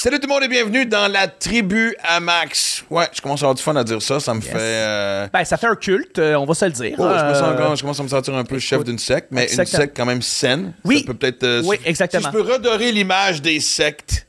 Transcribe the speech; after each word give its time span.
Salut 0.00 0.20
tout 0.20 0.28
le 0.28 0.32
monde 0.34 0.44
et 0.44 0.48
bienvenue 0.48 0.86
dans 0.86 1.10
la 1.10 1.26
tribu 1.26 1.92
à 2.04 2.20
Max. 2.20 2.84
Ouais, 2.88 3.06
je 3.12 3.20
commence 3.20 3.40
à 3.42 3.46
avoir 3.46 3.56
du 3.56 3.62
fun 3.64 3.74
à 3.74 3.82
dire 3.82 4.00
ça. 4.00 4.20
Ça 4.20 4.32
me 4.32 4.40
fait. 4.40 4.54
euh, 4.56 5.26
Ben, 5.32 5.44
ça 5.44 5.56
fait 5.56 5.66
un 5.66 5.74
culte, 5.74 6.20
euh, 6.20 6.36
on 6.36 6.44
va 6.44 6.54
se 6.54 6.66
le 6.66 6.70
dire. 6.70 6.94
oh, 6.98 7.02
je, 7.02 7.24
me 7.24 7.34
sens 7.34 7.42
Euh, 7.42 7.74
je 7.74 7.80
commence 7.80 7.98
à 7.98 8.02
me 8.04 8.08
sentir 8.08 8.32
un 8.36 8.44
peu 8.44 8.60
chef 8.60 8.84
d'une 8.84 9.00
secte, 9.00 9.26
mais 9.32 9.40
une 9.42 9.48
Exactement. 9.48 9.80
secte 9.82 9.96
quand 9.96 10.06
même 10.06 10.22
saine. 10.22 10.72
Oui. 10.84 11.00
Ça 11.00 11.06
peut 11.06 11.14
peut-être. 11.14 11.42
euh, 11.42 11.62
Oui, 11.64 11.78
exactement. 11.84 12.22
Si 12.22 12.28
je 12.28 12.30
peux 12.44 12.52
redorer 12.52 12.92
l'image 12.92 13.42
des 13.42 13.58
sectes, 13.58 14.27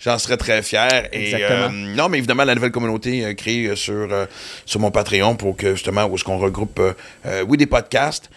j'en 0.00 0.18
serais 0.18 0.36
très 0.36 0.62
fier. 0.62 1.08
Et, 1.12 1.34
euh, 1.34 1.68
non, 1.68 2.08
mais 2.08 2.18
évidemment, 2.18 2.44
la 2.44 2.54
nouvelle 2.54 2.70
communauté 2.70 3.24
euh, 3.24 3.34
créée 3.34 3.66
euh, 3.66 3.76
sur, 3.76 4.08
sur 4.64 4.80
mon 4.80 4.90
Patreon 4.90 5.36
pour 5.36 5.56
que 5.56 5.74
justement, 5.74 6.06
où 6.06 6.14
est-ce 6.14 6.24
qu'on 6.24 6.38
regroupe, 6.38 6.80
oui, 7.46 7.56
des 7.56 7.66
podcasts, 7.66 8.30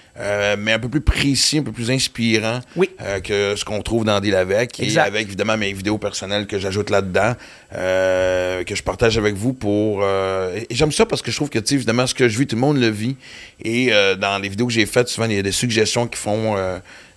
mais 0.58 0.74
un 0.74 0.80
peu 0.80 0.90
plus 0.90 1.02
précis, 1.02 1.60
un 1.60 1.64
peu 1.64 1.72
plus 1.72 1.90
inspirant 1.90 2.60
Oui. 2.76 2.90
que 3.24 3.56
ce 3.56 3.66
qu'on 3.66 3.82
trouve 3.82 4.06
dans 4.06 4.20
Deal 4.20 4.36
avec. 4.36 4.80
Et 4.80 4.84
Exact. 4.84 5.08
avec 5.08 5.28
évidemment 5.28 5.58
mes 5.58 5.72
vidéos 5.74 5.98
personnelles 5.98 6.46
que 6.46 6.60
j'ajoute 6.60 6.90
là-dedans, 6.90 7.36
que 7.72 8.76
je 8.76 8.84
partage 8.84 9.18
avec 9.18 9.36
vous 9.36 9.54
pour. 9.54 10.04
et 10.04 10.68
j'aime 10.70 10.92
ça 10.92 11.06
parce 11.06 11.22
que 11.22 11.32
je 11.32 11.36
trouve 11.38 11.50
que, 11.50 11.60
tu 11.60 11.68
sais, 11.70 11.76
évidemment, 11.76 12.06
ce 12.06 12.14
que 12.14 12.28
je 12.28 12.38
vis, 12.38 12.46
tout 12.48 12.56
le 12.56 12.62
monde 12.62 12.78
le 12.78 12.90
vit. 12.90 13.16
Et 13.64 13.92
dans 14.20 14.42
les 14.42 14.50
vidéos 14.50 14.68
que 14.68 14.74
j'ai 14.74 14.86
faites, 14.86 15.08
souvent, 15.08 15.28
il 15.28 15.36
y 15.36 15.40
a 15.40 15.44
des 15.44 15.52
suggestions 15.52 16.08
qui 16.08 16.18
font 16.20 16.56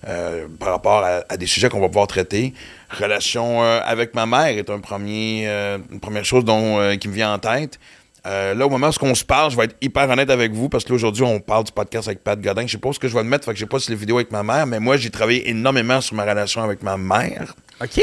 euh, 0.07 0.47
par 0.59 0.69
rapport 0.69 1.03
à, 1.03 1.23
à 1.27 1.35
des 1.35 1.47
sujets 1.47 1.67
qu'on 1.67 1.81
va 1.81 1.87
pouvoir 1.87 2.07
traiter. 2.07 2.53
Relation 2.89 3.61
euh, 3.61 3.81
avec 3.83 4.15
ma 4.15 4.25
mère 4.25 4.57
est 4.57 4.69
un 4.69 4.79
premier, 4.79 5.43
euh, 5.47 5.79
une 5.91 5.99
première 5.99 6.23
chose 6.23 6.45
dont, 6.45 6.95
qui 6.97 7.09
me 7.09 7.13
vient 7.13 7.33
en 7.33 7.39
tête. 7.39 7.77
Là, 8.23 8.65
au 8.65 8.69
moment 8.69 8.89
où 8.89 9.05
on 9.05 9.15
se 9.15 9.23
parle, 9.23 9.51
je 9.51 9.57
vais 9.57 9.65
être 9.65 9.77
hyper 9.81 10.09
honnête 10.09 10.29
avec 10.29 10.51
vous 10.51 10.67
parce 10.67 10.83
que 10.83 10.89
là, 10.89 10.95
aujourd'hui, 10.95 11.23
on 11.23 11.39
parle 11.39 11.63
du 11.63 11.71
podcast 11.71 12.09
avec 12.09 12.23
Pat 12.23 12.39
Godin. 12.39 12.67
Je 12.67 12.73
sais 12.73 12.77
pas 12.77 12.91
ce 12.91 12.99
que 12.99 13.07
je 13.07 13.13
vais 13.13 13.23
le 13.23 13.29
mettre, 13.29 13.45
fait 13.45 13.53
que 13.53 13.57
j'ai 13.57 13.65
pas 13.65 13.79
sur 13.79 13.91
les 13.91 13.97
vidéos 13.97 14.17
avec 14.17 14.31
ma 14.31 14.43
mère, 14.43 14.67
mais 14.67 14.81
moi, 14.81 14.97
j'ai 14.97 15.09
travaillé 15.09 15.49
énormément 15.49 16.01
sur 16.01 16.15
ma 16.15 16.23
relation 16.23 16.61
avec 16.61 16.83
ma 16.83 16.97
mère. 16.97 17.55
OK. 17.81 18.01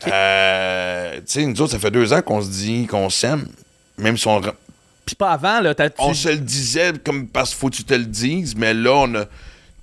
Tu 0.00 0.08
sais, 0.08 1.46
nous 1.46 1.60
autres, 1.60 1.72
ça 1.72 1.78
fait 1.78 1.92
deux 1.92 2.12
ans 2.12 2.22
qu'on 2.22 2.42
se 2.42 2.50
dit 2.50 2.88
qu'on 2.88 3.08
s'aime, 3.08 3.46
même 3.98 4.16
si 4.16 4.26
on, 4.26 4.40
Puis 5.06 5.14
pas 5.14 5.30
avant, 5.30 5.60
là, 5.60 5.74
on 5.98 6.12
se 6.12 6.28
le 6.28 6.38
disait 6.38 6.92
comme 7.04 7.28
parce 7.28 7.50
qu'il 7.50 7.58
faut 7.58 7.70
que 7.70 7.76
tu 7.76 7.84
te 7.84 7.94
le 7.94 8.06
dises, 8.06 8.56
mais 8.56 8.74
là, 8.74 8.94
on 8.94 9.14
a 9.14 9.26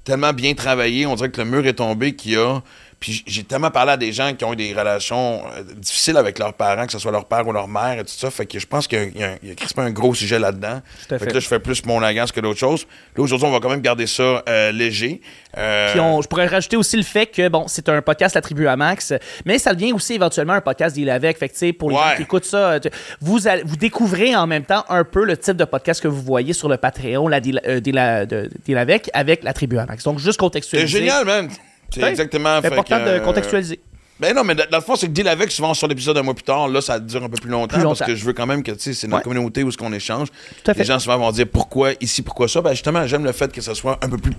tellement 0.09 0.33
bien 0.33 0.55
travaillé, 0.55 1.05
on 1.05 1.13
dirait 1.13 1.29
que 1.29 1.39
le 1.39 1.45
mur 1.45 1.67
est 1.67 1.73
tombé 1.73 2.15
qu'il 2.15 2.31
y 2.31 2.35
a. 2.35 2.63
Puis 2.99 3.23
j'ai 3.25 3.43
tellement 3.43 3.71
parlé 3.71 3.93
à 3.93 3.97
des 3.97 4.11
gens 4.11 4.33
qui 4.33 4.43
ont 4.43 4.51
eu 4.51 4.57
des 4.57 4.73
relations 4.73 5.41
euh, 5.57 5.63
difficiles 5.75 6.17
avec 6.17 6.37
leurs 6.37 6.53
parents, 6.53 6.85
que 6.85 6.91
ce 6.91 6.99
soit 6.99 7.11
leur 7.13 7.25
père 7.25 7.47
ou 7.47 7.53
leur 7.53 7.67
mère 7.69 7.93
et 7.99 8.03
tout 8.03 8.11
ça. 8.13 8.29
Fait 8.29 8.45
que 8.45 8.59
je 8.59 8.67
pense 8.67 8.87
qu'il 8.87 8.99
y 9.17 9.23
a, 9.23 9.37
il 9.41 9.49
y 9.49 9.51
a, 9.53 9.81
un 9.81 9.89
gros 9.91 10.13
sujet 10.13 10.37
là-dedans. 10.37 10.81
Tout 11.07 11.15
à 11.15 11.17
fait. 11.17 11.23
fait. 11.25 11.29
que 11.31 11.33
là, 11.35 11.39
je 11.39 11.47
fais 11.47 11.59
plus 11.59 11.85
mon 11.85 12.01
agence 12.03 12.31
que 12.33 12.41
d'autres 12.41 12.59
choses. 12.59 12.85
Là, 13.15 13.23
aujourd'hui, 13.23 13.47
on 13.47 13.51
va 13.51 13.59
quand 13.61 13.69
même 13.69 13.79
garder 13.81 14.05
ça 14.05 14.43
euh, 14.49 14.71
léger. 14.73 15.21
Euh, 15.57 15.91
Puis 15.91 15.99
on- 16.01 16.21
je 16.21 16.27
pourrais 16.27 16.47
rajouter 16.47 16.75
aussi 16.75 16.97
le 16.97 17.03
fait 17.03 17.27
que, 17.27 17.47
bon, 17.47 17.65
c'est 17.67 17.87
un 17.87 18.01
podcast 18.01 18.35
attribué 18.35 18.67
à 18.67 18.75
Max, 18.75 19.13
mais 19.45 19.59
ça 19.59 19.73
devient 19.73 19.93
aussi 19.93 20.15
éventuellement 20.15 20.53
un 20.53 20.61
podcast 20.61 20.93
d'Il 20.95 21.09
avec. 21.09 21.37
Fait 21.37 21.47
que, 21.47 21.53
tu 21.53 21.59
sais, 21.59 21.73
pour 21.73 21.89
les 21.91 21.95
Ouais. 21.95 22.01
gens 22.11 22.15
qui 22.17 22.21
écoutent 22.23 22.45
ça, 22.45 22.71
euh, 22.71 22.79
tu- 22.79 22.89
vous, 23.21 23.47
allez- 23.47 23.63
vous 23.65 23.77
découvrez 23.77 24.35
en 24.35 24.45
même 24.45 24.65
temps 24.65 24.83
un 24.89 25.05
peu 25.05 25.23
le 25.23 25.37
type 25.37 25.55
de 25.55 25.63
podcast 25.65 26.01
que 26.03 26.07
vous 26.09 26.21
voyez 26.21 26.51
sur 26.53 26.67
le 26.67 26.75
Patreon 26.77 27.27
la 27.29 27.39
Deal, 27.39 27.61
euh, 27.65 27.79
Deal 27.79 28.77
avec, 28.77 29.09
avec 29.13 29.43
la 29.43 29.53
tribu 29.53 29.77
à 29.77 29.85
Max. 29.85 30.03
Donc, 30.03 30.19
juste 30.19 30.33
C'est 30.33 30.37
contextualiser. 30.37 30.99
génial, 30.99 31.25
man. 31.25 31.49
C'est 31.93 32.03
exactement. 32.03 32.59
C'est 32.61 32.67
important 32.71 32.99
que, 32.99 33.03
de 33.05 33.09
euh, 33.09 33.19
contextualiser. 33.19 33.79
Ben 34.19 34.35
non, 34.35 34.43
mais 34.43 34.53
dans 34.53 34.65
le 34.73 34.81
fond, 34.83 34.97
c'est 34.97 35.07
que 35.07 35.13
deal 35.13 35.27
avec, 35.29 35.49
souvent 35.49 35.73
sur 35.73 35.87
l'épisode 35.87 36.17
un 36.17 36.23
mois 36.23 36.33
plus 36.33 36.43
tard, 36.43 36.67
là, 36.67 36.81
ça 36.81 36.99
dure 36.99 37.23
un 37.23 37.29
peu 37.29 37.37
plus 37.41 37.49
longtemps, 37.49 37.77
Plus 37.77 37.85
parce 37.85 38.01
que 38.03 38.15
je 38.15 38.25
veux 38.25 38.33
quand 38.33 38.45
même 38.45 38.63
que, 38.63 38.71
tu 38.71 38.79
sais, 38.79 38.93
c'est 38.93 39.07
notre 39.07 39.19
Ouais. 39.19 39.23
communauté 39.33 39.63
où 39.63 39.71
ce 39.71 39.77
qu'on 39.77 39.93
échange. 39.93 40.27
Tout 40.61 40.71
à 40.71 40.73
fait. 40.73 40.81
Les 40.81 40.85
gens 40.85 40.99
souvent 40.99 41.17
vont 41.17 41.31
dire 41.31 41.45
pourquoi 41.47 41.91
ici, 42.01 42.21
pourquoi 42.21 42.49
ça. 42.49 42.59
Ben 42.61 42.71
justement, 42.71 43.07
j'aime 43.07 43.23
le 43.23 43.31
fait 43.31 43.49
que 43.49 43.61
ça 43.61 43.73
soit 43.75 43.97
un 44.03 44.09
peu 44.09 44.17
plus 44.17 44.33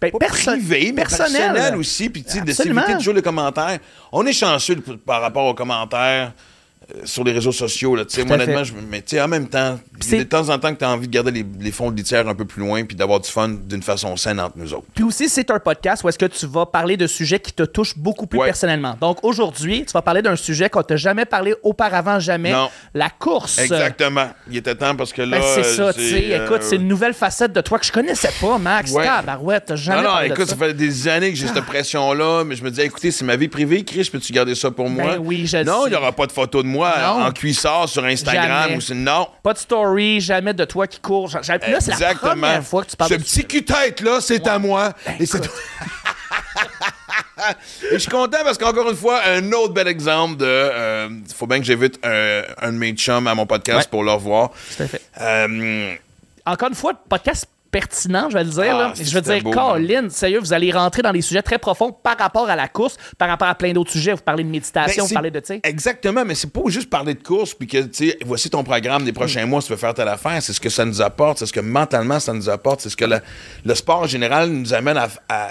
Ben, 0.00 0.12
perso- 0.12 0.52
privé, 0.52 0.92
mais 0.94 1.02
personnel. 1.02 1.52
personnel, 1.52 1.76
aussi, 1.76 2.08
puis 2.10 2.22
tu 2.22 2.30
sais, 2.30 2.40
de 2.42 2.52
s'éviter 2.52 2.92
toujours 2.96 3.14
les 3.14 3.22
commentaires. 3.22 3.78
On 4.12 4.24
est 4.24 4.32
chanceux 4.32 4.76
par 5.04 5.20
rapport 5.20 5.46
aux 5.46 5.54
commentaires 5.54 6.32
sur 7.04 7.22
les 7.24 7.32
réseaux 7.32 7.52
sociaux, 7.52 7.94
là, 7.96 8.04
tu 8.04 8.14
sais, 8.14 8.22
Tout 8.22 8.28
moi, 8.28 8.36
honnêtement, 8.36 8.64
je, 8.64 8.72
mais 8.90 9.02
tu 9.02 9.16
sais, 9.16 9.20
en 9.20 9.28
même 9.28 9.46
temps, 9.48 9.78
c'est- 10.00 10.18
de 10.18 10.22
temps 10.24 10.48
en 10.48 10.58
temps 10.58 10.72
que 10.72 10.78
tu 10.78 10.84
as 10.84 10.90
envie 10.90 11.06
de 11.06 11.12
garder 11.12 11.30
les, 11.30 11.44
les 11.60 11.70
fonds 11.70 11.90
de 11.90 11.96
litière 11.96 12.26
un 12.28 12.34
peu 12.34 12.44
plus 12.46 12.60
loin, 12.62 12.84
puis 12.84 12.96
d'avoir 12.96 13.20
du 13.20 13.28
fun 13.30 13.48
d'une 13.48 13.82
façon 13.82 14.16
saine 14.16 14.40
entre 14.40 14.56
nous 14.56 14.72
autres. 14.72 14.86
Puis 14.94 15.04
aussi, 15.04 15.28
c'est 15.28 15.50
un 15.50 15.58
podcast 15.58 16.02
où 16.02 16.08
est-ce 16.08 16.18
que 16.18 16.26
tu 16.26 16.46
vas 16.46 16.64
parler 16.66 16.96
de 16.96 17.06
sujets 17.06 17.40
qui 17.40 17.52
te 17.52 17.62
touchent 17.64 17.96
beaucoup 17.98 18.26
plus 18.26 18.38
Ouais. 18.38 18.46
personnellement. 18.46 18.96
Donc 19.00 19.18
aujourd'hui, 19.22 19.84
tu 19.86 19.92
vas 19.92 20.02
parler 20.02 20.22
d'un 20.22 20.36
sujet 20.36 20.70
qu'on 20.70 20.82
t'a 20.82 20.96
jamais 20.96 21.24
parlé 21.26 21.54
auparavant, 21.62 22.18
jamais. 22.20 22.52
Non. 22.52 22.70
La 22.94 23.10
course. 23.10 23.58
Exactement. 23.58 24.30
Il 24.50 24.56
était 24.56 24.74
temps 24.74 24.94
parce 24.96 25.12
que 25.12 25.22
là. 25.22 25.38
Ben, 25.38 25.44
c'est 25.54 25.80
euh, 25.80 25.92
ça, 25.92 25.92
tu 25.92 26.00
sais. 26.08 26.24
euh, 26.32 26.44
Écoute, 26.46 26.62
c'est 26.62 26.76
une 26.76 26.88
nouvelle 26.88 27.14
facette 27.14 27.52
de 27.52 27.60
toi 27.60 27.78
que 27.78 27.84
je 27.86 27.92
connaissais 27.92 28.30
pas, 28.40 28.56
Max. 28.58 28.92
Ouais. 28.92 29.04
Tabarouette, 29.04 29.64
t'as 29.66 29.76
jamais 29.76 30.02
Non, 30.02 30.08
non, 30.14 30.20
écoute, 30.20 30.46
ça. 30.46 30.52
ça. 30.52 30.56
fait 30.56 30.74
des 30.74 31.08
années 31.08 31.30
que 31.32 31.36
j'ai 31.36 31.46
cette 31.48 31.64
pression-là, 31.66 32.44
mais 32.44 32.56
je 32.56 32.64
me 32.64 32.70
disais, 32.70 32.86
écoutez, 32.86 33.10
c'est 33.10 33.24
ma 33.24 33.36
vie 33.36 33.48
privée, 33.48 33.84
Chris, 33.84 34.08
peux-tu 34.10 34.32
garder 34.32 34.54
ça 34.54 34.70
pour 34.70 34.88
moi? 34.88 35.16
Ben 35.16 35.18
oui, 35.22 35.46
je 35.46 35.58
Non, 35.58 35.86
il 35.86 35.90
n'y 35.90 35.96
aura 35.96 36.12
pas 36.12 36.26
de 36.26 36.32
photo 36.32 36.62
de 36.62 36.68
moi 36.68 36.77
Non. 36.78 37.24
en 37.26 37.32
cuissard 37.32 37.88
sur 37.88 38.04
Instagram 38.04 38.62
Jamais. 38.64 38.76
ou 38.76 38.80
c'est. 38.80 38.94
Non. 38.94 39.28
Pas 39.42 39.52
de 39.52 39.58
story, 39.58 40.20
jamais 40.20 40.54
de 40.54 40.64
toi 40.64 40.86
qui 40.86 41.00
cours. 41.00 41.30
Là, 41.34 41.40
c'est 41.80 41.98
la 42.00 42.14
première 42.14 42.62
fois 42.64 42.84
que 42.84 42.90
tu 42.90 42.96
parles 42.96 43.10
Ce 43.10 43.14
de 43.16 43.22
petit 43.22 43.44
cul-tête-là, 43.44 44.20
c'est 44.20 44.46
à 44.46 44.58
moi. 44.58 44.92
Et 45.18 45.26
c'est 45.26 45.48
Et 47.90 47.92
je 47.94 47.98
suis 47.98 48.10
content 48.10 48.38
parce 48.42 48.58
qu'encore 48.58 48.90
une 48.90 48.96
fois, 48.96 49.20
un 49.26 49.52
autre 49.52 49.72
bel 49.72 49.86
exemple 49.86 50.36
de. 50.38 50.44
euh, 50.44 51.08
faut 51.36 51.46
bien 51.46 51.58
que 51.60 51.64
j'évite 51.64 51.98
un, 52.04 52.42
un 52.60 52.72
de 52.72 52.76
mes 52.78 52.92
chums 52.92 53.26
à 53.28 53.34
mon 53.34 53.46
podcast 53.46 53.78
Ouais. 53.78 53.84
pour 53.90 54.02
le 54.02 54.10
revoir. 54.10 54.50
Tout 54.76 54.82
à 54.82 54.88
fait. 54.88 55.00
Euh, 55.20 55.94
Encore 56.44 56.68
une 56.68 56.74
fois, 56.74 56.94
podcast 57.08 57.46
pertinent, 57.70 58.28
je 58.30 58.34
vais 58.34 58.44
le 58.44 58.50
dire. 58.50 58.74
Ah, 58.76 58.78
là. 58.78 58.92
Je 59.00 59.14
veux 59.14 59.20
dire, 59.20 59.42
beau, 59.42 59.50
Colin, 59.50 60.08
sérieux, 60.10 60.38
vous 60.40 60.52
allez 60.52 60.70
rentrer 60.72 61.02
dans 61.02 61.12
des 61.12 61.22
sujets 61.22 61.42
très 61.42 61.58
profonds 61.58 61.92
par 61.92 62.16
rapport 62.18 62.48
à 62.48 62.56
la 62.56 62.68
course, 62.68 62.96
par 63.18 63.28
rapport 63.28 63.48
à 63.48 63.54
plein 63.54 63.72
d'autres 63.72 63.90
sujets. 63.92 64.12
Vous 64.12 64.22
parlez 64.22 64.44
de 64.44 64.48
méditation, 64.48 65.04
Ben, 65.04 65.08
vous 65.08 65.14
parlez 65.14 65.30
de, 65.30 65.40
tu. 65.40 65.60
Exactement, 65.62 66.24
mais 66.24 66.34
c'est 66.34 66.52
pas 66.52 66.60
juste 66.66 66.88
parler 66.90 67.14
de 67.14 67.22
course 67.22 67.54
puis 67.54 67.66
que, 67.66 67.78
tu 67.82 68.08
sais, 68.10 68.18
voici 68.24 68.50
ton 68.50 68.64
programme 68.64 69.04
des 69.04 69.12
prochains 69.12 69.46
mois, 69.46 69.60
si 69.60 69.68
tu 69.68 69.72
veux 69.72 69.78
faire 69.78 69.94
telle 69.94 70.08
affaire. 70.08 70.42
C'est 70.42 70.52
ce 70.52 70.60
que 70.60 70.70
ça 70.70 70.84
nous 70.84 71.00
apporte, 71.02 71.38
c'est 71.38 71.46
ce 71.46 71.52
que 71.52 71.60
mentalement 71.60 72.20
ça 72.20 72.32
nous 72.32 72.48
apporte, 72.48 72.80
c'est 72.80 72.90
ce 72.90 72.96
que 72.96 73.04
le, 73.04 73.18
le 73.64 73.74
sport 73.74 74.00
en 74.00 74.06
général 74.06 74.48
nous 74.50 74.72
amène 74.74 74.96
à. 74.96 75.08
à- 75.28 75.50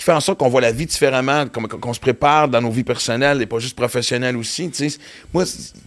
qui 0.00 0.04
fait 0.06 0.12
en 0.12 0.20
sorte 0.20 0.38
qu'on 0.38 0.48
voit 0.48 0.62
la 0.62 0.72
vie 0.72 0.86
différemment, 0.86 1.44
qu'on, 1.46 1.92
se 1.92 2.00
prépare 2.00 2.48
dans 2.48 2.62
nos 2.62 2.70
vies 2.70 2.84
personnelles 2.84 3.42
et 3.42 3.44
pas 3.44 3.58
juste 3.58 3.76
professionnelles 3.76 4.34
aussi. 4.34 4.70
tu 4.70 4.88
sais. 4.88 4.98
Moi, 5.34 5.44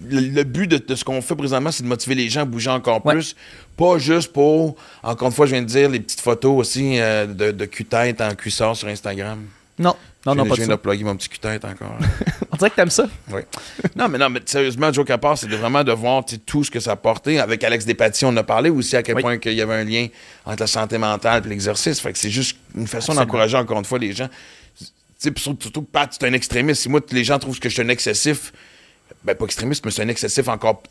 le, 0.07 0.19
le 0.19 0.43
but 0.43 0.67
de, 0.67 0.77
de 0.77 0.93
ce 0.93 1.03
qu'on 1.03 1.19
fait 1.19 1.35
présentement, 1.35 1.71
c'est 1.71 1.81
de 1.81 1.87
motiver 1.87 2.13
les 2.13 2.29
gens 2.29 2.41
à 2.41 2.45
bouger 2.45 2.69
encore 2.69 3.03
Ouais. 3.07 3.15
plus. 3.15 3.35
Pas 3.75 3.97
juste 3.97 4.31
pour, 4.31 4.75
encore 5.01 5.29
une 5.29 5.33
fois, 5.33 5.47
je 5.47 5.53
viens 5.53 5.63
de 5.63 5.67
dire, 5.67 5.89
les 5.89 5.99
petites 5.99 6.21
photos 6.21 6.59
aussi 6.59 6.99
euh, 6.99 7.25
de, 7.25 7.49
de 7.49 7.65
cul-tête 7.65 8.21
en 8.21 8.35
cuissard 8.35 8.75
sur 8.75 8.87
Instagram. 8.87 9.39
Non, 9.79 9.95
non, 10.25 10.35
non, 10.35 10.43
je 10.43 10.49
pas 10.49 10.55
je 10.55 10.61
de 10.61 10.65
viens 10.65 10.65
ça. 10.67 10.77
de 10.77 10.81
plugger 10.81 11.03
mon 11.03 11.15
petit 11.15 11.29
cul-tête 11.29 11.65
encore. 11.65 11.97
On 12.51 12.55
dirait 12.57 12.69
que 12.69 12.75
t'aimes 12.75 12.89
ça. 12.91 13.07
Oui. 13.31 13.41
Non, 13.95 14.07
mais 14.07 14.19
non, 14.19 14.29
mais 14.29 14.39
sérieusement, 14.45 14.93
Joe 14.93 15.09
à 15.09 15.17
part, 15.17 15.37
c'est 15.37 15.47
vraiment 15.47 15.83
de 15.83 15.91
voir 15.91 16.23
tout 16.45 16.63
ce 16.63 16.69
que 16.69 16.79
ça 16.79 16.91
a 16.91 16.93
apporté. 16.93 17.39
Avec 17.39 17.63
Alex 17.63 17.83
Despatie, 17.85 18.25
on 18.25 18.29
en 18.29 18.37
a 18.37 18.43
parlé 18.43 18.69
aussi 18.69 18.95
à 18.95 19.01
quel 19.01 19.15
Oui. 19.15 19.21
point 19.23 19.37
qu'il 19.39 19.53
y 19.53 19.61
avait 19.61 19.73
un 19.73 19.83
lien 19.83 20.07
entre 20.45 20.61
la 20.61 20.67
santé 20.67 20.97
mentale 20.99 21.41
et 21.45 21.49
l'exercice. 21.49 21.99
Fait 21.99 22.13
que 22.13 22.19
c'est 22.19 22.29
juste 22.29 22.57
une 22.75 22.87
façon 22.87 23.15
d'encourager 23.15 23.57
encore 23.57 23.79
une 23.79 23.85
fois 23.85 23.97
les 23.97 24.13
gens. 24.13 24.29
Tu 24.77 24.85
sais, 25.17 25.31
puis 25.31 25.41
surtout, 25.41 25.63
surtout, 25.63 25.81
Pat, 25.81 26.15
tu 26.15 26.23
es 26.23 26.29
un 26.29 26.33
extrémiste. 26.33 26.83
Si 26.83 26.89
moi, 26.89 27.01
les 27.11 27.23
gens 27.23 27.39
trouvent 27.39 27.59
que 27.59 27.69
je 27.69 27.73
suis 27.73 27.81
un 27.83 27.89
excessif, 27.89 28.53
ben 29.25 29.35
pas 29.35 29.45
extrémiste, 29.45 29.85
mais 29.85 29.91
c'est 29.91 30.03
un 30.03 30.09
excessif 30.09 30.47
encore. 30.49 30.83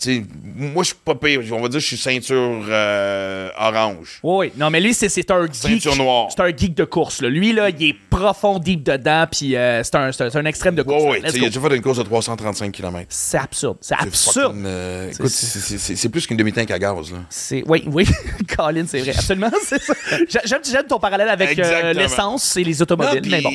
moi, 0.57 0.83
je 0.83 0.89
suis 0.89 0.97
pas 1.05 1.15
pire. 1.15 1.41
On 1.53 1.61
va 1.61 1.69
dire 1.69 1.79
que 1.79 1.81
je 1.81 1.87
suis 1.87 1.97
ceinture 1.99 2.65
euh, 2.69 3.51
orange. 3.59 4.21
Oui, 4.23 4.47
oui. 4.47 4.53
Non, 4.57 4.71
mais 4.71 4.81
lui, 4.81 4.95
c'est, 4.95 5.31
un 5.31 5.47
geek. 5.47 5.55
Ceinture 5.55 5.97
noire. 5.97 6.29
C'est 6.35 6.43
un 6.43 6.57
geek 6.57 6.75
de 6.75 6.85
course. 6.85 7.21
Là. 7.21 7.29
Lui, 7.29 7.53
là, 7.53 7.69
il 7.69 7.91
est 7.91 7.97
profond, 8.09 8.59
deep 8.59 8.85
dedans, 8.85 9.27
puis 9.31 9.55
euh, 9.55 9.83
c'est, 9.83 9.95
un, 9.97 10.45
extrême 10.47 10.75
de 10.75 10.83
course. 10.83 11.17
Tu 11.17 11.31
sais, 11.31 11.39
Il 11.39 11.45
a 11.45 11.49
déjà 11.49 11.61
fait 11.61 11.77
une 11.77 11.83
course 11.83 11.99
de 11.99 12.05
335 12.05 12.73
km. 12.73 13.07
C'est 13.11 13.39
absurde. 13.39 13.77
C'est 13.81 13.95
absurde. 13.95 14.57
euh, 14.65 15.11
écoute, 15.11 15.29
C'est- 15.29 16.09
plus 16.09 16.27
qu'une 16.27 16.37
demi-tank 16.37 16.71
à 16.71 16.79
gaz. 16.79 17.13
Là. 17.13 17.19
Oui, 17.67 17.85
oui. 17.87 18.07
Colin, 18.57 18.85
c'est 18.87 19.01
vrai. 19.01 19.11
Absolument, 19.11 19.51
c'est 19.63 19.81
ça. 19.81 19.95
J'a- 20.29 20.61
J'aime, 20.63 20.87
ton 20.89 20.99
parallèle 20.99 21.29
avec 21.29 21.57
l'essence 21.57 22.57
et 22.57 22.65
les 22.65 22.75
Non, 22.75 22.83
automobiles. 22.83 23.21
puis, 23.23 23.31
mais 23.31 23.41
bon. 23.41 23.51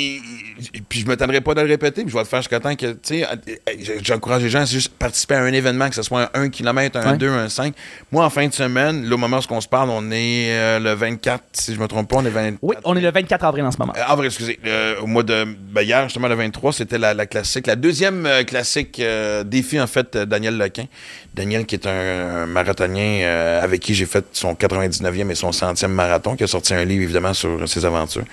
puis 0.87 0.99
je 1.01 1.05
me 1.07 1.15
tendrai 1.17 1.41
pas 1.41 1.53
de 1.55 1.61
le 1.61 1.67
répéter, 1.67 2.01
puis 2.01 2.11
je 2.11 2.15
vais 2.15 2.23
le 2.23 2.27
faire 2.27 2.41
jusqu'à 2.41 2.59
temps 2.59 2.75
que, 2.75 2.97
j'encourage 4.01 4.43
les 4.43 4.49
gens 4.49 4.65
juste 4.71 4.89
participer 4.97 5.35
à 5.35 5.41
un 5.43 5.53
événement, 5.53 5.89
que 5.89 5.95
ce 5.95 6.01
soit 6.03 6.29
un 6.33 6.43
1 6.43 6.49
km, 6.49 6.97
un 6.99 7.11
Ouais. 7.11 7.17
2, 7.17 7.29
un 7.29 7.49
5. 7.49 7.73
Moi, 8.11 8.23
en 8.25 8.29
fin 8.29 8.47
de 8.47 8.53
semaine, 8.53 9.05
là, 9.07 9.15
au 9.15 9.17
moment 9.17 9.37
où 9.39 9.53
on 9.53 9.61
se 9.61 9.67
parle, 9.67 9.89
on 9.89 10.11
est 10.11 10.49
euh, 10.51 10.79
le 10.79 10.93
24, 10.93 11.43
si 11.53 11.73
je 11.73 11.79
me 11.79 11.87
trompe 11.87 12.09
pas, 12.09 12.17
on 12.17 12.25
est 12.25 12.29
24. 12.29 12.59
Oui, 12.61 12.75
on 12.83 12.95
est 12.95 13.01
le 13.01 13.11
24 13.11 13.43
avril 13.45 13.63
en 13.65 13.71
ce 13.71 13.77
moment. 13.77 13.93
Euh, 13.97 14.01
avril, 14.05 14.27
excusez. 14.27 14.59
Euh, 14.65 14.99
au 15.01 15.07
mois 15.07 15.23
de. 15.23 15.45
Ben, 15.45 15.81
hier, 15.81 16.03
justement, 16.03 16.27
le 16.27 16.35
23, 16.35 16.73
c'était 16.73 16.97
la, 16.97 17.13
la 17.13 17.25
classique. 17.25 17.67
La 17.67 17.75
deuxième 17.75 18.25
euh, 18.25 18.43
classique 18.43 18.99
euh, 18.99 19.43
défi, 19.43 19.79
en 19.79 19.87
fait, 19.87 20.15
Daniel 20.17 20.57
Lequin. 20.57 20.85
Daniel, 21.33 21.65
qui 21.65 21.75
est 21.75 21.85
un, 21.85 21.91
un 22.43 22.45
marathonien 22.47 23.27
avec 23.61 23.81
qui 23.81 23.93
j'ai 23.93 24.05
fait 24.07 24.25
son 24.33 24.53
99e 24.53 25.29
et 25.29 25.35
son 25.35 25.51
100e 25.51 25.87
marathon, 25.87 26.35
qui 26.35 26.43
a 26.43 26.47
sorti 26.47 26.73
un 26.73 26.83
livre, 26.83 27.03
évidemment, 27.03 27.33
sur 27.33 27.67
ses 27.69 27.85
aventures. 27.85 28.25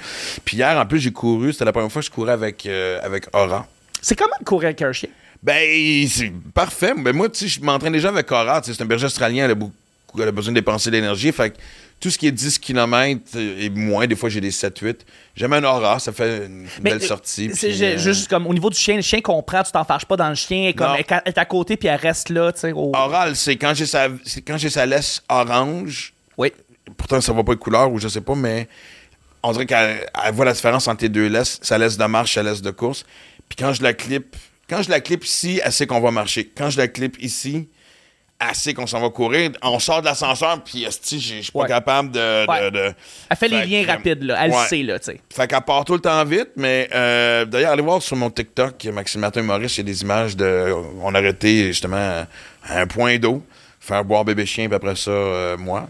Puis 0.45 0.57
hier, 0.57 0.79
en 0.79 0.87
plus, 0.87 1.01
j'ai 1.01 1.13
couru. 1.13 1.53
C'était 1.53 1.67
la 1.67 1.73
première 1.73 1.93
fois 1.93 2.01
que 2.01 2.07
je 2.07 2.11
courais 2.11 2.33
avec, 2.33 2.67
avec 3.03 3.27
Aura. 3.35 3.67
C'est 4.01 4.17
comment 4.19 4.37
courir 4.45 4.69
avec 4.69 4.83
un 4.83 4.93
chien? 4.93 5.09
Ben, 5.45 6.09
c'est 6.09 6.33
parfait. 6.55 6.95
Ben, 6.97 7.15
moi, 7.15 7.29
tu 7.29 7.41
sais, 7.41 7.49
je 7.49 7.61
m'entraîne 7.61 7.93
déjà 7.93 8.09
avec 8.09 8.27
Cora. 8.27 8.61
Tu 8.63 8.71
sais, 8.71 8.77
C'est 8.77 8.83
un 8.83 8.87
berger 8.87 9.07
australien. 9.07 9.45
Elle 9.45 9.51
a, 9.51 9.55
beaucoup, 9.55 9.75
elle 10.19 10.29
a 10.29 10.33
besoin 10.33 10.53
de 10.53 10.59
dépenser 10.59 10.91
de 10.91 10.97
l'énergie. 10.97 11.31
Fait 11.33 11.51
que 11.51 11.57
tout 12.01 12.11
ce 12.11 12.17
qui 12.19 12.27
est 12.27 12.33
10 12.33 12.59
km 12.59 13.37
et 13.39 13.71
moins, 13.71 14.07
des 14.07 14.17
fois 14.17 14.29
j'ai 14.29 14.41
des 14.41 14.51
7-8. 14.51 14.97
J'aime 15.37 15.53
un 15.55 15.65
aura, 15.65 15.99
ça 15.99 16.13
fait 16.13 16.47
une 16.47 16.67
Mais, 16.83 16.91
belle 16.91 17.03
euh, 17.03 17.07
sortie. 17.07 17.51
C'est 17.55 17.71
euh, 17.83 17.99
juste 17.99 18.29
comme 18.29 18.47
au 18.47 18.53
niveau 18.53 18.69
du 18.69 18.77
chien, 18.79 18.97
le 18.97 19.03
chien 19.03 19.21
comprend, 19.21 19.63
tu 19.63 19.73
t'en 19.73 19.85
fâches 19.85 20.05
pas 20.05 20.17
dans 20.17 20.29
le 20.29 20.35
chien, 20.35 20.65
elle 20.65 20.69
est 20.71 20.75
comme, 20.75 20.89
Non. 20.89 20.95
elle 20.97 21.23
est 21.25 21.39
à 21.39 21.45
côté 21.45 21.77
puis 21.77 21.89
elle 21.89 21.99
reste 22.01 22.29
là, 22.31 22.53
tu 22.53 22.61
sais. 22.61 22.73
au- 22.73 22.93
Oral, 22.95 23.37
c'est 23.37 23.57
quand 23.57 23.73
j'ai 23.75 23.87
sa, 23.87 24.09
quand 24.47 24.59
j'ai 24.59 24.71
sa 24.71 24.85
laisse 24.87 25.23
orange. 25.29 26.13
Oui. 26.37 26.53
Pourtant, 26.97 27.21
ça 27.23 27.33
va 27.33 27.43
pas 27.43 27.55
de 27.55 27.61
couleur 27.61 27.91
ou 27.91 27.99
je 27.99 28.09
sais 28.09 28.21
pas, 28.21 28.35
mais 28.35 28.69
on 29.43 29.53
dirait 29.53 29.65
qu'elle 29.67 30.07
elle 30.25 30.35
voit 30.35 30.45
la 30.45 30.53
différence 30.53 30.87
entre 30.89 31.05
les 31.05 31.09
deux 31.09 31.29
laisses, 31.29 31.59
sa 31.63 31.79
laisse 31.79 31.97
de 31.97 32.05
marche, 32.05 32.35
sa 32.35 32.43
laisse 32.43 32.61
de 32.61 32.71
course. 32.71 33.05
Puis 33.49 33.57
quand 33.57 33.73
je 33.73 33.83
la 33.83 33.95
clip, 33.95 34.37
quand 34.75 34.83
je 34.83 34.91
la 34.91 35.01
clip 35.01 35.25
ici, 35.25 35.61
elle 35.65 35.73
sait 35.73 35.87
qu'on 35.87 36.01
va 36.01 36.11
marcher. 36.11 36.51
Quand 36.57 36.71
je 36.71 36.79
la 36.79 36.89
clip 36.89 37.17
ici, 37.23 37.69
elle 38.41 38.55
sait 38.55 38.75
qu'on 38.75 38.87
s'en 38.87 39.01
va 39.01 39.09
courir. 39.11 39.53
On 39.63 39.79
sort 39.79 40.01
de 40.01 40.07
l'ascenseur, 40.07 40.63
puis 40.65 40.85
je 40.85 41.17
suis 41.17 41.53
pas 41.53 41.61
Ouais. 41.61 41.69
capable 41.69 42.11
de, 42.11 42.19
de- 42.45 42.51
Ouais. 42.51 42.71
de- 42.71 42.95
Elle 43.31 43.37
fait 43.37 43.49
les 43.49 43.65
liens 43.67 43.85
que, 43.85 43.91
rapides, 43.91 44.23
là. 44.25 44.45
Elle 44.45 44.51
ouais. 44.51 44.67
sait, 44.67 44.83
là, 44.83 44.99
tu 44.99 45.07
sais. 45.13 45.21
Fait 45.33 45.47
qu'elle 45.47 45.61
part 45.61 45.85
tout 45.85 45.95
le 45.95 46.01
temps 46.01 46.25
vite, 46.25 46.51
mais 46.57 46.89
euh, 46.93 47.45
d'ailleurs, 47.45 47.73
allez 47.73 47.83
voir 47.83 48.03
sur 48.03 48.17
mon 48.17 48.31
TikTok, 48.31 48.85
Maxime 48.87 49.21
Martin 49.21 49.43
Maurice, 49.43 49.77
il 49.77 49.79
y 49.79 49.81
a 49.83 49.85
des 49.85 50.03
images 50.03 50.37
de. 50.37 50.75
On 51.01 51.15
a 51.15 51.19
arrêté 51.19 51.67
justement 51.69 52.25
à 52.67 52.81
un 52.81 52.87
point 52.89 53.17
d'eau, 53.19 53.43
faire 53.81 54.05
boire 54.05 54.25
bébé 54.25 54.45
chien, 54.47 54.67
puis 54.67 54.75
après 54.75 54.97
ça, 54.97 55.11
euh, 55.13 55.57
moi. 55.57 55.87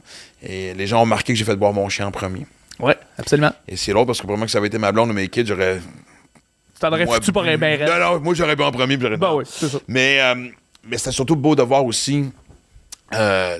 Et 0.46 0.74
les 0.74 0.86
gens 0.86 1.02
ont 1.02 1.06
marqué 1.06 1.32
que 1.32 1.38
j'ai 1.38 1.44
fait 1.46 1.56
boire 1.56 1.72
mon 1.72 1.88
chien 1.88 2.06
en 2.06 2.10
premier. 2.10 2.46
Ouais, 2.78 2.96
absolument. 3.18 3.52
Et 3.66 3.76
c'est 3.76 3.92
drôle 3.92 4.04
parce 4.04 4.20
que 4.20 4.26
pour 4.26 4.36
moi 4.36 4.46
que 4.46 4.52
ça 4.52 4.58
avait 4.58 4.66
été 4.66 4.78
ma 4.78 4.92
blonde 4.92 5.08
ou 5.10 5.12
mes 5.14 5.28
kids, 5.28 5.46
j'aurais. 5.46 5.80
Tu 6.84 6.90
t'en 6.90 6.94
aurais 6.96 7.04
moi, 7.06 7.14
foutu 7.16 7.32
pour 7.32 7.42
un 7.44 7.56
bien. 7.56 7.78
Non, 7.78 7.98
non, 7.98 8.20
moi 8.20 8.34
j'aurais 8.34 8.56
bu 8.56 8.62
en 8.62 8.72
premier, 8.72 8.96
puis 8.96 9.04
j'aurais 9.06 9.16
Bah 9.16 9.34
oui, 9.34 9.44
c'est 9.48 9.68
ça. 9.68 9.78
mais, 9.88 10.20
euh, 10.20 10.34
mais 10.86 10.98
c'était 10.98 11.12
surtout 11.12 11.36
beau 11.36 11.54
de 11.56 11.62
voir 11.62 11.84
aussi. 11.84 12.26
euh, 13.14 13.58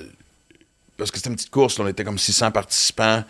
parce 0.97 1.11
que 1.11 1.17
c'était 1.17 1.29
une 1.29 1.35
petite 1.35 1.49
course, 1.51 1.77
là, 1.77 1.85
on 1.85 1.87
était 1.87 2.03
comme 2.03 2.17
600 2.17 2.51
participants 2.51 3.23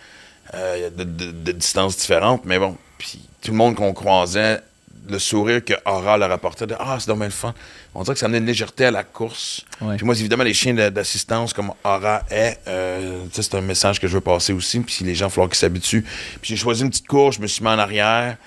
euh, 0.54 0.90
de, 0.92 1.04
de- 1.04 1.32
de 1.32 1.52
distances 1.52 1.98
différentes. 1.98 2.44
Mais 2.46 2.60
bon, 2.60 2.78
puis 2.98 3.20
tout 3.42 3.52
le 3.52 3.58
monde 3.58 3.76
qu'on 3.76 3.92
croisait, 3.94 4.60
le 5.08 5.18
sourire 5.20 5.64
que 5.64 5.74
Aura 5.86 6.18
leur 6.18 6.32
apportait, 6.32 6.66
de 6.68 6.76
Ah, 6.80 6.98
c'est 7.00 7.08
dommage 7.08 7.28
le 7.28 7.32
fun. 7.34 7.54
On 7.94 8.04
dirait 8.04 8.14
que 8.14 8.20
ça 8.20 8.26
amenait 8.28 8.38
une 8.40 8.46
légèreté 8.46 8.86
à 8.86 8.92
la 8.92 9.04
course. 9.04 9.64
Ouais. 9.82 9.98
Puis 9.98 10.06
moi, 10.06 10.16
évidemment, 10.16 10.44
les 10.44 10.54
chiens 10.54 10.74
d'assistance 10.74 11.54
comme 11.54 11.72
Aura 11.84 12.22
est, 12.30 12.60
euh, 12.68 13.24
c'est 13.32 13.54
un 13.56 13.62
message 13.62 14.00
que 14.00 14.08
je 14.08 14.14
veux 14.14 14.22
passer 14.22 14.52
aussi. 14.54 14.80
Puis 14.82 15.04
les 15.06 15.16
gens, 15.16 15.26
il 15.26 15.30
va 15.30 15.34
falloir 15.34 15.50
qu'ils 15.50 15.58
s'habituent. 15.60 16.04
Puis 16.42 16.50
j'ai 16.50 16.58
choisi 16.58 16.82
une 16.84 16.90
petite 16.90 17.08
course, 17.08 17.38
je 17.38 17.42
me 17.42 17.48
suis 17.48 17.64
mis 17.64 17.70
en 17.70 17.78
arrière. 17.80 18.38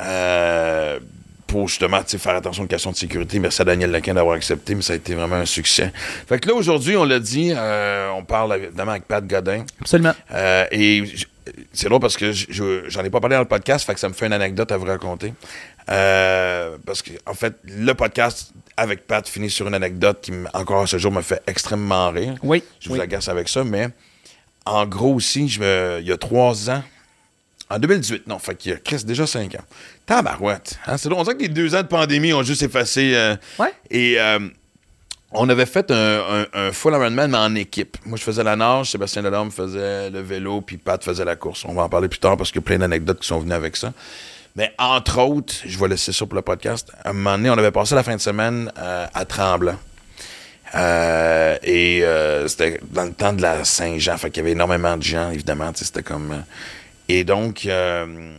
Euh, 0.00 0.98
pour 1.46 1.68
justement 1.68 2.00
faire 2.04 2.34
attention 2.34 2.64
aux 2.64 2.66
questions 2.66 2.90
de 2.90 2.96
sécurité. 2.96 3.38
Merci 3.38 3.62
à 3.62 3.64
Daniel 3.64 3.92
Lequin 3.92 4.14
d'avoir 4.14 4.34
accepté, 4.34 4.74
mais 4.74 4.82
ça 4.82 4.94
a 4.94 4.96
été 4.96 5.14
vraiment 5.14 5.36
un 5.36 5.46
succès. 5.46 5.92
Fait 6.28 6.40
que 6.40 6.48
là, 6.48 6.54
aujourd'hui, 6.54 6.96
on 6.96 7.04
l'a 7.04 7.20
dit, 7.20 7.52
euh, 7.54 8.10
on 8.16 8.24
parle 8.24 8.56
évidemment 8.56 8.90
avec 8.90 9.04
Pat 9.04 9.24
Godin. 9.24 9.64
Absolument. 9.80 10.12
Euh, 10.32 10.66
et 10.72 11.04
c'est 11.72 11.88
drôle 11.88 12.00
parce 12.00 12.16
que 12.16 12.32
je- 12.32 12.46
je- 12.50 12.88
j'en 12.88 13.04
ai 13.04 13.10
pas 13.10 13.20
parlé 13.20 13.36
dans 13.36 13.42
le 13.42 13.48
podcast, 13.48 13.86
fait 13.86 13.94
que 13.94 14.00
ça 14.00 14.08
me 14.08 14.12
fait 14.14 14.26
une 14.26 14.32
anecdote 14.32 14.72
à 14.72 14.76
vous 14.76 14.86
raconter. 14.86 15.32
Euh, 15.88 16.76
parce 16.84 17.00
que, 17.00 17.12
en 17.26 17.34
fait, 17.34 17.54
le 17.64 17.92
podcast 17.94 18.52
avec 18.76 19.06
Pat 19.06 19.26
finit 19.26 19.48
sur 19.48 19.68
une 19.68 19.74
anecdote 19.74 20.18
qui, 20.22 20.32
encore 20.52 20.82
à 20.82 20.86
ce 20.88 20.98
jour, 20.98 21.12
me 21.12 21.22
fait 21.22 21.40
extrêmement 21.46 22.10
rire. 22.10 22.34
Oui. 22.42 22.64
Je 22.80 22.88
vous 22.88 22.96
oui. 22.96 23.00
agace 23.00 23.28
avec 23.28 23.48
ça, 23.48 23.62
mais 23.62 23.88
en 24.64 24.84
gros 24.84 25.14
aussi, 25.14 25.48
je 25.48 25.60
me- 25.60 25.98
il 26.00 26.08
y 26.08 26.12
a 26.12 26.16
trois 26.16 26.68
ans, 26.70 26.82
en 27.70 27.78
2018, 27.78 28.26
non, 28.28 28.38
fait 28.38 28.54
qu'il 28.54 28.72
y 28.72 28.74
a 28.74 28.78
Chris, 28.78 29.02
déjà 29.04 29.26
cinq 29.26 29.54
ans. 29.56 29.64
Tabarouette. 30.06 30.78
Hein, 30.86 30.96
c'est 30.96 31.12
on 31.12 31.22
dirait 31.22 31.36
que 31.36 31.42
les 31.42 31.48
deux 31.48 31.74
ans 31.74 31.82
de 31.82 31.88
pandémie 31.88 32.32
ont 32.32 32.42
juste 32.42 32.62
effacé. 32.62 33.12
euh, 33.14 33.34
Ouais. 33.58 33.72
Et 33.90 34.14
euh, 34.20 34.38
on 35.32 35.48
avait 35.48 35.66
fait 35.66 35.90
un, 35.90 35.94
un- 35.94 36.46
un 36.68 36.72
full 36.72 36.92
Ironman, 36.92 37.30
mais 37.30 37.36
en 37.36 37.54
équipe. 37.56 37.96
Moi, 38.06 38.16
je 38.16 38.22
faisais 38.22 38.44
la 38.44 38.54
nage, 38.56 38.92
Sébastien 38.92 39.22
Delorme 39.22 39.50
faisait 39.50 40.10
le 40.10 40.20
vélo, 40.20 40.60
puis 40.60 40.76
Pat 40.76 41.02
faisait 41.02 41.24
la 41.24 41.34
course. 41.36 41.64
On 41.64 41.74
va 41.74 41.82
en 41.82 41.88
parler 41.88 42.08
plus 42.08 42.20
tard 42.20 42.36
parce 42.36 42.50
qu'il 42.52 42.60
y 42.60 42.64
a 42.64 42.66
plein 42.66 42.78
d'anecdotes 42.78 43.18
qui 43.20 43.26
sont 43.26 43.40
venues 43.40 43.52
avec 43.52 43.76
ça. 43.76 43.92
Mais 44.54 44.72
entre 44.78 45.20
autres, 45.20 45.54
je 45.66 45.78
vais 45.78 45.88
laisser 45.88 46.12
ça 46.12 46.24
pour 46.24 46.36
le 46.36 46.42
podcast. 46.42 46.90
À 47.04 47.10
un 47.10 47.12
moment 47.12 47.36
donné, 47.36 47.50
on 47.50 47.58
avait 47.58 47.72
passé 47.72 47.94
la 47.96 48.02
fin 48.04 48.14
de 48.16 48.20
semaine 48.20 48.70
euh, 48.78 49.06
à 49.12 49.24
Tremblant. 49.24 49.76
Euh, 50.74 51.56
et 51.62 52.02
euh, 52.04 52.48
c'était 52.48 52.80
dans 52.90 53.04
le 53.04 53.12
temps 53.12 53.32
de 53.32 53.42
la 53.42 53.64
Saint-Jean, 53.64 54.16
fait 54.16 54.30
qu'il 54.30 54.38
y 54.42 54.44
avait 54.46 54.52
énormément 54.52 54.96
de 54.96 55.02
gens, 55.02 55.30
évidemment, 55.30 55.70
c'était 55.74 56.02
comme... 56.02 56.42
et 57.08 57.24
donc, 57.24 57.66
euh, 57.66 58.36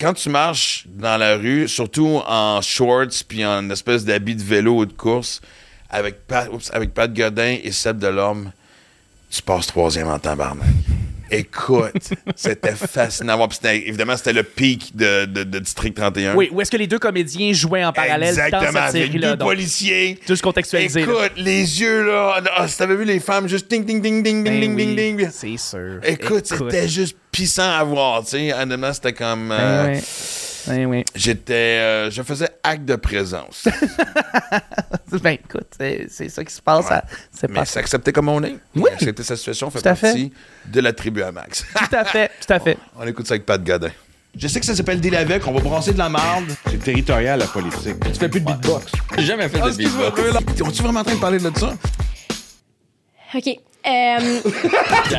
quand 0.00 0.14
tu 0.14 0.28
marches 0.28 0.84
dans 0.88 1.16
la 1.16 1.36
rue, 1.36 1.68
surtout 1.68 2.20
en 2.26 2.60
shorts, 2.60 3.24
puis 3.26 3.44
en 3.44 3.68
espèce 3.70 4.04
d'habit 4.04 4.36
de 4.36 4.42
vélo 4.42 4.78
ou 4.78 4.86
de 4.86 4.92
course, 4.92 5.40
avec 5.90 6.26
Pat, 6.26 6.48
oups, 6.52 6.70
avec 6.72 6.94
Pat 6.94 7.12
Godin 7.12 7.58
et 7.62 7.70
Seb 7.70 7.98
Delorme, 7.98 8.52
tu 9.30 9.42
passes 9.42 9.66
troisième 9.66 10.08
en 10.08 10.18
tabarnak. 10.18 10.66
Écoute, 11.32 12.10
c'était 12.36 12.72
fascinant. 12.74 13.32
à 13.32 13.36
voir. 13.36 13.48
Puis 13.48 13.58
c'était- 13.62 13.88
évidemment, 13.88 14.16
c'était 14.16 14.32
le 14.32 14.42
pic 14.42 14.94
de, 14.96 15.24
de- 15.24 15.44
de 15.44 15.58
District 15.58 15.94
31. 15.94 16.34
Oui, 16.34 16.48
où 16.52 16.60
est-ce 16.60 16.70
que 16.70 16.76
les 16.76 16.86
deux 16.86 16.98
comédiens 16.98 17.52
jouaient 17.52 17.84
en 17.84 17.92
parallèle 17.92 18.28
Exactement, 18.28 18.72
dans 18.72 18.82
cette 18.86 18.92
série-là? 18.92 19.30
deux 19.30 19.36
donc. 19.36 19.48
policiers. 19.48 20.18
Juste 20.28 20.42
contextualiser. 20.42 21.04
là. 21.04 21.12
Écoute, 21.12 21.32
les 21.36 21.80
yeux, 21.80 22.06
là. 22.06 22.42
Ah, 22.56 22.68
si 22.68 22.76
t'avais 22.78 22.96
vu 22.96 23.04
les 23.04 23.20
femmes, 23.20 23.48
juste 23.48 23.70
ding, 23.70 23.84
ding, 23.84 24.00
ding, 24.00 24.22
ding, 24.22 24.44
ding, 24.44 24.44
Ben 24.44 24.60
ding, 24.60 24.74
oui, 24.76 24.94
ding, 24.94 25.16
ding. 25.16 25.28
C'est 25.32 25.56
sûr. 25.56 26.00
Écoute, 26.04 26.46
c'était 26.46 26.88
juste 26.88 27.16
pissant 27.30 27.70
à 27.70 27.82
voir, 27.82 28.22
tu 28.24 28.30
sais. 28.30 28.52
Honnêtement, 28.52 28.92
c'était 28.92 29.12
comme... 29.14 29.48
Ben 29.48 29.94
euh, 29.94 29.98
oui. 30.68 30.74
Ben 30.76 30.86
oui. 30.86 31.04
J'étais... 31.14 31.52
euh, 31.54 32.10
je 32.10 32.22
faisais 32.22 32.48
acte 32.62 32.84
de 32.84 32.96
présence. 32.96 33.68
Ben 35.22 35.32
écoute, 35.32 35.66
c'est 35.78 36.06
c'est 36.08 36.28
ça 36.30 36.42
qui 36.42 36.54
se 36.54 36.62
passe. 36.62 36.86
Ouais. 36.86 36.92
à- 36.94 37.04
C'est 37.30 37.46
Mais 37.48 37.56
pas 37.60 37.64
c'est 37.66 37.78
accepté 37.80 38.12
comme 38.12 38.28
on 38.30 38.42
est. 38.42 38.56
Oui. 38.74 38.88
Accepter 38.94 39.22
sa 39.22 39.36
situation 39.36 39.70
fait 39.70 39.82
Tout 39.82 39.88
à 39.90 39.94
fait. 39.94 40.06
partie 40.06 40.32
de 40.66 40.80
la 40.80 40.92
tribu 40.94 41.22
à 41.22 41.30
Max. 41.30 41.66
Tout 41.74 41.94
à 41.96 42.04
fait, 42.06 42.30
tout 42.46 42.50
à 42.52 42.58
fait. 42.58 42.78
on 42.98 43.06
écoute 43.06 43.26
ça 43.26 43.34
avec 43.34 43.44
Pat 43.44 43.62
Godin. 43.62 43.90
Je 44.34 44.48
sais 44.48 44.58
que 44.60 44.64
ça 44.64 44.74
s'appelle 44.74 44.98
Deal 45.02 45.14
avec, 45.14 45.46
on 45.46 45.52
va 45.52 45.60
brasser 45.60 45.92
de 45.92 45.98
la 45.98 46.08
marde. 46.08 46.46
C'est 46.70 46.78
territorial, 46.82 47.38
la 47.40 47.46
politique. 47.46 47.96
Tu 48.10 48.18
fais 48.18 48.30
plus 48.30 48.40
de 48.40 48.46
beatbox. 48.46 48.90
J'ai 49.18 49.26
jamais 49.26 49.48
fait 49.50 49.60
de 49.60 49.70
beatbox. 49.76 50.62
On-tu 50.62 50.82
vraiment 50.82 51.00
en 51.00 51.04
train 51.04 51.14
de 51.16 51.20
parler 51.20 51.38
de 51.38 51.50
ça? 51.58 51.74
OK. 53.34 53.58
Euh, 53.84 54.40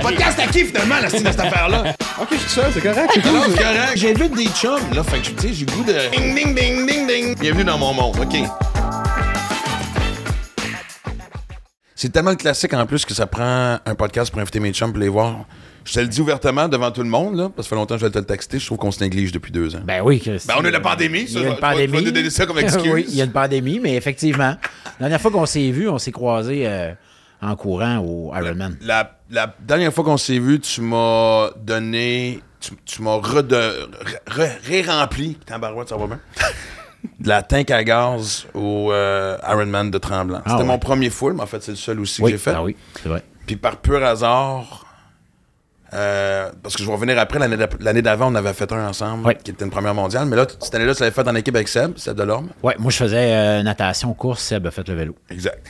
Podcast 0.02 0.40
à 0.40 0.48
qui 0.48 0.64
finalement, 0.64 0.96
la 1.02 1.10
style 1.10 1.24
de 1.24 1.32
cette 1.32 1.40
affaire-là? 1.42 1.94
Ok, 2.22 2.28
je 2.32 2.38
suis 2.38 2.50
seul, 2.50 2.72
c'est 2.74 2.82
correct. 2.82 3.10
c'est 3.14 3.22
cool. 3.22 3.40
c'est 3.50 3.62
correct. 3.62 3.92
J'invite 3.96 4.36
des 4.36 4.48
chums, 4.48 4.94
là. 4.94 5.04
Fait 5.04 5.20
que, 5.20 5.28
tu 5.42 5.48
sais, 5.50 5.54
j'ai 5.54 5.66
le 5.66 5.72
goût 5.74 5.84
de. 5.84 5.94
Ding, 6.16 6.34
ding, 6.36 6.56
ding, 6.56 6.88
ding, 6.88 7.08
ding. 7.08 7.36
Bienvenue 7.38 7.66
dans 7.66 7.78
mon 7.78 7.94
monde, 7.94 8.16
OK. 8.22 8.38
C'est 11.96 12.10
tellement 12.12 12.32
le 12.32 12.36
classique 12.38 12.74
en 12.74 12.86
plus 12.86 13.06
que 13.06 13.14
ça 13.14 13.28
prend 13.28 13.80
un 13.86 13.96
podcast 13.96 14.32
pour 14.32 14.40
inviter 14.42 14.60
mes 14.62 14.72
chums 14.72 14.92
pour 14.92 15.02
les 15.02 15.10
voir. 15.10 15.46
Je 15.86 15.94
te 15.94 16.00
le 16.00 16.08
dis 16.08 16.22
ouvertement 16.22 16.70
devant 16.70 16.92
tout 16.92 17.04
le 17.04 17.10
monde, 17.10 17.36
là, 17.36 17.44
parce 17.50 17.56
que 17.56 17.64
ça 17.64 17.70
fait 17.70 17.76
longtemps 17.76 17.96
que 17.96 18.02
je 18.02 18.06
vais 18.06 18.12
te 18.12 18.20
le 18.20 18.26
texter. 18.26 18.60
Je 18.60 18.66
trouve 18.66 18.78
qu'on 18.78 18.92
se 18.92 19.04
néglige 19.04 19.34
depuis 19.34 19.52
deux 19.52 19.76
ans. 19.76 19.82
Ben 19.84 20.02
oui, 20.02 20.22
Christy. 20.22 20.48
Ben, 20.48 20.54
on 20.58 20.64
a 20.64 20.72
la 20.72 20.80
pandémie, 20.80 21.28
ça, 21.28 21.40
Il 21.40 21.44
y 21.44 21.46
a 21.46 21.50
une 21.50 21.56
vais- 21.56 21.62
je 21.62 21.66
vais- 21.68 21.74
je 21.76 21.82
vais 21.82 21.88
pandémie. 21.88 22.04
te 22.06 22.10
donner 22.12 22.30
ça 22.30 22.46
comme 22.46 22.60
excuse. 22.60 22.92
oui, 22.94 23.06
il 23.10 23.16
y 23.16 23.22
a 23.22 23.26
une 23.26 23.32
pandémie, 23.34 23.80
mais 23.82 23.96
effectivement. 23.96 24.56
La 25.00 25.08
dernière 25.10 25.20
fois 25.20 25.32
qu'on 25.32 25.46
s'est 25.46 25.70
vu, 25.72 25.90
on 25.90 25.98
s'est 25.98 26.12
croisés 26.14 26.64
euh, 26.66 26.94
en 27.44 27.56
courant 27.56 27.98
au 28.00 28.32
Ironman. 28.36 28.78
La, 28.82 29.18
la 29.30 29.54
dernière 29.60 29.94
fois 29.94 30.04
qu'on 30.04 30.18
s'est 30.18 30.40
vu, 30.40 30.60
tu 30.60 30.82
m'as 30.82 31.50
donné. 31.58 32.40
Tu, 32.60 32.72
tu 32.86 33.02
m'as 33.02 33.18
re- 33.18 33.46
ré-rempli. 34.28 35.36
Tabarouette, 35.46 35.90
ça 35.90 35.98
va 35.98 36.08
bien? 36.08 36.20
de 37.20 37.28
la 37.28 37.42
tank 37.44 37.70
à 37.72 37.84
gaz 37.84 38.46
au 38.54 38.92
euh, 38.94 39.38
Ironman 39.48 39.92
de 39.92 39.98
Tremblant. 39.98 40.40
Ah 40.46 40.52
C'était 40.52 40.62
ouais. 40.62 40.68
mon 40.68 40.80
premier 40.80 41.10
full, 41.10 41.34
mais 41.34 41.42
en 41.44 41.46
fait, 41.46 41.62
c'est 41.62 41.72
le 41.72 41.78
seul 41.78 42.00
aussi 42.00 42.22
oui, 42.22 42.32
que 42.32 42.38
j'ai 42.38 42.44
fait. 42.44 42.54
ah 42.56 42.64
oui, 42.64 42.76
c'est 43.02 43.10
vrai. 43.10 43.22
Puis 43.46 43.58
par 43.58 43.76
pur 43.78 44.02
hasard, 44.06 44.86
euh, 45.94 46.50
parce 46.64 46.76
que 46.76 46.82
je 46.82 46.88
vais 46.88 46.94
revenir 46.94 47.20
après, 47.20 47.40
l'année 47.80 48.02
d'avant, 48.02 48.32
on 48.32 48.36
avait 48.36 48.54
fait 48.54 48.72
un 48.72 48.88
ensemble, 48.88 49.36
qui 49.44 49.52
était 49.52 49.66
une 49.66 49.70
première 49.72 49.94
mondiale. 49.94 50.26
Mais 50.28 50.36
là, 50.38 50.46
cette 50.60 50.74
année-là, 50.74 50.96
tu 50.96 51.02
l'avais 51.04 51.14
fait 51.14 51.28
en 51.28 51.36
équipe 51.36 51.56
avec 51.56 51.68
Seb, 51.68 51.98
Seb 51.98 52.16
Delorme. 52.18 52.48
Ouais, 52.64 52.76
moi, 52.80 52.90
je 52.90 52.98
faisais 52.98 53.34
euh, 53.36 53.64
natation, 53.64 54.14
course, 54.14 54.42
Seb 54.42 54.66
a 54.66 54.72
fait 54.72 54.88
le 54.88 54.96
vélo. 54.96 55.16
Exact. 55.30 55.70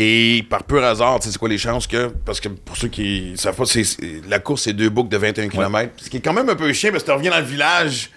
Et 0.00 0.44
par 0.48 0.62
pur 0.62 0.84
hasard, 0.84 1.18
tu 1.18 1.26
sais, 1.26 1.32
c'est 1.32 1.38
quoi 1.38 1.48
les 1.48 1.58
chances 1.58 1.88
que. 1.88 2.06
Parce 2.24 2.40
que 2.40 2.48
pour 2.48 2.76
ceux 2.76 2.86
qui 2.86 3.32
savent 3.36 3.56
pas, 3.56 3.64
c'est, 3.66 3.82
la 4.28 4.38
course, 4.38 4.62
c'est 4.62 4.72
deux 4.72 4.90
boucles 4.90 5.08
de 5.08 5.16
21 5.16 5.48
km. 5.48 5.92
Ce 5.96 6.08
qui 6.08 6.18
est 6.18 6.20
quand 6.20 6.32
même 6.32 6.48
un 6.48 6.54
peu 6.54 6.72
chiant 6.72 6.90
parce 6.92 7.02
que 7.02 7.08
tu 7.10 7.14
reviens 7.16 7.32
dans 7.32 7.38
le 7.40 7.44
village, 7.44 8.10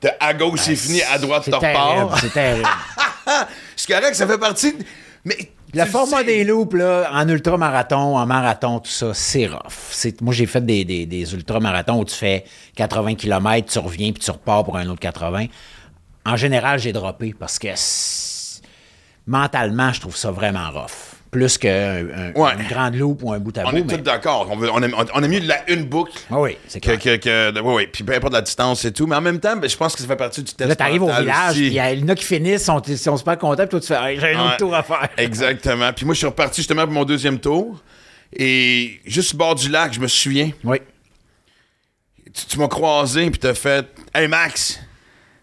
t'as 0.00 0.14
à 0.18 0.34
gauche, 0.34 0.58
c'est 0.62 0.74
fini, 0.74 1.00
à 1.02 1.16
droite, 1.18 1.44
tu 1.44 1.50
repars. 1.54 2.18
c'est 2.18 2.32
terrible. 2.32 2.66
C'est 3.76 3.92
correct, 3.92 4.14
ça 4.16 4.26
fait 4.26 4.38
partie. 4.38 4.72
de- 4.72 4.84
Mais. 5.24 5.36
Le 5.74 5.84
format 5.84 6.18
sais- 6.18 6.24
des 6.24 6.44
loops, 6.44 6.74
là, 6.74 7.10
en 7.12 7.28
ultramarathon, 7.28 8.16
en 8.16 8.24
marathon, 8.26 8.80
tout 8.80 8.90
ça, 8.90 9.12
c'est 9.12 9.46
rough. 9.46 10.06
Moi, 10.22 10.32
j'ai 10.32 10.46
fait 10.46 10.64
des, 10.64 10.84
des, 10.86 11.04
des 11.04 11.34
ultramarathons 11.34 12.00
où 12.00 12.04
tu 12.06 12.14
fais 12.14 12.44
80 12.74 13.14
km, 13.16 13.70
tu 13.70 13.78
reviens, 13.78 14.10
puis 14.12 14.22
tu 14.24 14.30
repars 14.30 14.64
pour 14.64 14.78
un 14.78 14.88
autre 14.88 15.00
80. 15.00 15.44
En 16.24 16.36
général, 16.36 16.78
j'ai 16.80 16.92
droppé 16.92 17.34
parce 17.38 17.58
que 17.58 17.68
mentalement, 19.26 19.92
je 19.92 20.00
trouve 20.00 20.16
ça 20.16 20.30
vraiment 20.30 20.70
rough. 20.70 21.07
Plus 21.30 21.58
qu'une 21.58 22.32
Ouais. 22.34 22.52
grande 22.70 22.94
loupe 22.94 23.20
ou 23.22 23.32
un 23.34 23.38
bout 23.38 23.56
à 23.58 23.66
On 23.66 23.70
bout. 23.70 23.76
est 23.76 23.84
mais- 23.84 23.96
tous 23.98 24.02
d'accord. 24.02 24.48
On, 24.50 24.62
on, 24.66 24.80
on 25.14 25.22
aime 25.22 25.30
mieux 25.30 25.40
de 25.40 25.48
la 25.48 25.70
une 25.70 25.84
boucle 25.84 26.12
Ah 26.30 26.40
oui, 26.40 26.56
c'est 26.68 26.80
que. 26.80 26.86
clair. 26.96 26.98
que, 27.20 27.22
que 27.22 27.50
de- 27.50 27.60
ouais, 27.60 27.74
ouais. 27.74 27.86
Puis 27.86 28.02
peu 28.02 28.14
importe 28.14 28.32
la 28.32 28.40
distance 28.40 28.82
et 28.86 28.92
tout. 28.92 29.06
Mais 29.06 29.16
en 29.16 29.20
même 29.20 29.38
temps, 29.38 29.54
ben, 29.56 29.68
je 29.68 29.76
pense 29.76 29.94
que 29.94 30.00
ça 30.00 30.06
fait 30.08 30.16
partie 30.16 30.42
du 30.42 30.54
test. 30.54 30.66
Là, 30.68 30.74
t'arrives 30.74 31.02
au 31.02 31.12
village, 31.12 31.58
il 31.58 31.72
y, 31.72 31.78
a- 31.78 31.90
en 31.92 32.08
a 32.08 32.14
qui 32.14 32.24
finissent, 32.24 32.70
ils 32.88 32.96
sont 32.96 33.16
super 33.18 33.36
contents, 33.36 33.62
puis 33.66 33.68
toi, 33.68 33.80
tu 33.80 33.86
fais 33.88 33.96
Hey, 34.14 34.18
j'ai 34.18 34.34
un 34.34 34.40
autre 34.40 34.50
Ouais. 34.52 34.56
tour 34.56 34.74
à 34.74 34.82
faire. 34.82 35.08
Exactement. 35.18 35.92
Puis 35.92 36.06
moi, 36.06 36.14
je 36.14 36.18
suis 36.18 36.26
reparti 36.26 36.62
justement 36.62 36.84
pour 36.84 36.92
mon 36.94 37.04
deuxième 37.04 37.38
tour. 37.38 37.78
Et 38.34 39.00
juste 39.04 39.34
au 39.34 39.36
bord 39.38 39.54
du 39.54 39.68
lac, 39.68 39.92
je 39.92 40.00
me 40.00 40.08
souviens, 40.08 40.50
Oui. 40.64 40.78
tu, 42.32 42.46
tu 42.46 42.58
m'as 42.58 42.68
croisé 42.68 43.30
puis 43.30 43.38
t'as 43.38 43.54
fait 43.54 43.86
Hey 44.14 44.28
Max, 44.28 44.80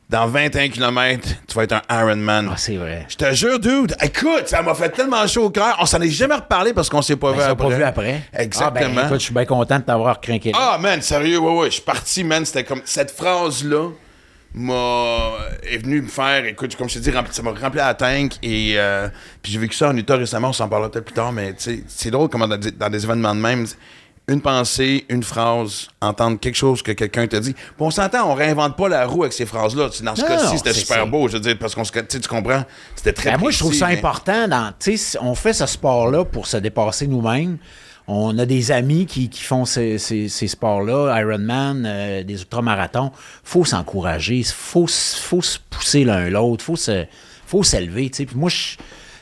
dans 0.10 0.28
21 0.28 0.70
km, 0.70 1.28
tu 1.48 1.56
vas 1.56 1.64
être 1.64 1.82
un 1.90 2.02
Ironman. 2.02 2.50
Ah, 2.52 2.58
c'est 2.58 2.76
vrai. 2.78 3.06
Je 3.10 3.16
te 3.16 3.34
jure, 3.34 3.60
dude, 3.60 3.96
écoute, 4.02 4.44
ça 4.48 4.62
m'a 4.62 4.76
fait 4.76 4.90
tellement 4.90 5.26
chaud 5.26 5.46
au 5.46 5.50
cœur. 5.50 5.76
On 5.80 5.86
s'en 5.88 6.00
est 6.00 6.10
jamais 6.10 6.36
reparlé 6.36 6.74
parce 6.74 6.90
qu'on 6.90 7.02
s'est 7.02 7.16
pas 7.16 7.32
Ben, 7.32 7.38
vu 7.38 7.44
après. 7.44 7.70
pas 7.70 7.76
vu 7.76 7.84
après. 7.84 8.22
Exactement. 8.34 8.90
Ah, 8.98 9.02
ben, 9.02 9.06
écoute, 9.08 9.20
je 9.20 9.26
suis 9.26 9.34
bien 9.34 9.46
content 9.46 9.80
de 9.80 9.84
t'avoir 9.84 10.22
craqué. 10.22 10.52
là. 10.52 10.58
Ah, 10.74 10.78
man, 10.78 11.02
sérieux, 11.02 11.40
ouais, 11.40 11.58
ouais. 11.60 11.66
Je 11.68 11.74
suis 11.76 11.82
parti, 11.82 12.24
man. 12.24 12.46
C'était 12.46 12.64
comme. 12.64 12.82
Cette 12.86 13.10
phrase-là 13.12 13.90
m'a. 14.54 15.18
est 15.70 15.78
venue 15.78 16.02
me 16.04 16.08
faire. 16.08 16.46
Écoute, 16.46 16.76
comme 16.76 16.88
je 16.88 16.96
te 16.96 17.00
dis, 17.00 17.12
ça 17.32 17.42
m'a 17.42 17.52
rempli 17.52 17.78
la 17.80 17.94
tank. 17.96 18.34
Et. 18.44 18.76
euh, 18.78 19.08
puis 19.42 19.52
j'ai 19.52 19.60
vécu 19.60 19.76
ça 19.76 19.90
en 19.90 19.98
Utah 19.98 20.18
récemment, 20.18 20.50
on 20.50 20.54
s'en 20.54 20.70
parlera 20.70 20.92
peut-être 20.92 21.06
plus 21.06 21.16
tard, 21.16 21.32
mais 21.32 21.54
tu 21.54 21.64
sais, 21.64 21.84
c'est 21.88 22.12
drôle 22.12 22.30
comment 22.30 22.48
dans 22.48 22.90
des 22.90 23.04
événements 23.04 23.34
de 23.36 23.42
même. 23.42 23.66
Une 24.28 24.42
pensée, 24.42 25.06
une 25.10 25.22
phrase, 25.22 25.88
entendre 26.02 26.40
quelque 26.40 26.56
chose 26.56 26.82
que 26.82 26.92
quelqu'un 26.92 27.28
te 27.28 27.36
dit. 27.36 27.54
Puis 27.54 27.64
on 27.78 27.92
s'entend, 27.92 28.32
on 28.32 28.34
réinvente 28.34 28.76
pas 28.76 28.90
la 28.90 29.06
roue 29.06 29.22
avec 29.22 29.34
ces 29.34 29.46
phrases-là. 29.46 29.90
Dans 30.02 30.16
ce 30.16 30.24
cas-ci, 30.24 30.58
c'était 30.58 30.74
super 30.74 31.06
beau, 31.06 31.28
je 31.28 31.34
veux 31.34 31.40
dire, 31.40 31.56
parce 31.60 31.76
qu'on 31.76 31.84
se. 31.84 31.92
Tu 31.92 32.20
comprends? 32.28 32.64
C'était 32.96 33.14
très 33.14 33.32
Ben, 33.34 33.38
moi, 33.38 33.52
je 33.52 33.60
trouve 33.60 33.74
ça 33.76 33.88
mais- 33.88 33.98
important. 33.98 34.48
Dans, 34.48 34.74
on 35.22 35.36
fait 35.36 35.54
ce 35.54 35.68
sport-là 35.68 36.26
pour 36.26 36.48
se 36.48 36.58
dépasser 36.58 37.06
nous-mêmes. 37.06 37.58
On 38.08 38.38
a 38.40 38.46
des 38.46 38.72
amis 38.72 39.06
qui, 39.08 39.30
qui 39.30 39.42
font 39.44 39.66
ces, 39.66 39.98
ces- 40.00 40.28
ces 40.30 40.48
sports-là, 40.48 41.20
Ironman, 41.22 41.86
euh, 41.88 42.24
des 42.24 42.40
ultramarathons. 42.42 43.12
faut 43.44 43.66
s'encourager, 43.66 44.44
faut, 44.44 44.88
faut 44.88 45.42
se 45.42 45.58
pousser 45.70 46.04
l'un 46.04 46.30
l'autre, 46.30 46.64
faut 46.64 46.76
se, 46.76 47.06
faut 47.48 47.64
s'élever. 47.64 48.12
moi, 48.36 48.50
je, 48.50 48.76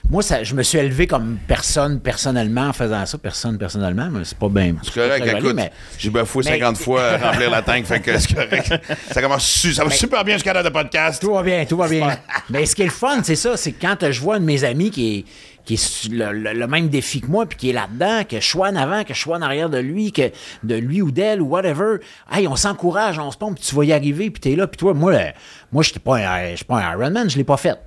moi 0.10 0.22
ça, 0.22 0.44
je 0.44 0.54
me 0.54 0.62
suis 0.64 0.78
élevé 0.78 1.08
comme 1.08 1.38
personne 1.48 2.00
personnellement 2.00 2.68
en 2.68 2.74
faisant 2.74 3.06
ça. 3.06 3.18
Personne 3.18 3.58
personnellement, 3.58 4.10
mais 4.12 4.24
c'est 4.26 4.38
pas 4.38 4.50
bien. 4.50 4.76
C'est 4.84 4.94
correct, 4.94 5.24
écoute, 5.40 5.56
j'ai 5.98 6.10
bafoué 6.10 6.44
mais- 6.46 6.52
50 6.60 6.78
fois 6.78 7.18
remplir 7.18 7.50
la 7.50 7.62
tank, 7.62 7.86
fait 7.86 8.00
que 8.00 8.18
c'est 8.20 8.34
correct. 8.34 8.74
Ça 9.12 9.22
commence 9.22 9.46
su- 9.48 9.74
ça 9.74 9.84
va 9.84 9.90
super 9.92 10.24
bien 10.24 10.36
jusqu'à 10.36 10.54
l'heure 10.54 10.64
de 10.64 10.70
podcast. 10.70 11.22
Tout 11.22 11.34
va 11.34 11.42
bien, 11.42 11.66
tout 11.66 11.78
va 11.78 11.88
bien. 11.88 12.18
Mais 12.50 12.66
ce 12.66 12.76
qui 12.76 12.82
est 12.84 12.86
le 12.86 12.92
fun, 12.92 13.22
c'est 13.24 13.36
ça, 13.36 13.58
c'est 13.58 13.72
que 13.72 13.82
quand 13.82 14.12
je 14.12 14.20
vois 14.22 14.36
un 14.36 14.40
de 14.40 14.46
mes 14.46 14.64
amis 14.64 14.92
qui 14.92 15.18
est, 15.20 15.26
qui 15.66 15.76
est 15.76 16.10
le, 16.12 16.32
le- 16.34 16.54
le 16.54 16.68
même 16.68 16.90
défi 16.90 17.22
que 17.22 17.28
moi, 17.28 17.46
puis 17.46 17.58
qui 17.58 17.70
est 17.70 17.74
là-dedans, 17.74 18.24
que 18.30 18.40
je 18.42 18.46
sois 18.46 18.68
en 18.68 18.76
avant, 18.76 19.06
que 19.06 19.14
je 19.14 19.20
sois 19.20 19.38
en 19.38 19.42
arrière 19.42 19.70
de 19.70 19.78
lui, 19.78 20.12
que 20.12 20.30
de 20.64 20.76
lui 20.76 21.02
ou 21.02 21.10
d'elle 21.10 21.42
ou 21.42 21.48
whatever, 21.48 22.00
hey, 22.32 22.48
on 22.50 22.58
s'encourage, 22.58 23.18
on 23.18 23.32
se 23.32 23.38
pompe, 23.38 23.56
puis 23.56 23.64
tu 23.70 23.74
vas 23.74 23.86
y 23.86 23.94
arriver, 23.94 24.30
puis 24.30 24.42
t'es 24.42 24.56
là, 24.58 24.68
puis 24.68 24.78
toi, 24.78 24.94
moi, 24.94 25.14
le- 25.14 25.32
moi, 25.72 25.82
je 25.82 25.94
pas 25.94 26.18
un, 26.18 26.56
suis 26.58 26.66
pas 26.66 26.80
un 26.84 26.92
Ironman, 26.92 27.30
je 27.30 27.38
l'ai 27.38 27.46
pas 27.46 27.56
fait. 27.58 27.80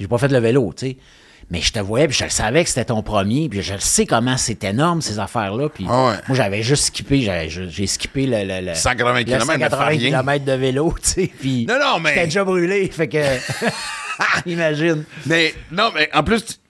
J'ai 0.00 0.08
pas 0.08 0.18
fait 0.18 0.28
le 0.28 0.38
vélo, 0.38 0.72
tu 0.76 0.86
sais. 0.88 0.96
Mais 1.52 1.60
je 1.60 1.72
te 1.72 1.80
voyais, 1.80 2.06
puis 2.06 2.16
je 2.16 2.22
le 2.24 2.30
savais 2.30 2.62
que 2.62 2.68
c'était 2.68 2.84
ton 2.84 3.02
premier, 3.02 3.48
puis 3.48 3.60
je 3.60 3.74
le 3.74 3.80
sais 3.80 4.06
comment 4.06 4.36
c'est 4.36 4.62
énorme, 4.62 5.02
ces 5.02 5.18
affaires-là. 5.18 5.68
Puis 5.68 5.84
Ah 5.88 6.06
ouais. 6.06 6.14
moi, 6.28 6.36
j'avais 6.36 6.62
juste 6.62 6.84
skippé, 6.84 7.28
j'ai 7.68 7.86
skippé 7.88 8.26
le, 8.26 8.44
le- 8.44 8.66
le- 8.68 8.74
180 8.74 9.18
le 9.18 9.24
kilomètres, 9.24 9.46
ne 9.52 9.58
fait 9.58 9.58
180 9.64 9.86
rien. 9.88 9.98
kilomètres 10.10 10.44
de 10.44 10.52
vélo, 10.52 10.94
tu 11.02 11.08
sais. 11.08 11.30
Puis 11.40 11.66
Non, 11.66 11.74
non, 11.80 11.98
mais- 11.98 12.10
J'étais 12.10 12.24
déjà 12.26 12.44
brûlé, 12.44 12.88
fait 12.92 13.08
que. 13.08 13.18
Imagine. 14.46 15.04
Mais 15.26 15.54
non, 15.72 15.90
mais 15.94 16.08
en 16.14 16.22
plus, 16.22 16.60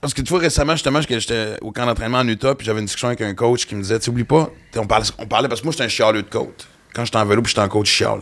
parce 0.00 0.14
que 0.14 0.22
tu 0.22 0.30
vois, 0.30 0.40
récemment, 0.40 0.72
justement, 0.72 1.00
que 1.02 1.18
j'étais 1.18 1.56
au 1.60 1.72
camp 1.72 1.84
d'entraînement 1.86 2.18
en 2.18 2.28
Utah, 2.28 2.54
puis 2.54 2.64
j'avais 2.66 2.80
une 2.80 2.86
discussion 2.86 3.08
avec 3.08 3.20
un 3.20 3.34
coach 3.34 3.66
qui 3.66 3.74
me 3.74 3.82
disait, 3.82 3.98
tu 3.98 4.10
oublie 4.10 4.24
pas, 4.24 4.48
on 4.76 4.86
parlait, 4.86 5.06
on 5.18 5.26
parlait 5.26 5.48
parce 5.48 5.60
que 5.60 5.66
moi, 5.66 5.72
j'étais 5.72 5.84
un 5.84 5.88
chialeux 5.88 6.22
de 6.22 6.28
côte. 6.30 6.66
Quand 6.94 7.04
j'étais 7.04 7.18
en 7.18 7.26
vélo, 7.26 7.42
puis 7.42 7.50
j'étais 7.50 7.60
en 7.60 7.68
coach, 7.68 7.88
je 7.88 7.92
chiale. 7.96 8.20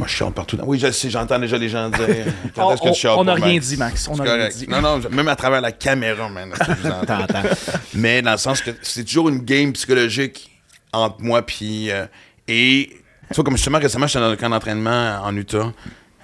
Moi, 0.00 0.06
je 0.08 0.14
chiale 0.14 0.32
partout. 0.32 0.58
Oui, 0.64 0.78
je 0.78 0.90
sais, 0.92 1.10
j'entends 1.10 1.38
déjà 1.38 1.58
les 1.58 1.68
gens 1.68 1.90
dire. 1.90 2.06
Quand 2.54 2.72
est-ce 2.72 2.80
que 2.80 2.98
tu 2.98 3.06
on 3.06 3.22
n'a 3.22 3.34
rien 3.34 3.58
dit, 3.58 3.76
Max. 3.76 4.08
On 4.08 4.16
n'a 4.16 4.32
rien 4.32 4.48
dit. 4.48 4.66
Non, 4.66 4.80
non, 4.80 4.98
même 5.10 5.28
à 5.28 5.36
travers 5.36 5.60
la 5.60 5.72
caméra, 5.72 6.26
man. 6.30 6.52
que 6.52 6.64
je 6.64 6.72
vous 6.72 6.86
entends? 6.86 7.18
T'entends. 7.26 7.42
Mais 7.94 8.22
dans 8.22 8.32
le 8.32 8.38
sens 8.38 8.62
que 8.62 8.70
c'est 8.80 9.04
toujours 9.04 9.28
une 9.28 9.40
game 9.40 9.74
psychologique 9.74 10.50
entre 10.94 11.16
moi 11.20 11.42
puis 11.42 11.90
euh, 11.90 12.06
et 12.48 12.88
tu 13.28 13.34
vois 13.34 13.44
comme 13.44 13.56
justement 13.56 13.78
récemment 13.78 14.06
j'étais 14.06 14.20
dans 14.20 14.30
un 14.30 14.36
camp 14.36 14.48
d'entraînement 14.48 15.20
en 15.22 15.36
Utah 15.36 15.72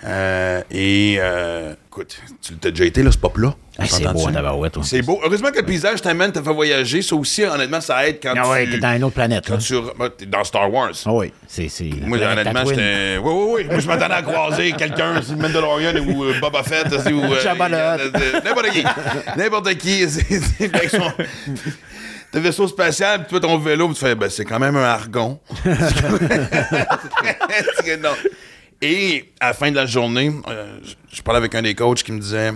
euh, 0.04 0.60
et 0.70 1.16
euh, 1.18 1.72
écoute 1.88 2.18
tu 2.42 2.54
t'as 2.56 2.70
déjà 2.70 2.84
été 2.84 3.02
là 3.02 3.10
c'est 3.10 3.20
pas 3.20 3.30
plat 3.30 3.54
Ah, 3.78 3.86
c'est 3.86 4.04
beau, 4.12 4.26
en 4.28 4.30
tabarouette, 4.32 4.76
ouais. 4.76 4.82
c'est 4.84 5.00
beau 5.00 5.18
heureusement 5.24 5.50
que 5.50 5.56
le 5.58 5.64
paysage 5.64 6.02
t'amène 6.02 6.32
te 6.32 6.42
fait 6.42 6.52
voyager 6.52 7.00
ça 7.00 7.14
aussi 7.16 7.44
honnêtement 7.44 7.80
ça 7.80 8.06
aide 8.06 8.18
quand 8.22 8.34
Ah 8.36 8.46
ouais, 8.50 8.66
tu 8.66 8.72
t'es 8.72 8.78
dans 8.78 8.94
une 8.94 9.04
autre 9.04 9.14
planète, 9.14 9.48
là. 9.48 9.56
quand 9.56 9.62
tu 9.62 9.74
bah, 9.98 10.10
t'es 10.16 10.26
dans 10.26 10.44
Star 10.44 10.70
Wars 10.70 10.90
Ah 11.06 11.12
oui, 11.12 11.32
c'est. 11.48 11.68
c'est 11.70 11.84
moi, 12.02 12.18
honnêtement, 12.18 12.64
j'étais. 12.66 13.16
Oui, 13.22 13.32
oui, 13.34 13.52
oui. 13.54 13.64
Moi, 13.70 13.78
je 13.78 13.86
m'attendais 13.88 14.14
à 14.14 14.22
croiser 14.22 14.72
quelqu'un, 14.72 15.14
le 15.14 15.36
Mandalorian 15.36 15.94
ou 16.06 16.24
euh, 16.24 16.34
Boba 16.40 16.62
Fett, 16.62 16.92
aussi, 16.92 17.12
ou. 17.14 17.22
le 17.22 18.42
N'importe 18.44 18.70
qui. 18.70 18.84
N'importe 19.36 19.74
qui. 19.76 20.08
c'est- 20.10 20.70
T'as 22.32 22.40
vaisseau 22.40 22.66
spatial, 22.68 23.20
puis 23.20 23.30
toi, 23.30 23.40
ton 23.40 23.56
vélo, 23.58 23.86
puis 23.86 23.94
tu 23.94 24.00
fais, 24.04 24.14
ben, 24.14 24.28
c'est 24.28 24.44
quand 24.44 24.58
même 24.58 24.76
un 24.76 24.82
argon. 24.84 25.38
C'est 25.64 25.72
que 27.84 27.96
non. 28.02 28.10
Et 28.82 29.32
à 29.40 29.48
la 29.48 29.52
fin 29.54 29.70
de 29.70 29.76
la 29.76 29.86
journée, 29.86 30.30
euh, 30.48 30.78
je- 31.12 31.22
parlais 31.22 31.38
avec 31.38 31.54
un 31.54 31.62
des 31.62 31.74
coachs 31.74 32.02
qui 32.02 32.12
me 32.12 32.20
disait. 32.20 32.52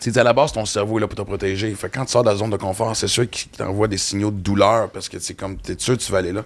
Tu 0.00 0.12
sais, 0.12 0.18
à 0.20 0.22
la 0.22 0.32
base, 0.32 0.52
ton 0.52 0.64
cerveau 0.64 0.98
est 0.98 1.00
là 1.00 1.08
pour 1.08 1.16
te 1.16 1.22
protéger. 1.22 1.74
Fait 1.74 1.88
que 1.90 1.98
quand 1.98 2.04
tu 2.04 2.12
sors 2.12 2.22
de 2.22 2.28
la 2.28 2.36
zone 2.36 2.50
de 2.50 2.56
confort, 2.56 2.94
c'est 2.94 3.08
sûr 3.08 3.28
qu'il 3.28 3.50
t'envoie 3.50 3.88
des 3.88 3.98
signaux 3.98 4.30
de 4.30 4.38
douleur 4.38 4.90
parce 4.90 5.08
que 5.08 5.18
c'est 5.18 5.34
comme, 5.34 5.56
t'es 5.56 5.74
sûr 5.76 5.96
que 5.96 6.02
tu 6.02 6.12
vas 6.12 6.18
aller 6.18 6.30
là. 6.32 6.44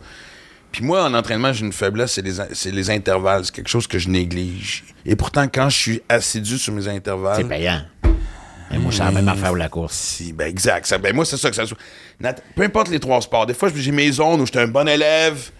Puis 0.71 0.83
moi, 0.83 1.05
en 1.05 1.12
entraînement, 1.12 1.52
j'ai 1.52 1.67
une 1.67 1.73
faiblesse, 1.75 2.12
c'est 2.12 2.23
les, 2.23 2.33
c'est 2.55 2.71
les 2.71 2.88
intervalles. 2.88 3.45
C'est 3.45 3.55
quelque 3.55 3.69
chose 3.69 3.87
que 3.87 3.99
je 3.99 4.09
néglige. 4.09 4.85
Et 5.05 5.17
pourtant, 5.17 5.47
quand 5.52 5.69
je 5.69 5.76
suis 5.76 6.02
assidu 6.09 6.57
sur 6.57 6.73
mes 6.73 6.81
C'est 6.83 6.88
intervalles. 6.88 7.47
payant. 7.47 7.83
Et 8.73 8.79
moi, 8.79 8.91
c'est 8.91 9.00
la 9.05 9.11
même 9.11 9.29
affaire 9.29 9.49
pour 9.49 9.57
la 9.59 9.69
course. 9.69 9.93
Si, 9.95 10.33
ben 10.33 10.49
exact. 10.49 10.87
Ça- 10.87 10.97
ben 10.97 11.14
moi, 11.14 11.26
c'est 11.26 11.37
ça 11.37 11.50
que 11.50 11.57
ça 11.57 11.67
soit. 11.67 11.76
Peu 12.57 12.62
importe 12.62 12.88
les 12.88 13.00
trois 13.00 13.21
sports. 13.21 13.45
Des 13.45 13.52
fois, 13.52 13.69
j'ai 13.75 13.93
mes 13.93 14.11
zones 14.12 14.41
où 14.41 14.47
j'étais 14.47 14.61
un 14.61 14.69
bon 14.69 14.88
élève. 14.88 15.50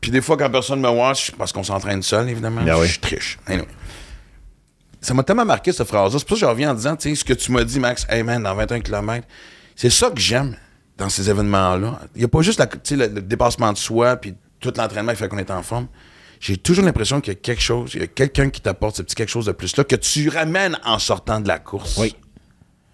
Puis 0.00 0.10
des 0.10 0.20
fois, 0.20 0.36
quand 0.36 0.50
personne 0.50 0.80
me 0.80 0.88
watch, 0.88 1.32
parce 1.32 1.52
qu'on 1.52 1.62
s'entraîne 1.62 2.02
seul, 2.02 2.28
évidemment, 2.28 2.62
Ben 2.62 2.76
oui. 2.78 2.86
je 2.86 3.00
triche. 3.00 3.38
Anyway. 3.46 3.66
Ça 5.00 5.14
m'a 5.14 5.22
tellement 5.22 5.44
marqué, 5.44 5.72
cette 5.72 5.88
phrase-là. 5.88 6.18
C'est 6.18 6.26
pour 6.28 6.36
ça 6.36 6.40
que 6.40 6.46
je 6.46 6.50
reviens 6.50 6.70
en 6.70 6.74
disant, 6.74 6.96
tu 6.96 7.08
sais, 7.10 7.14
ce 7.14 7.24
que 7.24 7.32
tu 7.32 7.52
m'as 7.52 7.64
dit, 7.64 7.80
Max, 7.80 8.06
hey 8.08 8.22
man, 8.22 8.42
dans 8.42 8.54
21 8.54 8.80
km, 8.80 9.26
c'est 9.76 9.90
ça 9.90 10.10
que 10.10 10.20
j'aime 10.20 10.56
dans 10.98 11.08
ces 11.08 11.30
événements-là. 11.30 12.00
Il 12.14 12.18
n'y 12.18 12.24
a 12.24 12.28
pas 12.28 12.42
juste 12.42 12.58
la, 12.58 12.68
le, 12.90 13.06
le 13.14 13.22
dépassement 13.22 13.72
de 13.72 13.78
soi, 13.78 14.16
puis 14.16 14.34
tout 14.58 14.72
l'entraînement 14.76 15.12
qui 15.12 15.18
fait 15.18 15.28
qu'on 15.28 15.38
est 15.38 15.50
en 15.50 15.62
forme. 15.62 15.86
J'ai 16.38 16.56
toujours 16.56 16.84
l'impression 16.84 17.20
qu'il 17.20 17.32
y 17.32 17.36
a 17.36 17.38
quelque 17.40 17.62
chose, 17.62 17.92
il 17.94 18.00
y 18.00 18.04
a 18.04 18.06
quelqu'un 18.06 18.48
qui 18.50 18.60
t'apporte 18.62 18.96
ce 18.96 19.02
petit 19.02 19.14
quelque 19.14 19.28
chose 19.30 19.46
de 19.46 19.52
plus-là, 19.52 19.84
que 19.84 19.96
tu 19.96 20.28
ramènes 20.28 20.78
en 20.84 20.98
sortant 20.98 21.40
de 21.40 21.48
la 21.48 21.58
course. 21.58 21.96
Oui. 21.98 22.14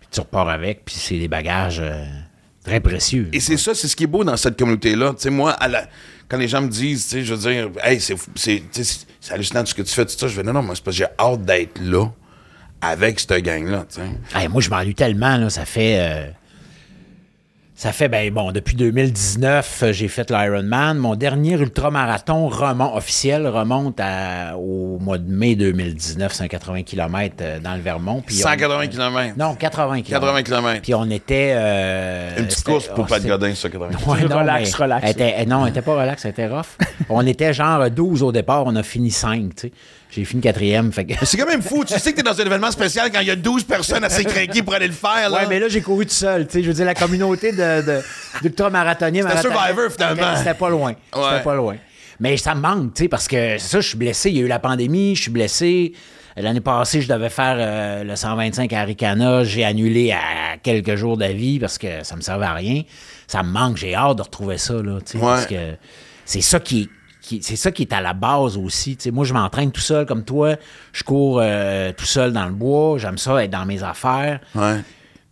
Puis 0.01 0.09
tu 0.11 0.21
repars 0.21 0.49
avec, 0.49 0.85
puis 0.85 0.95
c'est 0.97 1.19
des 1.19 1.29
bagages 1.29 1.79
euh, 1.81 2.05
très 2.67 2.81
précieux. 2.81 3.29
Et 3.33 3.41
c'est 3.41 3.57
ça, 3.57 3.75
c'est 3.75 3.89
ce 3.89 3.97
qui 3.97 4.05
est 4.05 4.09
beau 4.09 4.25
dans 4.25 4.37
cette 4.37 4.59
communauté-là. 4.59 5.11
Tu 5.15 5.23
sais, 5.23 5.31
moi, 5.31 5.53
à 5.53 5.69
la- 5.69 5.87
quand 6.29 6.37
les 6.37 6.49
gens 6.49 6.61
me 6.61 6.69
disent, 6.69 7.05
tu 7.05 7.11
sais, 7.11 7.25
je 7.25 7.35
veux 7.35 7.41
dire, 7.51 7.71
hey, 7.83 8.01
c'est, 8.01 8.17
c'est, 8.35 8.63
c'est- 8.73 9.07
hallucinant 9.33 9.61
tout 9.63 9.71
ce 9.71 9.75
que 9.75 9.83
tu 9.83 9.93
fais, 9.95 10.05
tout 10.05 10.19
ça, 10.19 10.29
je 10.29 10.37
vais, 10.37 10.43
non, 10.43 10.53
non, 10.53 10.63
moi, 10.63 10.75
c'est 10.75 10.83
parce 10.85 10.97
que 10.97 11.05
j'ai 11.05 11.11
hâte 11.19 11.45
d'être 11.45 11.81
là 11.81 12.07
avec 12.81 13.19
cette 13.21 13.33
gang-là, 13.43 13.87
tu 13.89 14.01
sais. 14.01 14.39
Hey, 14.39 14.49
moi, 14.49 14.61
je 14.61 14.71
m'ennuie 14.71 14.95
tellement, 14.95 15.37
là, 15.37 15.49
ça 15.51 15.65
fait. 15.65 15.97
euh, 15.99 16.27
ça 17.78 17.92
fait, 17.92 18.09
ben 18.09 18.33
bon, 18.33 18.52
depuis 18.52 18.75
2019, 18.75 19.83
euh, 19.83 19.92
j'ai 19.92 20.09
fait 20.09 20.30
l'Ironman. 20.30 20.97
Mon 20.97 21.14
dernier 21.14 21.52
ultramarathon 21.61 22.49
remonte, 22.49 22.97
officiel 22.97 23.47
remonte 23.47 24.00
à- 24.00 24.56
au 24.56 24.99
mois 24.99 25.18
de 25.18 25.30
mai 25.30 25.56
2019, 25.56 26.33
180 26.33 26.83
km 26.85 27.37
dans 27.62 27.75
le 27.75 27.83
Vermont. 27.83 28.23
Puis 28.26 28.37
on- 28.38 28.49
180 28.49 28.87
km. 28.87 29.35
Non, 29.37 29.54
80 29.54 30.00
km. 30.00 30.09
80 30.21 30.42
km. 30.42 30.80
Puis 30.80 30.95
on 30.95 31.11
était. 31.11 31.52
euh, 31.54 32.38
Une 32.38 32.47
petite 32.47 32.64
course 32.64 32.88
pour 32.88 33.04
oh, 33.04 33.09
Pat 33.09 33.23
Godin, 33.23 33.54
ça, 33.54 33.68
80 33.68 33.88
km. 33.90 34.09
Ouais, 34.09 34.23
non, 34.26 34.38
Relax, 34.38 34.71
mais 34.78 34.85
relax. 34.85 35.02
elle 35.04 35.11
était- 35.11 35.35
elle- 35.37 35.49
non, 35.49 35.66
elle 35.66 35.71
était 35.73 35.83
pas 35.83 36.00
relax, 36.00 36.25
elle 36.25 36.30
était 36.30 36.47
rough. 36.49 36.78
on 37.11 37.26
était 37.26 37.52
genre 37.52 37.90
12 37.90 38.23
au 38.23 38.33
départ, 38.33 38.64
on 38.64 38.75
a 38.76 38.83
fini 38.83 39.11
5, 39.11 39.54
tu 39.54 39.66
sais. 39.68 39.73
J'ai 40.11 40.25
fini 40.25 40.41
quatrième, 40.41 40.93
fait 40.93 41.05
que... 41.05 41.15
C'est 41.27 41.37
quand 41.37 41.47
même 41.49 41.63
fou. 41.63 41.85
Tu 41.85 41.99
sais 41.99 42.13
que 42.13 42.17
t'es 42.17 42.23
dans 42.23 42.41
un 42.41 42.45
événement 42.45 42.71
spécial 42.71 43.11
quand 43.13 43.21
il 43.21 43.27
y 43.27 43.31
a 43.31 43.37
12 43.37 43.65
personnes 43.65 44.05
assez 44.05 44.25
craquées 44.25 44.63
pour 44.63 44.73
aller 44.75 44.87
le 44.87 44.93
faire, 44.93 45.29
là. 45.29 45.39
Ouais, 45.41 45.47
mais 45.49 45.59
là, 45.59 45.69
j'ai 45.69 45.81
couru 45.83 46.07
tout 46.07 46.13
seul. 46.13 46.47
Je 46.53 46.61
veux 46.61 46.73
dire, 46.73 46.85
la 46.87 46.95
communauté 46.95 47.53
de, 47.53 47.83
de, 47.85 48.01
d'ultramarathoniens. 48.43 49.29
C'était 49.29 49.43
Survivor, 49.43 49.91
finalement. 49.91 50.37
C'était, 50.37 50.55
pas 50.55 50.71
loin. 50.71 50.93
Ouais. 51.15 51.23
C'était 51.31 51.43
pas 51.45 51.55
loin. 51.55 51.77
Mais 52.21 52.37
ça 52.37 52.55
me 52.55 52.61
manque, 52.61 52.95
tu 52.95 53.03
sais, 53.03 53.09
parce 53.09 53.29
que 53.29 53.59
ça, 53.59 53.81
je 53.81 53.89
suis 53.89 53.99
blessé. 53.99 54.31
Il 54.31 54.37
y 54.39 54.41
a 54.41 54.45
eu 54.45 54.49
la 54.49 54.59
pandémie, 54.59 55.15
je 55.17 55.23
suis 55.23 55.31
blessé. 55.31 55.93
L'année 56.39 56.61
passée, 56.61 57.01
je 57.03 57.09
devais 57.09 57.31
faire 57.31 57.57
euh, 57.59 58.05
le 58.05 58.15
125 58.15 58.73
à 58.73 58.81
Aricana. 58.81 59.45
J'ai 59.45 59.65
annulé 59.65 60.13
à 60.13 60.57
quelques 60.63 60.95
jours 60.97 61.17
d'avis 61.17 61.59
parce 61.59 61.79
que 61.79 62.05
ça 62.05 62.15
me 62.17 62.21
servait 62.21 62.47
à 62.47 62.53
rien. 62.55 62.83
Ça 63.27 63.43
me 63.43 63.51
manque. 63.51 63.77
J'ai 63.79 63.95
hâte 63.95 64.17
de 64.19 64.23
retrouver 64.23 64.59
ça, 64.59 64.75
là, 64.75 64.99
tu 65.05 65.13
sais, 65.13 65.19
Ouais. 65.19 65.25
parce 65.25 65.47
que 65.47 65.75
c'est 66.25 66.41
ça 66.43 66.61
qui 66.61 66.77
qui- 66.77 66.91
c'est 67.42 67.56
ça 67.56 67.71
qui 67.73 67.83
est 67.83 67.92
à 67.92 68.00
la 68.00 68.12
base 68.12 68.56
aussi. 68.56 68.97
Moi, 69.12 69.25
je 69.25 69.33
m'entraîne 69.35 69.73
tout 69.73 69.80
seul 69.80 70.06
comme 70.06 70.25
toi. 70.25 70.56
Je 70.92 71.02
cours 71.02 71.40
euh, 71.42 71.92
tout 71.97 72.04
seul 72.04 72.33
dans 72.33 72.47
le 72.47 72.52
bois. 72.52 72.99
J'aime 72.99 73.18
ça 73.18 73.42
être 73.42 73.50
dans 73.50 73.66
mes 73.66 73.83
affaires. 73.83 74.40
Ouais. 74.54 74.80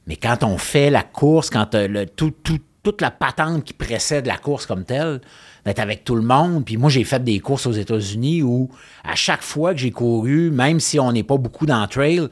Mais 0.06 0.16
quand 0.16 0.42
on 0.44 0.58
fait 0.58 0.90
la 0.90 1.02
course, 1.02 1.50
quand 1.50 1.74
le, 1.74 2.04
tout, 2.06 2.32
tout- 2.42 2.58
toute 2.82 3.00
la 3.00 3.10
patente 3.10 3.64
qui 3.64 3.72
précède 3.72 4.26
la 4.26 4.36
course 4.36 4.66
comme 4.66 4.84
telle, 4.84 5.22
d'être 5.64 5.78
avec 5.78 6.04
tout 6.04 6.14
le 6.16 6.20
monde. 6.22 6.64
Puis 6.66 6.76
moi, 6.76 6.90
j'ai 6.90 7.04
fait 7.04 7.24
des 7.24 7.40
courses 7.40 7.66
aux 7.66 7.72
États-Unis 7.72 8.42
où, 8.42 8.68
à 9.02 9.14
chaque 9.14 9.42
fois 9.42 9.72
que 9.72 9.80
j'ai 9.80 9.90
couru, 9.90 10.50
même 10.50 10.80
si 10.80 11.00
on 11.00 11.10
n'est 11.10 11.22
pas 11.22 11.38
beaucoup 11.38 11.64
dans 11.64 11.80
le 11.80 11.86
trail, 11.86 12.28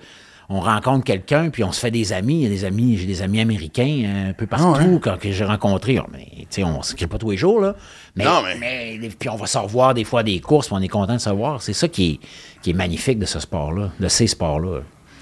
on 0.48 0.60
rencontre 0.60 1.04
quelqu'un, 1.04 1.50
puis 1.50 1.64
on 1.64 1.72
se 1.72 1.80
fait 1.80 1.90
des 1.90 2.12
amis. 2.12 2.40
Il 2.40 2.42
y 2.42 2.46
a 2.46 2.48
des 2.48 2.64
amis, 2.64 2.96
j'ai 2.98 3.06
des 3.06 3.22
amis 3.22 3.40
américains 3.40 4.02
euh, 4.04 4.30
un 4.30 4.32
peu 4.32 4.46
partout 4.46 4.98
quand 5.02 5.18
que 5.18 5.32
j'ai 5.32 5.44
rencontré. 5.44 5.98
Oh, 5.98 6.06
Mais, 6.12 6.26
tu 6.38 6.46
sais, 6.50 6.64
on 6.64 6.82
s'écrit 6.82 7.06
pas 7.06 7.18
tous 7.18 7.30
les 7.30 7.36
jours, 7.36 7.60
là. 7.60 7.74
Mais, 8.16 8.24
Non, 8.24 8.42
mais- 8.42 8.56
mais- 8.98 9.08
puis 9.18 9.28
on 9.28 9.36
va 9.36 9.46
se 9.46 9.58
revoir 9.58 9.94
des 9.94 10.04
fois 10.04 10.20
à 10.20 10.22
des 10.22 10.40
courses, 10.40 10.66
puis 10.68 10.76
on 10.78 10.82
est 10.82 10.88
content 10.88 11.14
de 11.14 11.18
se 11.20 11.30
voir. 11.30 11.62
C'est 11.62 11.72
ça 11.72 11.88
qui 11.88 12.12
est, 12.12 12.60
qui 12.62 12.70
est 12.70 12.74
magnifique 12.74 13.18
de 13.18 13.26
ce 13.26 13.40
sport-là, 13.40 13.90
de 13.98 14.08
ces 14.08 14.26
sports-là. 14.26 14.80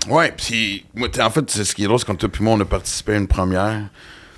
Ouais, 0.09 0.33
puis 0.37 0.85
en 1.21 1.31
fait, 1.31 1.50
c'est 1.50 1.65
ce 1.65 1.75
qui 1.75 1.85
est 1.85 1.87
drôle, 1.87 1.99
c'est 1.99 2.07
quand 2.07 2.15
toi 2.17 2.29
puis 2.29 2.43
moi, 2.43 2.55
on 2.55 2.61
a 2.61 2.65
participé 2.65 3.12
à 3.12 3.17
une 3.17 3.29
première. 3.29 3.89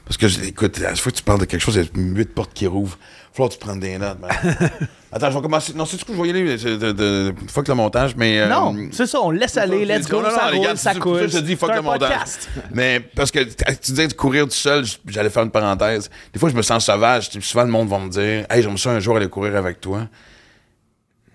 Parce 0.05 0.17
que, 0.17 0.27
écoute, 0.47 0.79
à 0.83 0.89
chaque 0.89 0.97
fois 0.99 1.13
que 1.13 1.17
tu 1.19 1.23
parles 1.23 1.39
de 1.41 1.45
quelque 1.45 1.61
chose, 1.61 1.77
il 1.77 1.85
y 1.85 1.87
a 1.87 2.15
huit 2.17 2.35
portes 2.35 2.53
qui 2.53 2.67
rouvrent. 2.67 2.99
Faut 3.35 3.49
que 3.49 3.55
tu 3.55 3.59
prennes 3.59 3.81
des 3.81 3.97
notes, 3.97 4.19
man. 4.21 4.31
Attends, 5.15 5.31
je 5.31 5.37
vais 5.37 5.43
commencer. 5.43 5.73
Non, 5.75 5.87
c'est 5.87 5.97
du 5.97 6.05
coup, 6.05 6.13
je 6.15 6.21
vais 6.21 6.29
y 6.29 6.31
aller. 6.31 6.57
De, 6.57 6.93
de, 6.93 7.35
fuck 7.49 7.67
le 7.69 7.75
montage, 7.75 8.15
mais. 8.17 8.39
euh, 8.41 8.49
Non, 8.49 8.75
c'est 8.93 9.07
ça, 9.07 9.21
on 9.23 9.31
laisse 9.31 9.57
aller, 9.57 9.85
let's 9.87 10.07
go, 10.09 10.19
Non, 10.19 10.25
non, 10.25 10.35
ça 10.35 10.49
roule, 10.51 10.67
gars, 10.67 10.77
ça 10.77 10.95
coule. 10.95 11.29
je 11.31 11.39
te 11.39 11.43
dis 11.43 11.57
fuck 11.57 11.75
le 11.75 11.81
montage. 11.83 12.11
Mais 12.73 13.01
parce 13.01 13.31
que 13.31 13.41
tu 13.41 13.55
disais 13.93 14.09
de 14.09 14.13
courir 14.15 14.45
tout 14.45 14.51
seul, 14.51 14.85
j'allais 15.07 15.31
faire 15.31 15.43
une 15.45 15.51
parenthèse. 15.51 16.11
Des 16.33 16.39
fois, 16.39 16.51
je 16.51 16.55
me 16.55 16.63
sens 16.63 16.85
sauvage. 16.85 17.31
Souvent, 17.41 17.65
le 17.65 17.71
monde 17.71 17.89
va 17.89 17.99
me 17.99 18.09
dire 18.11 18.47
Hey, 18.51 18.63
j'aimerais 18.63 18.79
ça 18.79 18.91
un 18.91 19.01
jour 19.01 19.17
aller 19.17 19.29
courir 19.29 19.57
avec 19.57 19.81
toi. 19.81 20.09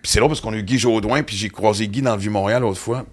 Puis 0.01 0.12
c'est 0.12 0.20
drôle 0.20 0.30
parce 0.30 0.42
qu'on 0.42 0.54
a 0.54 0.58
eu 0.58 0.63
Guy 0.63 0.77
Jodoin, 0.77 1.24
puis 1.24 1.36
j'ai 1.36 1.50
croisé 1.50 1.88
Guy 1.88 2.01
dans 2.01 2.13
le 2.16 2.22
Vieux-Montréal 2.22 2.62
l'autre 2.62 2.80
fois. 2.80 3.06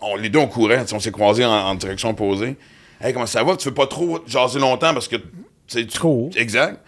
On, 0.00 0.16
les 0.16 0.28
deux, 0.28 0.40
on 0.40 0.48
courait. 0.48 0.84
On 0.92 0.98
s'est 1.00 1.12
croisés 1.12 1.44
en, 1.44 1.50
en 1.52 1.74
direction 1.76 2.10
opposée. 2.10 2.56
Hey, 3.00 3.12
comment 3.12 3.26
ça 3.26 3.42
va? 3.44 3.56
Tu 3.56 3.68
veux 3.68 3.74
pas 3.74 3.86
trop 3.86 4.20
jaser 4.26 4.58
longtemps 4.58 4.92
parce 4.92 5.08
que. 5.08 5.16
cours. 6.00 6.30
Exact. 6.36 6.80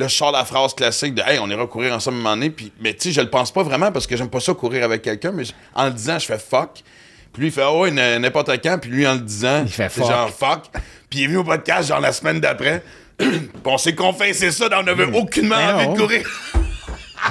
Là, 0.00 0.08
je 0.08 0.14
sors 0.14 0.32
la 0.32 0.46
phrase 0.46 0.72
classique 0.74 1.14
de 1.14 1.20
Hey, 1.22 1.38
on 1.38 1.48
ira 1.50 1.66
courir 1.66 1.92
ensemble 1.92 2.16
un 2.16 2.20
moment 2.20 2.34
donné. 2.36 2.48
Puis, 2.48 2.72
mais 2.80 2.94
tu 2.94 3.08
sais, 3.08 3.12
je 3.12 3.20
le 3.20 3.28
pense 3.28 3.52
pas 3.52 3.62
vraiment 3.62 3.92
parce 3.92 4.06
que 4.06 4.16
j'aime 4.16 4.30
pas 4.30 4.40
ça 4.40 4.54
courir 4.54 4.82
avec 4.82 5.02
quelqu'un. 5.02 5.30
Mais 5.30 5.44
en 5.74 5.84
le 5.86 5.90
disant, 5.92 6.18
je 6.18 6.24
fais 6.26 6.38
fuck. 6.38 6.82
Puis 7.32 7.42
lui, 7.42 7.48
il 7.48 7.52
fait 7.52 7.64
Oh, 7.68 7.86
n'importe 7.88 8.50
quand. 8.62 8.78
Puis 8.80 8.90
lui, 8.90 9.06
en 9.06 9.12
le 9.14 9.20
disant, 9.20 9.62
Il 9.66 9.70
fait 9.70 9.90
fuck. 9.90 10.06
genre 10.08 10.30
fuck. 10.30 10.62
Puis 11.10 11.18
il 11.20 11.24
est 11.24 11.26
venu 11.26 11.36
au 11.38 11.44
podcast, 11.44 11.88
genre 11.88 12.00
la 12.00 12.12
semaine 12.12 12.40
d'après. 12.40 12.82
Puis 13.18 13.28
on 13.66 13.76
s'est 13.76 13.94
confessé 13.94 14.50
ça, 14.50 14.68
on 14.78 14.82
n'avait 14.82 15.04
aucunement 15.04 15.56
Mais 15.58 15.72
envie 15.84 15.88
de 15.88 16.00
courir. 16.00 16.26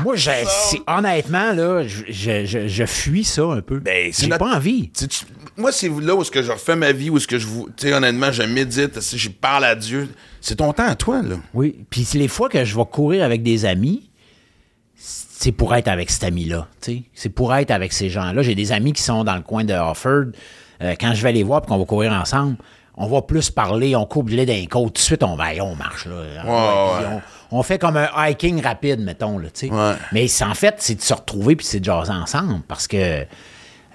Moi, 0.04 0.16
je- 0.16 0.30
honnêtement, 0.88 1.54
là, 1.54 1.84
je, 1.88 2.04
je, 2.10 2.46
je- 2.46 2.68
je 2.68 2.86
fuis 2.86 3.24
ça 3.24 3.44
un 3.44 3.62
peu. 3.62 3.80
Ben, 3.80 4.12
J'ai 4.18 4.28
notre- 4.28 4.46
pas 4.46 4.56
envie. 4.56 4.90
Tu 4.92 5.06
moi, 5.58 5.72
c'est 5.74 5.90
là 5.90 6.16
où 6.16 6.22
est-ce 6.22 6.32
que 6.32 6.42
je 6.42 6.52
refais 6.54 6.76
ma 6.78 6.92
vie, 6.94 7.10
où 7.10 7.18
est-ce 7.18 7.28
que 7.28 7.38
je 7.38 7.46
vous. 7.46 7.68
Tu 7.76 7.88
sais, 7.88 7.94
honnêtement, 7.94 8.32
je 8.32 8.44
médite, 8.44 9.00
je 9.16 9.30
parle 9.30 9.66
à 9.66 9.76
Dieu. 9.76 10.08
C'est 10.40 10.56
ton 10.56 10.72
temps 10.72 10.88
à 10.88 10.96
toi, 10.96 11.22
là. 11.22 11.36
Oui. 11.54 11.76
Puis 11.90 12.08
les 12.14 12.30
fois 12.30 12.48
que 12.48 12.64
je 12.64 12.76
vais 12.78 12.86
courir 12.86 13.26
avec 13.26 13.44
des 13.44 13.66
amis, 13.66 14.10
c'est 14.96 15.52
pour 15.52 15.76
être 15.76 15.88
avec 15.88 16.10
cet 16.10 16.24
ami-là. 16.24 16.68
C'est 17.14 17.30
pour 17.30 17.54
être 17.56 17.72
avec 17.72 17.94
ces 17.94 18.10
gens-là. 18.10 18.42
J'ai 18.42 18.56
des 18.56 18.72
amis 18.72 18.94
qui 18.94 19.02
sont 19.02 19.24
dans 19.24 19.36
le 19.36 19.42
coin 19.42 19.64
de 19.64 19.74
Offord. 19.74 20.26
Euh, 20.82 20.96
quand 21.00 21.14
je 21.14 21.22
vais 21.24 21.34
les 21.34 21.44
voir 21.44 21.62
et 21.64 21.68
qu'on 21.68 21.78
va 21.78 21.86
courir 21.86 22.14
ensemble, 22.14 22.56
on 22.96 23.08
va 23.08 23.22
plus 23.22 23.50
parler, 23.50 23.96
on 23.96 24.06
coupe 24.06 24.30
les 24.30 24.46
d'un 24.46 24.66
côte. 24.66 24.88
Tout 24.88 24.92
de 24.94 24.98
suite, 25.00 25.24
on 25.24 25.36
va, 25.36 25.46
on 25.62 25.76
marche. 25.76 26.06
Là. 26.06 26.16
Ouais, 26.16 26.50
ouais. 26.50 27.08
On, 27.16 27.22
on 27.52 27.64
fait 27.64 27.80
comme 27.80 27.98
un 27.98 28.10
hiking 28.16 28.62
rapide, 28.62 29.00
mettons. 29.00 29.38
Là, 29.38 29.50
tu 29.50 29.68
sais. 29.68 29.74
Ouais. 29.74 29.94
Mais 30.12 30.28
en 30.44 30.54
fait, 30.54 30.76
c'est 30.80 30.96
de 30.96 31.02
se 31.02 31.14
retrouver 31.14 31.56
puis 31.56 31.66
c'est 31.66 31.80
de 31.80 31.86
jaser 31.86 32.12
ensemble 32.12 32.62
parce 32.68 32.88
que. 32.88 33.26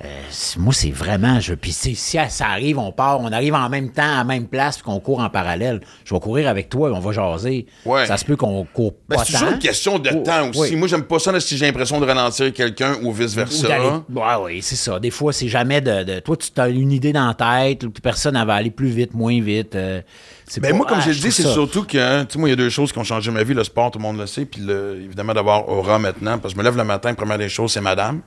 Euh, 0.04 0.20
moi, 0.58 0.72
c'est 0.72 0.90
vraiment. 0.90 1.40
Je, 1.40 1.54
puis 1.54 1.72
si 1.72 1.94
ça 1.96 2.46
arrive, 2.46 2.78
on 2.78 2.92
part, 2.92 3.20
on 3.20 3.32
arrive 3.32 3.54
en 3.54 3.68
même 3.68 3.90
temps, 3.90 4.02
à 4.02 4.16
la 4.18 4.24
même 4.24 4.46
place, 4.46 4.76
puis 4.76 4.84
qu'on 4.84 5.00
court 5.00 5.20
en 5.20 5.30
parallèle. 5.30 5.80
Je 6.04 6.14
vais 6.14 6.20
courir 6.20 6.48
avec 6.48 6.68
toi 6.68 6.88
et 6.88 6.92
on 6.92 7.00
va 7.00 7.12
jaser. 7.12 7.66
Ouais. 7.84 8.06
Ça 8.06 8.16
se 8.16 8.24
peut 8.24 8.36
qu'on 8.36 8.64
court 8.72 8.92
Ben, 9.08 9.16
pas 9.16 9.24
c'est 9.24 9.32
toujours 9.32 9.50
une 9.50 9.58
question 9.58 9.98
de 9.98 10.10
Oh, 10.14 10.22
temps 10.24 10.48
aussi. 10.50 10.60
oui. 10.72 10.76
Moi, 10.76 10.88
j'aime 10.88 11.04
pas 11.04 11.18
ça 11.18 11.38
si 11.40 11.56
j'ai 11.56 11.66
l'impression 11.66 12.00
de 12.00 12.06
ralentir 12.06 12.52
quelqu'un 12.52 12.96
ou 13.02 13.12
vice-versa. 13.12 13.66
d'aller- 13.68 13.88
Ouais, 14.14 14.34
oui, 14.42 14.62
c'est 14.62 14.76
ça. 14.76 14.98
Des 15.00 15.10
fois, 15.10 15.32
c'est 15.32 15.48
jamais 15.48 15.80
de, 15.80 16.02
de- 16.04 16.20
Toi, 16.20 16.36
tu 16.36 16.60
as 16.60 16.68
une 16.68 16.92
idée 16.92 17.12
dans 17.12 17.26
la 17.26 17.34
tête, 17.34 17.80
puis 17.80 18.00
personne 18.02 18.36
elle 18.36 18.46
va 18.46 18.54
aller 18.54 18.70
plus 18.70 18.88
vite, 18.88 19.14
moins 19.14 19.40
vite. 19.40 19.74
euh, 19.74 20.00
c'est 20.46 20.60
Ben 20.60 20.70
pas- 20.72 20.76
moi, 20.76 20.86
comme 20.86 20.98
ah, 21.00 21.04
je 21.06 21.10
dit, 21.12 21.20
trouve 21.20 21.30
c'est 21.32 21.42
surtout 21.44 21.84
que, 21.84 22.22
tu 22.24 22.32
sais, 22.32 22.38
moi, 22.38 22.48
il 22.48 22.52
y 22.52 22.54
a 22.54 22.56
deux 22.56 22.68
choses 22.70 22.92
qui 22.92 22.98
ont 22.98 23.04
changé 23.04 23.30
ma 23.30 23.42
vie. 23.42 23.54
Le 23.54 23.64
sport, 23.64 23.90
tout 23.90 23.98
le 23.98 24.02
monde 24.02 24.18
le 24.18 24.26
sait. 24.26 24.44
Puis 24.44 24.60
le- 24.60 25.00
évidemment, 25.04 25.32
d'avoir 25.32 25.68
aura 25.68 25.98
maintenant. 25.98 26.38
Parce 26.38 26.52
que 26.52 26.58
je 26.60 26.62
me 26.62 26.62
lève 26.68 26.76
le 26.76 26.84
matin, 26.84 27.14
première 27.14 27.38
des 27.38 27.48
choses, 27.48 27.72
c'est 27.72 27.80
madame. 27.80 28.20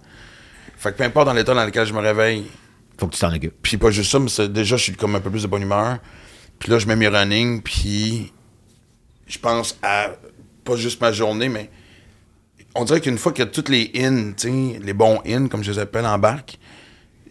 Fait 0.77 0.91
que 0.91 0.98
peu 0.98 1.03
importe 1.03 1.25
dans 1.27 1.34
l'état 1.34 1.53
dans 1.53 1.65
lequel 1.65 1.86
je 1.86 1.93
me 1.93 2.00
réveille, 2.00 2.46
Faut 3.00 3.07
que 3.07 3.13
tu 3.15 3.19
t'en 3.19 3.34
occupes. 3.34 3.55
puis 3.62 3.77
pas 3.77 3.91
juste 3.91 4.12
ça, 4.12 4.19
mais 4.19 4.48
déjà, 4.50 4.77
je 4.77 4.84
suis 4.84 4.93
comme 4.93 5.15
un 5.15 5.19
peu 5.19 5.29
plus 5.31 5.43
de 5.43 5.48
bonne 5.48 5.63
humeur. 5.63 5.98
Puis 6.60 6.72
là, 6.72 6.79
je 6.79 6.88
mets 6.88 6.96
mes 6.96 7.07
running, 7.07 7.62
puis 7.62 8.31
je 9.27 9.37
pense 9.40 9.77
à 9.83 10.11
pas 10.63 10.75
juste 10.75 11.00
ma 11.01 11.11
journée, 11.11 11.50
mais 11.50 11.70
on 12.75 12.83
dirait 12.85 13.01
qu'une 13.01 13.18
fois 13.18 13.31
que 13.31 13.44
toutes 13.44 13.70
les 13.70 13.92
in, 13.96 14.33
les 14.81 14.94
bons 14.94 15.20
in, 15.25 15.48
comme 15.48 15.63
je 15.63 15.72
les 15.72 15.79
appelle, 15.79 16.05
embarquent, 16.05 16.57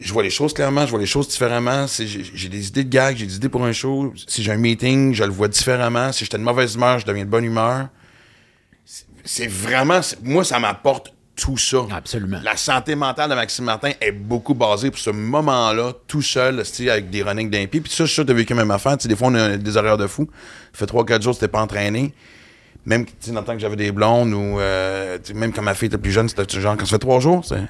je 0.00 0.12
vois 0.12 0.22
les 0.22 0.30
choses 0.30 0.52
clairement, 0.52 0.84
je 0.84 0.90
vois 0.90 0.98
les 1.00 1.06
choses 1.06 1.28
différemment. 1.28 1.86
J'ai 1.88 2.48
des 2.48 2.68
idées 2.68 2.84
de 2.84 2.88
gag, 2.90 3.16
j'ai 3.16 3.26
des 3.26 3.36
idées 3.36 3.48
pour 3.48 3.64
un 3.64 3.72
show. 3.72 4.12
Si 4.26 4.42
j'ai 4.42 4.52
un 4.52 4.56
meeting, 4.58 5.14
je 5.14 5.24
le 5.24 5.30
vois 5.30 5.48
différemment. 5.48 6.12
Si 6.12 6.24
j'étais 6.24 6.36
de 6.38 6.42
mauvaise 6.42 6.74
humeur, 6.74 6.98
je 6.98 7.06
deviens 7.06 7.24
de 7.24 7.30
bonne 7.30 7.44
humeur. 7.44 7.88
C'est- 9.24 9.46
vraiment... 9.48 10.00
Moi, 10.22 10.44
ça 10.44 10.58
m'apporte 10.60 11.12
tout 11.36 11.58
ça. 11.58 11.78
Absolument. 11.92 12.38
La 12.42 12.56
santé 12.56 12.94
mentale 12.94 13.28
de 13.30 13.34
Maxime 13.34 13.66
Martin 13.66 13.90
est 14.00 14.12
beaucoup 14.12 14.54
basée 14.54 14.90
pour 14.90 14.98
ce 14.98 15.10
moment-là, 15.10 15.92
tout 16.08 16.22
seul, 16.22 16.62
tu 16.64 16.88
avec 16.90 17.10
des 17.10 17.22
running 17.22 17.50
d'un 17.50 17.66
pied. 17.66 17.80
Puis 17.80 17.92
ça, 17.92 18.04
je 18.04 18.06
suis 18.06 18.14
sûr 18.14 18.24
que 18.24 18.28
t'as 18.28 18.34
vécu 18.34 18.54
la 18.54 18.60
même 18.60 18.70
affaire. 18.70 18.96
Tu 18.96 19.02
sais, 19.02 19.08
des 19.08 19.16
fois, 19.16 19.28
on 19.28 19.34
a 19.34 19.56
des 19.56 19.76
horaires 19.76 19.98
de 19.98 20.06
fou. 20.06 20.28
Ça 20.72 20.86
fait 20.86 20.92
3-4 20.92 21.22
jours 21.22 21.34
que 21.34 21.40
t'es 21.40 21.48
pas 21.48 21.60
entraîné. 21.60 22.14
Même 22.86 23.04
tu 23.04 23.30
dans 23.32 23.40
le 23.40 23.46
temps 23.46 23.52
que 23.54 23.58
j'avais 23.58 23.76
des 23.76 23.90
blondes 23.92 24.32
ou 24.32 24.60
euh, 24.60 25.18
tu 25.22 25.34
même 25.34 25.52
quand 25.52 25.62
ma 25.62 25.74
fille 25.74 25.88
était 25.88 25.98
plus 25.98 26.12
jeune, 26.12 26.28
c'était 26.28 26.60
genre, 26.60 26.76
quand 26.76 26.84
ça 26.86 26.92
fait 26.92 26.98
3 27.00 27.20
jours, 27.20 27.44
c'est. 27.44 27.62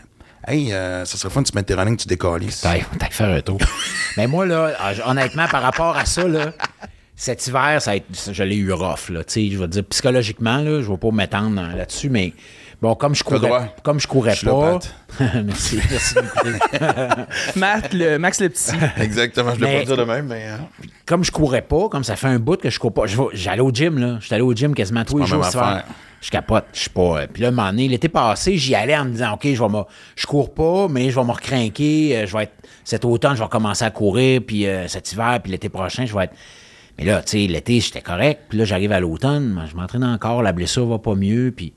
Hey, 0.47 0.73
euh, 0.73 1.05
ça 1.05 1.17
serait 1.17 1.33
fun 1.33 1.43
de 1.43 1.47
tu 1.49 1.57
mets 1.57 1.63
tes 1.65 1.75
running, 1.75 1.97
tu 1.97 2.07
décolles. 2.07 2.45
T'as 2.63 2.77
t'as 2.99 3.09
faire 3.11 3.31
un 3.31 3.41
tour. 3.41 3.59
Mais 4.17 4.29
moi, 4.29 4.47
là, 4.47 4.75
ah, 4.79 4.93
honnêtement, 5.11 5.49
par 5.49 5.63
rapport 5.63 5.97
à 5.97 6.05
ça, 6.05 6.29
là, 6.29 6.53
cet 7.17 7.45
hiver, 7.49 7.81
ça 7.83 7.93
a 7.93 7.97
été- 7.97 8.07
je 8.31 8.43
l'ai 8.45 8.55
eu 8.57 8.71
rough. 8.73 9.09
Là, 9.09 9.25
Tu 9.25 9.51
je 9.51 9.57
veux 9.57 9.67
dire, 9.67 9.83
psychologiquement, 9.87 10.59
là, 10.59 10.83
je 10.83 10.87
ne 10.87 10.93
vais 10.93 10.99
pas 10.99 11.11
m'étendre 11.11 11.57
dans- 11.57 11.67
là-dessus, 11.77 12.11
mais 12.11 12.33
bon, 12.83 12.95
comme 12.95 13.15
je 13.15 13.23
T'as 13.25 13.39
droit. 13.39 13.59
courais, 13.59 13.75
comme 13.83 14.01
je 14.01 14.07
courais 14.07 14.35
Je 14.35 14.47
pas. 14.47 14.79
Merci, 15.45 15.79
merci. 15.91 16.15
Matt, 17.57 17.93
le, 17.95 18.19
Max 18.19 18.41
le 18.41 18.49
petit. 18.49 18.73
Exactement, 19.01 19.55
je 19.55 19.61
ne 19.61 19.65
Mais- 19.65 19.79
pas 19.81 19.85
dire 19.85 19.97
de 19.97 20.05
même, 20.05 20.27
mais. 20.27 20.45
hein. 20.47 20.61
comme 21.07 21.25
je 21.25 21.31
courais 21.33 21.63
pas, 21.63 21.89
comme 21.89 22.05
ça 22.05 22.17
fait 22.17 22.27
un 22.29 22.39
bout 22.39 22.61
que 22.61 22.71
je 22.71 22.79
cours 22.79 22.93
pas, 22.93 23.03
j'allais 23.33 23.61
au 23.61 23.71
gym, 23.73 23.99
là. 23.99 24.19
J'étais 24.21 24.35
allé 24.37 24.45
au 24.45 24.53
gym 24.55 24.75
quasiment 24.75 25.05
tous 25.05 25.19
les 25.19 25.27
jours. 25.27 25.45
Je 26.23 26.31
capote, 26.31 26.65
je 26.73 26.81
suis 26.81 26.91
pas. 26.91 27.21
euh, 27.21 27.27
Puis 27.33 27.43
là, 27.43 27.49
un 27.49 27.51
moment 27.53 27.69
donné, 27.71 27.89
l'été 27.89 28.09
passé, 28.09 28.57
j'y 28.57 28.75
allais 28.75 28.97
en 28.97 29.05
me 29.05 29.11
disant, 29.11 29.35
OK, 29.35 29.43
je 29.45 29.63
vais 29.63 29.69
me, 29.69 29.83
je 30.17 30.27
cours 30.27 30.53
pas, 30.55 30.89
mais 30.89 31.11
je 31.11 31.21
vais 31.21 31.25
me 31.27 31.31
recrinquer. 31.31 32.17
euh, 32.17 32.27
Je 32.27 32.37
vais 32.37 32.45
être, 32.45 32.55
cet 32.85 33.05
automne, 33.05 33.37
je 33.37 33.43
vais 33.43 33.49
commencer 33.49 33.85
à 33.85 33.91
courir, 33.91 34.41
puis 34.45 34.67
euh, 34.67 34.89
cet 34.89 35.13
hiver, 35.13 35.39
puis 35.43 35.53
l'été 35.53 35.69
prochain, 35.69 36.07
je 36.07 36.15
vais 36.17 36.25
être. 36.25 36.35
Mais 36.99 37.05
là, 37.05 37.23
tu 37.23 37.33
sais, 37.33 37.47
l'été, 37.47 37.79
j'étais 37.81 38.01
correct. 38.01 38.45
Puis 38.49 38.59
là, 38.59 38.65
j'arrive 38.65 38.93
à 38.93 38.99
l'automne, 38.99 39.63
je 39.71 39.77
m'entraîne 39.77 40.05
encore, 40.05 40.43
la 40.43 40.53
blessure 40.53 40.87
va 40.87 40.99
pas 40.99 41.15
mieux, 41.15 41.53
puis. 41.55 41.75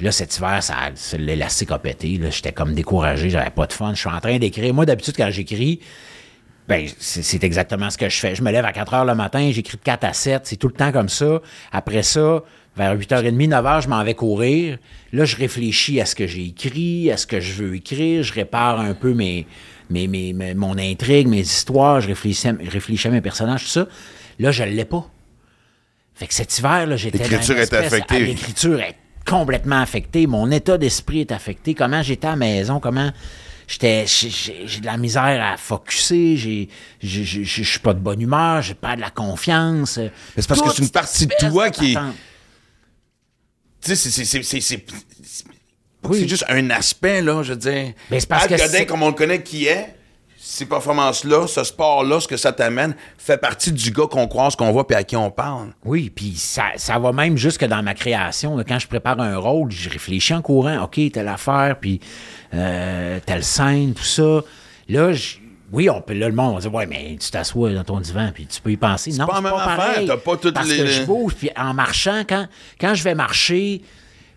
Puis 0.00 0.06
là, 0.06 0.12
cet 0.12 0.34
hiver, 0.38 0.62
ça, 0.62 0.74
l'élastique 1.18 1.70
a 1.72 1.78
pété. 1.78 2.16
là. 2.16 2.30
J'étais 2.30 2.52
comme 2.52 2.72
découragé, 2.72 3.28
j'avais 3.28 3.50
pas 3.50 3.66
de 3.66 3.72
fun. 3.74 3.92
Je 3.92 4.00
suis 4.00 4.08
en 4.08 4.18
train 4.18 4.38
d'écrire. 4.38 4.72
Moi, 4.72 4.86
d'habitude, 4.86 5.12
quand 5.14 5.30
j'écris, 5.30 5.78
ben, 6.66 6.86
c'est 6.98 7.44
exactement 7.44 7.90
ce 7.90 7.98
que 7.98 8.08
je 8.08 8.16
fais. 8.18 8.34
Je 8.34 8.40
me 8.42 8.50
lève 8.50 8.64
à 8.64 8.72
4 8.72 8.94
heures 8.94 9.04
le 9.04 9.14
matin, 9.14 9.50
j'écris 9.52 9.76
de 9.76 9.82
4 9.82 10.04
à 10.04 10.14
7, 10.14 10.40
c'est 10.46 10.56
tout 10.56 10.68
le 10.68 10.72
temps 10.72 10.90
comme 10.90 11.10
ça. 11.10 11.42
Après 11.70 12.02
ça, 12.02 12.42
vers 12.78 12.96
8h30, 12.96 13.48
9h, 13.50 13.82
je 13.82 13.88
m'en 13.88 14.02
vais 14.02 14.14
courir. 14.14 14.78
Là, 15.12 15.26
je 15.26 15.36
réfléchis 15.36 16.00
à 16.00 16.06
ce 16.06 16.14
que 16.14 16.26
j'ai 16.26 16.46
écrit, 16.46 17.10
à 17.10 17.18
ce 17.18 17.26
que 17.26 17.38
je 17.38 17.62
veux 17.62 17.74
écrire, 17.74 18.22
je 18.22 18.32
répare 18.32 18.80
un 18.80 18.94
peu 18.94 19.12
mes, 19.12 19.46
mes, 19.90 20.06
mes- 20.08 20.32
mes- 20.32 20.54
mon 20.54 20.78
intrigue, 20.78 21.28
mes 21.28 21.40
histoires, 21.40 22.00
je 22.00 22.08
réfléchis, 22.08 22.48
à- 22.48 22.54
je 22.58 22.70
réfléchis 22.70 23.06
à 23.06 23.10
mes 23.10 23.20
personnages, 23.20 23.64
tout 23.64 23.68
ça. 23.68 23.86
Là, 24.38 24.50
je 24.50 24.62
ne 24.62 24.70
l'ai 24.70 24.86
pas. 24.86 25.04
Fait 26.14 26.26
que 26.26 26.32
cet 26.32 26.56
hiver, 26.58 26.86
là, 26.86 26.96
j'étais 26.96 27.18
dans 27.18 27.24
L'écriture 27.24 27.58
est 27.58 27.74
affectée. 27.74 28.20
L'écriture 28.24 28.80
est 28.80 28.96
complètement 29.30 29.80
affectée. 29.80 30.26
Mon 30.26 30.50
état 30.50 30.76
d'esprit 30.76 31.20
est 31.20 31.32
affecté. 31.32 31.74
Comment 31.74 32.02
j'étais 32.02 32.26
à 32.26 32.30
la 32.30 32.36
maison, 32.36 32.80
comment 32.80 33.10
j'étais, 33.68 34.04
j'ai- 34.06 34.80
de 34.80 34.84
la 34.86 34.96
misère 34.96 35.42
à 35.52 35.56
focusser, 35.56 36.36
j'ai, 36.36 36.68
je 37.00 37.62
suis 37.62 37.78
pas 37.78 37.94
de 37.94 38.00
bonne 38.00 38.20
humeur, 38.20 38.60
j'ai 38.62 38.74
pas 38.74 38.96
de 38.96 39.00
la 39.00 39.10
confiance. 39.10 39.98
Mais 39.98 40.10
c'est 40.36 40.48
parce 40.48 40.60
que 40.60 40.70
c'est 40.70 40.82
une 40.82 40.90
partie 40.90 41.26
de 41.26 41.34
toi 41.48 41.70
qui 41.70 41.92
est-. 41.92 41.96
Tu 43.82 43.96
sais, 43.96 44.10
c'est- 44.24 44.60
c'est- 44.60 44.86
Oui. 46.08 46.26
Juste 46.28 46.44
un 46.48 46.70
aspect, 46.70 47.20
là, 47.22 47.42
je 47.42 47.52
veux 47.52 47.58
dire. 47.58 47.92
Mais 48.10 48.20
c'est 48.20 48.26
parce 48.26 48.44
Al 48.44 48.56
que 48.58 48.62
Godin, 48.62 48.84
comme 48.86 49.02
on 49.02 49.08
le 49.08 49.14
connaît, 49.14 49.42
qui 49.42 49.66
est, 49.66 49.94
ces 50.52 50.66
performances-là, 50.66 51.46
ce 51.46 51.62
sport-là, 51.62 52.18
ce 52.18 52.26
que 52.26 52.36
ça 52.36 52.52
t'amène, 52.52 52.96
fait 53.18 53.38
partie 53.38 53.70
du 53.70 53.92
gars 53.92 54.06
qu'on 54.10 54.26
croise, 54.26 54.56
qu'on 54.56 54.72
voit, 54.72 54.84
puis 54.84 54.96
à 54.96 55.04
qui 55.04 55.14
on 55.14 55.30
parle. 55.30 55.68
Oui, 55.84 56.10
puis 56.10 56.34
ça, 56.36 56.64
ça 56.76 56.98
va 56.98 57.12
même 57.12 57.36
jusque 57.36 57.64
dans 57.64 57.82
ma 57.84 57.94
création. 57.94 58.56
Quand 58.66 58.80
je 58.80 58.88
prépare 58.88 59.20
un 59.20 59.36
rôle, 59.36 59.70
je 59.70 59.88
réfléchis 59.88 60.34
en 60.34 60.42
courant. 60.42 60.82
OK, 60.82 60.98
telle 61.12 61.28
affaire, 61.28 61.76
puis 61.80 62.00
euh, 62.52 63.20
telle 63.24 63.44
scène, 63.44 63.94
tout 63.94 64.02
ça. 64.02 64.40
Là, 64.88 65.12
je- 65.12 65.36
oui, 65.72 65.88
on 65.88 66.00
peut, 66.02 66.14
là, 66.14 66.28
le 66.28 66.34
monde 66.34 66.54
va 66.56 66.60
dire, 66.60 66.74
ouais, 66.74 66.86
mais 66.86 67.16
tu 67.20 67.30
t'assois 67.30 67.70
dans 67.72 67.84
ton 67.84 68.00
divan, 68.00 68.32
puis 68.34 68.44
tu 68.46 68.60
peux 68.60 68.72
y 68.72 68.76
penser. 68.76 69.12
Non, 69.12 69.26
pas 69.28 69.36
c'est 69.36 69.42
même 69.42 69.52
pas 69.52 69.62
affaire, 69.62 69.76
pareil. 69.92 70.06
t'as 70.08 70.16
pas 70.16 70.36
toutes 70.36 70.54
parce 70.54 70.68
les- 70.68 70.78
que 70.78 70.86
je 70.86 71.02
bouge, 71.04 71.36
puis 71.36 71.50
en 71.56 71.74
marchant, 71.74 72.22
quand, 72.28 72.48
quand 72.80 72.94
je 72.96 73.04
vais 73.04 73.14
marcher, 73.14 73.82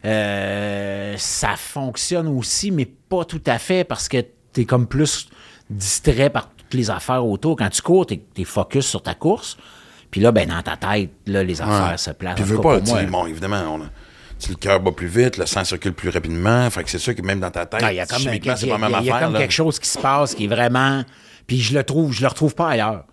euh, 0.05 1.15
ça 1.17 1.55
fonctionne 1.57 2.27
aussi, 2.27 2.69
mais 2.69 2.85
pas 2.85 3.25
tout 3.25 3.41
à 3.47 3.57
fait, 3.57 3.83
parce 3.83 4.07
que 4.07 4.17
t'es 4.51 4.65
comme 4.65 4.85
plus 4.85 5.27
distrait 5.69 6.29
par 6.29 6.49
toutes 6.49 6.73
les 6.73 6.89
affaires 6.89 7.25
autour. 7.25 7.55
Quand 7.57 7.69
tu 7.69 7.81
cours, 7.81 8.05
t'es 8.05 8.21
es 8.37 8.43
focus 8.43 8.85
sur 8.87 9.01
ta 9.01 9.13
course. 9.13 9.57
Puis 10.11 10.21
là, 10.21 10.31
ben, 10.31 10.47
dans 10.47 10.61
ta 10.61 10.77
tête, 10.77 11.09
là, 11.25 11.43
les 11.43 11.61
affaires 11.61 11.91
Ouais. 11.91 11.97
se 11.97 12.11
placent. 12.11 12.35
Puis 12.35 12.43
veux 12.43 12.61
pas, 12.61 12.79
tu 12.79 12.85
pour 12.85 12.93
moi, 12.95 13.03
bon, 13.05 13.25
évidemment, 13.27 13.63
on 13.73 13.81
a- 13.81 13.85
tu 14.39 14.47
sais, 14.47 14.49
le 14.49 14.55
cœur 14.57 14.79
bat 14.79 14.91
plus 14.91 15.07
vite, 15.07 15.37
le 15.37 15.45
sang 15.45 15.63
circule 15.63 15.93
plus 15.93 16.09
rapidement. 16.09 16.69
Fait 16.69 16.83
que 16.83 16.89
c'est 16.89 16.99
sûr 16.99 17.15
que 17.15 17.21
même 17.23 17.39
dans 17.39 17.49
ta 17.49 17.65
tête, 17.65 17.81
Ah, 17.83 17.91
il 17.91 17.95
y 17.95 17.99
a 17.99 18.05
comme, 18.05 18.19
chimiquement, 18.19 18.55
c'est 18.55 18.65
il 18.67 18.69
y 18.69 18.71
a- 18.71 18.75
pas 18.75 18.81
la 18.81 18.89
même 18.89 18.99
il 19.01 19.05
y 19.07 19.09
a 19.09 19.15
affaire. 19.15 19.25
comme 19.27 19.33
là. 19.33 19.39
quelque 19.39 19.51
chose 19.51 19.79
qui 19.79 19.89
se 19.89 19.97
passe 19.97 20.35
qui 20.35 20.45
est 20.45 20.47
vraiment. 20.47 21.03
Puis 21.47 21.59
je 21.59 21.73
le 21.73 21.83
trouve, 21.83 22.11
je 22.13 22.21
le 22.21 22.27
retrouve 22.27 22.53
pas 22.53 22.69
ailleurs. 22.69 23.05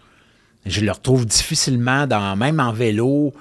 Je 0.66 0.82
le 0.82 0.90
retrouve 0.92 1.24
difficilement, 1.24 2.06
dans, 2.06 2.36
même 2.36 2.60
en 2.60 2.72
vélo. 2.72 3.32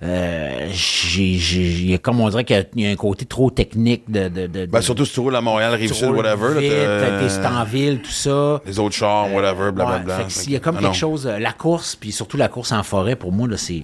Euh, 0.00 0.68
j'ai- 0.70 1.22
il 1.32 1.90
y 1.90 1.94
a 1.94 1.98
comme 1.98 2.20
on 2.20 2.28
dirait 2.28 2.44
qu'il 2.44 2.54
y 2.56 2.60
a- 2.60 2.64
il 2.76 2.82
y 2.84 2.86
a 2.86 2.90
un 2.90 2.94
côté 2.96 3.24
trop 3.24 3.50
technique 3.50 4.04
de. 4.08 4.28
de, 4.28 4.46
de- 4.46 4.66
Ben, 4.66 4.78
de- 4.78 4.84
surtout 4.84 5.04
si 5.04 5.12
tu 5.14 5.18
roules 5.20 5.34
à 5.34 5.40
Montréal, 5.40 5.74
Rive-Sud, 5.74 6.10
whatever. 6.10 6.60
vite, 6.60 6.70
t'es 6.70 7.46
en 7.46 7.64
ville, 7.64 8.00
tout 8.00 8.10
ça. 8.12 8.62
Les 8.64 8.78
autres 8.78 8.94
chars, 8.94 9.32
whatever, 9.32 9.72
blablabla. 9.72 10.18
Ouais, 10.18 10.24
il 10.46 10.52
y 10.52 10.56
a 10.56 10.60
comme 10.60 10.76
Ah, 10.76 10.80
quelque 10.82 10.88
non. 10.90 10.94
chose. 10.94 11.26
euh, 11.26 11.40
La 11.40 11.52
course, 11.52 11.96
puis 11.96 12.12
surtout 12.12 12.36
la 12.36 12.46
course 12.46 12.70
en 12.70 12.84
forêt, 12.84 13.16
pour 13.16 13.32
moi, 13.32 13.48
là, 13.48 13.56
c'est. 13.56 13.82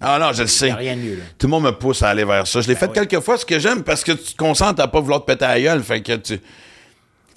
Ah 0.00 0.18
non, 0.18 0.32
je 0.32 0.42
le 0.42 0.48
sais. 0.48 0.72
rien 0.72 0.96
de 0.96 1.00
mieux, 1.02 1.14
là. 1.16 1.22
Tout 1.38 1.46
le 1.46 1.50
monde 1.50 1.64
me 1.64 1.72
pousse 1.72 2.02
à 2.02 2.08
aller 2.08 2.24
vers 2.24 2.46
ça. 2.46 2.62
Je 2.62 2.68
l'ai 2.68 2.74
fait 2.74 2.86
oui. 2.86 2.92
quelques 2.94 3.20
fois, 3.20 3.36
ce 3.36 3.44
que 3.44 3.58
j'aime, 3.58 3.82
parce 3.82 4.02
que 4.02 4.12
tu 4.12 4.32
te 4.32 4.36
concentres 4.36 4.80
à 4.82 4.88
pas 4.88 4.98
vouloir 4.98 5.20
te 5.20 5.26
péter 5.30 5.44
à 5.44 5.48
la 5.54 5.60
gueule. 5.60 5.82
Fait 5.82 6.00
que 6.00 6.16
tu. 6.16 6.40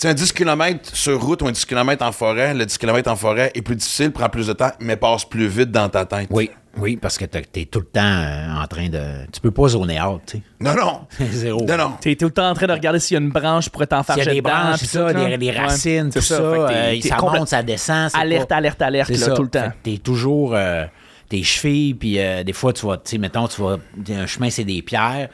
Tu 0.03 0.09
sais, 0.09 0.11
un 0.11 0.15
10 0.15 0.33
km 0.33 0.89
sur 0.93 1.23
route 1.23 1.41
ou 1.43 1.47
un 1.47 1.53
10 1.53 1.63
km 1.63 2.05
en 2.05 2.11
forêt, 2.11 2.53
le 2.53 2.65
10 2.65 2.77
km 2.77 3.09
en 3.09 3.15
forêt 3.15 3.53
est 3.55 3.61
plus 3.61 3.77
difficile, 3.77 4.11
prend 4.11 4.27
plus 4.27 4.47
de 4.47 4.51
temps, 4.51 4.71
mais 4.81 4.97
passe 4.97 5.23
plus 5.23 5.47
vite 5.47 5.71
dans 5.71 5.87
ta 5.87 6.03
tête. 6.03 6.27
Oui, 6.29 6.51
oui, 6.77 6.97
parce 6.97 7.17
que 7.17 7.23
t'es 7.23 7.63
tout 7.63 7.79
le 7.79 7.85
temps 7.85 8.01
euh, 8.01 8.61
en 8.61 8.67
train 8.67 8.89
de. 8.89 8.99
Tu 9.31 9.39
peux 9.39 9.51
pas 9.51 9.69
zoner 9.69 10.01
out, 10.01 10.19
tu 10.25 10.39
sais. 10.39 10.43
Non, 10.59 10.75
non. 10.75 11.07
Zéro. 11.31 11.63
Non, 11.63 11.77
non. 11.77 11.93
T'es 12.01 12.17
tout 12.17 12.25
le 12.25 12.31
temps 12.31 12.49
en 12.49 12.53
train 12.53 12.67
de 12.67 12.73
regarder 12.73 12.99
s'il 12.99 13.15
y 13.15 13.17
a 13.17 13.23
une 13.23 13.29
branche 13.29 13.69
pour 13.69 13.81
S'il 13.81 14.17
y 14.17 14.21
a 14.21 14.25
des 14.25 14.41
branches, 14.41 14.81
ça, 14.81 15.13
des, 15.13 15.51
racines, 15.51 16.09
tout 16.09 16.19
ça, 16.19 16.35
euh, 16.35 16.99
ça 16.99 17.15
complète- 17.15 17.39
monte, 17.39 17.47
ça 17.47 17.63
descend. 17.63 18.11
Alerte, 18.13 18.49
pas- 18.49 18.57
alerte, 18.57 18.81
alerte, 18.81 19.09
là, 19.09 19.17
ça. 19.17 19.31
tout 19.31 19.43
le 19.43 19.49
temps. 19.49 19.71
T'es 19.83 19.99
toujours 19.99 20.53
euh, 20.53 20.83
tes 21.29 21.43
chevilles, 21.43 21.93
puis 21.93 22.19
euh, 22.19 22.43
des 22.43 22.51
fois, 22.51 22.73
tu 22.73 22.85
vas, 22.85 22.97
tu 22.97 23.11
sais, 23.11 23.17
mettons, 23.19 23.47
tu 23.47 23.61
vas, 23.61 23.77
un 24.09 24.25
chemin, 24.25 24.49
c'est 24.49 24.65
des 24.65 24.81
pierres. 24.81 25.29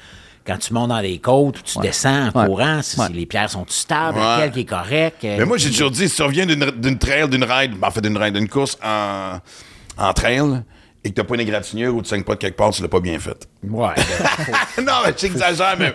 Quand 0.49 0.57
tu 0.57 0.73
montes 0.73 0.89
dans 0.89 0.99
les 0.99 1.19
côtes, 1.19 1.61
tu 1.63 1.77
descends 1.79 2.29
en 2.33 2.39
Ouais. 2.39 2.45
courant, 2.47 2.81
si, 2.81 2.99
Ouais. 2.99 3.05
si 3.07 3.13
les 3.13 3.25
pierres 3.27 3.51
sont 3.51 3.65
stables, 3.67 4.17
Ouais. 4.17 4.23
laquelle 4.25 4.51
qui 4.51 4.59
est 4.61 4.65
correcte. 4.65 5.23
euh, 5.23 5.35
Mais 5.37 5.45
moi, 5.45 5.57
j'ai 5.57 5.69
toujours 5.69 5.91
dit, 5.91 6.09
si 6.09 6.15
tu 6.15 6.23
reviens 6.23 6.47
d'une 6.47 6.97
trail, 6.97 7.29
d'une 7.29 7.43
ride, 7.43 7.73
ben, 7.77 7.87
en 7.87 7.91
fait, 7.91 8.01
d'une 8.01 8.17
ride, 8.17 8.33
d'une 8.33 8.49
course 8.49 8.75
en, 8.83 9.37
en 9.97 10.13
trail, 10.13 10.63
et 11.03 11.09
que 11.11 11.15
t'as 11.15 11.23
pas 11.23 11.35
une 11.35 11.41
égratignure 11.41 11.93
ou 11.95 12.01
tu 12.01 12.09
saignes 12.09 12.23
pas 12.23 12.33
de 12.33 12.39
quelque 12.39 12.57
part, 12.57 12.71
tu 12.71 12.81
l'as 12.81 12.87
pas 12.87 12.99
bien 12.99 13.19
fait. 13.19 13.47
Ouais, 13.63 13.93
ben, 13.95 14.03
faut- 14.73 14.81
non, 14.81 14.93
mais 15.05 15.13
j'exagère, 15.15 15.75
mais 15.77 15.93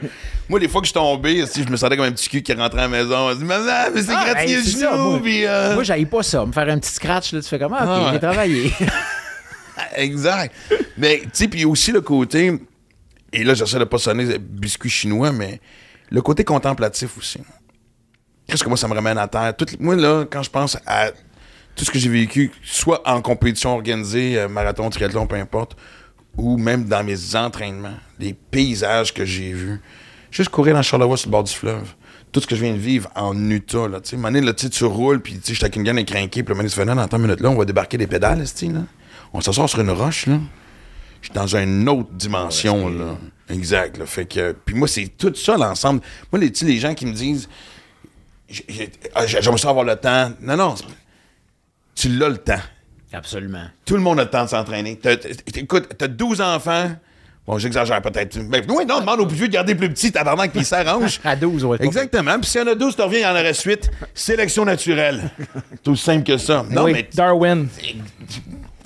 moi, 0.49 0.61
les 0.61 0.69
fois 0.69 0.81
que 0.81 0.87
je 0.87 0.91
suis 0.93 1.01
tombé, 1.01 1.45
si 1.47 1.65
je 1.65 1.69
me 1.69 1.77
sentais 1.77 1.97
comme 1.97 2.07
un 2.07 2.13
petit 2.13 2.29
cul 2.29 2.43
qui 2.43 2.53
rentrait 2.53 2.79
à 2.79 2.83
la 2.83 2.89
maison, 2.89 3.31
je 3.31 3.35
me 3.35 3.39
dis, 3.41 3.45
maman, 3.45 3.91
mais 3.93 4.03
c'est 4.03 4.13
Ah, 4.17 4.25
gratigné 4.25 4.55
ben, 4.57 4.63
le 4.65 4.71
c'est 4.71 4.79
ça, 4.79 4.93
genou, 4.93 5.11
moi. 5.11 5.21
puis, 5.21 5.47
euh, 5.47 5.75
Moi, 5.75 5.83
j'aille 5.83 6.07
pas 6.07 6.23
ça. 6.23 6.47
Me 6.47 6.53
faire 6.53 6.69
un 6.69 6.79
petit 6.79 6.93
scratch, 6.93 7.33
là, 7.33 7.41
tu 7.43 7.49
fais 7.49 7.59
comme, 7.59 7.75
ah, 7.77 7.83
OK, 7.83 7.89
Ah, 7.93 8.05
ouais. 8.07 8.13
j'ai 8.13 8.21
travaillé. 8.21 8.73
Exact. 9.97 10.55
mais, 10.97 11.21
tu 11.25 11.29
sais, 11.33 11.49
puis 11.49 11.65
aussi 11.65 11.91
le 11.93 12.01
côté, 12.01 12.53
et 13.35 13.43
là, 13.43 13.55
j'essaie 13.55 13.81
de 13.81 13.85
pas 13.85 13.99
sonner 13.99 14.39
biscuit 14.39 14.89
chinois, 14.89 15.33
mais 15.33 15.61
le 16.09 16.23
côté 16.23 16.45
contemplatif 16.45 17.19
aussi. 17.19 17.41
Qu'est-ce 18.47 18.63
que 18.63 18.69
moi, 18.69 18.79
ça 18.79 18.87
me 18.87 18.95
ramène 18.95 19.19
à 19.19 19.27
terre? 19.27 19.53
Moi, 19.81 19.97
là, 19.97 20.25
quand 20.31 20.45
je 20.45 20.51
pense 20.51 20.79
à 20.87 21.11
tout 21.75 21.85
ce 21.85 21.91
que 21.91 21.99
j'ai 21.99 22.09
vécu, 22.09 22.53
soit 22.63 23.03
en 23.09 23.21
compétition 23.21 23.75
organisée, 23.75 24.39
euh, 24.39 24.49
marathon, 24.49 24.89
triathlon, 24.89 25.27
peu 25.27 25.35
importe, 25.35 25.77
ou 26.37 26.57
même 26.59 26.85
dans 26.85 27.03
mes 27.03 27.35
entraînements, 27.35 27.97
les 28.21 28.35
paysages 28.35 29.13
que 29.13 29.25
j'ai 29.25 29.53
vus, 29.53 29.81
juste 30.31 30.51
courir 30.51 30.75
dans 30.75 30.83
Charlevoix 30.83 31.17
sur 31.17 31.29
le 31.29 31.33
bord 31.33 31.43
du 31.43 31.53
fleuve, 31.53 31.93
tout 32.31 32.41
ce 32.41 32.47
que 32.47 32.55
je 32.55 32.63
viens 32.63 32.75
de 32.75 32.79
vivre 32.79 33.11
en 33.17 33.37
Utah, 33.51 33.89
là, 33.89 34.01
tu 34.01 34.17
sais, 34.17 34.41
là, 34.41 34.53
tu 34.53 34.85
roules, 34.85 35.21
puis 35.21 35.41
tu 35.41 35.57
sais, 35.57 35.65
avec 35.65 35.75
une 35.75 35.83
gamme 35.83 35.99
écrinquée, 35.99 36.45
puis 36.45 36.53
le 36.53 36.57
moment 36.57 36.69
tu 36.69 36.77
fais, 36.77 36.85
non, 36.85 36.95
dans 36.95 37.07
10 37.09 37.17
minutes, 37.19 37.41
là, 37.41 37.51
on 37.51 37.57
va 37.57 37.65
débarquer 37.65 37.99
des 37.99 38.07
pédales, 38.07 38.39
là. 38.39 38.81
On 39.33 39.41
s'assoit 39.41 39.67
sur 39.67 39.81
une 39.81 39.91
roche, 39.91 40.27
là. 40.27 40.39
Je 41.25 41.31
suis 41.31 41.35
dans 41.35 41.57
une 41.57 41.89
autre 41.89 42.11
dimension, 42.13 42.87
là. 42.91 43.17
Exact, 43.49 43.97
là. 43.97 44.05
Fait 44.05 44.27
que, 44.27 44.53
puis 44.65 44.75
moi, 44.75 44.87
c'est 44.87 45.07
tout 45.17 45.35
ça, 45.35 45.57
l'ensemble. 45.57 46.03
Moi, 46.31 46.39
les, 46.39 46.53
les 46.67 46.79
gens 46.79 46.93
qui 46.93 47.07
me 47.07 47.13
disent, 47.15 47.49
ah, 49.15 49.27
j'ai- 49.27 49.41
j'aimerais 49.41 49.59
ça 49.59 49.71
avoir 49.71 49.87
le 49.87 49.97
temps. 49.97 50.33
Non, 50.43 50.57
non, 50.57 50.75
tu 51.95 52.09
l'as 52.11 52.29
le 52.29 52.37
temps. 52.37 52.61
Absolument. 53.11 53.65
Tout 53.87 53.95
le 53.95 54.01
monde 54.03 54.21
a 54.21 54.25
le 54.25 54.31
temps 54.31 54.45
de 54.45 54.51
s'entraîner. 54.51 54.99
Écoute, 55.57 55.89
t'as 55.97 56.09
12 56.09 56.43
enfants. 56.43 56.91
Bon, 57.47 57.59
j'exagère 57.59 58.03
peut-être. 58.03 58.37
Mais 58.39 58.63
oui, 58.69 58.85
non, 58.87 59.01
demande 59.01 59.21
au 59.21 59.27
plus 59.27 59.37
vieux 59.37 59.49
de 59.49 59.53
garder 59.53 59.75
plus 59.75 59.89
petit, 59.91 60.13
tabarnak, 60.13 60.51
puis 60.51 60.61
il 60.61 60.67
s'arrange. 60.67 61.21
À 61.25 61.37
12, 61.37 61.65
ouais. 61.65 61.79
Exactement. 61.81 62.39
Puis 62.41 62.51
s'il 62.51 62.61
y 62.61 62.65
en 62.65 62.69
a 62.69 62.75
12, 62.75 62.97
tu 62.97 63.03
reviens, 63.03 63.19
il 63.21 63.23
y 63.23 63.27
en 63.27 63.33
aurait 63.33 63.55
suite. 63.55 63.91
Sélection 64.15 64.65
naturelle. 64.65 65.31
Aussi 65.87 66.03
simple 66.03 66.25
que 66.25 66.37
ça. 66.39 66.65
Non, 66.71 66.85
oui, 66.85 66.93
mais 66.93 67.09
Darwin. 67.15 67.69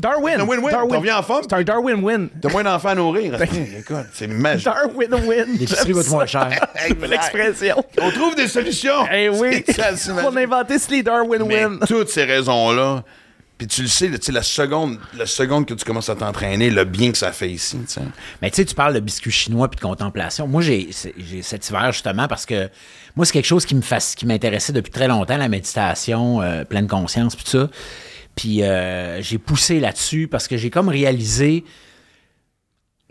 Darwin. 0.01 0.35
C'est 0.37 0.43
un 0.43 0.47
win-win. 0.47 0.71
Darwin. 0.71 0.91
T'en 0.91 0.99
reviens 0.99 1.19
en 1.19 1.23
forme? 1.23 1.43
C'est 1.49 1.57
un 1.57 1.63
Darwin-win. 1.63 2.29
t'as 2.41 2.51
moins 2.51 2.63
d'enfants 2.63 2.89
à 2.91 2.95
nourrir. 2.95 3.41
Écoute, 3.43 3.97
c'est 4.13 4.29
magique. 4.29 4.65
Darwin-win. 4.65 5.47
L'épicerie 5.59 5.93
va 5.93 6.01
être 6.01 6.11
moins 6.11 6.27
cher. 6.27 6.51
L'expression. 7.09 7.85
On 8.01 8.11
trouve 8.11 8.35
des 8.37 8.49
solutions. 8.49 9.07
Eh 9.13 9.29
oui. 9.29 9.65
On 10.25 10.37
a 10.37 10.41
inventé 10.41 10.75
les 10.75 10.97
Mais 10.97 11.03
Darwin-win. 11.03 11.79
toutes 11.89 12.11
ces 12.11 12.25
raisons-là, 12.25 13.03
puis 13.57 13.67
tu 13.67 13.83
le 13.83 13.89
sais, 13.89 14.09
là, 14.09 14.19
tu 14.19 14.27
sais, 14.27 14.33
la 14.33 14.45
seconde, 14.45 14.99
la 15.17 15.27
seconde 15.27 15.67
que 15.67 15.75
tu 15.75 15.85
commences 15.85 16.09
à 16.09 16.15
t'entraîner, 16.15 16.71
le 16.71 16.85
bien 16.85 17.11
que 17.11 17.19
ça 17.19 17.33
fait 17.33 17.51
ici, 17.51 17.77
tu 17.79 17.95
sais. 17.95 18.01
Mais 18.41 18.51
tu 18.51 18.57
sais, 18.57 18.65
tu 18.65 18.75
parles 18.77 18.95
de 18.95 19.01
biscuits 19.01 19.33
chinois 19.33 19.69
puis 19.69 19.77
de 19.77 19.83
contemplation. 19.83 20.47
Moi, 20.47 20.63
j'ai 20.63 20.91
cet 21.43 21.69
hiver 21.69 21.91
justement 21.91 22.29
parce 22.29 22.47
que 22.47 22.71
moi, 23.17 23.27
c'est 23.27 23.33
quelque 23.33 23.47
chose 23.47 23.67
qui 23.67 23.75
me 23.75 23.83
qui 24.15 24.27
m'intéressait 24.27 24.73
depuis 24.73 24.93
très 24.93 25.09
longtemps, 25.09 25.37
la 25.37 25.49
méditation, 25.49 26.41
euh, 26.41 26.65
pleine 26.65 26.87
conscience, 26.87 27.35
puis 27.35 27.45
tout 27.45 27.51
ça. 27.51 27.69
Puis 28.39 28.63
euh, 28.63 29.21
j'ai 29.21 29.37
poussé 29.37 29.81
là-dessus 29.81 30.29
parce 30.29 30.47
que 30.47 30.57
j'ai 30.57 30.71
comme 30.71 30.89
réalisé 30.89 31.65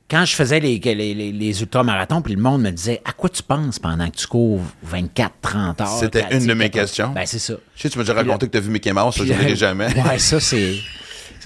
quand 0.10 0.24
je 0.24 0.34
faisais 0.34 0.62
les, 0.62 0.80
les, 0.80 1.13
les, 1.13 1.34
les 1.34 1.62
ultramarathons, 1.62 2.22
puis 2.22 2.34
le 2.34 2.42
monde 2.42 2.62
me 2.62 2.72
disait 2.72 3.02
À 3.04 3.12
quoi 3.12 3.30
tu 3.30 3.44
penses 3.44 3.78
pendant 3.78 4.10
que 4.10 4.16
tu 4.16 4.26
cours 4.26 4.62
24, 4.84 5.34
30 5.42 5.82
heures 5.82 5.88
C'était 6.00 6.26
une 6.32 6.48
de 6.48 6.54
mes 6.54 6.70
questions. 6.70 7.10
Ben, 7.10 7.26
c'est 7.26 7.40
ça. 7.40 7.56
Je 7.76 7.82
sais, 7.82 7.90
tu 7.90 7.98
m'as 7.98 8.06
déjà 8.06 8.13
raconté 8.13 8.46
que 8.46 8.54
tu 8.54 8.58
as 8.58 8.62
vu 8.62 8.70
Mickey 8.70 8.94
Mouse, 8.94 9.16
ça, 9.16 9.26
je 9.26 9.34
ne 9.34 9.56
jamais. 9.56 9.88
Ouais, 10.02 10.18
ça, 10.18 10.40
c'est. 10.40 10.76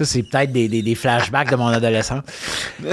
Ça, 0.04 0.12
c'est 0.12 0.22
peut-être 0.22 0.52
des, 0.52 0.68
des, 0.68 0.82
des 0.82 0.94
flashbacks 0.94 1.50
de 1.50 1.56
mon 1.56 1.68
adolescence. 1.68 2.22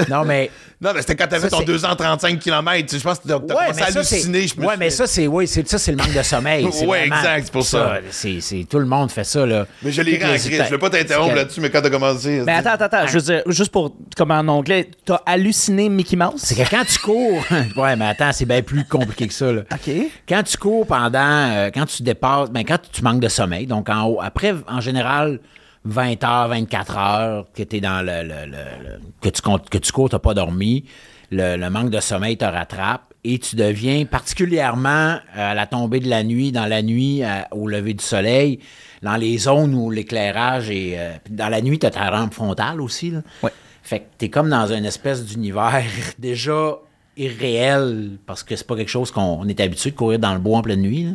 Non, 0.08 0.24
mais. 0.24 0.50
Non, 0.82 0.92
mais 0.94 1.02
c'était 1.02 1.14
quand 1.14 1.26
t'avais 1.26 1.50
ton 1.50 1.58
c'est- 1.58 1.66
235 1.66 2.38
km. 2.38 2.96
Je 2.96 3.02
pense 3.02 3.18
que 3.18 3.28
t'as 3.28 3.36
Ouais, 3.36 3.44
commencé 3.66 3.82
à 3.82 3.84
halluciner. 3.88 4.46
je 4.46 4.56
me 4.58 4.62
ouais, 4.64 4.68
suis- 4.70 4.78
mais 4.78 4.88
ça, 4.88 5.06
c'est 5.06 5.26
oui, 5.26 5.46
c'est 5.46 5.68
ça, 5.68 5.76
c'est 5.76 5.90
le 5.90 5.98
manque 5.98 6.14
de 6.14 6.22
sommeil. 6.22 6.64
Vraiment- 6.86 7.02
exact, 7.16 7.42
c'est 7.44 7.52
pour 7.52 7.66
ça. 7.66 7.98
C'est, 8.10 8.40
c'est- 8.40 8.66
tout 8.66 8.78
le 8.78 8.86
monde 8.86 9.10
fait 9.10 9.24
ça 9.24 9.44
là. 9.44 9.66
Mais 9.82 9.92
je 9.92 10.00
l'ai 10.00 10.12
rentré. 10.16 10.38
Je 10.64 10.70
veux 10.70 10.78
pas 10.78 10.88
t'interrompre 10.88 11.34
là-dessus, 11.34 11.60
mais 11.60 11.68
quand 11.68 11.82
t'as 11.82 11.90
commencé. 11.90 12.42
Mais 12.46 12.52
attends, 12.52 12.70
attends, 12.70 12.86
attends. 12.86 13.06
Je 13.08 13.12
veux 13.18 13.20
dire, 13.20 13.42
juste 13.48 13.70
pour, 13.72 13.94
comme 14.16 14.30
en 14.30 14.38
anglais, 14.48 14.88
t'as 15.04 15.20
halluciné 15.26 15.90
Mickey 15.90 16.16
Mouse? 16.16 16.40
C'est 16.42 16.54
que 16.54 16.70
quand 16.70 16.84
tu 16.86 16.98
cours, 16.98 17.42
ouais, 17.76 17.96
mais 17.96 18.06
attends, 18.06 18.32
c'est 18.32 18.46
bien 18.46 18.62
plus 18.62 18.86
compliqué 18.86 19.28
que 19.28 19.34
ça 19.34 19.52
là. 19.52 19.60
OK. 19.70 19.92
Quand 20.26 20.42
tu 20.44 20.56
cours 20.56 20.86
pendant, 20.86 21.18
euh, 21.50 21.68
quand 21.74 21.84
tu 21.84 22.02
dépasses, 22.02 22.48
ben 22.50 22.64
quand 22.64 22.78
tu 22.90 23.02
manques 23.02 23.20
de 23.20 23.28
sommeil, 23.28 23.66
donc 23.66 23.90
en 23.90 24.04
haut, 24.06 24.20
après, 24.22 24.54
en 24.66 24.80
général, 24.80 25.40
20 25.84 26.22
heures, 26.24 26.48
24 26.48 26.96
heures, 26.98 27.46
que 27.54 27.62
tu 27.62 27.80
dans 27.80 28.04
le, 28.04 28.22
le- 28.22 28.46
le- 28.46 28.84
le- 28.90 29.00
que 29.22 29.28
tu 29.30 29.40
comptes- 29.42 29.68
que 29.70 29.78
tu 29.78 29.92
cours, 29.92 30.10
t'as 30.10 30.18
pas 30.18 30.34
dormi, 30.34 30.84
le, 31.30 31.56
manque 31.70 31.90
de 31.90 32.00
sommeil 32.00 32.36
te 32.36 32.44
rattrape 32.44 33.02
et 33.24 33.38
tu 33.38 33.56
deviens 33.56 34.04
particulièrement 34.04 34.90
euh, 35.36 35.50
à 35.50 35.54
la 35.54 35.66
tombée 35.66 36.00
de 36.00 36.08
la 36.08 36.22
nuit, 36.22 36.52
dans 36.52 36.66
la 36.66 36.82
nuit, 36.82 37.22
à- 37.22 37.48
au 37.52 37.66
lever 37.68 37.94
du 37.94 38.04
soleil, 38.04 38.58
dans 39.02 39.16
les 39.16 39.38
zones 39.38 39.74
où 39.74 39.90
l'éclairage 39.90 40.70
est, 40.70 40.98
euh, 40.98 41.12
dans 41.30 41.48
la 41.48 41.62
nuit, 41.62 41.78
t'as 41.78 41.90
ta 41.90 42.10
rampe 42.10 42.34
frontale 42.34 42.80
aussi, 42.80 43.10
là. 43.10 43.20
Ouais. 43.42 43.52
Fait 43.82 44.00
que 44.00 44.04
t'es 44.18 44.28
comme 44.28 44.50
dans 44.50 44.66
une 44.72 44.84
espèce 44.84 45.24
d'univers 45.24 45.82
déjà 46.18 46.76
irréel 47.16 48.18
parce 48.26 48.42
que 48.42 48.56
c'est 48.56 48.66
pas 48.66 48.76
quelque 48.76 48.88
chose 48.90 49.10
qu'on 49.10 49.38
on 49.40 49.48
est 49.48 49.60
habitué 49.60 49.90
de 49.90 49.96
courir 49.96 50.18
dans 50.18 50.32
le 50.32 50.38
bois 50.40 50.58
en 50.58 50.62
pleine 50.62 50.82
nuit. 50.82 51.04
là. 51.04 51.10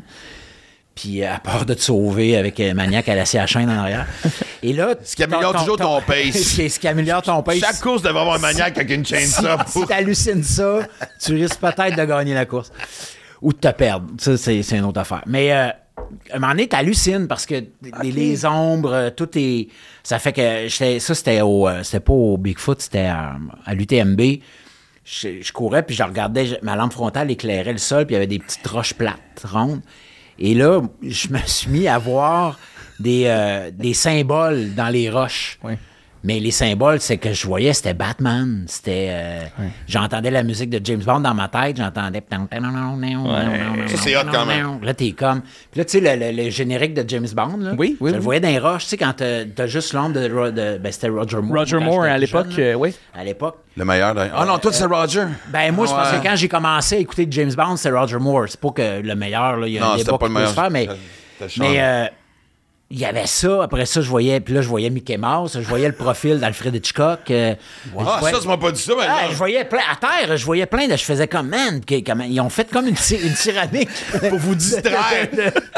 Puis 0.95 1.23
euh, 1.23 1.33
à 1.33 1.39
part 1.39 1.65
de 1.65 1.73
te 1.73 1.81
sauver 1.81 2.37
avec 2.37 2.57
euh, 2.59 2.73
Maniac 2.73 3.09
à 3.09 3.15
la 3.15 3.25
chaîne 3.25 3.69
en 3.69 3.77
arrière. 3.79 4.07
Et 4.63 4.71
là, 4.71 4.95
Ce 5.03 5.15
qui 5.15 5.23
améliore 5.23 5.53
toujours 5.53 5.77
ton 5.77 6.01
pace. 6.07 6.31
ce, 6.41 6.55
qui, 6.55 6.69
ce 6.69 6.79
qui 6.79 6.87
améliore 6.87 7.21
ton 7.21 7.43
pace. 7.43 7.59
Chaque 7.59 7.81
course 7.81 8.01
devrait 8.01 8.21
avoir 8.21 8.35
un 8.35 8.39
maniaque 8.39 8.77
avec 8.77 8.89
une 8.91 9.05
chaîne 9.05 9.27
ça. 9.27 9.57
si 9.67 9.85
t'hallucines 9.85 10.43
ça, 10.43 10.79
tu 11.21 11.33
risques 11.35 11.59
peut-être 11.59 11.97
de 11.97 12.05
gagner 12.05 12.33
la 12.33 12.45
course. 12.45 12.71
Ou 13.41 13.51
de 13.51 13.57
te 13.57 13.67
perdre. 13.71 14.07
Ça, 14.17 14.37
c'est, 14.37 14.63
c'est 14.63 14.77
une 14.77 14.85
autre 14.85 15.01
affaire. 15.01 15.21
Mais 15.25 15.51
euh, 15.51 15.67
à 15.67 16.35
un 16.35 16.39
moment 16.39 16.53
donné, 16.53 16.67
t'hallucines 16.67 17.27
parce 17.27 17.45
que 17.45 17.55
les, 18.01 18.11
les 18.13 18.45
ombres, 18.45 18.93
euh, 18.93 19.09
tout 19.09 19.29
est. 19.37 19.67
Ça 20.01 20.17
fait 20.17 20.31
que 20.31 20.67
j'étais- 20.69 20.99
ça, 20.99 21.13
c'était 21.13 21.41
au. 21.41 21.67
c'était 21.83 21.99
pas 21.99 22.13
au 22.13 22.37
Bigfoot, 22.37 22.81
c'était 22.81 22.99
à, 23.07 23.35
à 23.65 23.73
l'UTMB. 23.73 24.21
Je, 25.03 25.41
je 25.41 25.51
courais, 25.51 25.83
puis 25.83 25.93
je 25.95 26.01
regardais, 26.03 26.57
ma 26.63 26.75
lampe 26.75 26.93
frontale 26.93 27.29
éclairait 27.29 27.73
le 27.73 27.77
sol, 27.77 28.05
puis 28.07 28.13
il 28.13 28.15
y 28.15 28.17
avait 28.17 28.25
des 28.27 28.39
petites 28.39 28.65
roches 28.65 28.93
plates, 28.95 29.19
rondes. 29.43 29.81
Et 30.39 30.53
là, 30.53 30.81
je 31.01 31.29
me 31.29 31.39
suis 31.45 31.69
mis 31.69 31.87
à 31.87 31.97
voir 31.97 32.59
des, 32.99 33.23
euh, 33.25 33.71
des 33.71 33.93
symboles 33.93 34.73
dans 34.75 34.89
les 34.89 35.09
roches. 35.09 35.59
Mais 36.25 36.39
les 36.39 36.49
symboles, 36.51 36.99
c'est 37.01 37.17
que 37.17 37.31
je 37.33 37.45
voyais, 37.45 37.71
c'était 37.71 37.93
Batman. 37.93 38.65
C'était. 38.67 39.07
euh, 39.11 39.39
J'entendais 39.87 40.31
la 40.31 40.41
musique 40.41 40.71
de 40.71 40.81
James 40.83 41.03
Bond 41.05 41.19
dans 41.19 41.35
ma 41.35 41.47
tête. 41.47 41.77
J'entendais. 41.77 42.23
Ça, 43.87 43.97
c'est 43.97 44.17
hot 44.17 44.21
quand 44.31 44.45
même. 44.45 44.79
Là, 44.83 44.93
t'es 44.93 45.11
comme. 45.11 45.41
Puis 45.71 45.79
là, 45.79 45.85
tu 45.85 45.99
sais, 45.99 46.15
le, 46.17 46.31
le- 46.31 46.43
le 46.43 46.49
générique 46.49 46.93
de 46.93 47.07
James 47.07 47.27
Bond, 47.33 47.57
là, 47.59 47.71
Oui, 47.77 47.95
oui, 47.99 48.09
je 48.11 48.15
le 48.15 48.21
voyais 48.21 48.39
dans 48.39 48.47
les 48.49 48.59
roches. 48.59 48.83
Tu 48.83 48.89
sais, 48.89 48.97
quand 48.97 49.13
t'as 49.15 49.45
t'as 49.45 49.67
juste 49.67 49.93
l'ombre 49.93 50.15
de, 50.15 50.27
de- 50.51 50.77
Ben, 50.79 50.91
c'était 50.91 51.09
Roger 51.09 51.37
Moore. 51.41 51.59
Roger 51.59 51.77
Moore, 51.79 52.03
à 52.03 52.17
l'époque, 52.17 52.47
euh, 52.57 52.73
oui. 52.73 52.95
À 53.13 53.23
l'époque. 53.23 53.57
Le 53.77 53.85
meilleur. 53.85 54.15
d'ailleurs. 54.15 54.35
Ah 54.39 54.45
non, 54.45 54.57
toi, 54.57 54.71
c'est 54.73 54.85
Roger. 54.85 55.25
Ben, 55.49 55.71
moi, 55.73 55.85
je 55.85 55.91
pense 55.91 56.11
Ouais. 56.11 56.17
que 56.19 56.23
quand 56.27 56.35
j'ai 56.35 56.47
commencé 56.47 56.95
à 56.95 56.99
écouter 56.99 57.27
James 57.29 57.53
Bond, 57.55 57.75
c'est 57.75 57.91
Roger 57.91 58.17
Moore. 58.17 58.45
C'est 58.47 58.59
pas 58.59 58.71
que 58.71 59.01
le 59.01 59.15
meilleur, 59.15 59.57
là. 59.57 59.67
Il 59.67 59.73
y 59.73 59.77
a 59.77 59.81
Non, 59.81 59.91
un 59.93 59.97
débat 59.97 60.17
pas 60.17 60.27
le 60.27 60.33
meilleur. 60.33 60.51
faire, 60.53 60.71
mais. 60.71 60.87
Mais. 61.59 62.09
Il 62.91 62.99
y 62.99 63.05
avait 63.05 63.25
ça, 63.25 63.63
après 63.63 63.87
ça, 63.87 63.99
je 64.01 64.07
voyais, 64.09 64.39
puis 64.39 64.53
là, 64.53 64.61
je 64.61 64.67
voyais 64.67 64.91
Mickey 64.91 65.17
Mouse, 65.17 65.53
je 65.59 65.67
voyais 65.67 65.87
le 65.87 65.95
profil 65.95 66.39
d'Alfred 66.39 66.75
Hitchcock. 66.75 67.19
euh, 67.31 67.55
Ah, 67.97 68.19
voyais- 68.19 68.35
ça, 68.35 68.41
tu 68.41 68.47
m'as 68.47 68.57
pas 68.57 68.71
dit 68.71 68.81
ça, 68.81 68.93
mais. 68.97 69.05
Ah, 69.09 69.21
je 69.31 69.35
voyais 69.35 69.65
plein, 69.65 69.81
à 69.91 69.95
terre, 69.95 70.37
je 70.37 70.45
voyais 70.45 70.67
plein 70.67 70.87
de, 70.87 70.95
je 70.95 71.03
faisais 71.03 71.27
comme, 71.27 71.47
man, 71.49 71.81
ils 71.89 72.39
ont 72.41 72.49
fait 72.49 72.69
comme 72.69 72.85
une, 72.87 72.95
une 73.23 73.33
tyrannique. 73.33 73.89
Pour 74.29 74.37
vous 74.37 74.53
distraire. 74.55 75.27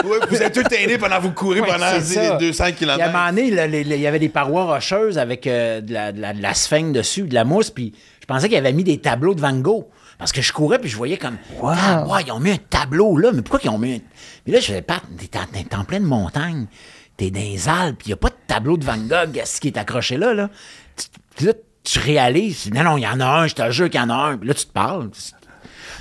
Ouais, 0.03 0.17
vous 0.29 0.41
êtes 0.41 0.53
tout 0.53 0.73
aidés 0.73 0.97
pendant 0.97 1.17
que 1.17 1.21
vous 1.23 1.31
courez 1.31 1.61
Ouais, 1.61 1.67
pendant 1.71 1.93
les 1.93 2.01
ça. 2.01 2.35
200 2.37 2.63
Puis 2.75 2.89
à 2.89 2.93
un 2.93 2.97
moment 2.97 3.07
km. 3.07 3.29
donné, 3.35 3.51
là, 3.51 3.67
les- 3.67 3.83
les- 3.85 3.95
il 3.95 4.01
y 4.01 4.07
avait 4.07 4.19
des 4.19 4.29
parois 4.29 4.65
rocheuses 4.65 5.17
avec 5.17 5.47
euh, 5.47 5.79
de, 5.79 5.93
la, 5.93 6.11
de 6.11 6.19
la- 6.19 6.33
de 6.33 6.41
la 6.41 6.53
sphène 6.53 6.91
dessus, 6.91 7.23
de 7.23 7.33
la 7.33 7.45
mousse, 7.45 7.69
puis 7.71 7.93
je 8.19 8.25
pensais 8.25 8.49
qu'ils 8.49 8.57
avaient 8.57 8.73
mis 8.73 8.83
des 8.83 8.97
tableaux 8.99 9.33
de 9.33 9.39
Van 9.41 9.53
Gogh. 9.53 9.85
Parce 10.19 10.31
que 10.31 10.41
je 10.41 10.51
courais, 10.51 10.79
puis 10.79 10.89
je 10.89 10.97
voyais 10.97 11.17
comme, 11.17 11.37
ah, 11.63 12.03
ouais, 12.07 12.23
ils 12.25 12.31
ont 12.31 12.39
mis 12.39 12.49
un 12.49 12.57
tableau 12.57 13.17
là, 13.17 13.29
mais 13.31 13.43
pourquoi 13.43 13.59
ils 13.63 13.69
ont 13.69 13.77
mis 13.77 13.93
un. 13.97 13.99
Puis 14.43 14.51
là, 14.51 14.59
je 14.59 14.65
faisais, 14.65 14.83
en, 14.89 15.45
t'es 15.53 15.75
en 15.75 15.83
pleine 15.83 16.01
montagne, 16.03 16.65
t'es 17.17 17.31
dans 17.31 17.39
les 17.39 17.67
Alpes, 17.67 18.01
il 18.05 18.09
n'y 18.09 18.13
a 18.13 18.17
pas 18.17 18.29
de 18.29 18.35
tableau 18.47 18.77
de 18.77 18.85
Van 18.85 18.97
Gogh 18.97 19.41
ce 19.45 19.59
qui 19.59 19.67
est 19.67 19.77
accroché 19.77 20.17
là, 20.17 20.33
là. 20.33 20.49
Tu- 21.35 21.45
là, 21.45 21.53
tu 21.83 21.99
réalises, 21.99 22.69
non, 22.73 22.83
non, 22.83 22.97
il 22.97 23.01
y 23.03 23.07
en 23.07 23.19
a 23.19 23.25
un, 23.25 23.47
je 23.47 23.55
te 23.55 23.71
jure 23.71 23.89
qu'il 23.89 23.99
y 23.99 24.03
en 24.03 24.09
a 24.09 24.13
un. 24.15 24.37
Puis 24.37 24.47
là, 24.47 24.53
tu 24.53 24.65
te 24.65 24.71
parles. 24.71 25.09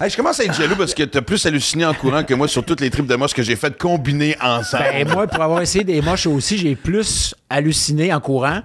Hey, 0.01 0.11
je 0.11 0.17
commence 0.17 0.39
à 0.41 0.45
être 0.45 0.55
jaloux 0.55 0.77
parce 0.77 0.93
que 0.95 1.05
t'as 1.05 1.23
plus 1.23 1.45
halluciné 1.47 1.87
en 1.87 1.95
courant 1.95 2.23
que 2.23 2.35
moi 2.35 2.49
sur 2.49 2.65
toutes 2.65 2.81
les 2.83 2.91
tripes 2.91 3.07
de 3.07 3.15
moche 3.17 3.33
que 3.33 3.43
j'ai 3.43 3.57
faites 3.57 3.79
combiner 3.79 4.37
ensemble. 4.43 4.85
Ben, 4.93 5.09
moi, 5.09 5.27
pour 5.27 5.43
avoir 5.43 5.63
essayé 5.63 5.85
des 5.85 6.03
moches 6.03 6.27
aussi, 6.27 6.59
j'ai 6.59 6.75
plus 6.77 7.35
halluciné 7.49 8.13
en 8.13 8.21
courant, 8.21 8.61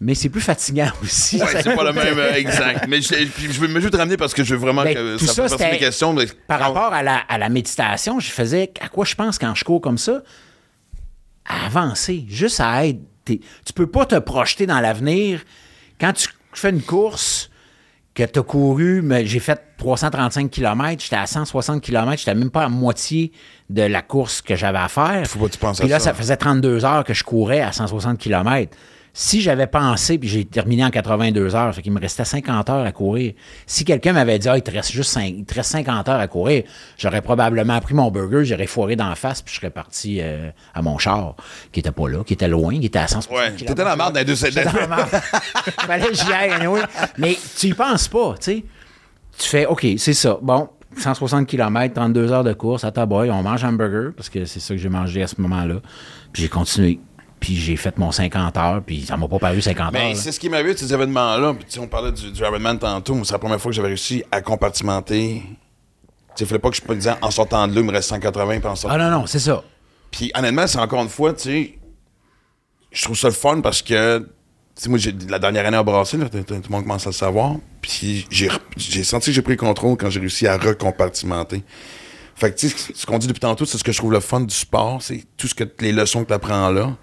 mais 0.00 0.14
c'est 0.14 0.28
plus 0.28 0.42
fatigant 0.42 0.90
aussi. 1.02 1.40
Ouais, 1.40 1.46
c'est 1.62 1.74
pas 1.74 1.84
le 1.84 1.92
même 1.92 2.18
euh, 2.18 2.34
exact. 2.34 2.86
Mais 2.86 3.00
je, 3.00 3.14
puis 3.26 3.50
je 3.50 3.60
veux 3.60 3.68
me 3.68 3.80
juste 3.80 3.94
ramener 3.94 4.16
parce 4.18 4.34
que 4.34 4.44
je 4.44 4.54
veux 4.54 4.60
vraiment 4.60 4.82
Ben, 4.84 4.94
que 4.94 5.16
tout 5.16 5.26
ça, 5.26 5.48
ça, 5.48 5.70
mes 5.70 5.78
questions. 5.78 6.12
mais- 6.12 6.26
Par 6.46 6.60
rapport 6.60 6.92
à 6.92 7.02
la, 7.02 7.16
à 7.16 7.38
la 7.38 7.48
méditation, 7.48 8.20
je 8.20 8.30
faisais 8.30 8.70
à 8.82 8.88
quoi 8.88 9.06
je 9.06 9.14
pense 9.14 9.38
quand 9.38 9.54
je 9.54 9.64
cours 9.64 9.80
comme 9.80 9.96
ça? 9.98 10.22
À 11.48 11.66
avancer, 11.66 12.24
juste 12.28 12.60
à 12.60 12.86
être. 12.86 13.00
Tu 13.24 13.72
peux 13.74 13.86
pas 13.86 14.06
te 14.06 14.18
projeter 14.18 14.66
dans 14.66 14.80
l'avenir. 14.80 15.40
Quand 16.00 16.12
tu 16.12 16.28
fais 16.52 16.70
une 16.70 16.82
course 16.82 17.50
que 18.14 18.22
tu 18.22 18.38
as 18.38 18.42
couru, 18.42 19.02
mais 19.02 19.26
j'ai 19.26 19.38
fait 19.38 19.60
335 19.78 20.50
km, 20.50 21.02
j'étais 21.02 21.16
à 21.16 21.26
160 21.26 21.82
km, 21.82 22.18
j'étais 22.18 22.34
même 22.34 22.50
pas 22.50 22.64
à 22.64 22.68
moitié 22.68 23.32
de 23.70 23.82
la 23.82 24.02
course 24.02 24.42
que 24.42 24.56
j'avais 24.56 24.78
à 24.78 24.88
faire. 24.88 25.26
Faut 25.26 25.38
pas 25.38 25.46
que 25.46 25.52
tu 25.52 25.58
penses 25.58 25.78
à 25.80 25.82
Puis 25.82 25.90
là, 25.90 25.98
ça. 25.98 26.06
ça 26.06 26.14
faisait 26.14 26.36
32 26.36 26.84
heures 26.84 27.04
que 27.04 27.14
je 27.14 27.22
courais 27.22 27.60
à 27.60 27.72
160 27.72 28.18
km. 28.18 28.76
Si 29.20 29.40
j'avais 29.40 29.66
pensé, 29.66 30.16
puis 30.16 30.28
j'ai 30.28 30.44
terminé 30.44 30.84
en 30.84 30.90
82 30.90 31.56
heures, 31.56 31.74
fait 31.74 31.82
qu'il 31.82 31.90
me 31.90 31.98
restait 31.98 32.24
50 32.24 32.70
heures 32.70 32.86
à 32.86 32.92
courir. 32.92 33.32
Si 33.66 33.84
quelqu'un 33.84 34.12
m'avait 34.12 34.38
dit, 34.38 34.48
ah, 34.48 34.56
il 34.56 34.62
te 34.62 34.70
reste 34.70 34.92
juste 34.92 35.10
5, 35.10 35.34
il 35.38 35.44
te 35.44 35.54
reste 35.54 35.72
50 35.72 36.08
heures 36.08 36.20
à 36.20 36.28
courir, 36.28 36.62
j'aurais 36.96 37.20
probablement 37.20 37.80
pris 37.80 37.94
mon 37.94 38.12
burger, 38.12 38.44
j'aurais 38.44 38.68
foiré 38.68 38.94
d'en 38.94 39.12
face, 39.16 39.42
puis 39.42 39.52
je 39.52 39.58
serais 39.58 39.70
parti 39.70 40.20
euh, 40.20 40.50
à 40.72 40.82
mon 40.82 40.98
char, 40.98 41.34
qui 41.72 41.80
était 41.80 41.90
pas 41.90 42.08
là, 42.08 42.22
qui 42.22 42.34
était 42.34 42.46
loin, 42.46 42.78
qui 42.78 42.86
était 42.86 43.00
à 43.00 43.08
160 43.08 43.36
Ouais, 43.36 43.50
t'étais 43.56 43.74
dans 43.74 43.84
la 43.86 43.96
merde 43.96 44.14
dans 44.14 44.20
les 44.20 44.24
deux 44.24 44.36
J'étais 44.36 44.64
dans 44.64 44.72
la 44.72 44.86
merde. 44.86 45.08
Fallait 45.80 46.06
que 46.06 46.14
j'y 46.14 46.32
aille, 46.32 46.52
anyway. 46.52 46.82
Mais 47.18 47.36
tu 47.58 47.66
y 47.66 47.74
penses 47.74 48.06
pas, 48.06 48.36
tu 48.38 48.44
sais. 48.52 48.64
Tu 49.36 49.48
fais, 49.48 49.66
OK, 49.66 49.84
c'est 49.96 50.14
ça. 50.14 50.38
Bon, 50.40 50.68
160 50.96 51.44
km, 51.44 51.92
32 51.92 52.30
heures 52.30 52.44
de 52.44 52.52
course 52.52 52.84
à 52.84 52.92
Taboy, 52.92 53.32
on 53.32 53.42
mange 53.42 53.64
un 53.64 53.72
burger, 53.72 54.10
parce 54.16 54.28
que 54.28 54.44
c'est 54.44 54.60
ça 54.60 54.74
que 54.74 54.80
j'ai 54.80 54.88
mangé 54.88 55.24
à 55.24 55.26
ce 55.26 55.40
moment-là. 55.40 55.80
Puis 56.32 56.42
j'ai 56.42 56.48
continué. 56.48 57.00
Puis 57.40 57.56
j'ai 57.56 57.76
fait 57.76 57.96
mon 57.98 58.10
50 58.10 58.56
heures, 58.56 58.82
puis 58.84 59.04
ça 59.06 59.16
m'a 59.16 59.28
pas 59.28 59.38
paru 59.38 59.60
50 59.60 59.92
Mais 59.92 59.98
heures. 59.98 60.04
Ben, 60.08 60.16
c'est 60.16 60.32
ce 60.32 60.40
qui 60.40 60.48
m'avait 60.48 60.74
de 60.74 60.78
ces 60.78 60.92
événements-là. 60.92 61.54
Puis, 61.54 61.78
on 61.78 61.86
parlait 61.86 62.12
du, 62.12 62.32
du 62.32 62.40
Ironman 62.42 62.78
tantôt, 62.78 63.14
mais 63.14 63.24
c'est 63.24 63.32
la 63.32 63.38
première 63.38 63.60
fois 63.60 63.70
que 63.70 63.76
j'avais 63.76 63.88
réussi 63.88 64.24
à 64.30 64.40
compartimenter. 64.40 65.42
Tu 65.42 65.48
sais, 66.34 66.44
il 66.44 66.46
fallait 66.46 66.58
pas 66.58 66.70
que 66.70 66.76
je 66.76 66.82
me 66.88 66.94
disais 66.94 67.14
en 67.22 67.30
sortant 67.30 67.66
de 67.68 67.74
là, 67.74 67.80
il 67.80 67.86
me 67.86 67.92
reste 67.92 68.08
180 68.08 68.58
puis 68.60 68.68
en 68.68 68.74
sortant. 68.76 68.96
Ah 68.96 69.10
non, 69.10 69.20
non, 69.20 69.26
c'est 69.26 69.38
ça. 69.38 69.62
Puis 70.10 70.32
honnêtement, 70.34 70.66
c'est 70.66 70.78
encore 70.78 71.02
une 71.02 71.08
fois, 71.08 71.32
tu 71.32 71.42
sais, 71.42 71.78
je 72.90 73.04
trouve 73.04 73.16
ça 73.16 73.28
le 73.28 73.34
fun 73.34 73.60
parce 73.60 73.82
que, 73.82 74.18
tu 74.18 74.26
sais, 74.74 74.88
moi, 74.88 74.98
j'ai, 74.98 75.14
la 75.28 75.38
dernière 75.38 75.66
année 75.66 75.76
à 75.76 75.82
brasser, 75.82 76.18
tout 76.18 76.28
le 76.32 76.68
monde 76.70 76.82
commence 76.82 77.06
à 77.06 77.10
le 77.10 77.14
savoir. 77.14 77.56
Puis 77.80 78.26
j'ai 78.30 79.04
senti 79.04 79.30
que 79.30 79.34
j'ai 79.34 79.42
pris 79.42 79.52
le 79.52 79.58
contrôle 79.58 79.96
quand 79.96 80.10
j'ai 80.10 80.20
réussi 80.20 80.46
à 80.46 80.56
recompartimenter. 80.56 81.62
Fait 82.34 82.52
que, 82.52 82.56
tu 82.56 82.68
sais, 82.68 82.92
ce 82.94 83.04
qu'on 83.04 83.18
dit 83.18 83.26
depuis 83.26 83.40
tantôt, 83.40 83.64
c'est 83.64 83.78
ce 83.78 83.84
que 83.84 83.90
je 83.92 83.98
trouve 83.98 84.12
le 84.12 84.20
fun 84.20 84.40
du 84.40 84.54
sport, 84.54 85.02
c'est 85.02 85.24
tout 85.36 85.48
ce 85.48 85.54
que 85.54 85.64
les 85.80 85.92
leçons 85.92 86.22
que 86.22 86.28
tu 86.28 86.34
apprends 86.34 86.70
là. 86.70 86.96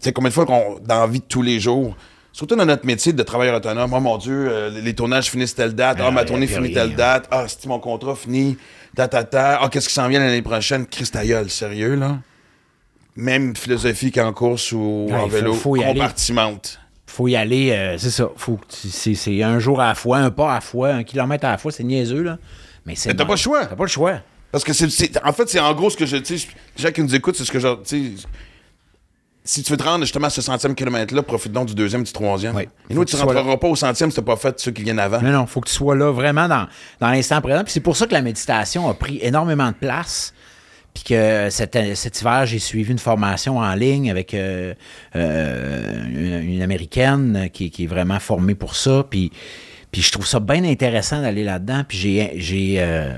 Tu 0.00 0.04
sais, 0.04 0.12
combien 0.12 0.28
de 0.30 0.34
fois 0.34 0.46
qu'on, 0.46 0.78
dans 0.84 1.00
la 1.00 1.06
vie 1.06 1.18
de 1.20 1.24
tous 1.24 1.42
les 1.42 1.58
jours, 1.60 1.96
surtout 2.32 2.54
dans 2.56 2.64
notre 2.66 2.86
métier 2.86 3.12
de 3.12 3.22
travailleur 3.22 3.56
autonome, 3.56 3.92
oh 3.92 4.00
mon 4.00 4.16
Dieu, 4.16 4.46
euh, 4.48 4.70
les 4.80 4.94
tournages 4.94 5.28
finissent 5.30 5.54
telle 5.56 5.74
date, 5.74 5.98
ah, 6.00 6.04
Ah, 6.06 6.10
ma 6.12 6.24
tournée 6.24 6.46
finit 6.46 6.72
telle 6.72 6.94
date, 6.94 7.26
ah, 7.30 7.44
c'est 7.48 7.66
mon 7.66 7.80
contrat 7.80 8.14
fini, 8.14 8.56
ta 8.94 9.08
ta 9.08 9.24
ta, 9.24 9.60
ah, 9.60 9.68
qu'est-ce 9.68 9.88
qui 9.88 9.94
s'en 9.94 10.06
vient 10.08 10.20
l'année 10.20 10.42
prochaine, 10.42 10.86
Christ 10.86 11.14
ta 11.14 11.26
gueule, 11.26 11.50
sérieux, 11.50 11.96
là? 11.96 12.18
Même 13.16 13.56
philosophie 13.56 14.12
qu'en 14.12 14.32
course 14.32 14.70
ou 14.70 15.08
en 15.12 15.22
faut- 15.22 15.26
vélo, 15.28 15.54
faut 15.54 15.76
y 15.76 15.82
aller. 15.82 15.94
compartimente. 15.98 16.78
faut 17.06 17.26
y 17.26 17.34
aller, 17.34 17.72
euh, 17.72 17.98
c'est 17.98 18.10
ça. 18.10 18.28
Faut 18.36 18.60
c'est, 18.68 19.14
c'est 19.14 19.42
un 19.42 19.58
jour 19.58 19.80
à 19.80 19.88
la 19.88 19.94
fois, 19.96 20.18
un 20.18 20.30
pas 20.30 20.52
à 20.52 20.54
la 20.56 20.60
fois, 20.60 20.90
un 20.90 21.02
kilomètre 21.02 21.44
à 21.46 21.50
la 21.50 21.58
fois, 21.58 21.72
c'est 21.72 21.82
niaiseux, 21.82 22.22
là. 22.22 22.38
Mais 22.86 22.94
c'est 22.94 23.08
Mais 23.08 23.16
t'as 23.16 23.24
pas 23.24 23.32
le 23.32 23.38
choix. 23.38 23.66
T'as 23.66 23.74
pas 23.74 23.82
le 23.84 23.88
choix. 23.88 24.20
Parce 24.52 24.62
que 24.62 24.72
c'est, 24.72 24.88
c'est- 24.90 25.18
en 25.24 25.32
fait, 25.32 25.48
c'est 25.48 25.58
en 25.58 25.74
gros 25.74 25.90
ce 25.90 25.96
que 25.96 26.06
je, 26.06 26.16
les 26.16 26.38
gens 26.76 26.90
qui 26.92 27.02
nous 27.02 27.14
écoutent, 27.14 27.34
c'est 27.36 27.44
ce 27.44 27.50
que 27.50 27.58
je, 27.58 27.68
si 29.48 29.62
tu 29.62 29.72
veux 29.72 29.78
te 29.78 29.82
rendre 29.82 30.04
justement 30.04 30.26
à 30.26 30.30
ce 30.30 30.42
centième 30.42 30.74
kilomètre-là, 30.74 31.22
profite 31.22 31.52
donc 31.52 31.68
du 31.68 31.74
deuxième, 31.74 32.02
du 32.02 32.12
troisième. 32.12 32.54
Oui. 32.54 32.68
Et 32.90 32.94
nous, 32.94 33.06
tu 33.06 33.12
tu 33.12 33.16
sois 33.16 33.32
rentreras 33.32 33.56
pas 33.56 33.68
au 33.68 33.76
centième 33.76 34.10
si 34.10 34.16
t'as 34.16 34.22
pas 34.22 34.36
fait 34.36 34.60
ceux 34.60 34.72
qui 34.72 34.82
viennent 34.82 34.98
avant. 34.98 35.22
Non, 35.22 35.30
non, 35.30 35.46
faut 35.46 35.62
que 35.62 35.68
tu 35.68 35.74
sois 35.74 35.96
là 35.96 36.12
vraiment 36.12 36.48
dans, 36.48 36.66
dans 37.00 37.08
l'instant 37.08 37.40
présent. 37.40 37.64
Puis 37.64 37.72
c'est 37.72 37.80
pour 37.80 37.96
ça 37.96 38.06
que 38.06 38.12
la 38.12 38.20
méditation 38.20 38.90
a 38.90 38.92
pris 38.92 39.18
énormément 39.22 39.68
de 39.68 39.74
place. 39.74 40.34
Puis 40.92 41.02
que 41.04 41.48
cet, 41.48 41.78
cet 41.94 42.20
hiver, 42.20 42.44
j'ai 42.44 42.58
suivi 42.58 42.92
une 42.92 42.98
formation 42.98 43.56
en 43.56 43.74
ligne 43.74 44.10
avec 44.10 44.34
euh, 44.34 44.74
euh, 45.16 46.04
une, 46.42 46.56
une 46.56 46.60
Américaine 46.60 47.48
qui, 47.50 47.70
qui 47.70 47.84
est 47.84 47.86
vraiment 47.86 48.20
formée 48.20 48.54
pour 48.54 48.76
ça. 48.76 49.06
Puis, 49.08 49.32
puis 49.90 50.02
je 50.02 50.12
trouve 50.12 50.26
ça 50.26 50.40
bien 50.40 50.62
intéressant 50.64 51.22
d'aller 51.22 51.44
là-dedans. 51.44 51.84
Puis 51.88 51.96
j'ai, 51.96 52.32
j'ai, 52.36 52.74
euh, 52.80 53.14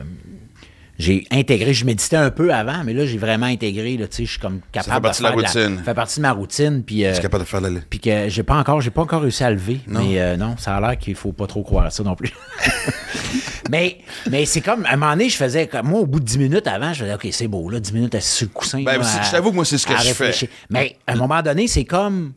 j'ai 1.00 1.24
intégré, 1.30 1.72
je 1.74 1.84
méditais 1.84 2.16
un 2.16 2.30
peu 2.30 2.52
avant, 2.52 2.84
mais 2.84 2.92
là, 2.92 3.06
j'ai 3.06 3.18
vraiment 3.18 3.46
intégré. 3.46 3.96
Là, 3.96 4.06
tu 4.06 4.16
sais, 4.16 4.24
je 4.26 4.30
suis 4.32 4.40
comme 4.40 4.60
capable 4.70 4.94
fait 4.94 5.00
partie 5.00 5.22
de 5.22 5.28
de 5.28 5.32
la 5.42 5.48
faire 5.48 5.62
routine. 5.64 5.78
ça 5.78 5.84
fait 5.84 5.94
partie 5.94 6.16
de 6.16 6.22
ma 6.22 6.32
routine. 6.32 6.82
Puis, 6.84 7.04
euh, 7.04 7.16
capable 7.18 7.44
de 7.44 7.48
faire 7.48 7.60
la 7.60 7.70
puis 7.88 7.98
que 8.00 8.28
j'ai 8.28 8.42
pas 8.42 8.56
encore, 8.56 8.80
j'ai 8.80 8.90
pas 8.90 9.02
encore 9.02 9.22
réussi 9.22 9.42
à 9.42 9.50
lever. 9.50 9.80
Mais 9.86 10.20
euh, 10.20 10.36
non, 10.36 10.56
ça 10.58 10.76
a 10.76 10.80
l'air 10.80 10.98
qu'il 10.98 11.14
faut 11.14 11.32
pas 11.32 11.46
trop 11.46 11.62
croire 11.62 11.86
à 11.86 11.90
ça 11.90 12.02
non 12.02 12.14
plus. 12.14 12.32
mais 13.70 13.98
mais 14.30 14.44
c'est 14.46 14.60
comme, 14.60 14.84
à 14.86 14.92
un 14.92 14.96
moment 14.96 15.12
donné, 15.12 15.28
je 15.28 15.36
faisais, 15.36 15.66
comme, 15.66 15.86
moi, 15.88 16.00
au 16.00 16.06
bout 16.06 16.20
de 16.20 16.24
10 16.24 16.38
minutes 16.38 16.66
avant, 16.66 16.92
je 16.92 17.04
faisais, 17.04 17.14
OK, 17.14 17.28
c'est 17.32 17.48
beau, 17.48 17.68
là, 17.70 17.80
10 17.80 17.92
minutes 17.92 18.14
assis 18.14 18.36
sur 18.38 18.46
le 18.46 18.52
coussin. 18.52 18.82
Ben, 18.82 18.98
là, 18.98 19.04
c'est- 19.04 19.20
à- 19.20 19.22
je 19.22 19.30
t'avoue 19.30 19.50
que 19.50 19.56
moi, 19.56 19.64
c'est 19.64 19.78
ce 19.78 19.86
que 19.86 19.92
je 19.96 20.02
fais. 20.02 20.08
réfléchir. 20.08 20.48
Mais 20.70 20.96
à 21.06 21.12
un 21.12 21.16
moment 21.16 21.40
donné, 21.42 21.66
c'est 21.68 21.84
comme, 21.84 22.32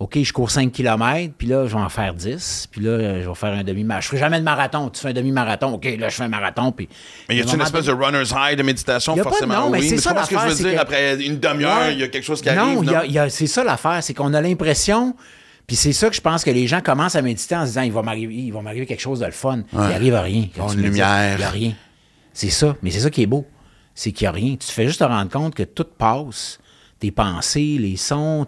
OK, 0.00 0.16
je 0.22 0.32
cours 0.32 0.50
5 0.52 0.70
km, 0.70 1.32
puis 1.36 1.48
là, 1.48 1.66
je 1.66 1.74
vais 1.74 1.80
en 1.82 1.88
faire 1.88 2.14
10, 2.14 2.68
puis 2.70 2.80
là, 2.80 3.20
je 3.20 3.28
vais 3.28 3.34
faire 3.34 3.52
un 3.52 3.64
demi-marathon. 3.64 4.02
Je 4.02 4.06
ferai 4.08 4.18
jamais 4.20 4.38
de 4.38 4.44
marathon. 4.44 4.90
Tu 4.90 5.00
fais 5.00 5.08
un 5.08 5.12
demi-marathon, 5.12 5.72
OK, 5.74 5.84
là, 5.98 6.08
je 6.08 6.14
fais 6.14 6.22
un 6.22 6.28
marathon, 6.28 6.70
puis... 6.70 6.88
Mais 7.28 7.34
y 7.36 7.40
a-tu 7.40 7.56
une 7.56 7.62
espèce 7.62 7.86
de 7.86 7.92
runner's 7.92 8.30
high 8.32 8.56
de 8.56 8.62
méditation, 8.62 9.14
pas 9.16 9.18
de- 9.24 9.28
forcément? 9.28 9.54
non, 9.54 9.70
mais 9.70 9.80
oui, 9.80 9.88
c'est 9.88 9.98
ça 9.98 10.14
ce 10.24 10.30
que 10.30 10.38
je 10.38 10.46
veux 10.46 10.54
dire? 10.54 10.74
que- 10.74 10.80
Après 10.80 11.20
une 11.26 11.40
demi-heure, 11.40 11.90
il 11.90 11.98
y 11.98 12.02
a 12.04 12.08
quelque 12.08 12.22
chose 12.24 12.40
qui 12.40 12.48
non, 12.50 12.58
arrive, 12.62 12.78
y 12.84 12.86
non? 12.86 12.98
a- 12.98 13.06
il 13.06 13.12
y 13.12 13.18
a- 13.18 13.28
c'est 13.28 13.48
ça 13.48 13.64
l'affaire, 13.64 13.98
c'est 14.02 14.14
qu'on 14.14 14.32
a 14.34 14.40
l'impression, 14.40 15.16
puis 15.66 15.74
c'est 15.74 15.92
ça 15.92 16.08
que 16.08 16.14
je 16.14 16.20
pense 16.20 16.44
que 16.44 16.50
les 16.50 16.68
gens 16.68 16.80
commencent 16.80 17.16
à 17.16 17.22
méditer 17.22 17.56
en 17.56 17.62
se 17.62 17.70
disant, 17.70 17.82
il 17.82 17.90
va 17.92 18.02
m'arriver, 18.02 18.34
il 18.36 18.52
va 18.52 18.62
m'arriver 18.62 18.86
quelque 18.86 19.00
chose 19.02 19.18
de 19.18 19.26
le 19.26 19.32
fun. 19.32 19.62
Il 19.72 19.78
arrive 19.80 20.14
à 20.14 20.22
rien. 20.22 20.44
quand 20.56 20.68
une 20.74 20.80
lumière. 20.82 21.32
Il 21.34 21.38
n'y 21.38 21.44
a 21.44 21.50
rien. 21.50 21.72
C'est 22.32 22.50
ça, 22.50 22.76
mais 22.82 22.92
c'est 22.92 23.00
ça 23.00 23.10
qui 23.10 23.22
est 23.22 23.26
beau. 23.26 23.44
C'est 23.96 24.12
qu'il 24.12 24.26
n'y 24.26 24.28
a 24.28 24.32
rien. 24.32 24.50
Tu 24.52 24.58
te 24.68 24.70
fais 24.70 24.86
juste 24.86 25.00
te 25.00 25.04
rendre 25.04 25.28
compte 25.28 25.56
que 25.56 25.64
tout 25.64 25.84
passe. 25.98 26.60
Tes 27.00 27.10
pensées, 27.10 27.76
les 27.78 27.96
sons, 27.96 28.46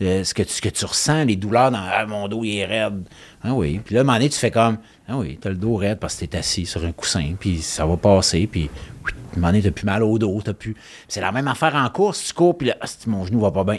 euh, 0.00 0.22
ce, 0.22 0.32
que 0.32 0.42
tu, 0.42 0.70
tu 0.70 0.84
ressens, 0.84 1.24
les 1.24 1.36
douleurs 1.36 1.70
dans 1.70 1.82
ah, 1.82 2.06
mon 2.06 2.28
dos, 2.28 2.44
il 2.44 2.58
est 2.58 2.64
raide. 2.64 3.02
Ah 3.42 3.54
oui. 3.54 3.80
Puis 3.84 3.94
là, 3.94 4.00
à 4.00 4.02
un 4.02 4.04
moment 4.04 4.18
donné, 4.18 4.28
tu 4.28 4.38
fais 4.38 4.50
comme 4.50 4.78
Ah 5.08 5.16
oui, 5.18 5.38
t'as 5.40 5.50
le 5.50 5.56
dos 5.56 5.74
raide 5.76 5.98
parce 5.98 6.14
que 6.14 6.24
t'es 6.24 6.38
assis 6.38 6.64
sur 6.66 6.84
un 6.84 6.92
coussin, 6.92 7.34
puis 7.38 7.60
ça 7.60 7.86
va 7.86 7.96
passer, 7.96 8.46
puis 8.46 8.70
à 9.04 9.36
un 9.36 9.40
moment 9.40 9.48
donné, 9.48 9.62
t'as 9.62 9.70
plus 9.72 9.84
mal 9.84 10.02
au 10.02 10.18
dos, 10.18 10.40
t'as 10.44 10.52
plus. 10.52 10.76
C'est 11.08 11.20
la 11.20 11.32
même 11.32 11.48
affaire 11.48 11.74
en 11.74 11.88
course, 11.90 12.24
tu 12.24 12.32
cours, 12.32 12.56
puis 12.56 12.68
là, 12.68 12.76
mon 13.06 13.26
genou 13.26 13.40
va 13.40 13.50
pas 13.50 13.64
bien. 13.64 13.78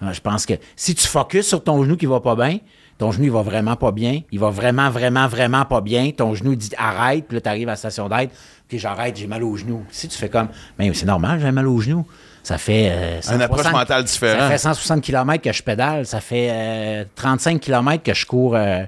Ah, 0.00 0.12
Je 0.12 0.20
pense 0.20 0.46
que 0.46 0.54
si 0.76 0.94
tu 0.94 1.06
focuses 1.06 1.46
sur 1.46 1.62
ton 1.62 1.82
genou 1.82 1.96
qui 1.96 2.06
va 2.06 2.20
pas 2.20 2.36
bien, 2.36 2.58
ton 2.98 3.12
genou 3.12 3.24
il 3.24 3.30
va 3.30 3.42
vraiment 3.42 3.76
pas 3.76 3.92
bien, 3.92 4.20
il 4.30 4.38
va 4.38 4.50
vraiment, 4.50 4.90
vraiment, 4.90 5.26
vraiment 5.26 5.64
pas 5.64 5.80
bien, 5.80 6.10
ton 6.12 6.34
genou 6.34 6.54
dit 6.54 6.70
arrête, 6.76 7.26
puis 7.26 7.34
là, 7.34 7.40
t'arrives 7.40 7.68
à 7.68 7.72
la 7.72 7.76
station 7.76 8.08
d'aide, 8.08 8.30
puis 8.68 8.78
j'arrête, 8.78 9.16
j'ai 9.16 9.26
mal 9.26 9.42
au 9.42 9.56
genou. 9.56 9.84
Si 9.90 10.06
tu 10.06 10.16
fais 10.16 10.28
comme, 10.28 10.48
mais 10.78 10.92
c'est 10.94 11.06
normal, 11.06 11.40
j'ai 11.40 11.50
mal 11.50 11.66
au 11.66 11.80
genou. 11.80 12.06
Ça 12.42 12.58
fait. 12.58 12.88
euh, 12.90 13.20
Une 13.34 13.42
approche 13.42 13.62
160 13.62 13.72
mentale 13.72 14.08
Ça 14.08 14.48
fait 14.48 14.58
160 14.58 15.02
km 15.02 15.42
que 15.42 15.52
je 15.52 15.62
pédale. 15.62 16.06
Ça 16.06 16.20
fait 16.20 16.48
euh, 16.50 17.04
35 17.14 17.60
km 17.60 18.02
que 18.02 18.14
je 18.14 18.24
cours 18.26 18.54
euh, 18.56 18.84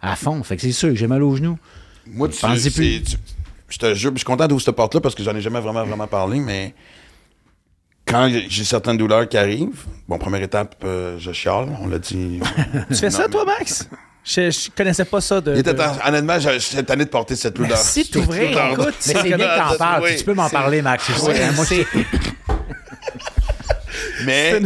à 0.00 0.16
fond. 0.16 0.42
Fait 0.42 0.56
que 0.56 0.62
c'est 0.62 0.72
sûr 0.72 0.88
que 0.90 0.94
j'ai 0.94 1.06
mal 1.08 1.22
aux 1.22 1.34
genoux. 1.36 1.58
Moi, 2.06 2.28
tu, 2.28 2.36
plus. 2.70 3.02
tu- 3.02 3.16
je 3.68 3.78
te 3.78 3.94
jure, 3.94 4.10
je 4.12 4.18
suis 4.18 4.24
content 4.24 4.46
d'ouvrir 4.46 4.64
cette 4.64 4.76
porte-là 4.76 5.00
parce 5.00 5.14
que 5.14 5.22
j'en 5.22 5.34
ai 5.34 5.40
jamais 5.40 5.60
vraiment, 5.60 5.84
vraiment 5.84 6.06
parlé, 6.06 6.40
mais 6.40 6.74
quand 8.06 8.28
j'ai 8.48 8.64
certaines 8.64 8.96
douleurs 8.98 9.28
qui 9.28 9.36
arrivent, 9.38 9.84
bon, 10.08 10.18
première 10.18 10.42
étape, 10.42 10.74
euh, 10.84 11.16
je 11.18 11.32
chiale, 11.32 11.68
on 11.80 11.86
l'a 11.86 11.98
dit. 11.98 12.40
Tu 12.90 12.96
fais 12.96 13.10
ça, 13.10 13.28
toi, 13.28 13.44
Max? 13.44 13.88
Je, 14.24 14.50
je 14.50 14.70
connaissais 14.76 15.04
pas 15.04 15.20
ça 15.20 15.40
de. 15.40 15.52
Il 15.54 15.58
était 15.60 15.74
de- 15.74 15.80
en- 15.80 16.08
honnêtement, 16.08 16.38
j'ai- 16.38 16.60
j'étais 16.60 16.82
tanné 16.82 17.04
de 17.04 17.10
porter 17.10 17.34
cette 17.36 17.54
douleur. 17.56 17.78
T'ouvrir. 17.78 17.82
Cette 18.02 18.12
douleur. 18.52 18.72
Écoute, 18.72 18.94
Mais 19.06 19.12
c'est 19.14 19.22
bien 19.22 19.36
que 19.38 19.70
t'en 19.70 19.76
parles. 19.78 20.02
Oui. 20.04 20.16
Tu 20.16 20.24
peux 20.24 20.34
m'en 20.34 20.48
parler, 20.48 20.82
Max. 20.82 21.08
aussi. 21.10 21.40
Moi, 21.56 21.64
c'est- 21.64 21.86
Mais. 24.26 24.60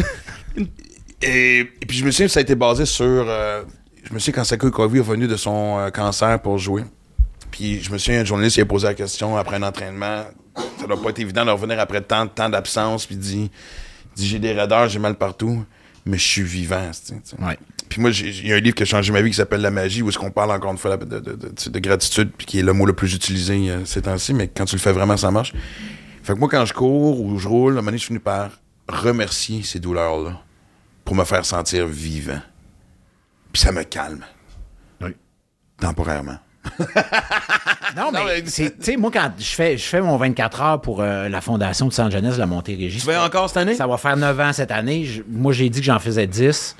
Et, 1.22 1.60
et 1.60 1.86
puis 1.86 1.96
je 1.98 2.04
me 2.04 2.10
souviens 2.10 2.26
que 2.26 2.32
ça 2.32 2.40
a 2.40 2.42
été 2.42 2.54
basé 2.54 2.84
sur. 2.86 3.04
euh, 3.06 3.62
je 4.04 4.12
me 4.14 4.18
souviens 4.18 4.34
quand 4.34 4.44
Sako 4.44 4.70
Kovi 4.70 4.98
est 4.98 5.02
venu 5.02 5.26
de 5.26 5.36
son 5.36 5.78
euh, 5.78 5.90
cancer 5.90 6.40
pour 6.40 6.58
jouer. 6.58 6.84
Puis 7.50 7.82
je 7.82 7.90
me 7.90 7.98
souviens, 7.98 8.20
un 8.20 8.24
journaliste 8.24 8.56
il 8.58 8.62
a 8.62 8.66
posé 8.66 8.86
la 8.86 8.94
question 8.94 9.36
après 9.36 9.56
un 9.56 9.62
entraînement. 9.62 10.24
Ça 10.80 10.86
doit 10.86 11.00
pas 11.02 11.10
être 11.10 11.18
évident 11.18 11.44
de 11.44 11.50
revenir 11.50 11.80
après 11.80 12.00
tant 12.02 12.24
de 12.26 12.30
temps 12.30 12.48
d'absence. 12.48 13.06
Puis 13.06 13.14
il 13.16 13.20
dit, 13.20 13.50
dit 14.14 14.26
J'ai 14.28 14.38
des 14.38 14.52
raideurs, 14.52 14.88
j'ai 14.88 14.98
mal 14.98 15.14
partout, 15.14 15.64
mais 16.04 16.18
je 16.18 16.26
suis 16.26 16.42
vivant. 16.42 16.90
Ouais. 17.40 17.58
Puis 17.88 18.00
moi, 18.00 18.10
j'ai- 18.10 18.28
il 18.28 18.48
y 18.48 18.52
a 18.52 18.56
un 18.56 18.60
livre 18.60 18.74
qui 18.74 18.82
a 18.82 18.86
changé 18.86 19.10
ma 19.12 19.22
vie 19.22 19.30
qui 19.30 19.36
s'appelle 19.36 19.60
La 19.62 19.70
magie, 19.70 20.02
où 20.02 20.08
est-ce 20.10 20.18
qu'on 20.18 20.30
parle 20.30 20.50
encore 20.50 20.72
une 20.72 20.78
fois 20.78 20.96
de, 20.98 21.04
de- 21.04 21.18
de- 21.20 21.32
de- 21.34 21.70
de 21.70 21.78
gratitude, 21.78 22.30
puis 22.36 22.46
qui 22.46 22.58
est 22.58 22.62
le 22.62 22.72
mot 22.74 22.84
le 22.84 22.92
plus 22.92 23.14
utilisé 23.14 23.70
euh, 23.70 23.84
ces 23.86 24.02
temps-ci, 24.02 24.34
mais 24.34 24.48
quand 24.48 24.64
tu 24.66 24.76
le 24.76 24.80
fais 24.80 24.92
vraiment, 24.92 25.16
ça 25.16 25.30
marche. 25.30 25.52
Fait 26.22 26.34
que 26.34 26.38
moi, 26.38 26.48
quand 26.50 26.64
je 26.66 26.74
cours 26.74 27.20
ou 27.20 27.38
je 27.38 27.48
roule, 27.48 27.72
à 27.72 27.74
un 27.74 27.76
moment 27.76 27.86
donné, 27.86 27.98
je 27.98 28.06
finis 28.06 28.18
par 28.18 28.50
remercier 28.88 29.62
ces 29.62 29.80
douleurs-là 29.80 30.40
pour 31.04 31.14
me 31.16 31.24
faire 31.24 31.44
sentir 31.44 31.86
vivant. 31.86 32.40
Puis 33.52 33.62
ça 33.62 33.72
me 33.72 33.82
calme. 33.84 34.24
Oui. 35.00 35.14
Temporairement. 35.80 36.38
Non, 37.96 38.10
mais, 38.12 38.42
tu 38.42 38.50
sais, 38.50 38.96
moi, 38.98 39.10
quand 39.10 39.30
je 39.38 39.44
fais, 39.54 39.78
je 39.78 39.84
fais 39.84 40.00
mon 40.02 40.16
24 40.18 40.60
heures 40.60 40.80
pour 40.82 41.00
euh, 41.00 41.28
la 41.30 41.40
Fondation 41.40 41.86
de 41.86 41.92
Sainte 41.92 42.12
Jeunesse 42.12 42.34
de 42.34 42.40
la 42.40 42.46
Montérégie. 42.46 42.98
Tu 42.98 43.06
fais 43.06 43.16
encore 43.16 43.48
cette 43.48 43.56
année? 43.58 43.74
Ça 43.74 43.86
va 43.86 43.96
faire 43.96 44.16
9 44.18 44.38
ans 44.40 44.52
cette 44.52 44.70
année. 44.72 45.04
Je- 45.04 45.22
moi, 45.26 45.52
j'ai 45.54 45.70
dit 45.70 45.78
que 45.80 45.86
j'en 45.86 45.98
faisais 45.98 46.26
10. 46.26 46.76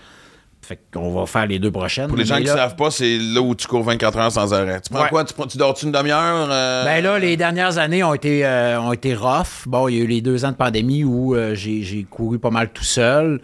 Fait 0.67 0.81
qu'on 0.93 1.13
va 1.13 1.27
faire 1.27 1.47
les 1.47 1.59
deux 1.61 1.71
prochaines. 1.71 2.09
Pour 2.09 2.17
les 2.17 2.25
gens 2.25 2.37
qui 2.39 2.43
ne 2.43 2.47
savent 2.49 2.75
pas, 2.75 2.91
c'est 2.91 3.19
là 3.19 3.41
où 3.41 3.55
tu 3.55 3.69
cours 3.69 3.85
24 3.85 4.19
heures 4.19 4.33
sans 4.33 4.53
arrêt. 4.53 4.81
Tu 4.81 4.91
prends 4.93 5.05
Ouais. 5.05 5.09
quoi? 5.11 5.25
Tu, 5.25 5.59
dors-tu 5.59 5.87
une 5.87 5.93
demi-heure? 5.93 6.49
euh? 6.51 6.85
Ben 6.85 7.05
là, 7.05 7.19
les 7.21 7.37
dernières 7.37 7.79
années 7.79 8.03
ont 8.03 8.15
été, 8.15 8.45
euh, 8.45 8.81
ont 8.81 8.93
été 8.93 9.15
rough. 9.15 9.67
Bon, 9.67 9.87
il 9.87 9.97
y 9.97 10.01
a 10.01 10.05
eu 10.05 10.07
les 10.09 10.21
deux 10.23 10.45
ans 10.45 10.51
de 10.51 10.57
pandémie 10.57 11.05
où 11.05 11.37
euh, 11.37 11.55
j'ai 11.55 12.05
couru 12.11 12.41
pas 12.41 12.51
mal 12.51 12.71
tout 12.71 12.83
seul. 12.83 13.41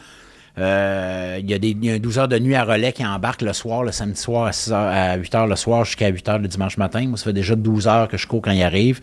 Euh, 0.59 1.39
Il 1.41 1.49
y, 1.49 1.55
a 1.55 1.59
des- 1.59 1.71
il 1.71 1.85
y 1.85 1.91
a 1.91 1.95
un 1.95 1.99
12 1.99 2.19
heures 2.19 2.29
de 2.29 2.39
nuit 2.41 2.55
à 2.57 2.65
relais 2.65 2.93
qui 2.93 3.07
embarque 3.07 3.43
le 3.43 3.53
soir, 3.53 3.85
le 3.85 3.93
samedi 3.93 4.21
soir 4.21 4.47
à, 4.47 4.53
6 4.53 4.73
heures, 4.73 4.91
à 4.93 5.15
8 5.17 5.33
h 5.33 5.49
le 5.49 5.57
soir 5.57 5.85
jusqu'à 5.85 6.09
8 6.09 6.27
h 6.29 6.43
le 6.43 6.49
dimanche 6.49 6.77
matin. 6.77 7.07
Moi, 7.07 7.17
ça 7.19 7.25
fait 7.25 7.33
déjà 7.33 7.55
12 7.55 7.87
heures 7.87 8.09
que 8.09 8.17
je 8.17 8.27
cours 8.27 8.43
quand 8.43 8.51
il 8.51 8.63
arrive. 8.65 9.01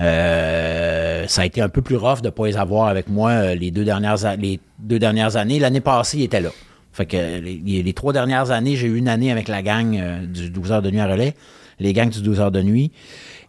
Euh, 0.00 1.24
ça 1.28 1.42
a 1.42 1.44
été 1.44 1.60
un 1.60 1.68
peu 1.68 1.82
plus 1.82 1.96
rough 1.96 2.20
de 2.20 2.26
ne 2.26 2.30
pas 2.30 2.46
les 2.46 2.56
avoir 2.56 2.88
avec 2.88 3.08
moi 3.08 3.54
les, 3.54 3.70
deux 3.70 3.84
dernières, 3.84 4.16
les 4.38 4.60
deux 4.78 4.98
dernières 4.98 5.36
années. 5.36 5.58
L'année 5.58 5.80
passée, 5.80 6.18
il 6.18 6.22
était 6.24 6.40
là. 6.40 6.50
Fait 6.92 7.06
que 7.06 7.16
euh, 7.16 7.40
les, 7.40 7.82
les 7.82 7.92
trois 7.92 8.12
dernières 8.12 8.50
années, 8.50 8.76
j'ai 8.76 8.86
eu 8.86 8.96
une 8.96 9.08
année 9.08 9.32
avec 9.32 9.48
la 9.48 9.62
gang 9.62 9.96
euh, 9.98 10.26
du 10.26 10.50
12 10.50 10.72
heures 10.72 10.82
de 10.82 10.90
nuit 10.90 11.00
à 11.00 11.06
relais, 11.06 11.34
les 11.80 11.92
gangs 11.92 12.10
du 12.10 12.22
12 12.22 12.40
heures 12.40 12.50
de 12.50 12.62
nuit. 12.62 12.92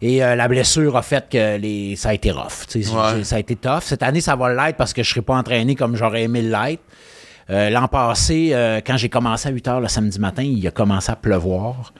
Et 0.02 0.22
euh, 0.22 0.34
la 0.36 0.48
blessure 0.48 0.96
a 0.96 1.02
fait 1.02 1.28
que 1.30 1.56
les, 1.56 1.96
ça 1.96 2.10
a 2.10 2.14
été 2.14 2.30
rough. 2.30 2.66
Ouais. 2.74 3.24
Ça 3.24 3.36
a 3.36 3.38
été 3.38 3.56
tough. 3.56 3.80
Cette 3.82 4.02
année, 4.02 4.20
ça 4.20 4.36
va 4.36 4.52
l'être 4.52 4.76
parce 4.76 4.92
que 4.92 5.02
je 5.02 5.08
ne 5.08 5.12
serai 5.12 5.22
pas 5.22 5.34
entraîné 5.34 5.74
comme 5.74 5.96
j'aurais 5.96 6.22
aimé 6.24 6.42
l'être. 6.42 6.82
Euh, 7.50 7.70
L'an 7.70 7.88
passé, 7.88 8.50
euh, 8.52 8.80
quand 8.84 8.96
j'ai 8.96 9.08
commencé 9.08 9.48
à 9.48 9.52
8 9.52 9.68
heures 9.68 9.80
le 9.80 9.88
samedi 9.88 10.18
matin, 10.18 10.42
il 10.42 10.66
a 10.66 10.70
commencé 10.70 11.12
à 11.12 11.16
pleuvoir. 11.16 11.92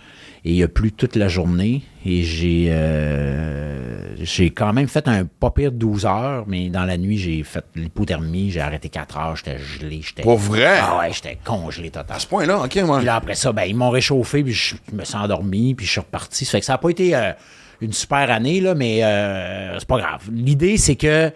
Et 0.46 0.52
il 0.52 0.62
a 0.62 0.68
plu 0.68 0.92
toute 0.92 1.16
la 1.16 1.28
journée. 1.28 1.82
Et 2.04 2.22
j'ai 2.22 2.66
euh, 2.68 4.14
j'ai 4.22 4.50
quand 4.50 4.72
même 4.74 4.88
fait 4.88 5.08
un 5.08 5.24
pas 5.24 5.50
pire 5.50 5.72
de 5.72 5.78
12 5.78 6.04
heures, 6.06 6.44
mais 6.46 6.68
dans 6.68 6.84
la 6.84 6.98
nuit, 6.98 7.16
j'ai 7.16 7.42
fait 7.42 7.64
l'hypothermie. 7.74 8.50
J'ai 8.50 8.60
arrêté 8.60 8.88
4 8.90 9.16
heures. 9.16 9.36
J'étais 9.36 9.58
gelé. 9.58 10.00
j'étais- 10.02 10.22
Pour 10.22 10.36
vrai? 10.36 10.78
Ah 10.82 10.98
ouais, 10.98 11.12
j'étais 11.12 11.38
congelé 11.42 11.90
total. 11.90 12.16
À 12.16 12.20
ce 12.20 12.26
point-là, 12.26 12.58
OK, 12.62 12.76
moi. 12.84 12.98
Puis 12.98 13.06
là, 13.06 13.16
après 13.16 13.34
ça, 13.34 13.52
ben, 13.52 13.64
ils 13.64 13.74
m'ont 13.74 13.88
réchauffé, 13.90 14.42
puis 14.44 14.52
je 14.52 14.74
me 14.92 15.04
suis 15.04 15.16
endormi, 15.16 15.74
puis 15.74 15.86
je 15.86 15.92
suis 15.92 16.00
reparti. 16.00 16.44
Ça 16.44 16.52
fait 16.52 16.60
que 16.60 16.66
ça 16.66 16.74
n'a 16.74 16.78
pas 16.78 16.90
été 16.90 17.16
euh, 17.16 17.32
une 17.80 17.92
super 17.94 18.30
année, 18.30 18.60
là, 18.60 18.74
mais 18.74 19.02
euh, 19.02 19.78
c'est 19.78 19.88
pas 19.88 19.98
grave. 19.98 20.28
L'idée, 20.30 20.76
c'est 20.76 20.96
que 20.96 21.32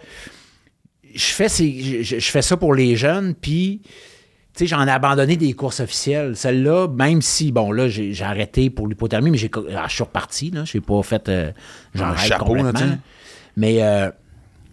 je 1.15 1.25
fais, 1.25 1.49
ces- 1.49 2.03
je, 2.03 2.19
je 2.19 2.29
fais 2.31 2.43
ça 2.43 2.57
pour 2.57 2.75
les 2.75 2.95
jeunes, 2.95 3.33
puis 3.33 3.81
sais, 4.59 4.67
j'en 4.67 4.85
ai 4.87 4.91
abandonné 4.91 5.35
des 5.37 5.53
courses 5.53 5.79
officielles. 5.79 6.35
Celle-là, 6.35 6.87
même 6.87 7.21
si, 7.21 7.51
bon, 7.51 7.71
là, 7.71 7.87
j'ai 7.87 8.13
j'ai 8.13 8.23
arrêté 8.23 8.69
pour 8.69 8.87
l'hypothermie, 8.87 9.31
mais 9.31 9.37
j'ai, 9.37 9.49
ah, 9.75 9.85
je 9.87 9.93
suis 9.93 10.03
reparti, 10.03 10.51
là. 10.51 10.63
J'ai 10.65 10.81
pas 10.81 11.01
fait. 11.03 11.27
Euh, 11.29 11.51
j'en 11.95 12.05
Un 12.07 12.15
chapeau, 12.15 12.55
là, 12.55 12.71
tu 12.73 12.79
sais. 12.79 12.97
Mais 13.57 13.83
euh, 13.83 14.09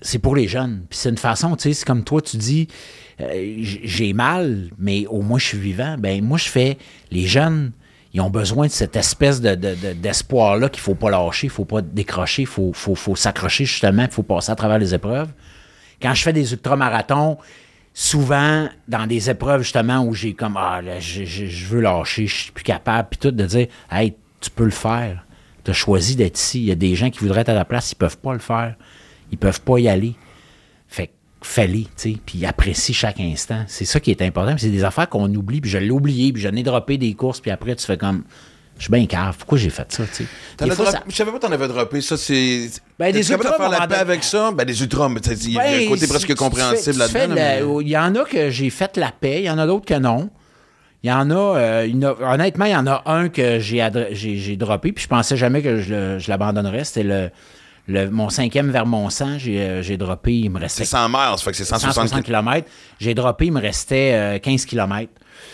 c'est 0.03 0.19
pour 0.19 0.37
les 0.37 0.47
jeunes. 0.49 0.85
Puis 0.89 0.99
c'est 0.99 1.09
une 1.11 1.19
façon, 1.19 1.57
tu 1.57 1.65
sais, 1.65 1.73
c'est 1.73 1.85
comme 1.87 2.05
toi, 2.05 2.21
tu 2.21 2.37
dis, 2.37 2.69
euh, 3.21 3.55
j'ai 3.61 4.13
mal, 4.13 4.69
mais 4.79 5.07
au 5.07 5.23
moins 5.23 5.39
je 5.39 5.47
suis 5.47 5.59
vivant. 5.59 5.97
Ben 5.99 6.23
moi, 6.23 6.39
je 6.39 6.49
fais, 6.49 6.77
les 7.11 7.27
jeunes, 7.27 7.73
ils 8.13 8.21
ont 8.21 8.31
besoin 8.31 8.67
de 8.67 8.73
cette 8.73 8.97
espèce 8.97 9.41
de, 9.41 9.55
de- 9.55 9.75
de- 9.75 9.93
d'espoir-là 9.95 10.69
qu'il 10.69 10.83
faut 10.83 10.95
pas 10.95 11.11
lâcher, 11.11 11.47
il 11.49 11.51
faut 11.51 11.65
pas 11.65 11.83
décrocher, 11.83 12.43
il 12.43 12.47
faut, 12.47 12.73
faut, 12.73 12.95
faut 12.95 13.17
s'accrocher 13.17 13.65
justement, 13.65 14.03
il 14.05 14.11
faut 14.11 14.23
passer 14.23 14.53
à 14.53 14.55
travers 14.55 14.79
les 14.79 14.95
épreuves. 14.95 15.29
Quand 16.01 16.13
je 16.15 16.23
fais 16.23 16.33
des 16.33 16.53
ultramarathons, 16.53 17.39
souvent 17.99 18.69
dans 18.89 19.07
des 19.07 19.31
épreuves 19.31 19.63
justement 19.63 20.05
où 20.05 20.13
j'ai 20.13 20.35
comme, 20.35 20.59
ah 20.59 20.83
là, 20.83 21.01
je, 21.01 21.65
veux 21.65 21.81
lâcher, 21.81 22.27
je 22.27 22.35
suis 22.35 22.53
plus 22.53 22.63
capable, 22.63 23.09
puis 23.09 23.19
tout, 23.19 23.31
de 23.31 23.45
dire, 23.47 23.69
hey, 23.91 24.15
tu 24.39 24.51
peux 24.51 24.67
le 24.67 24.71
faire. 24.71 25.25
Tu 25.65 25.71
as 25.71 25.75
choisi 25.75 26.15
d'être 26.15 26.39
ici. 26.39 26.61
Il 26.61 26.67
y 26.67 26.71
a 26.71 26.75
des 26.75 26.95
gens 26.95 27.09
qui 27.09 27.21
voudraient 27.21 27.41
être 27.41 27.49
à 27.49 27.55
ta 27.55 27.65
place, 27.65 27.93
ils 27.93 27.95
peuvent 27.95 28.19
pas 28.19 28.35
le 28.35 28.39
faire. 28.39 28.75
Ils 29.33 29.39
peuvent 29.39 29.63
pas 29.63 29.79
y 29.79 29.89
aller. 29.89 30.15
Fait 30.89 31.11
fais-les, 31.41 31.85
tu 31.85 31.91
sais, 31.97 32.17
puis 32.27 32.45
apprécie 32.45 32.93
chaque 32.93 33.19
instant. 33.19 33.65
C'est 33.67 33.87
ça 33.87 33.99
qui 33.99 34.11
est 34.11 34.21
important. 34.21 34.57
C'est 34.59 34.69
des 34.69 34.85
affaires 34.85 35.09
qu'on 35.09 35.35
oublie, 35.35 35.63
puis 35.63 35.71
je 35.71 35.79
l'ai 35.79 35.91
oublié, 35.91 36.35
puis 36.35 36.43
j'en 36.43 36.53
ai 36.53 36.63
droppé 36.63 36.99
des 36.99 37.15
courses, 37.15 37.41
puis 37.41 37.51
après, 37.51 37.77
tu 37.77 37.87
fais 37.87 37.97
comme, 37.97 38.25
je 38.79 38.83
suis 38.85 38.91
bien 38.93 39.07
cave. 39.07 39.37
Pourquoi 39.39 39.59
j'ai 39.59 39.71
fait 39.71 39.91
ça, 39.93 40.05
tu 40.05 40.25
sais? 40.59 40.71
Fois, 40.75 40.91
ça- 40.91 41.03
Je 41.09 41.15
savais 41.15 41.31
pas 41.31 41.39
que 41.39 41.47
t'en 41.47 41.53
avais 41.53 41.69
droppé. 41.69 42.01
Ça, 42.01 42.17
c'est. 42.17 42.71
Ben, 42.99 43.13
des 43.13 43.31
ultras, 43.31 43.57
faire 43.57 43.69
la 43.71 43.87
paix 43.87 43.95
avec 43.97 44.23
ça? 44.25 44.51
Ben, 44.53 44.65
des 44.65 44.81
ultras, 44.83 45.09
mais 45.09 45.21
il 45.21 45.53
y 45.53 45.59
a 45.59 45.63
un 45.63 45.65
Ben, 45.65 45.89
côté 45.89 46.07
presque 46.07 46.35
compréhensible 46.35 46.99
là-dedans. 46.99 47.35
mais- 47.35 47.63
Il 47.83 47.89
y 47.89 47.97
en 47.99 48.15
a 48.15 48.25
que 48.25 48.51
j'ai 48.51 48.71
fait 48.71 48.97
la 48.97 49.13
paix, 49.13 49.41
il 49.41 49.45
y 49.47 49.51
en 49.51 49.59
a 49.59 49.67
d'autres 49.67 49.87
que 49.87 49.99
non. 49.99 50.31
Il 51.03 51.11
y 51.11 51.13
en 51.13 51.31
a, 51.31 51.35
euh, 51.59 51.89
honnêtement, 52.23 52.65
il 52.65 52.73
y 52.73 52.77
en 52.77 52.87
a 52.87 53.03
un 53.07 53.29
que 53.29 53.61
j'ai, 53.61 53.79
adre- 53.79 54.13
droppé, 54.57 54.93
puis 54.93 55.05
je 55.05 55.09
pensais 55.09 55.37
jamais 55.37 55.63
que 55.63 55.81
je 56.19 56.29
l'abandonnerais. 56.29 56.85
C'était 56.85 57.03
le, 57.05 57.31
le- 57.87 58.11
mon 58.11 58.29
cinquième 58.29 58.71
vers 58.71 58.87
mon 58.87 59.09
sang. 59.11 59.39
J'ai, 59.39 59.61
euh, 59.61 59.83
j'ai 59.83 59.97
droppé, 59.97 60.35
il 60.37 60.51
me 60.51 60.59
restait 60.59 60.85
C'est 60.85 60.91
100 60.91 61.09
miles, 61.09 61.19
ça 61.37 61.39
fait 61.39 61.51
que 61.51 61.57
c'est 61.57 61.65
160 61.65 61.93
160 61.95 62.25
km. 62.25 62.67
J'ai 63.01 63.15
droppé, 63.15 63.47
il 63.47 63.53
me 63.53 63.61
restait 63.61 64.13
euh, 64.15 64.39
15 64.39 64.65
km. 64.65 65.11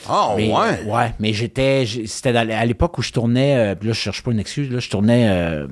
Ah, 0.09 0.35
Mais, 0.37 0.49
ouais. 0.53 0.83
ouais, 0.87 1.15
mais 1.19 1.33
j'étais. 1.33 1.85
C'était 2.07 2.37
à 2.37 2.65
l'époque 2.67 2.97
où 2.99 3.03
je 3.03 3.13
tournais. 3.13 3.57
euh, 3.57 3.75
puis 3.75 3.89
là, 3.89 3.95
je 3.95 3.99
cherche 4.01 4.23
pas 4.23 4.31
une 4.33 4.39
excuse. 4.41 4.71
Là, 4.71 4.79
je 4.81 4.89
tournais 4.89 5.29
euh, 5.29 5.67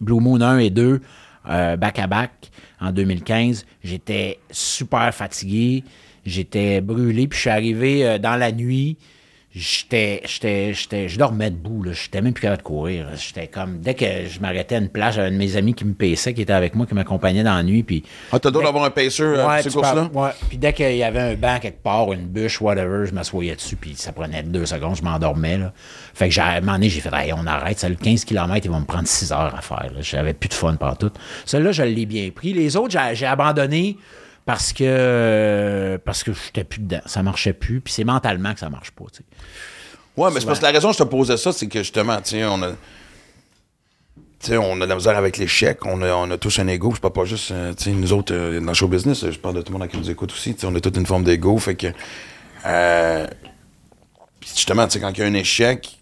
Blue 0.00 0.20
Moon 0.20 0.40
1 0.40 0.58
et 0.58 0.70
2 0.70 1.00
euh, 1.48 1.76
back 1.76 1.98
à 1.98 2.06
back 2.06 2.50
en 2.80 2.90
2015. 2.92 3.64
J'étais 3.84 4.38
super 4.50 5.14
fatigué. 5.14 5.84
J'étais 6.26 6.80
brûlé. 6.80 7.26
Puis 7.28 7.36
je 7.36 7.40
suis 7.42 7.50
arrivé 7.50 8.18
dans 8.18 8.36
la 8.36 8.52
nuit. 8.52 8.96
J'étais, 9.52 10.22
j'étais, 10.26 10.72
j'étais, 10.74 11.08
je 11.08 11.18
dormais 11.18 11.50
debout, 11.50 11.82
là. 11.82 11.90
J'étais 11.92 12.20
même 12.22 12.32
plus 12.32 12.42
capable 12.42 12.58
de 12.62 12.66
courir. 12.66 13.08
J'étais 13.16 13.48
comme, 13.48 13.80
dès 13.80 13.94
que 13.94 14.04
je 14.28 14.38
m'arrêtais 14.38 14.76
à 14.76 14.78
une 14.78 14.88
plage, 14.88 15.14
j'avais 15.14 15.26
un 15.26 15.32
de 15.32 15.36
mes 15.36 15.56
amis 15.56 15.74
qui 15.74 15.84
me 15.84 15.92
paissait, 15.92 16.32
qui 16.34 16.42
était 16.42 16.52
avec 16.52 16.76
moi, 16.76 16.86
qui 16.86 16.94
m'accompagnait 16.94 17.42
dans 17.42 17.56
la 17.56 17.64
nuit, 17.64 17.82
puis 17.82 18.04
Ah, 18.30 18.38
t'as 18.38 18.52
droit 18.52 18.62
d'avoir 18.62 18.84
un 18.84 18.90
euh, 18.96 19.36
pour 19.42 19.48
Ouais, 19.50 19.62
ces 19.62 19.70
courses-là? 19.70 20.08
ouais. 20.14 20.30
Puis 20.48 20.56
dès 20.56 20.72
qu'il 20.72 20.94
y 20.96 21.02
avait 21.02 21.18
un 21.32 21.34
banc 21.34 21.58
quelque 21.60 21.82
part, 21.82 22.12
une 22.12 22.26
bûche, 22.28 22.60
whatever, 22.60 23.06
je 23.06 23.12
m'assoyais 23.12 23.56
dessus, 23.56 23.74
puis 23.74 23.94
ça 23.96 24.12
prenait 24.12 24.44
deux 24.44 24.66
secondes, 24.66 24.94
je 24.94 25.02
m'endormais. 25.02 25.58
Là. 25.58 25.72
Fait 26.14 26.28
que 26.28 26.34
j'ai, 26.34 26.42
à 26.42 26.50
un 26.50 26.60
moment 26.60 26.74
donné, 26.74 26.88
j'ai 26.88 27.00
fait, 27.00 27.10
Hey, 27.12 27.32
on 27.32 27.44
arrête, 27.44 27.80
ça, 27.80 27.88
le 27.88 27.96
15 27.96 28.24
km, 28.24 28.64
ils 28.64 28.70
vont 28.70 28.78
me 28.80 28.84
prendre 28.86 29.08
6 29.08 29.32
heures 29.32 29.52
à 29.58 29.60
faire. 29.62 29.90
là. 29.92 30.00
J'avais 30.00 30.32
plus 30.32 30.48
de 30.48 30.54
fun 30.54 30.76
partout. 30.76 31.10
Celle-là, 31.44 31.72
je 31.72 31.82
l'ai 31.82 32.06
bien 32.06 32.30
pris. 32.30 32.52
Les 32.52 32.76
autres, 32.76 32.92
j'ai, 32.92 33.16
j'ai 33.16 33.26
abandonné 33.26 33.96
parce 34.46 34.72
que 34.72 36.00
parce 36.04 36.22
que 36.22 36.32
j'étais 36.32 36.64
plus 36.64 36.80
dedans. 36.80 37.00
Ça 37.06 37.22
marchait 37.22 37.52
plus, 37.52 37.80
puis 37.80 37.92
c'est 37.92 38.04
mentalement 38.04 38.52
que 38.54 38.60
ça 38.60 38.70
marche 38.70 38.90
pas. 38.90 39.04
tu 39.12 39.18
sais. 39.18 39.24
Ouais, 40.16 40.30
mais 40.32 40.40
c'est 40.40 40.46
parce 40.46 40.58
que 40.58 40.64
la 40.64 40.72
raison 40.72 40.88
que 40.88 40.94
je 40.94 41.02
te 41.02 41.08
posais 41.08 41.36
ça, 41.36 41.52
c'est 41.52 41.68
que 41.68 41.78
justement, 41.78 42.18
sais, 42.22 42.44
on 42.44 42.62
a. 42.62 42.72
Tu 44.40 44.46
sais, 44.46 44.56
on 44.56 44.80
a 44.80 44.84
de 44.84 44.86
la 44.86 44.94
misère 44.94 45.16
avec 45.16 45.36
l'échec, 45.36 45.84
on 45.84 46.00
a, 46.00 46.14
on 46.14 46.30
a 46.30 46.38
tous 46.38 46.58
un 46.58 46.66
ego, 46.66 46.90
c'est 46.94 47.00
pas, 47.00 47.10
pas 47.10 47.26
juste, 47.26 47.50
euh, 47.50 47.74
tu 47.74 47.84
sais, 47.84 47.90
nous 47.90 48.12
autres, 48.14 48.34
euh, 48.34 48.58
dans 48.58 48.68
le 48.68 48.74
show 48.74 48.88
business, 48.88 49.30
je 49.30 49.38
parle 49.38 49.56
de 49.56 49.62
tout 49.62 49.70
le 49.70 49.78
monde 49.78 49.88
qui 49.88 49.98
nous 49.98 50.10
écoute 50.10 50.32
aussi, 50.32 50.56
on 50.62 50.74
a 50.74 50.80
toute 50.80 50.96
une 50.96 51.04
forme 51.04 51.24
d'ego, 51.24 51.58
fait 51.58 51.74
que, 51.74 51.88
euh, 52.64 53.26
justement, 54.40 54.86
tu 54.86 54.92
sais, 54.92 55.00
quand 55.00 55.10
il 55.10 55.18
y 55.18 55.22
a 55.22 55.26
un 55.26 55.34
échec, 55.34 56.00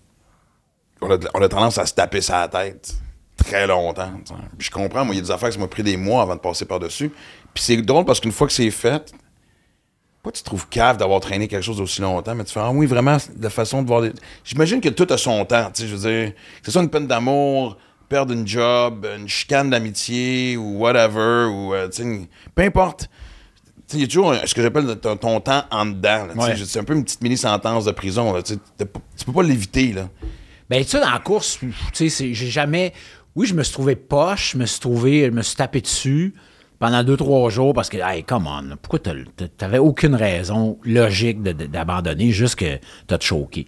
on 1.00 1.10
a, 1.10 1.18
on 1.34 1.42
a 1.42 1.48
tendance 1.48 1.78
à 1.78 1.86
se 1.86 1.94
taper 1.94 2.20
sa 2.20 2.46
tête 2.46 2.94
très 3.38 3.66
longtemps. 3.66 4.12
je 4.58 4.70
comprends, 4.70 5.04
moi, 5.04 5.14
il 5.14 5.18
y 5.18 5.20
a 5.20 5.24
des 5.24 5.30
affaires 5.30 5.48
que 5.48 5.54
ça 5.54 5.60
m'a 5.60 5.68
pris 5.68 5.82
des 5.82 5.96
mois 5.96 6.22
avant 6.22 6.36
de 6.36 6.40
passer 6.40 6.64
par-dessus. 6.64 7.10
Puis 7.58 7.64
c'est 7.64 7.76
drôle 7.82 8.04
parce 8.04 8.20
qu'une 8.20 8.30
fois 8.30 8.46
que 8.46 8.52
c'est 8.52 8.70
fait, 8.70 9.12
pas 10.22 10.30
tu 10.30 10.40
te 10.42 10.44
trouves 10.44 10.68
cave 10.68 10.96
d'avoir 10.96 11.18
traîné 11.18 11.48
quelque 11.48 11.64
chose 11.64 11.80
aussi 11.80 12.00
longtemps, 12.00 12.36
mais 12.36 12.44
tu 12.44 12.52
fais, 12.52 12.60
ah 12.62 12.70
oui, 12.70 12.86
vraiment, 12.86 13.16
la 13.40 13.50
façon 13.50 13.82
de 13.82 13.88
voir. 13.88 14.02
des- 14.02 14.12
J'imagine 14.44 14.80
que 14.80 14.88
tout 14.90 15.08
a 15.10 15.18
son 15.18 15.44
temps, 15.44 15.68
tu 15.74 15.82
sais, 15.82 15.88
je 15.88 15.96
veux 15.96 16.08
dire, 16.08 16.32
que 16.34 16.66
ce 16.66 16.70
soit 16.70 16.82
une 16.82 16.88
peine 16.88 17.08
d'amour, 17.08 17.76
perdre 18.08 18.32
une 18.32 18.46
job, 18.46 19.04
une 19.18 19.26
chicane 19.28 19.70
d'amitié 19.70 20.56
ou 20.56 20.78
whatever, 20.78 21.46
ou, 21.52 21.74
euh, 21.74 21.88
tu 21.88 22.04
sais, 22.04 22.28
peu 22.54 22.62
importe. 22.62 23.08
Tu 23.88 23.94
sais, 23.94 23.96
il 23.96 24.00
y 24.02 24.04
a 24.04 24.06
toujours 24.06 24.30
un- 24.30 24.46
ce 24.46 24.54
que 24.54 24.62
j'appelle 24.62 24.96
ton, 25.00 25.16
ton 25.16 25.40
temps 25.40 25.64
en 25.72 25.84
dedans. 25.84 26.28
tu 26.32 26.40
sais. 26.40 26.46
Ouais. 26.50 26.56
C'est 26.64 26.78
un 26.78 26.84
peu 26.84 26.94
une 26.94 27.02
petite 27.02 27.22
mini-sentence 27.22 27.86
de 27.86 27.90
prison. 27.90 28.32
là, 28.34 28.40
tu 28.44 28.54
sais. 28.54 28.60
Tu 29.16 29.24
peux 29.24 29.32
pas 29.32 29.42
l'éviter. 29.42 29.94
là. 29.94 30.08
Ben, 30.70 30.84
ça, 30.84 31.00
dans 31.00 31.10
la 31.10 31.18
course, 31.18 31.58
tu 31.92 32.08
sais, 32.08 32.32
j'ai 32.34 32.50
jamais. 32.50 32.92
Oui, 33.34 33.48
je 33.48 33.54
me 33.54 33.64
suis 33.64 33.72
trouvé 33.72 33.96
poche, 33.96 34.52
je 34.52 34.58
me 34.58 34.64
suis 34.66 34.78
trouvé, 34.78 35.24
je 35.26 35.30
me 35.30 35.42
suis 35.42 35.56
tapé 35.56 35.80
dessus 35.80 36.34
pendant 36.78 37.02
deux, 37.02 37.16
trois 37.16 37.50
jours 37.50 37.74
parce 37.74 37.88
que, 37.88 37.96
hey, 37.98 38.22
come 38.24 38.46
on, 38.46 38.76
pourquoi 38.80 39.00
t'avais 39.56 39.78
aucune 39.78 40.14
raison 40.14 40.78
logique 40.84 41.42
d'abandonner, 41.42 42.30
juste 42.30 42.56
que 42.56 42.78
t'as 43.06 43.18
te 43.18 43.24
choqué? 43.24 43.66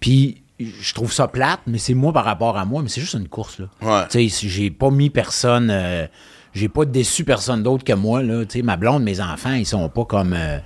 Puis, 0.00 0.42
je 0.58 0.94
trouve 0.94 1.12
ça 1.12 1.26
plate, 1.28 1.60
mais 1.66 1.78
c'est 1.78 1.94
moi 1.94 2.12
par 2.12 2.24
rapport 2.24 2.56
à 2.58 2.64
moi, 2.64 2.82
mais 2.82 2.88
c'est 2.88 3.00
juste 3.00 3.14
une 3.14 3.28
course, 3.28 3.58
là. 3.60 3.66
Ouais. 3.82 4.06
Tu 4.10 4.22
sais, 4.22 4.28
si 4.28 4.48
j'ai 4.48 4.70
pas 4.70 4.90
mis 4.90 5.10
personne. 5.10 5.70
euh, 5.70 6.06
j'ai 6.52 6.68
pas 6.68 6.84
déçu 6.84 7.22
personne 7.24 7.62
d'autre 7.62 7.84
que 7.84 7.92
moi, 7.92 8.22
là. 8.22 8.44
Tu 8.44 8.58
sais, 8.58 8.62
ma 8.62 8.76
blonde, 8.76 9.02
mes 9.04 9.20
enfants, 9.20 9.52
ils 9.52 9.66
sont 9.66 9.88
pas 9.88 10.04
comme. 10.04 10.32
euh, 10.34 10.58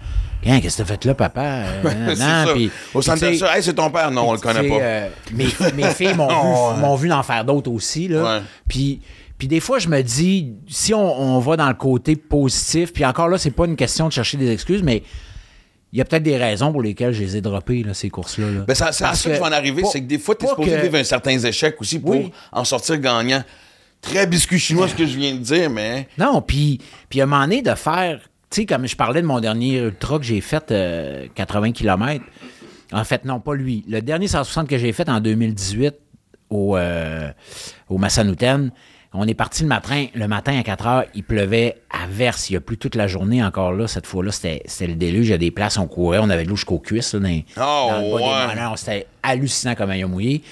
Hein, 0.46 0.60
qu'est-ce 0.60 0.76
que 0.76 0.82
t'as 0.82 0.88
fait 0.88 1.04
là, 1.06 1.14
papa? 1.14 1.40
Euh, 1.42 2.14
non, 2.46 2.52
puis- 2.52 2.70
Au 2.92 3.00
centre 3.00 3.24
hey, 3.24 3.38
c'est 3.62 3.72
ton 3.72 3.88
père. 3.90 4.10
Non, 4.10 4.28
on 4.28 4.32
le 4.34 4.38
connaît 4.38 4.68
pas. 4.68 4.74
euh, 4.74 5.08
mes, 5.32 5.46
mes 5.74 5.88
filles 5.90 6.12
m'ont 6.14 6.94
vu, 6.96 7.06
vu 7.06 7.12
en 7.12 7.22
faire 7.22 7.46
d'autres 7.46 7.70
aussi. 7.70 8.08
Là. 8.08 8.22
Ouais. 8.22 8.42
Puis, 8.68 9.00
puis 9.44 9.48
des 9.50 9.60
fois, 9.60 9.78
je 9.78 9.88
me 9.88 10.00
dis, 10.00 10.54
si 10.66 10.94
on, 10.94 11.20
on 11.20 11.38
va 11.38 11.58
dans 11.58 11.68
le 11.68 11.74
côté 11.74 12.16
positif, 12.16 12.94
puis 12.94 13.04
encore 13.04 13.28
là, 13.28 13.36
c'est 13.36 13.50
pas 13.50 13.66
une 13.66 13.76
question 13.76 14.08
de 14.08 14.12
chercher 14.14 14.38
des 14.38 14.50
excuses, 14.50 14.82
mais 14.82 15.02
il 15.92 15.98
y 15.98 16.00
a 16.00 16.06
peut-être 16.06 16.22
des 16.22 16.38
raisons 16.38 16.72
pour 16.72 16.80
lesquelles 16.80 17.12
je 17.12 17.20
les 17.22 17.36
ai 17.36 17.40
droppées, 17.42 17.82
là, 17.82 17.92
ces 17.92 18.08
courses-là. 18.08 18.50
là. 18.50 18.60
Ben, 18.62 18.74
ça- 18.74 18.90
c'est 18.90 19.04
à 19.04 19.12
ça 19.12 19.28
que 19.28 19.34
je 19.36 19.40
vais 19.40 19.46
en 19.46 19.52
arriver, 19.52 19.82
c'est 19.84 20.00
que 20.00 20.06
des 20.06 20.18
fois, 20.18 20.34
tu 20.34 20.46
es 20.46 20.48
supposé 20.48 20.70
que- 20.70 20.80
vivre 20.80 20.96
un 20.96 21.04
certain 21.04 21.38
échec 21.38 21.76
aussi 21.78 21.98
pour 21.98 22.12
Oui. 22.12 22.32
en 22.52 22.64
sortir 22.64 22.96
gagnant. 22.96 23.44
Très 24.00 24.26
biscuit 24.26 24.58
chinois, 24.58 24.88
ce 24.88 24.94
que 24.94 25.04
je 25.04 25.14
viens 25.18 25.34
de 25.34 25.40
dire, 25.40 25.68
mais. 25.68 26.08
Non, 26.16 26.40
puis, 26.40 26.80
puis 27.10 27.20
à 27.20 27.24
un 27.24 27.26
moment 27.26 27.42
donné, 27.42 27.60
de 27.60 27.74
faire, 27.74 28.20
tu 28.50 28.62
sais, 28.62 28.66
comme 28.66 28.86
je 28.88 28.96
parlais 28.96 29.20
de 29.20 29.26
mon 29.26 29.40
dernier 29.40 29.76
ultra 29.76 30.18
que 30.18 30.24
j'ai 30.24 30.40
fait, 30.40 30.70
euh, 30.70 31.26
80 31.34 31.72
km. 31.72 32.24
En 32.94 33.04
fait, 33.04 33.26
non, 33.26 33.40
pas 33.40 33.54
lui. 33.54 33.84
Le 33.88 34.00
dernier 34.00 34.26
160 34.26 34.68
que 34.68 34.78
j'ai 34.78 34.92
fait 34.94 35.06
en 35.10 35.20
2018 35.20 35.96
au, 36.48 36.78
euh, 36.78 37.30
au 37.90 37.98
Massanutten, 37.98 38.70
on 39.16 39.28
est 39.28 39.34
parti 39.34 39.62
le 39.62 39.68
matin, 39.68 40.06
le 40.14 40.26
matin 40.26 40.58
à 40.58 40.62
4 40.64 40.86
heures, 40.86 41.04
il 41.14 41.22
pleuvait 41.22 41.76
à 41.88 42.08
verse. 42.08 42.50
Il 42.50 42.54
y 42.54 42.56
a 42.56 42.60
plu 42.60 42.76
toute 42.76 42.96
la 42.96 43.06
journée 43.06 43.44
encore 43.44 43.72
là. 43.72 43.86
Cette 43.86 44.06
fois-là, 44.06 44.32
c'était 44.32 44.86
le 44.86 44.96
déluge. 44.96 45.28
Il 45.28 45.30
y 45.30 45.34
a 45.34 45.38
des 45.38 45.52
places, 45.52 45.78
on 45.78 45.86
courait, 45.86 46.18
on 46.20 46.28
avait 46.30 46.44
de 46.44 46.48
l'eau 46.48 46.56
jusqu'aux 46.56 46.80
cuisses. 46.80 47.14
Là, 47.14 47.20
dans, 47.20 47.26
Oh, 47.56 47.90
dans 47.90 48.00
le 48.00 48.56
bas 48.56 48.70
des. 48.70 48.76
C'était 48.76 49.06
hallucinant 49.22 49.76
comme 49.76 49.88
maillot 49.88 50.08
mouillé. 50.08 50.42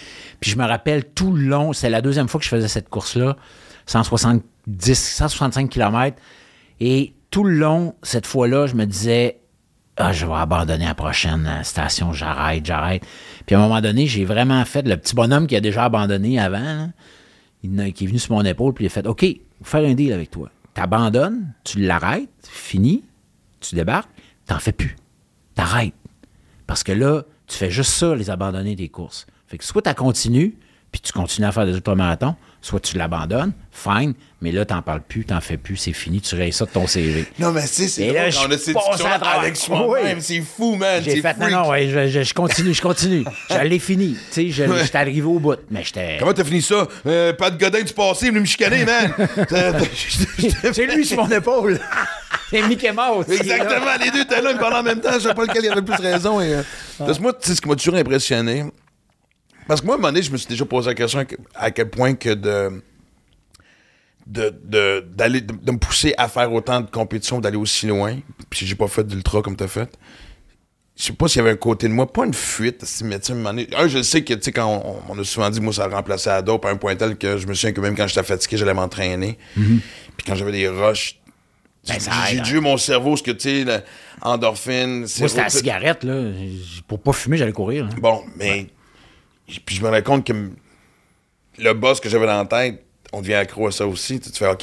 Puis 0.40 0.52
je 0.52 0.56
me 0.56 0.64
rappelle 0.64 1.04
tout 1.04 1.32
le 1.32 1.42
long, 1.42 1.72
c'est 1.72 1.90
la 1.90 2.00
deuxième 2.00 2.28
fois 2.28 2.38
que 2.38 2.44
je 2.44 2.50
faisais 2.50 2.68
cette 2.68 2.88
course-là, 2.88 3.36
170, 3.86 4.94
165 4.94 5.68
km. 5.68 6.16
Et 6.78 7.14
tout 7.30 7.42
le 7.42 7.54
long, 7.54 7.96
cette 8.02 8.26
fois-là, 8.26 8.68
je 8.68 8.74
me 8.74 8.84
disais, 8.86 9.38
ah, 9.96 10.12
je 10.12 10.24
vais 10.24 10.34
abandonner 10.34 10.84
à 10.84 10.88
la 10.88 10.94
prochaine 10.94 11.60
station, 11.64 12.12
j'arrête, 12.12 12.64
j'arrête. 12.64 13.02
Puis 13.44 13.56
à 13.56 13.58
un 13.58 13.62
moment 13.62 13.80
donné, 13.80 14.06
j'ai 14.06 14.24
vraiment 14.24 14.64
fait 14.64 14.86
le 14.86 14.96
petit 14.96 15.14
bonhomme 15.14 15.46
qui 15.48 15.56
a 15.56 15.60
déjà 15.60 15.84
abandonné 15.84 16.38
avant, 16.38 16.60
là, 16.60 16.86
il 17.62 17.80
est 17.80 18.06
venu 18.06 18.18
sur 18.18 18.34
mon 18.34 18.44
épaule, 18.44 18.74
puis 18.74 18.84
il 18.84 18.86
a 18.86 18.90
fait 18.90 19.06
OK, 19.06 19.24
faire 19.62 19.84
un 19.84 19.94
deal 19.94 20.12
avec 20.12 20.30
toi. 20.30 20.50
T'abandonnes, 20.74 21.52
tu 21.64 21.80
l'arrêtes, 21.80 22.28
fini, 22.42 23.04
tu 23.60 23.74
débarques, 23.74 24.10
t'en 24.46 24.58
fais 24.58 24.72
plus. 24.72 24.96
T'arrêtes. 25.54 25.94
Parce 26.66 26.82
que 26.82 26.92
là, 26.92 27.22
tu 27.46 27.56
fais 27.56 27.70
juste 27.70 27.92
ça, 27.92 28.14
les 28.14 28.30
abandonner 28.30 28.74
des 28.74 28.88
courses. 28.88 29.26
Fait 29.46 29.58
que 29.58 29.64
soit 29.64 29.82
tu 29.82 29.94
continues, 29.94 30.56
puis 30.90 31.00
tu 31.00 31.12
continues 31.12 31.46
à 31.46 31.52
faire 31.52 31.66
des 31.66 31.74
ultramarathons, 31.74 32.36
soit 32.62 32.80
tu 32.80 32.96
l'abandonnes, 32.96 33.52
fine, 33.72 34.14
mais 34.40 34.52
là, 34.52 34.64
t'en 34.64 34.80
parles 34.82 35.02
plus, 35.06 35.24
t'en 35.24 35.40
fais 35.40 35.56
plus, 35.56 35.76
c'est 35.76 35.92
fini, 35.92 36.20
tu 36.20 36.34
rayes 36.36 36.52
ça 36.52 36.64
de 36.64 36.70
ton 36.70 36.86
CV. 36.86 37.26
Non, 37.38 37.52
mais 37.52 37.62
c'est 37.66 37.88
c'est 37.88 38.04
Et 38.04 38.12
là, 38.12 38.28
on 38.46 38.50
a 38.50 38.56
ces 38.56 38.72
avec 39.34 39.56
soi-même. 39.56 39.88
Oui. 39.88 40.20
C'est 40.20 40.40
fou, 40.40 40.76
man. 40.76 41.02
J'ai 41.04 41.16
c'est 41.16 41.20
fait, 41.22 41.36
non, 41.38 41.42
freak. 41.46 41.52
non, 41.56 41.68
ouais, 41.68 41.88
je, 41.88 42.06
je- 42.08 42.22
je 42.22 42.34
continue, 42.34 42.72
je 42.72 42.80
continue. 42.82 43.24
Je 43.50 43.58
l'ai 43.58 43.78
fini. 43.78 44.16
Tu 44.32 44.50
sais, 44.52 44.66
je- 44.66 44.82
j'étais 44.82 44.98
arrivé 44.98 45.22
au 45.22 45.38
bout. 45.38 45.56
Mais 45.70 45.82
j'étais. 45.84 46.16
Comment 46.18 46.32
t'as 46.32 46.44
fini 46.44 46.62
ça? 46.62 46.86
Euh, 47.06 47.32
Pat 47.32 47.56
Godin 47.58 47.82
du 47.82 47.92
passé, 47.92 48.26
il 48.26 48.32
me 48.32 48.44
chicaner, 48.44 48.84
man. 48.84 49.12
C'est 50.72 50.86
lui 50.86 51.04
sur 51.04 51.18
mon 51.24 51.30
épaule. 51.30 51.78
C'est 52.50 52.62
Mickey 52.62 52.92
Mouse. 52.92 53.26
Exactement, 53.30 53.92
les 54.02 54.10
deux 54.10 54.20
étaient 54.22 54.42
là, 54.42 54.52
ils 54.52 54.58
parlaient 54.58 54.76
en 54.76 54.82
même 54.82 55.00
temps. 55.00 55.14
Je 55.14 55.20
sais 55.20 55.34
pas 55.34 55.42
lequel 55.42 55.64
il 55.64 55.68
avait 55.70 55.80
le 55.80 55.84
plus 55.86 56.02
raison. 56.02 56.40
Et, 56.40 56.52
euh, 56.54 56.62
Parce 56.98 57.16
que 57.16 57.22
moi, 57.22 57.32
tu 57.32 57.48
sais, 57.48 57.54
ce 57.54 57.60
qui 57.62 57.68
m'a 57.68 57.76
toujours 57.76 57.94
impressionné, 57.94 58.64
parce 59.68 59.80
que 59.80 59.86
moi, 59.86 59.94
à 59.94 59.98
un 59.98 60.00
moment 60.00 60.12
donné, 60.12 60.22
je 60.22 60.30
me 60.32 60.36
suis 60.36 60.48
déjà 60.48 60.64
posé 60.64 60.88
la 60.90 60.94
question 60.94 61.18
à 61.20 61.24
que- 61.24 61.36
à 61.54 61.70
quel 61.70 61.88
point 61.90 62.14
que 62.14 62.30
de. 62.34 62.82
De, 64.24 65.00
d'aller, 65.14 65.40
de, 65.40 65.52
de 65.52 65.72
me 65.72 65.78
pousser 65.78 66.14
à 66.16 66.28
faire 66.28 66.52
autant 66.52 66.80
de 66.80 66.88
compétitions, 66.88 67.40
d'aller 67.40 67.56
aussi 67.56 67.86
loin. 67.88 68.18
Puis 68.50 68.66
j'ai 68.66 68.76
pas 68.76 68.86
fait 68.86 69.04
d'ultra 69.04 69.42
comme 69.42 69.56
t'as 69.56 69.66
fait. 69.66 69.98
Je 70.96 71.02
sais 71.04 71.12
pas 71.12 71.26
s'il 71.26 71.38
y 71.38 71.40
avait 71.40 71.50
un 71.50 71.56
côté 71.56 71.88
de 71.88 71.92
moi, 71.92 72.10
pas 72.10 72.24
une 72.24 72.32
fuite, 72.34 72.84
mais 73.04 73.18
tu 73.18 73.32
sais, 73.32 73.74
un 73.76 73.88
je 73.88 74.00
sais 74.02 74.22
que, 74.22 74.34
tu 74.34 74.42
sais, 74.42 74.52
quand 74.52 75.02
on, 75.08 75.12
on 75.12 75.18
a 75.18 75.24
souvent 75.24 75.50
dit, 75.50 75.60
moi, 75.60 75.72
ça 75.72 75.84
a 75.84 75.88
remplacé 75.88 76.30
à 76.30 76.40
dope 76.40 76.64
à 76.66 76.70
un 76.70 76.76
point 76.76 76.94
tel 76.94 77.16
que 77.18 77.36
je 77.36 77.46
me 77.48 77.54
souviens 77.54 77.72
que 77.72 77.80
même 77.80 77.96
quand 77.96 78.06
j'étais 78.06 78.22
fatigué, 78.22 78.58
j'allais 78.58 78.74
m'entraîner. 78.74 79.38
Puis 79.56 80.24
quand 80.24 80.36
j'avais 80.36 80.52
des 80.52 80.68
rushs, 80.68 81.18
Ben, 81.88 81.96
j'ai 82.30 82.38
hein. 82.38 82.42
dû 82.42 82.60
mon 82.60 82.76
cerveau, 82.76 83.16
ce 83.16 83.24
que, 83.24 83.32
tu 83.32 83.64
sais, 83.64 83.84
endorphine, 84.20 84.98
Moi, 85.00 85.08
c'était 85.08 85.40
la 85.42 85.48
cigarette, 85.48 86.04
là. 86.04 86.30
Pour 86.86 87.00
pas 87.02 87.12
fumer, 87.12 87.38
j'allais 87.38 87.50
courir. 87.52 87.86
là. 87.86 87.90
Bon, 88.00 88.22
mais. 88.36 88.68
Puis 89.60 89.76
je 89.76 89.82
me 89.82 89.88
rends 89.90 90.02
compte 90.02 90.26
que 90.26 90.32
le 91.58 91.72
boss 91.74 92.00
que 92.00 92.08
j'avais 92.08 92.26
dans 92.26 92.38
la 92.38 92.46
tête, 92.46 92.84
on 93.12 93.20
devient 93.20 93.34
accro 93.34 93.66
à 93.66 93.72
ça 93.72 93.86
aussi. 93.86 94.18
Tu 94.20 94.30
te 94.30 94.36
fais, 94.38 94.46
OK, 94.48 94.62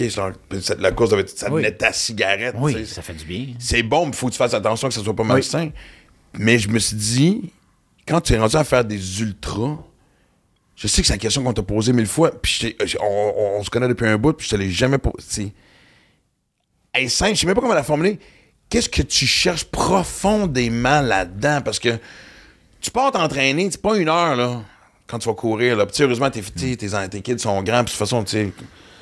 la 0.79 0.91
cause, 0.91 1.09
devait- 1.11 1.27
ça 1.27 1.51
Oui. 1.51 1.63
ta 1.77 1.93
cigarette. 1.93 2.55
tu 2.55 2.61
Oui, 2.61 2.73
sais. 2.73 2.85
ça 2.85 3.01
fait 3.01 3.13
du 3.13 3.25
bien. 3.25 3.47
C'est 3.59 3.83
bon, 3.83 4.05
mais 4.05 4.11
il 4.11 4.15
faut 4.15 4.27
que 4.27 4.31
tu 4.31 4.37
fasses 4.37 4.53
attention 4.55 4.87
que 4.87 4.93
ça 4.93 5.03
soit 5.03 5.15
pas 5.15 5.23
malsain. 5.23 5.69
Mais 6.37 6.57
je 6.57 6.67
me 6.69 6.79
suis 6.79 6.95
dit, 6.95 7.53
quand 8.07 8.21
tu 8.21 8.33
es 8.33 8.39
rendu 8.39 8.55
à 8.55 8.63
faire 8.63 8.83
des 8.85 9.21
ultras, 9.21 9.77
je 10.75 10.87
sais 10.87 11.01
que 11.01 11.07
c'est 11.07 11.13
la 11.13 11.19
question 11.19 11.43
qu'on 11.43 11.53
t'a 11.53 11.61
posée 11.63 11.93
mille 11.93 12.07
fois, 12.07 12.31
puis 12.41 12.75
t'ai- 12.77 12.97
on, 13.01 13.05
on- 13.05 13.59
on 13.59 13.63
se 13.63 13.69
connaît 13.69 13.87
depuis 13.87 14.07
un 14.07 14.17
bout, 14.17 14.33
puis 14.33 14.45
je 14.47 14.51
te 14.51 14.55
l'ai 14.55 14.71
jamais 14.71 14.97
posé. 14.97 15.53
Elle 16.93 17.03
est 17.03 17.09
simple, 17.09 17.35
je 17.35 17.41
sais 17.41 17.45
même 17.45 17.55
pas 17.55 17.61
comment 17.61 17.73
la 17.75 17.83
formuler. 17.83 18.17
Qu'est-ce 18.69 18.89
que 18.89 19.01
tu 19.03 19.27
cherches 19.27 19.65
profondément 19.65 21.01
là-dedans? 21.01 21.61
Parce 21.63 21.79
que 21.79 21.99
tu 22.81 22.89
pars 22.91 23.11
t'entraîner, 23.11 23.69
c'est 23.71 23.81
pas 23.81 23.97
une 23.97 24.09
heure, 24.09 24.35
là, 24.35 24.61
quand 25.09 25.19
tu 25.19 25.27
vas 25.29 25.35
courir. 25.35 25.75
Là. 25.75 25.85
Puis, 25.85 26.03
heureusement, 26.03 26.29
tes, 26.29 26.41
tes, 26.41 26.77
tes, 26.77 27.21
kids 27.21 27.39
sont 27.39 27.61
grands, 27.63 27.83
puis 27.83 27.85
de 27.85 27.89
toute 27.89 27.97
façon, 27.97 28.23
tu 28.23 28.31
sais. 28.31 28.53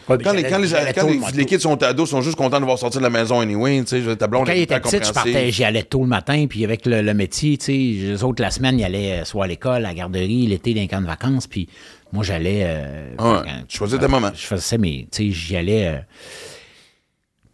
Ouais, 0.10 0.18
quand 0.24 0.32
les, 0.32 0.44
quand 0.44 0.58
les, 0.58 0.68
j'allais 0.70 0.94
quand 0.94 1.02
tôt 1.02 1.08
les- 1.08 1.16
le 1.16 1.20
matin. 1.20 1.34
les 1.36 1.46
kids 1.46 1.60
sont 1.60 1.84
ados, 1.84 2.08
ils 2.08 2.12
sont 2.12 2.22
juste 2.22 2.38
contents 2.38 2.62
de 2.62 2.66
voir 2.66 2.80
sortir 2.80 3.02
de 3.02 3.04
la 3.04 3.10
maison 3.10 3.42
anyway, 3.42 3.84
tu 3.86 4.02
sais, 4.02 4.16
ta 4.16 4.28
blonde 4.28 4.46
Quand 4.46 4.54
est 4.54 4.60
il 4.60 4.62
était 4.62 4.76
hyper 4.78 4.90
petit, 4.90 5.06
je 5.06 5.12
partais, 5.12 5.52
j'y 5.52 5.66
allais 5.66 5.84
tôt 5.84 6.00
le 6.02 6.08
matin, 6.08 6.46
puis 6.50 6.64
avec 6.64 6.86
le, 6.86 7.02
le 7.02 7.14
métier, 7.14 7.58
tu 7.58 7.66
sais, 7.66 7.74
les 7.74 8.24
autres, 8.24 8.42
la 8.42 8.50
semaine, 8.52 8.80
ils 8.80 8.86
allaient 8.86 9.20
euh, 9.20 9.26
soit 9.26 9.44
à 9.44 9.48
l'école, 9.48 9.76
à 9.76 9.80
la 9.90 9.94
garderie, 9.94 10.48
l'été, 10.48 10.74
dans 10.74 10.80
les 10.80 10.88
camps 10.88 11.02
de 11.02 11.08
vacances, 11.08 11.48
puis 11.48 11.68
moi, 12.14 12.24
j'allais... 12.24 12.62
euh, 12.64 13.10
Ouais, 13.20 13.42
quand- 13.44 13.64
tu 13.68 13.78
choisis 13.78 14.00
tes 14.00 14.08
moments. 14.08 14.32
Je 14.34 14.46
faisais 14.46 14.78
mes... 14.78 15.10
Tu 15.12 15.26
sais, 15.26 15.32
j'y 15.32 15.58
allais... 15.58 15.88
euh, 15.88 15.98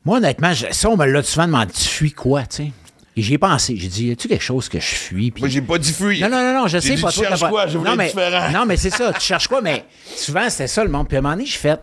Moi, 0.05 0.17
honnêtement, 0.17 0.53
je- 0.53 0.67
ça, 0.71 0.89
on 0.91 0.95
me 0.97 1.05
l'a 1.05 1.23
souvent 1.23 1.47
demandé, 1.47 1.71
tu 1.73 1.85
fuis 1.85 2.11
quoi, 2.11 2.43
tu 2.43 2.57
sais? 2.57 2.71
Et 3.15 3.21
j'y 3.21 3.35
ai 3.35 3.37
pensé, 3.37 3.75
j'ai 3.77 3.87
dit, 3.87 4.07
y 4.07 4.11
a-tu 4.11 4.27
quelque 4.27 4.43
chose 4.43 4.69
que 4.69 4.79
je 4.79 4.85
fuis? 4.85 5.29
Puis- 5.31 5.41
Moi, 5.41 5.49
j'ai 5.49 5.61
pas 5.61 5.77
dit 5.77 5.93
fuir. 5.93 6.27
Non, 6.27 6.35
non, 6.35 6.43
non, 6.43 6.61
non, 6.61 6.67
je 6.67 6.79
sais 6.79 6.95
dit, 6.95 7.01
pas. 7.01 7.11
tu 7.11 7.19
toi, 7.19 7.27
cherches 7.29 7.49
quoi? 7.49 7.67
Je 7.67 7.77
non, 7.77 7.95
mais, 7.95 8.07
différent. 8.07 8.49
Non, 8.51 8.65
mais 8.65 8.75
c'est 8.77 8.89
ça, 8.89 9.13
tu 9.13 9.21
cherches 9.21 9.47
quoi? 9.47 9.61
Mais 9.61 9.85
souvent, 10.15 10.49
c'était 10.49 10.67
ça 10.67 10.83
le 10.83 10.89
monde. 10.89 11.07
Puis 11.07 11.17
à 11.17 11.19
un 11.19 11.21
moment 11.21 11.35
donné, 11.35 11.45
je 11.45 11.57
fais. 11.57 11.77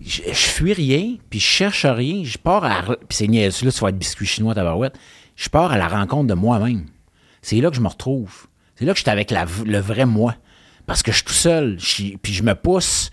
Je, 0.00 0.22
je 0.28 0.32
fuis 0.32 0.72
rien, 0.74 1.16
puis 1.28 1.40
je 1.40 1.46
cherche 1.46 1.86
rien. 1.86 2.22
Je 2.22 2.38
pars 2.38 2.64
à. 2.64 2.82
Puis 2.82 2.96
c'est 3.16 3.26
niaiseux, 3.26 3.66
là, 3.66 3.72
tu 3.72 3.80
vas 3.80 3.88
être 3.88 3.98
biscuit 3.98 4.26
chinois, 4.26 4.54
tabarouette. 4.54 4.94
Je 5.34 5.48
pars 5.48 5.72
à 5.72 5.78
la 5.78 5.88
rencontre 5.88 6.28
de 6.28 6.34
moi-même. 6.34 6.86
C'est 7.42 7.56
là 7.60 7.70
que 7.70 7.76
je 7.76 7.80
me 7.80 7.88
retrouve. 7.88 8.46
C'est 8.76 8.84
là 8.84 8.92
que 8.92 8.98
je 8.98 9.02
suis 9.02 9.10
avec 9.10 9.30
la 9.30 9.44
le 9.64 9.78
vrai 9.78 10.04
moi. 10.06 10.36
Parce 10.86 11.02
que 11.02 11.10
je 11.10 11.16
suis 11.16 11.24
tout 11.24 11.32
seul. 11.32 11.78
Je 11.80 12.16
puis 12.22 12.32
je 12.32 12.42
me 12.44 12.54
pousse 12.54 13.10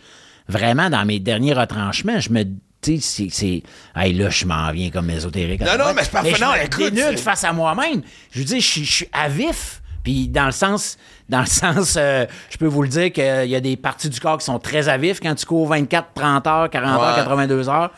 vraiment 0.47 0.89
dans 0.89 1.05
mes 1.05 1.19
derniers 1.19 1.53
retranchements. 1.53 2.19
Je 2.19 2.29
me. 2.31 2.43
Tu 2.83 2.99
sais, 3.01 3.27
c'est-. 3.31 3.63
Hey, 3.95 4.13
là, 4.13 4.29
je 4.29 4.45
m'en 4.45 4.71
viens 4.71 4.89
comme 4.89 5.09
ésotérique. 5.09 5.61
Non, 5.61 5.77
non, 5.77 5.93
mais 5.95 6.03
c'est 6.03 6.11
parfait. 6.11 6.33
je 6.35 6.41
Non, 6.43 6.53
écoute, 6.55 6.93
c'est- 6.95 7.17
face 7.17 7.43
à 7.43 7.53
moi-même. 7.53 8.01
Je 8.31 8.39
veux 8.39 8.45
dire, 8.45 8.59
je, 8.59 8.83
suis- 8.83 9.09
à 9.13 9.29
vif. 9.29 9.81
Puis 10.03 10.27
dans 10.27 10.45
le 10.47 10.51
sens, 10.51 10.97
dans 11.29 11.39
le 11.39 11.45
sens, 11.85 11.95
euh, 11.97 12.25
je 12.49 12.57
peux 12.57 12.67
vous 12.67 12.81
le 12.83 12.89
dire 12.89 13.11
qu'il 13.13 13.49
y 13.49 13.55
a 13.55 13.59
des 13.61 13.77
parties 13.77 14.09
du 14.09 14.19
corps 14.19 14.37
qui 14.37 14.45
sont 14.45 14.59
très 14.59 14.89
à 14.89 14.97
vif 14.97 15.19
quand 15.21 15.33
tu 15.33 15.45
cours 15.45 15.67
24, 15.69 16.09
30 16.13 16.45
heures, 16.47 16.69
40 16.69 17.01
heures, 17.01 17.09
Ouais. 17.11 17.15
82 17.15 17.69
heures. 17.69 17.91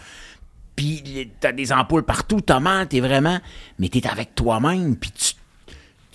Puis 0.75 1.31
t'as 1.39 1.51
des 1.51 1.71
ampoules 1.71 2.03
partout, 2.03 2.41
t'as 2.41 2.59
mal, 2.59 2.87
t'es 2.87 2.99
vraiment... 2.99 3.39
Mais 3.79 3.87
t'es 3.89 4.05
avec 4.07 4.35
toi-même, 4.35 4.97
puis 4.97 5.09
tu, 5.11 5.33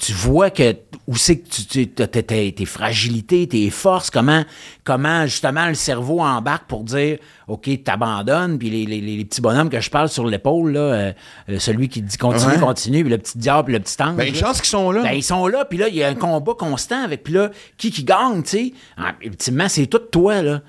tu 0.02 0.12
vois 0.14 0.48
que 0.48 0.74
où 1.06 1.14
c'est 1.16 1.40
que 1.40 1.48
tu, 1.50 1.64
tu 1.66 1.86
tes, 1.88 2.52
tes 2.52 2.64
fragilités, 2.64 3.46
tes 3.46 3.68
forces, 3.68 4.08
comment, 4.10 4.44
comment 4.82 5.26
justement 5.26 5.66
le 5.68 5.74
cerveau 5.74 6.20
embarque 6.20 6.66
pour 6.68 6.84
dire 6.84 7.18
OK, 7.48 7.68
t'abandonnes, 7.84 8.58
puis 8.58 8.70
les, 8.70 8.86
les, 8.86 9.00
les 9.16 9.24
petits 9.26 9.42
bonhommes 9.42 9.68
que 9.68 9.80
je 9.80 9.90
parle 9.90 10.08
sur 10.08 10.24
l'épaule, 10.26 10.72
là, 10.72 10.80
euh, 10.80 11.12
euh, 11.50 11.58
celui 11.58 11.88
qui 11.90 12.00
dit 12.00 12.16
continue, 12.16 12.52
Ouais. 12.52 12.58
continue, 12.60 13.00
puis 13.02 13.10
le 13.10 13.18
petit 13.18 13.36
diable, 13.36 13.64
puis 13.66 13.74
le 13.74 13.80
petit 13.80 14.02
ange. 14.02 14.16
Ben, 14.16 14.28
une 14.28 14.34
chance 14.34 14.60
qu'ils 14.62 14.70
sont 14.70 14.90
là. 14.90 15.02
Ben, 15.02 15.12
ils 15.12 15.22
sont 15.22 15.46
là, 15.48 15.64
puis 15.66 15.76
là, 15.78 15.88
il 15.88 15.96
y 15.96 16.02
a 16.02 16.08
un 16.08 16.14
combat 16.14 16.54
constant 16.58 17.02
avec, 17.04 17.22
puis 17.22 17.34
là, 17.34 17.50
qui 17.76 17.90
qui 17.90 18.04
gagne, 18.04 18.42
tu 18.42 18.48
sais? 18.48 18.72
Ah, 18.96 19.12
Ultimement, 19.20 19.68
c'est 19.68 19.86
tout 19.86 19.98
toi, 19.98 20.40
là. 20.40 20.62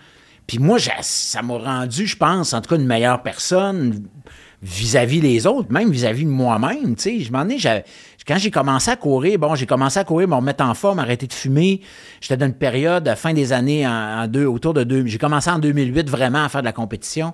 Puis 0.45 0.57
moi, 0.59 0.77
ça 1.01 1.41
m'a 1.41 1.57
rendu, 1.57 2.05
je 2.05 2.17
pense, 2.17 2.53
en 2.53 2.59
tout 2.61 2.69
cas, 2.69 2.81
une 2.81 2.87
meilleure 2.87 3.21
personne 3.23 4.03
vis-à-vis 4.63 5.21
les 5.21 5.47
autres, 5.47 5.71
même 5.71 5.89
vis-à-vis 5.91 6.25
de 6.25 6.29
moi-même, 6.29 6.95
tu 6.95 7.01
sais? 7.03 7.19
Je 7.21 7.31
m'en 7.31 7.47
ai, 7.47 7.57
j'avais- 7.57 7.83
quand 8.27 8.37
j'ai 8.37 8.51
commencé 8.51 8.91
à 8.91 8.95
courir, 8.95 9.39
bon, 9.39 9.55
j'ai 9.55 9.65
commencé 9.65 9.99
à 9.99 10.03
courir, 10.03 10.27
me 10.27 10.35
remettre 10.35 10.63
en 10.63 10.73
forme, 10.73 10.99
arrêter 10.99 11.27
de 11.27 11.33
fumer. 11.33 11.81
J'étais 12.19 12.37
dans 12.37 12.45
une 12.45 12.53
période, 12.53 13.11
fin 13.15 13.33
des 13.33 13.51
années, 13.51 13.87
en 13.87 14.27
deux, 14.27 14.45
autour 14.45 14.73
de 14.73 14.83
deux. 14.83 15.05
J'ai 15.05 15.17
commencé 15.17 15.49
en 15.49 15.59
2008 15.59 16.09
vraiment 16.09 16.43
à 16.43 16.49
faire 16.49 16.61
de 16.61 16.65
la 16.65 16.73
compétition. 16.73 17.33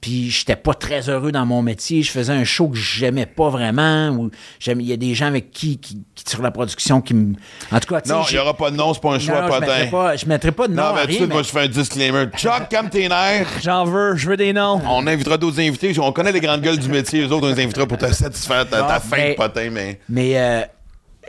Puis 0.00 0.30
j'étais 0.30 0.56
pas 0.56 0.74
très 0.74 1.08
heureux 1.08 1.32
dans 1.32 1.46
mon 1.46 1.62
métier. 1.62 2.02
Je 2.02 2.10
faisais 2.12 2.32
un 2.32 2.44
show 2.44 2.68
que 2.68 2.76
j'aimais 2.76 3.24
pas 3.26 3.48
vraiment. 3.48 4.10
Ou 4.10 4.30
j'aime- 4.60 4.80
il 4.80 4.86
y 4.86 4.92
a 4.92 4.96
des 4.96 5.14
gens 5.14 5.26
avec 5.26 5.50
qui, 5.50 5.78
qui, 5.78 6.04
qui 6.14 6.24
sur 6.28 6.42
la 6.42 6.50
production 6.50 7.00
qui 7.00 7.14
me. 7.14 7.34
En 7.72 7.80
tout 7.80 7.92
cas, 7.92 8.02
tu 8.02 8.10
sais, 8.10 8.14
Non, 8.14 8.22
il 8.28 8.34
n'y 8.34 8.38
aura 8.38 8.54
pas 8.54 8.70
de 8.70 8.76
nom, 8.76 8.92
c'est 8.94 9.00
pas 9.00 9.14
un 9.14 9.18
choix 9.18 9.40
non, 9.40 9.46
je 9.46 9.52
potin. 9.52 9.66
mettrais 9.66 9.90
pas, 9.90 10.16
je 10.16 10.26
mettrais 10.26 10.52
pas 10.52 10.68
de 10.68 10.74
nom 10.74 10.82
Non, 10.82 10.88
à 10.88 10.92
mais 10.94 11.00
tout 11.00 11.06
de 11.06 11.08
rien, 11.08 11.16
suite, 11.18 11.28
mais- 11.28 11.34
moi, 11.34 11.42
je 11.42 11.48
fais 11.48 11.60
un 11.60 11.68
disclaimer. 11.68 12.24
Chuck, 12.36 12.68
comme 12.70 12.90
tes 12.90 13.08
nerfs. 13.08 13.48
J'en 13.62 13.84
veux, 13.84 14.16
je 14.16 14.28
veux 14.28 14.36
des 14.36 14.52
noms. 14.52 14.80
On 14.86 15.06
invitera 15.06 15.38
d'autres 15.38 15.60
invités. 15.60 15.92
On 15.98 16.12
connaît 16.12 16.32
les 16.32 16.40
grandes 16.40 16.60
gueules 16.60 16.78
du 16.78 16.88
métier. 16.88 17.22
Les 17.22 17.32
autres, 17.32 17.48
on 17.48 17.52
les 17.54 17.62
invitera 17.64 17.86
pour 17.86 17.98
te 17.98 18.12
satisfaire 18.12 18.68
ta, 18.68 18.82
ta 18.82 18.98
Non, 18.98 19.04
mais- 19.10 19.30
de 19.30 19.34
potin, 19.36 19.70
mais. 19.72 20.00
Mais 20.10 20.38
euh, 20.38 20.60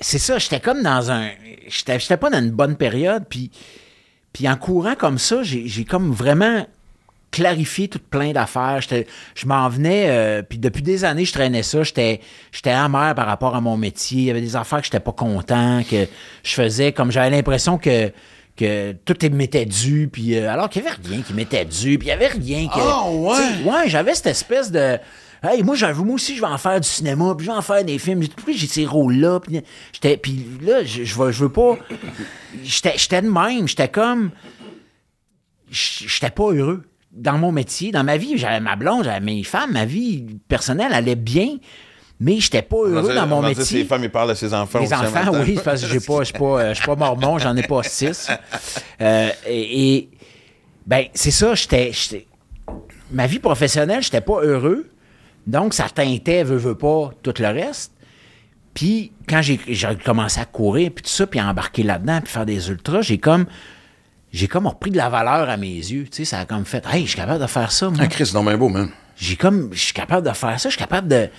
c'est 0.01 0.19
ça, 0.19 0.37
j'étais 0.39 0.59
comme 0.59 0.83
dans 0.83 1.09
un. 1.09 1.29
J'étais 1.67 1.99
j'étais 1.99 2.17
pas 2.17 2.29
dans 2.29 2.39
une 2.39 2.51
bonne 2.51 2.75
période, 2.75 3.23
puis, 3.29 3.49
puis 4.33 4.47
en 4.47 4.55
courant 4.57 4.95
comme 4.95 5.17
ça, 5.17 5.41
j'ai 5.41 5.67
j'ai 5.67 5.85
comme 5.85 6.11
vraiment 6.11 6.65
clarifié 7.31 7.87
tout 7.87 7.99
plein 7.99 8.31
d'affaires. 8.31 8.79
Je 9.35 9.45
m'en 9.45 9.67
venais, 9.69 10.05
euh, 10.09 10.41
puis 10.41 10.57
depuis 10.57 10.81
des 10.81 11.03
années, 11.05 11.25
je 11.25 11.33
traînais 11.33 11.63
ça. 11.63 11.83
J'étais 11.83 12.21
amer 12.65 13.13
par 13.15 13.25
rapport 13.27 13.55
à 13.55 13.61
mon 13.61 13.77
métier. 13.77 14.19
Il 14.21 14.25
y 14.25 14.31
avait 14.31 14.41
des 14.41 14.55
affaires 14.55 14.79
que 14.79 14.85
j'étais 14.85 14.99
pas 14.99 15.11
content, 15.11 15.81
que 15.89 16.07
je 16.43 16.53
faisais 16.53 16.91
comme 16.93 17.11
j'avais 17.11 17.29
l'impression 17.29 17.77
que 17.77 18.11
que 18.55 18.93
tout 19.05 19.15
m'était 19.33 19.67
dû, 19.67 20.09
puis 20.11 20.35
euh, 20.35 20.51
alors 20.51 20.67
qu'il 20.67 20.81
y 20.83 20.87
avait 20.87 20.95
rien 21.07 21.21
qui 21.21 21.31
m'était 21.35 21.63
dû, 21.63 21.99
puis 21.99 22.07
il 22.07 22.09
y 22.09 22.11
avait 22.11 22.25
rien 22.29 22.67
que... 22.67 22.79
Ah, 22.79 23.07
ouais? 23.07 23.63
Ouais, 23.63 23.87
j'avais 23.87 24.15
cette 24.15 24.25
espèce 24.25 24.71
de. 24.71 24.97
Hey, 25.43 25.61
moi, 25.61 25.75
j'avoue, 25.75 26.03
moi 26.03 26.15
aussi, 26.15 26.35
je 26.35 26.41
vais 26.41 26.47
en 26.47 26.57
faire 26.57 26.81
du 26.81 26.87
cinéma, 26.87 27.35
puis 27.37 27.45
je 27.45 27.51
vais 27.51 27.57
en 27.57 27.61
faire 27.61 27.83
des 27.85 27.99
films. 27.99 28.23
J'ai- 28.23 28.29
Puis 28.29 28.57
j'ai 28.57 28.65
ces 28.65 28.87
rôles-là. 28.87 29.39
Puis 29.41 29.61
j'étais- 29.93 30.17
puis 30.17 30.43
là, 30.63 30.83
je, 30.83 31.03
je, 31.03 31.15
veux, 31.15 31.31
je 31.31 31.43
veux 31.43 31.51
pas. 31.51 31.77
J'étais 32.63 32.93
j'étais 32.97 33.21
de 33.21 33.29
même. 33.29 33.67
J'étais 33.67 33.89
comme. 33.89 34.31
J'étais 35.69 36.29
pas 36.31 36.51
heureux 36.51 36.83
dans 37.17 37.37
mon 37.37 37.51
métier. 37.51 37.91
Dans 37.91 38.03
ma 38.03 38.17
vie, 38.17 38.37
j'avais 38.37 38.59
ma 38.59 38.75
blonde, 38.75 39.03
j'avais 39.03 39.19
mes 39.19 39.43
femmes, 39.43 39.73
ma 39.73 39.85
vie 39.85 40.25
personnelle 40.47 40.93
allait 40.93 41.15
bien, 41.15 41.57
mais 42.19 42.39
j'étais 42.39 42.61
pas 42.61 42.77
heureux 42.77 43.13
dans 43.13 43.27
mon 43.27 43.41
métier. 43.41 43.63
Ses 43.63 43.85
femmes, 43.85 44.03
ils 44.03 44.09
parlent 44.09 44.31
à 44.31 44.35
ses 44.35 44.53
enfants. 44.53 44.79
Les 44.79 44.93
enfants, 44.93 45.31
oui, 45.45 45.59
parce 45.63 45.81
que 45.81 45.87
j'ai 45.87 45.99
pas, 45.99 46.19
je 46.19 46.73
suis 46.73 46.85
pas, 46.85 46.95
pas 46.95 46.95
mormon, 46.95 47.37
j'en 47.37 47.55
ai 47.55 47.63
pas 47.63 47.83
six. 47.83 48.29
Euh, 49.01 49.29
et, 49.47 49.95
et, 49.97 50.09
ben, 50.85 51.05
c'est 51.13 51.31
ça, 51.31 51.53
j'étais, 51.53 51.91
ma 53.11 53.27
vie 53.27 53.39
professionnelle, 53.39 54.01
j'étais 54.01 54.21
pas 54.21 54.41
heureux. 54.41 54.89
Donc, 55.45 55.73
ça 55.73 55.87
teintait, 55.93 56.43
veut, 56.43 56.57
veut 56.57 56.75
pas, 56.75 57.11
tout 57.23 57.33
le 57.39 57.47
reste. 57.47 57.93
Puis, 58.73 59.11
quand 59.27 59.41
j'ai, 59.41 59.59
j'ai 59.67 59.95
commencé 59.95 60.39
à 60.39 60.45
courir, 60.45 60.91
puis 60.93 61.03
tout 61.03 61.09
ça, 61.09 61.25
puis 61.25 61.39
à 61.39 61.47
embarquer 61.47 61.83
là-dedans, 61.83 62.21
puis 62.21 62.31
faire 62.31 62.45
des 62.45 62.69
ultras, 62.69 63.01
j'ai 63.01 63.17
comme, 63.17 63.45
j'ai 64.37 64.47
comme 64.47 64.67
repris 64.67 64.91
de 64.91 64.97
la 64.97 65.09
valeur 65.09 65.49
à 65.49 65.57
mes 65.57 65.67
yeux. 65.75 66.03
Tu 66.05 66.17
sais, 66.17 66.25
ça 66.25 66.39
a 66.39 66.45
comme 66.45 66.65
fait, 66.65 66.83
hey, 66.91 67.03
je 67.03 67.09
suis 67.09 67.17
capable 67.17 67.41
de 67.41 67.47
faire 67.47 67.71
ça, 67.71 67.89
moi 67.89 67.99
Ah, 68.01 68.07
Chris, 68.07 68.29
donc 68.33 68.45
bien 68.47 68.57
beau, 68.57 68.69
man. 68.69 68.89
j'ai 69.17 69.35
comme 69.35 69.69
je 69.73 69.79
suis 69.79 69.93
capable 69.93 70.27
de 70.27 70.33
faire 70.33 70.59
ça, 70.59 70.69
je 70.69 70.75
suis 70.75 70.79
capable 70.79 71.07
de 71.07 71.29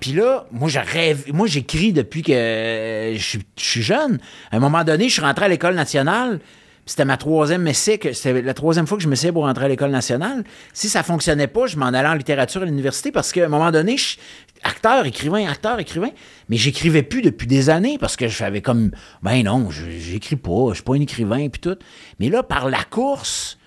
puis 0.00 0.12
là, 0.12 0.46
moi 0.52 0.68
je 0.68 0.78
rêve, 0.78 1.24
moi 1.32 1.46
j'écris 1.46 1.92
depuis 1.92 2.22
que 2.22 2.32
euh, 2.32 3.14
je 3.16 3.22
suis- 3.22 3.42
je 3.58 3.64
suis 3.64 3.82
jeune. 3.82 4.18
À 4.52 4.56
un 4.56 4.60
moment 4.60 4.84
donné, 4.84 5.08
je 5.08 5.14
suis 5.14 5.22
rentré 5.22 5.44
à 5.46 5.48
l'école 5.48 5.74
nationale. 5.74 6.40
C'était 6.88 7.04
ma 7.04 7.18
troisième 7.18 7.66
essai, 7.68 7.98
que 7.98 8.14
c'était 8.14 8.40
la 8.40 8.54
troisième 8.54 8.86
fois 8.86 8.96
que 8.96 9.04
je 9.04 9.08
m'essayais 9.10 9.30
pour 9.30 9.44
rentrer 9.44 9.66
à 9.66 9.68
l'école 9.68 9.90
nationale. 9.90 10.42
Si 10.72 10.88
ça 10.88 11.02
fonctionnait 11.02 11.46
pas, 11.46 11.66
je 11.66 11.76
m'en 11.76 11.86
allais 11.88 12.08
en 12.08 12.14
littérature 12.14 12.62
à 12.62 12.64
l'université 12.64 13.12
parce 13.12 13.30
qu'à 13.30 13.44
un 13.44 13.48
moment 13.48 13.70
donné, 13.70 13.98
je- 13.98 14.16
acteur, 14.62 15.04
écrivain, 15.04 15.46
acteur, 15.46 15.78
écrivain, 15.80 16.08
mais 16.48 16.56
j'écrivais 16.56 17.02
plus 17.02 17.20
depuis 17.20 17.46
des 17.46 17.68
années 17.68 17.98
parce 17.98 18.16
que 18.16 18.26
j'avais 18.26 18.62
comme, 18.62 18.90
ben 19.22 19.42
non, 19.44 19.68
j'écris 19.70 20.36
pas, 20.36 20.68
je 20.70 20.74
suis 20.76 20.82
pas 20.82 20.94
un 20.94 21.00
écrivain 21.00 21.48
puis 21.50 21.60
tout. 21.60 21.76
Mais 22.20 22.30
là, 22.30 22.42
par 22.42 22.70
la 22.70 22.82
course, 22.84 23.58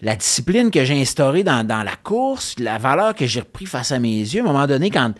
la 0.00 0.14
discipline 0.14 0.70
que 0.70 0.84
j'ai 0.84 1.00
instaurée 1.00 1.42
dans, 1.42 1.66
la 1.66 1.96
course, 1.96 2.54
la 2.60 2.78
valeur 2.78 3.16
que 3.16 3.26
j'ai 3.26 3.40
repris 3.40 3.66
face 3.66 3.90
à 3.90 3.98
mes 3.98 4.18
yeux, 4.20 4.40
à 4.42 4.44
un 4.44 4.46
moment 4.46 4.68
donné, 4.68 4.90
quand 4.90 5.12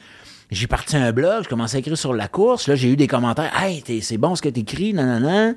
j'ai 0.53 0.69
parti 0.69 0.97
un 0.97 1.11
blog, 1.11 1.43
je 1.43 1.49
commençais 1.49 1.79
à 1.79 1.81
écrire 1.81 1.99
sur 1.99 2.15
la 2.15 2.29
course, 2.29 2.69
là, 2.69 2.77
j'ai 2.77 2.89
eu 2.93 2.97
des 2.97 3.09
commentaires 3.09 3.51
«Hey, 3.61 3.83
t'es- 3.83 4.01
c'est 4.01 4.17
bon 4.17 4.37
ce 4.37 4.43
que 4.43 4.49
t'écris, 4.49 4.95
nanana. 4.95 5.55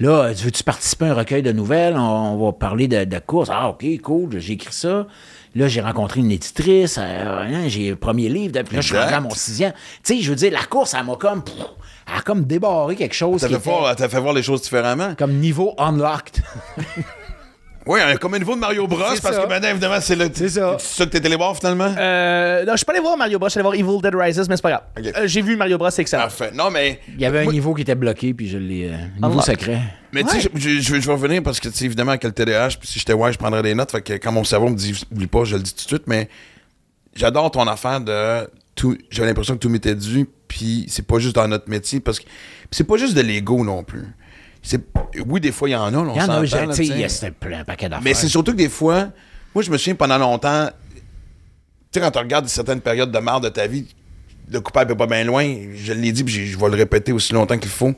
Là, 0.00 0.10
euh, 0.24 0.32
veux-tu 0.36 0.62
participer 0.64 1.04
à 1.06 1.10
un 1.10 1.14
recueil 1.14 1.42
de 1.42 1.52
nouvelles? 1.52 1.94
On, 1.96 2.00
on 2.00 2.44
va 2.46 2.52
parler 2.52 2.88
de, 2.88 3.04
de 3.04 3.18
course. 3.18 3.48
Ah, 3.52 3.68
OK, 3.68 3.84
cool, 4.02 4.38
j'ai 4.40 4.54
écrit 4.54 4.72
ça. 4.72 5.06
Là, 5.54 5.68
j'ai 5.68 5.80
rencontré 5.80 6.20
une 6.20 6.30
éditrice, 6.30 6.96
euh, 6.98 7.42
hein, 7.42 7.68
j'ai 7.68 7.90
le 7.90 7.96
premier 7.96 8.28
livre, 8.28 8.52
puis 8.62 8.76
là, 8.76 8.80
je 8.82 8.86
suis 8.86 8.96
rendu 8.96 9.12
à 9.12 9.20
mon 9.20 9.30
sixième. 9.30 9.72
Tu 10.02 10.16
sais, 10.16 10.22
je 10.22 10.30
veux 10.30 10.36
dire, 10.36 10.52
la 10.52 10.62
course, 10.64 10.94
elle 10.94 11.04
m'a 11.04 11.16
comme... 11.16 11.42
pff, 11.44 11.54
Elle 12.06 12.18
a 12.18 12.22
comme 12.22 12.44
débarré 12.44 12.94
quelque 12.96 13.14
chose 13.14 13.40
Ça 13.40 13.48
qui 13.48 13.54
fait, 13.54 13.60
était 13.70 13.94
t'as 13.96 14.08
fait 14.08 14.20
voir 14.20 14.32
les 14.32 14.42
choses 14.44 14.62
différemment. 14.62 15.14
comme 15.18 15.34
niveau 15.34 15.74
unlocked. 15.76 16.42
Oui, 17.92 17.98
comme 18.20 18.34
un 18.34 18.38
niveau 18.38 18.54
de 18.54 18.60
Mario 18.60 18.86
Bros, 18.86 18.98
parce 19.00 19.18
ça. 19.20 19.32
que 19.42 19.48
maintenant, 19.48 19.68
évidemment, 19.70 20.00
c'est 20.00 20.14
le. 20.14 20.30
C'est 20.32 20.48
ça. 20.50 20.76
C'est 20.78 20.96
ça 20.98 21.06
que 21.06 21.10
t'es 21.10 21.26
allé 21.26 21.34
voir 21.34 21.56
finalement? 21.56 21.92
Euh, 21.98 22.64
non, 22.64 22.72
je 22.72 22.76
suis 22.76 22.84
pas 22.84 22.92
allé 22.92 23.00
voir 23.00 23.16
Mario 23.16 23.38
Bros, 23.38 23.48
je 23.48 23.50
suis 23.50 23.58
allé 23.58 23.64
voir 23.64 23.74
Evil 23.74 24.00
Dead 24.02 24.14
Rises, 24.14 24.48
mais 24.48 24.56
c'est 24.56 24.62
pas 24.62 24.70
grave. 24.70 24.82
Euh, 25.16 25.26
J'ai 25.26 25.42
vu 25.42 25.56
Mario 25.56 25.76
Bros, 25.76 25.90
c'est 25.90 26.02
excellent. 26.02 26.22
Parfait. 26.22 26.52
Non, 26.54 26.70
mais. 26.70 27.00
Il 27.08 27.20
y 27.20 27.24
avait 27.26 27.40
un 27.40 27.44
Moi- 27.44 27.52
niveau 27.52 27.74
qui 27.74 27.82
était 27.82 27.96
bloqué, 27.96 28.32
puis 28.32 28.48
je 28.48 28.58
l'ai... 28.58 28.90
euh, 28.92 29.26
niveau 29.26 29.40
secret. 29.42 29.80
Mais 30.12 30.22
tu 30.22 30.40
sais, 30.40 30.48
je, 30.54 30.68
je- 30.68 30.80
je 30.80 30.94
vais- 30.94 31.12
revenir 31.12 31.42
parce 31.42 31.58
que, 31.58 31.68
tu 31.68 31.74
sais, 31.76 31.84
évidemment, 31.86 32.10
avec 32.12 32.22
le 32.22 32.30
TDAH, 32.32 32.76
puis 32.78 32.86
si 32.88 32.98
j'étais 33.00 33.12
ouais, 33.12 33.32
je 33.32 33.38
prendrais 33.38 33.62
des 33.62 33.74
notes. 33.74 33.90
Fait 33.90 34.02
que 34.02 34.12
quand 34.14 34.30
mon 34.32 34.44
cerveau 34.44 34.68
me 34.68 34.76
dit, 34.76 35.00
oublie 35.10 35.26
pas, 35.26 35.42
je 35.44 35.56
le 35.56 35.62
dis 35.62 35.74
tout 35.74 35.82
de 35.84 35.88
suite, 35.88 36.04
mais 36.06 36.28
j'adore 37.14 37.50
ton 37.50 37.66
affaire 37.66 38.00
de 38.00 38.48
tout. 38.76 38.96
J'avais 39.10 39.28
l'impression 39.28 39.54
que 39.54 39.58
tout 39.60 39.68
m'était 39.68 39.94
dû, 39.96 40.26
puis 40.46 40.84
c'est 40.88 41.06
pas 41.06 41.18
juste 41.18 41.34
dans 41.34 41.48
notre 41.48 41.68
métier, 41.68 41.98
parce 42.00 42.20
que 42.20 42.24
c'est 42.70 42.84
pas 42.84 42.96
juste 42.98 43.14
de 43.16 43.20
l'ego 43.20 43.64
non 43.64 43.82
plus. 43.82 44.06
Oui, 45.26 45.40
des 45.40 45.52
fois, 45.52 45.68
il 45.68 45.72
y 45.72 45.76
en 45.76 45.86
a, 45.86 45.90
Il 45.90 45.94
y 45.94 46.00
en 46.00 46.28
a, 46.28 46.44
il 46.44 46.98
y 46.98 47.04
a 47.04 47.30
plein 47.32 47.60
un 47.60 47.64
paquet 47.64 47.88
d'affaires. 47.88 48.04
Mais 48.04 48.14
c'est 48.14 48.28
surtout 48.28 48.52
que 48.52 48.56
des 48.56 48.68
fois, 48.68 49.08
moi, 49.54 49.64
je 49.64 49.70
me 49.70 49.76
souviens 49.78 49.94
pendant 49.94 50.18
longtemps, 50.18 50.68
tu 50.96 51.00
sais, 51.92 52.00
quand 52.00 52.10
tu 52.10 52.18
regardes 52.18 52.46
certaines 52.46 52.80
périodes 52.80 53.10
de 53.10 53.18
marre 53.18 53.40
de 53.40 53.48
ta 53.48 53.66
vie, 53.66 53.86
le 54.50 54.60
coupable 54.60 54.92
est 54.92 54.96
pas 54.96 55.06
bien 55.06 55.24
loin, 55.24 55.44
je 55.74 55.92
l'ai 55.92 56.12
dit, 56.12 56.24
puis 56.24 56.46
je 56.46 56.58
vais 56.58 56.68
le 56.68 56.76
répéter 56.76 57.12
aussi 57.12 57.32
longtemps 57.32 57.58
qu'il 57.58 57.70
faut. 57.70 57.94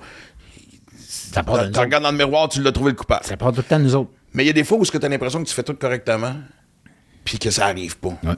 ça 0.99 1.43
part 1.43 1.71
Tu 1.71 1.79
regardes 1.79 2.05
dans 2.05 2.11
le 2.11 2.17
miroir, 2.17 2.49
tu 2.49 2.63
l'as 2.63 2.73
trouvé 2.73 2.91
le 2.91 2.97
coupable. 2.97 3.25
Ça 3.25 3.37
part 3.37 3.53
tout 3.53 3.59
le 3.59 3.63
temps 3.65 3.79
nous 3.79 3.95
autres. 3.95 4.11
Mais 4.35 4.45
il 4.45 4.47
y 4.47 4.51
a 4.51 4.55
des 4.55 4.65
fois 4.65 4.79
où 4.79 4.85
tu 4.85 4.97
as 4.97 5.09
l'impression 5.09 5.43
que 5.43 5.49
tu 5.49 5.55
fais 5.55 5.63
tout 5.63 5.75
correctement, 5.75 6.35
puis 7.25 7.39
que 7.39 7.51
ça 7.51 7.67
arrive 7.67 7.99
pas. 7.99 8.17
Ouais. 8.23 8.35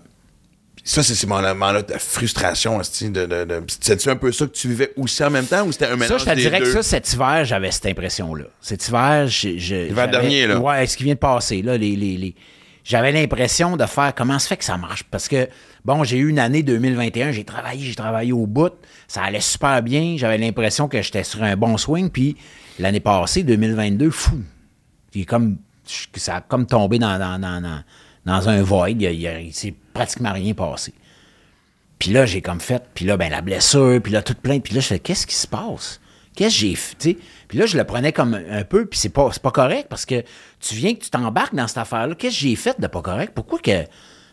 Puis 0.85 0.93
Ça, 0.93 1.03
c'est 1.03 1.15
ces 1.15 1.27
moments-là 1.27 1.83
de 1.83 1.95
frustration. 1.95 2.81
esti, 2.81 3.09
De, 3.11 3.25
de, 3.27 3.45
de... 3.45 3.63
C'est-tu 3.81 4.11
un 4.11 4.17
peu 4.17 4.31
ça 4.33 4.47
que 4.47 4.53
tu 4.53 4.69
vivais 4.69 4.93
aussi 4.97 5.25
en 5.25 5.31
même 5.31 5.47
temps 5.47 5.65
ou 5.67 5.73
c'était 5.73 5.87
un 5.87 5.97
mélange 5.97 6.09
Ça, 6.09 6.19
je 6.19 6.25
te 6.25 6.39
dirais 6.39 6.61
que 6.61 6.71
ça, 6.71 6.83
cet 6.83 7.11
hiver, 7.13 7.45
j'avais 7.45 7.71
cette 7.71 7.87
impression-là. 7.87 8.45
Cet 8.61 8.87
hiver, 8.89 9.27
L'hiver 9.45 10.09
dernier, 10.11 10.47
là. 10.47 10.59
Ouais, 10.61 10.87
ce 10.87 10.97
qui 10.97 11.05
vient 11.05 11.15
de 11.15 11.19
passer, 11.19 11.63
là. 11.63 11.77
Les, 11.79 11.97
les, 11.97 12.17
les- 12.19 12.35
J'avais 12.85 13.13
l'impression 13.13 13.79
de 13.79 13.87
faire 13.87 14.15
comment 14.15 14.39
se 14.39 14.47
fait 14.47 14.59
que 14.59 14.65
ça 14.65 14.77
marche. 14.77 15.05
Parce 15.05 15.27
que, 15.27 15.49
bon, 15.87 16.05
j'ai 16.05 16.19
eu 16.19 16.29
une 16.29 16.39
année 16.39 16.63
2021, 16.63 17.33
j'ai 17.33 17.45
travaillé, 17.45 17.83
j'ai 17.87 17.95
travaillé 17.95 18.33
au 18.33 18.47
bout. 18.47 18.75
Ça 19.09 19.23
allait 19.23 19.41
super 19.41 19.83
bien. 19.83 20.17
J'avais 20.19 20.37
l'impression 20.37 20.87
que 20.87 21.01
j'étais 21.01 21.25
sur 21.25 21.43
un 21.43 21.57
bon 21.57 21.79
swing. 21.79 22.11
Puis 22.11 22.37
l'année 22.79 23.01
passée, 23.01 23.43
2022, 23.43 24.11
fou. 24.11 24.39
J'ai 25.15 25.25
comme. 25.25 25.57
Ça 26.17 26.37
a 26.37 26.41
comme 26.43 26.67
tombé 26.67 26.99
dans, 26.99 27.19
dans, 27.19 27.39
dans, 27.39 27.61
dans, 27.63 27.83
dans 28.27 28.49
un 28.49 28.63
void. 28.63 28.91
Il, 28.91 29.03
il 29.03 29.47
il 29.47 29.53
s'est 29.53 29.75
pratiquement 29.93 30.33
rien 30.33 30.55
passé. 30.55 30.93
Puis 31.99 32.13
là, 32.13 32.27
j'ai 32.27 32.43
comme 32.43 32.61
fait, 32.61 32.83
puis 32.95 33.05
là, 33.05 33.17
ben 33.17 33.31
la 33.31 33.41
blessure, 33.41 34.01
puis 34.03 34.13
là, 34.13 34.23
toute 34.23 34.39
plein. 34.39 34.61
Puis 34.61 34.75
là, 34.75 34.81
je 34.81 34.89
fais, 34.89 34.99
qu'est-ce 34.99 35.27
qui 35.27 35.35
se 35.35 35.47
passe? 35.47 36.01
Qu'est-ce 36.35 36.55
que 36.55 36.61
j'ai 36.61 36.75
fait? 36.75 37.17
Puis 37.49 37.59
là, 37.59 37.67
je 37.67 37.77
le 37.77 37.85
prenais 37.85 38.13
comme 38.13 38.35
un 38.35 38.65
peu, 38.65 38.87
puis 38.87 38.99
c'est 38.99 39.09
pas, 39.09 39.31
pas 39.43 39.51
correct 39.53 39.87
parce 39.89 40.05
que 40.05 40.23
tu 40.61 40.75
viens 40.75 40.95
que 40.95 41.05
tu 41.05 41.11
t'embarques 41.11 41.55
dans 41.55 41.69
cette 41.69 41.79
affaire-là. 41.79 42.15
Qu'est-ce 42.15 42.35
que 42.35 42.41
j'ai 42.41 42.57
fait 42.57 42.81
de 42.81 42.87
pas 42.89 43.03
correct? 43.03 43.33
Pourquoi 43.35 43.61
que, 43.61 43.85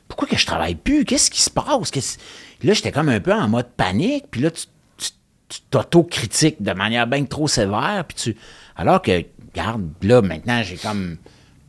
pourquoi 0.08 0.28
que 0.28 0.38
je 0.38 0.46
travaille 0.46 0.76
plus? 0.76 1.06
Qu'est-ce 1.06 1.30
qui 1.30 1.42
se 1.42 1.50
passe? 1.50 1.92
Là, 2.64 2.74
j'étais 2.74 2.92
comme 2.92 3.10
un 3.10 3.20
peu 3.20 3.34
en 3.34 3.48
mode 3.48 3.70
panique, 3.78 4.26
puis 4.32 4.42
là, 4.42 4.52
tu 4.52 4.68
t'auto-critiques 5.70 6.62
de 6.62 6.72
manière 6.72 7.08
bien 7.08 7.24
trop 7.26 7.48
sévère, 7.48 8.06
puis 8.08 8.18
tu. 8.18 8.38
Alors 8.76 9.02
que, 9.02 9.24
regarde, 9.54 9.84
là, 10.02 10.22
maintenant, 10.22 10.64
j'ai 10.64 10.78
comme 10.78 11.18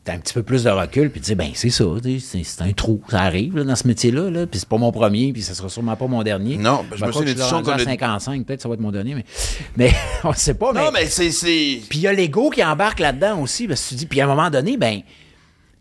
t'as 0.03 0.13
un 0.13 0.19
petit 0.19 0.33
peu 0.33 0.43
plus 0.43 0.63
de 0.65 0.69
recul, 0.69 1.09
puis 1.09 1.21
tu 1.21 1.27
dis, 1.27 1.35
ben 1.35 1.51
c'est 1.53 1.69
ça, 1.69 1.85
c'est 2.19 2.61
un 2.61 2.73
trou, 2.73 3.01
ça 3.09 3.21
arrive 3.21 3.55
là, 3.57 3.63
dans 3.63 3.75
ce 3.75 3.87
métier-là, 3.87 4.29
là, 4.29 4.45
puis 4.47 4.59
c'est 4.59 4.67
pas 4.67 4.77
mon 4.77 4.91
premier, 4.91 5.31
puis 5.31 5.41
ça 5.41 5.53
sera 5.53 5.69
sûrement 5.69 5.95
pas 5.95 6.07
mon 6.07 6.23
dernier. 6.23 6.57
Non, 6.57 6.83
ben, 6.89 6.97
je 6.97 7.05
me 7.05 7.11
suis 7.11 7.21
à 7.41 7.61
qu'on 7.61 7.71
a- 7.71 7.79
55, 7.85 8.45
peut-être 8.45 8.61
ça 8.61 8.67
va 8.67 8.73
être 8.73 8.81
mon 8.81 8.91
dernier, 8.91 9.15
mais, 9.15 9.25
mais 9.77 9.91
on 10.25 10.33
sait 10.33 10.55
pas. 10.55 10.73
Non, 10.73 10.91
mais 10.93 11.05
c'est. 11.05 11.31
c'est- 11.31 11.79
Puis 11.89 11.99
il 11.99 12.01
y 12.01 12.07
a 12.07 12.13
l'ego 12.13 12.49
qui 12.49 12.63
embarque 12.63 12.99
là-dedans 12.99 13.39
aussi, 13.41 13.65
parce 13.67 13.81
que 13.83 13.89
tu 13.89 13.95
dis, 13.95 14.05
puis 14.05 14.19
à 14.19 14.25
un 14.25 14.27
moment 14.27 14.49
donné, 14.49 14.75
ben, 14.75 14.99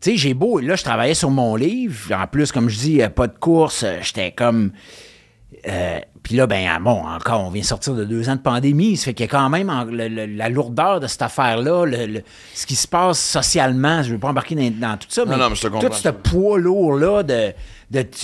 tu 0.00 0.10
sais, 0.12 0.16
j'ai 0.16 0.34
beau, 0.34 0.60
là, 0.60 0.76
je 0.76 0.84
travaillais 0.84 1.14
sur 1.14 1.30
mon 1.30 1.56
livre, 1.56 2.12
en 2.14 2.26
plus, 2.28 2.52
comme 2.52 2.68
je 2.68 2.78
dis, 2.78 3.02
euh, 3.02 3.08
pas 3.08 3.26
de 3.26 3.36
course, 3.38 3.82
euh, 3.82 3.98
j'étais 4.02 4.30
comme. 4.32 4.70
euh, 5.68 5.98
puis 6.22 6.36
là, 6.36 6.46
ben, 6.46 6.68
ah, 6.72 6.78
bon, 6.78 7.04
encore, 7.06 7.44
on 7.44 7.50
vient 7.50 7.62
sortir 7.64 7.94
de 7.94 8.04
deux 8.04 8.28
ans 8.28 8.36
de 8.36 8.40
pandémie, 8.40 8.96
ça 8.96 9.06
fait 9.06 9.14
qu'il 9.14 9.26
y 9.26 9.28
a 9.28 9.30
quand 9.30 9.48
même 9.50 9.68
en- 9.70 9.84
le- 9.84 10.08
le- 10.08 10.26
la 10.26 10.48
lourdeur 10.48 11.00
de 11.00 11.06
cette 11.08 11.22
affaire-là, 11.22 11.84
le- 11.84 12.06
le- 12.06 12.22
ce 12.54 12.64
qui 12.66 12.76
se 12.76 12.86
passe 12.86 13.18
socialement, 13.20 14.02
je 14.02 14.08
ne 14.08 14.12
veux 14.14 14.20
pas 14.20 14.28
embarquer 14.28 14.54
dans, 14.54 14.88
dans 14.90 14.96
tout 14.96 15.08
ça, 15.08 15.24
Non, 15.24 15.32
mais 15.32 15.36
non, 15.38 15.50
mais 15.50 15.56
je 15.56 15.62
te 15.62 15.66
comprends. 15.68 15.88
tout 15.88 15.94
ce 15.96 16.08
poids 16.10 16.58
lourd-là 16.58 17.22
de, 17.24 17.52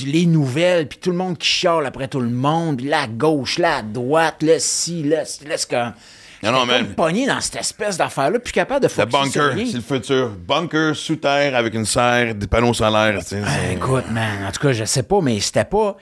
les 0.06 0.26
nouvelles, 0.26 0.86
puis 0.88 0.98
tout 0.98 1.10
le 1.10 1.16
monde 1.16 1.36
qui 1.38 1.48
chiale 1.48 1.84
après 1.86 2.08
tout 2.08 2.20
le 2.20 2.30
monde, 2.30 2.76
puis 2.78 2.86
la 2.86 3.06
gauche, 3.06 3.58
la 3.58 3.82
droite, 3.82 4.36
le 4.42 4.58
ci, 4.58 5.02
le 5.02 5.16
ci, 5.24 5.44
là, 5.44 5.56
c'est 5.56 5.68
comme... 5.70 5.92
Non, 6.40 6.52
non, 6.52 6.66
comme 6.68 6.94
pogné 6.94 7.26
dans 7.26 7.40
cette 7.40 7.56
espèce 7.56 7.96
d'affaire-là, 7.96 8.38
plus 8.38 8.52
capable 8.52 8.80
de 8.80 8.86
Le 8.86 8.88
focusser 8.90 9.30
sur 9.32 9.42
bunker, 9.50 9.66
c'est 9.66 9.76
le 9.76 9.80
futur. 9.82 10.30
Bunker 10.46 10.94
sous 10.94 11.16
terre 11.16 11.56
avec 11.56 11.74
une 11.74 11.84
serre, 11.84 12.32
des 12.36 12.46
panneaux 12.46 12.72
solaires. 12.72 13.18
Ben, 13.32 13.44
écoute, 13.72 14.04
man, 14.12 14.44
en 14.48 14.52
tout 14.52 14.60
cas, 14.60 14.72
je 14.72 14.84
sais 14.84 15.02
pas, 15.02 15.20
mais 15.20 15.40
c'était 15.40 15.64
pas. 15.64 15.96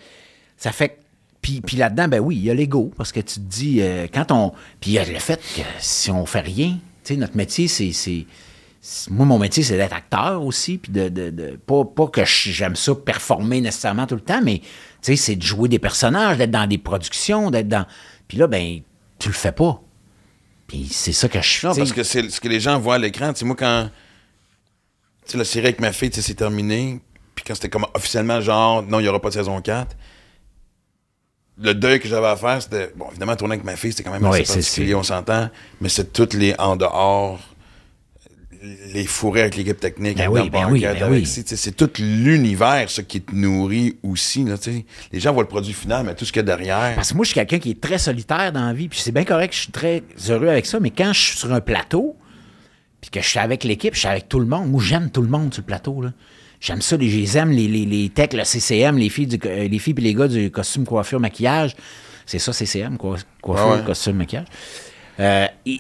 Ça 0.58 0.72
fait. 0.72 0.98
Puis, 1.46 1.60
puis 1.60 1.76
là-dedans, 1.76 2.08
ben 2.08 2.18
oui, 2.18 2.34
il 2.34 2.42
y 2.42 2.50
a 2.50 2.54
l'ego, 2.54 2.90
parce 2.96 3.12
que 3.12 3.20
tu 3.20 3.34
te 3.36 3.38
dis, 3.38 3.76
euh, 3.80 4.08
quand 4.12 4.32
on. 4.32 4.50
Puis 4.80 4.90
il 4.90 4.92
y 4.94 4.98
a 4.98 5.04
le 5.04 5.16
fait 5.20 5.40
que 5.54 5.60
si 5.78 6.10
on 6.10 6.26
fait 6.26 6.40
rien, 6.40 6.70
tu 7.04 7.14
sais, 7.14 7.16
notre 7.16 7.36
métier, 7.36 7.68
c'est. 7.68 8.26
Moi, 9.10 9.24
mon 9.26 9.38
métier, 9.38 9.62
c'est 9.62 9.76
d'être 9.76 9.92
acteur 9.94 10.42
aussi, 10.44 10.78
puis 10.78 10.90
de. 10.90 11.08
de, 11.08 11.30
de- 11.30 11.56
pas, 11.64 11.84
pas 11.84 12.08
que 12.08 12.24
j'aime 12.24 12.74
ça 12.74 12.96
performer 12.96 13.60
nécessairement 13.60 14.08
tout 14.08 14.16
le 14.16 14.22
temps, 14.22 14.40
mais, 14.42 14.58
tu 14.58 14.66
sais, 15.02 15.14
c'est 15.14 15.36
de 15.36 15.42
jouer 15.42 15.68
des 15.68 15.78
personnages, 15.78 16.36
d'être 16.36 16.50
dans 16.50 16.66
des 16.66 16.78
productions, 16.78 17.52
d'être 17.52 17.68
dans. 17.68 17.86
Puis 18.26 18.38
là, 18.38 18.48
ben, 18.48 18.80
tu 19.20 19.28
le 19.28 19.34
fais 19.34 19.52
pas. 19.52 19.80
Puis 20.66 20.88
c'est 20.90 21.12
ça 21.12 21.28
que 21.28 21.40
je 21.40 21.64
Non, 21.64 21.72
tu 21.72 21.76
sais, 21.76 21.80
parce 21.82 21.92
que 21.92 22.02
c'est 22.02 22.28
ce 22.28 22.40
que 22.40 22.48
les 22.48 22.58
gens 22.58 22.76
voient 22.80 22.96
à 22.96 22.98
l'écran. 22.98 23.32
Tu 23.32 23.38
sais, 23.38 23.44
moi, 23.44 23.54
quand. 23.56 23.88
Tu 25.26 25.30
sais, 25.30 25.38
la 25.38 25.44
série 25.44 25.66
avec 25.66 25.80
ma 25.80 25.92
fille, 25.92 26.10
tu 26.10 26.16
sais, 26.16 26.22
c'est 26.22 26.34
terminé. 26.34 27.00
Puis 27.36 27.44
quand 27.46 27.54
c'était 27.54 27.68
comme 27.68 27.86
officiellement, 27.94 28.40
genre, 28.40 28.82
non, 28.82 28.98
il 28.98 29.04
n'y 29.04 29.08
aura 29.08 29.20
pas 29.20 29.28
de 29.28 29.34
saison 29.34 29.60
4. 29.60 29.96
Le 31.58 31.72
deuil 31.72 32.00
que 32.00 32.08
j'avais 32.08 32.26
à 32.26 32.36
faire, 32.36 32.60
c'était. 32.60 32.92
Bon, 32.96 33.06
évidemment, 33.10 33.34
tourner 33.34 33.54
avec 33.54 33.64
ma 33.64 33.76
fille, 33.76 33.90
c'était 33.92 34.02
quand 34.02 34.12
même 34.12 34.24
assez 34.26 34.42
particulier, 34.42 34.94
on 34.94 35.02
s'entend. 35.02 35.48
Mais 35.80 35.88
c'est 35.88 36.12
toutes 36.12 36.34
les 36.34 36.54
en 36.58 36.76
dehors, 36.76 37.40
les 38.92 39.06
fourrés 39.06 39.42
avec 39.42 39.56
l'équipe 39.56 39.78
technique, 39.80 40.16
Ben 40.16 40.28
avec 40.30 40.44
oui, 40.44 40.50
ben 40.50 40.68
oui, 40.70 40.80
ben 40.80 41.10
oui. 41.10 41.24
C'est 41.24 41.76
tout 41.76 41.90
l'univers, 41.98 42.90
ça, 42.90 43.02
qui 43.02 43.22
te 43.22 43.34
nourrit 43.34 43.96
aussi. 44.02 44.44
Là, 44.44 44.56
les 45.12 45.20
gens 45.20 45.32
voient 45.32 45.44
le 45.44 45.48
produit 45.48 45.72
final, 45.72 46.04
mais 46.04 46.14
tout 46.14 46.24
ce 46.24 46.32
qu'il 46.32 46.40
y 46.40 46.44
a 46.44 46.44
derrière. 46.44 46.94
Parce 46.94 47.12
que 47.12 47.16
moi, 47.16 47.24
je 47.24 47.28
suis 47.28 47.34
quelqu'un 47.34 47.58
qui 47.58 47.70
est 47.70 47.80
très 47.80 47.98
solitaire 47.98 48.52
dans 48.52 48.66
la 48.66 48.72
vie, 48.72 48.88
puis 48.88 48.98
c'est 48.98 49.12
bien 49.12 49.24
correct, 49.24 49.54
je 49.54 49.60
suis 49.60 49.72
très 49.72 50.02
heureux 50.28 50.48
avec 50.48 50.66
ça, 50.66 50.78
mais 50.80 50.90
quand 50.90 51.12
je 51.12 51.20
suis 51.20 51.38
sur 51.38 51.52
un 51.52 51.60
plateau, 51.60 52.16
puis 53.00 53.10
que 53.10 53.20
je 53.20 53.28
suis 53.28 53.38
avec 53.38 53.64
l'équipe, 53.64 53.94
je 53.94 54.00
suis 54.00 54.08
avec 54.08 54.28
tout 54.28 54.40
le 54.40 54.46
monde, 54.46 54.70
moi, 54.70 54.82
j'aime 54.82 55.10
tout 55.10 55.22
le 55.22 55.28
monde 55.28 55.54
sur 55.54 55.62
le 55.62 55.66
plateau, 55.66 56.02
là. 56.02 56.12
J'aime 56.66 56.82
ça, 56.82 56.96
les, 56.96 57.08
je 57.08 57.16
les 57.18 57.38
aime, 57.38 57.50
les, 57.52 57.68
les, 57.68 57.84
les 57.86 58.08
techs, 58.08 58.32
le 58.32 58.42
CCM, 58.42 58.98
les 58.98 59.08
filles, 59.08 59.28
du, 59.28 59.38
euh, 59.46 59.68
les 59.68 59.78
filles 59.78 59.94
puis 59.94 60.02
les 60.02 60.14
gars 60.14 60.26
du 60.26 60.50
costume, 60.50 60.84
coiffure, 60.84 61.20
maquillage. 61.20 61.76
C'est 62.26 62.40
ça, 62.40 62.52
CCM, 62.52 62.96
quoi, 62.98 63.18
coiffure, 63.40 63.68
ouais. 63.68 63.84
costume, 63.86 64.16
maquillage. 64.16 64.46
Euh, 65.20 65.46
et, 65.64 65.78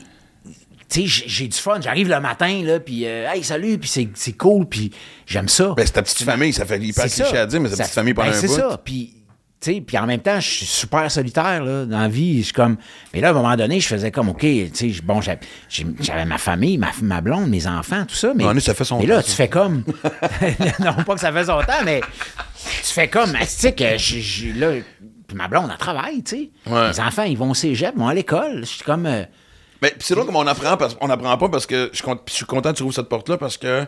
tu 0.88 1.08
sais, 1.08 1.24
j'ai 1.26 1.48
du 1.48 1.56
fun. 1.58 1.80
J'arrive 1.80 2.08
le 2.08 2.20
matin, 2.20 2.62
là, 2.62 2.78
puis 2.78 3.04
euh, 3.04 3.28
hey, 3.32 3.42
salut, 3.42 3.78
puis 3.78 3.88
c'est- 3.88 4.08
c'est 4.14 4.34
cool, 4.34 4.66
puis 4.66 4.92
j'aime 5.26 5.48
ça. 5.48 5.74
Ben, 5.76 5.84
c'est 5.84 5.92
ta 5.94 6.02
petite 6.02 6.22
famille, 6.22 6.52
ça 6.52 6.64
fait 6.64 6.78
hyper 6.78 7.06
cliché 7.06 7.36
à 7.36 7.46
dire, 7.46 7.60
mais 7.60 7.68
c'est 7.68 7.78
ta 7.78 7.82
Ça- 7.82 7.88
petite 7.88 7.94
famille 7.96 8.14
pendant 8.14 8.30
ben, 8.30 8.36
un 8.36 8.40
c'est 8.40 8.46
bout. 8.46 8.54
ça. 8.54 8.80
Puis, 8.84 9.12
puis 9.60 9.98
en 9.98 10.06
même 10.06 10.20
temps, 10.20 10.38
je 10.38 10.48
suis 10.48 10.66
super 10.66 11.10
solitaire 11.10 11.64
là, 11.64 11.84
dans 11.86 12.00
la 12.00 12.08
vie. 12.08 12.38
Je 12.38 12.44
suis 12.44 12.52
comme. 12.52 12.76
Mais 13.12 13.20
là, 13.20 13.28
à 13.28 13.30
un 13.30 13.34
moment 13.34 13.56
donné, 13.56 13.80
je 13.80 13.88
faisais 13.88 14.10
comme, 14.10 14.28
OK, 14.28 14.40
tu 14.40 14.70
sais, 14.72 14.92
bon, 15.02 15.20
j'avais 15.20 16.24
ma 16.24 16.38
famille, 16.38 16.78
ma, 16.78 16.90
ma 17.02 17.20
blonde, 17.20 17.48
mes 17.48 17.66
enfants, 17.66 18.04
tout 18.06 18.14
ça. 18.14 18.32
Mais, 18.34 18.44
Non, 18.44 18.58
ça 18.60 18.74
fait 18.74 18.84
son 18.84 19.00
mais 19.00 19.06
là, 19.06 19.16
temps, 19.16 19.22
tu 19.22 19.30
ça. 19.30 19.36
fais 19.36 19.48
comme. 19.48 19.82
non, 20.80 20.94
pas 21.04 21.14
que 21.14 21.20
ça 21.20 21.32
fait 21.32 21.44
son 21.46 21.60
temps, 21.62 21.82
mais 21.84 22.00
tu 22.84 22.92
fais 22.92 23.08
comme, 23.08 23.32
tu 23.32 23.46
sais, 23.46 23.72
que 23.72 23.96
j'ai- 23.96 24.52
là. 24.52 24.70
Puis 25.26 25.36
ma 25.36 25.48
blonde, 25.48 25.68
elle 25.72 25.78
travaille, 25.78 26.22
tu 26.22 26.36
sais. 26.36 26.50
Ouais. 26.70 26.90
Les 26.90 27.00
enfants, 27.00 27.24
ils 27.24 27.36
vont 27.36 27.50
au 27.50 27.54
cégep, 27.54 27.96
vont 27.96 28.06
à 28.06 28.14
l'école. 28.14 28.60
Je 28.60 28.66
suis 28.66 28.84
comme. 28.84 29.06
euh, 29.06 29.24
Mais 29.82 29.92
c'est 29.98 30.14
drôle 30.14 30.26
comme 30.26 30.36
on 30.36 30.46
apprend, 30.46 30.76
parce 30.76 30.96
on 31.00 31.10
apprend 31.10 31.36
pas 31.36 31.48
parce 31.48 31.66
que 31.66 31.88
je, 31.92 31.96
suis 31.96 32.04
cont- 32.04 32.20
je 32.28 32.32
suis 32.32 32.44
content 32.46 32.70
que 32.72 32.76
tu 32.76 32.82
rouvres 32.84 32.94
cette 32.94 33.08
porte-là 33.08 33.36
parce 33.36 33.56
que 33.56 33.82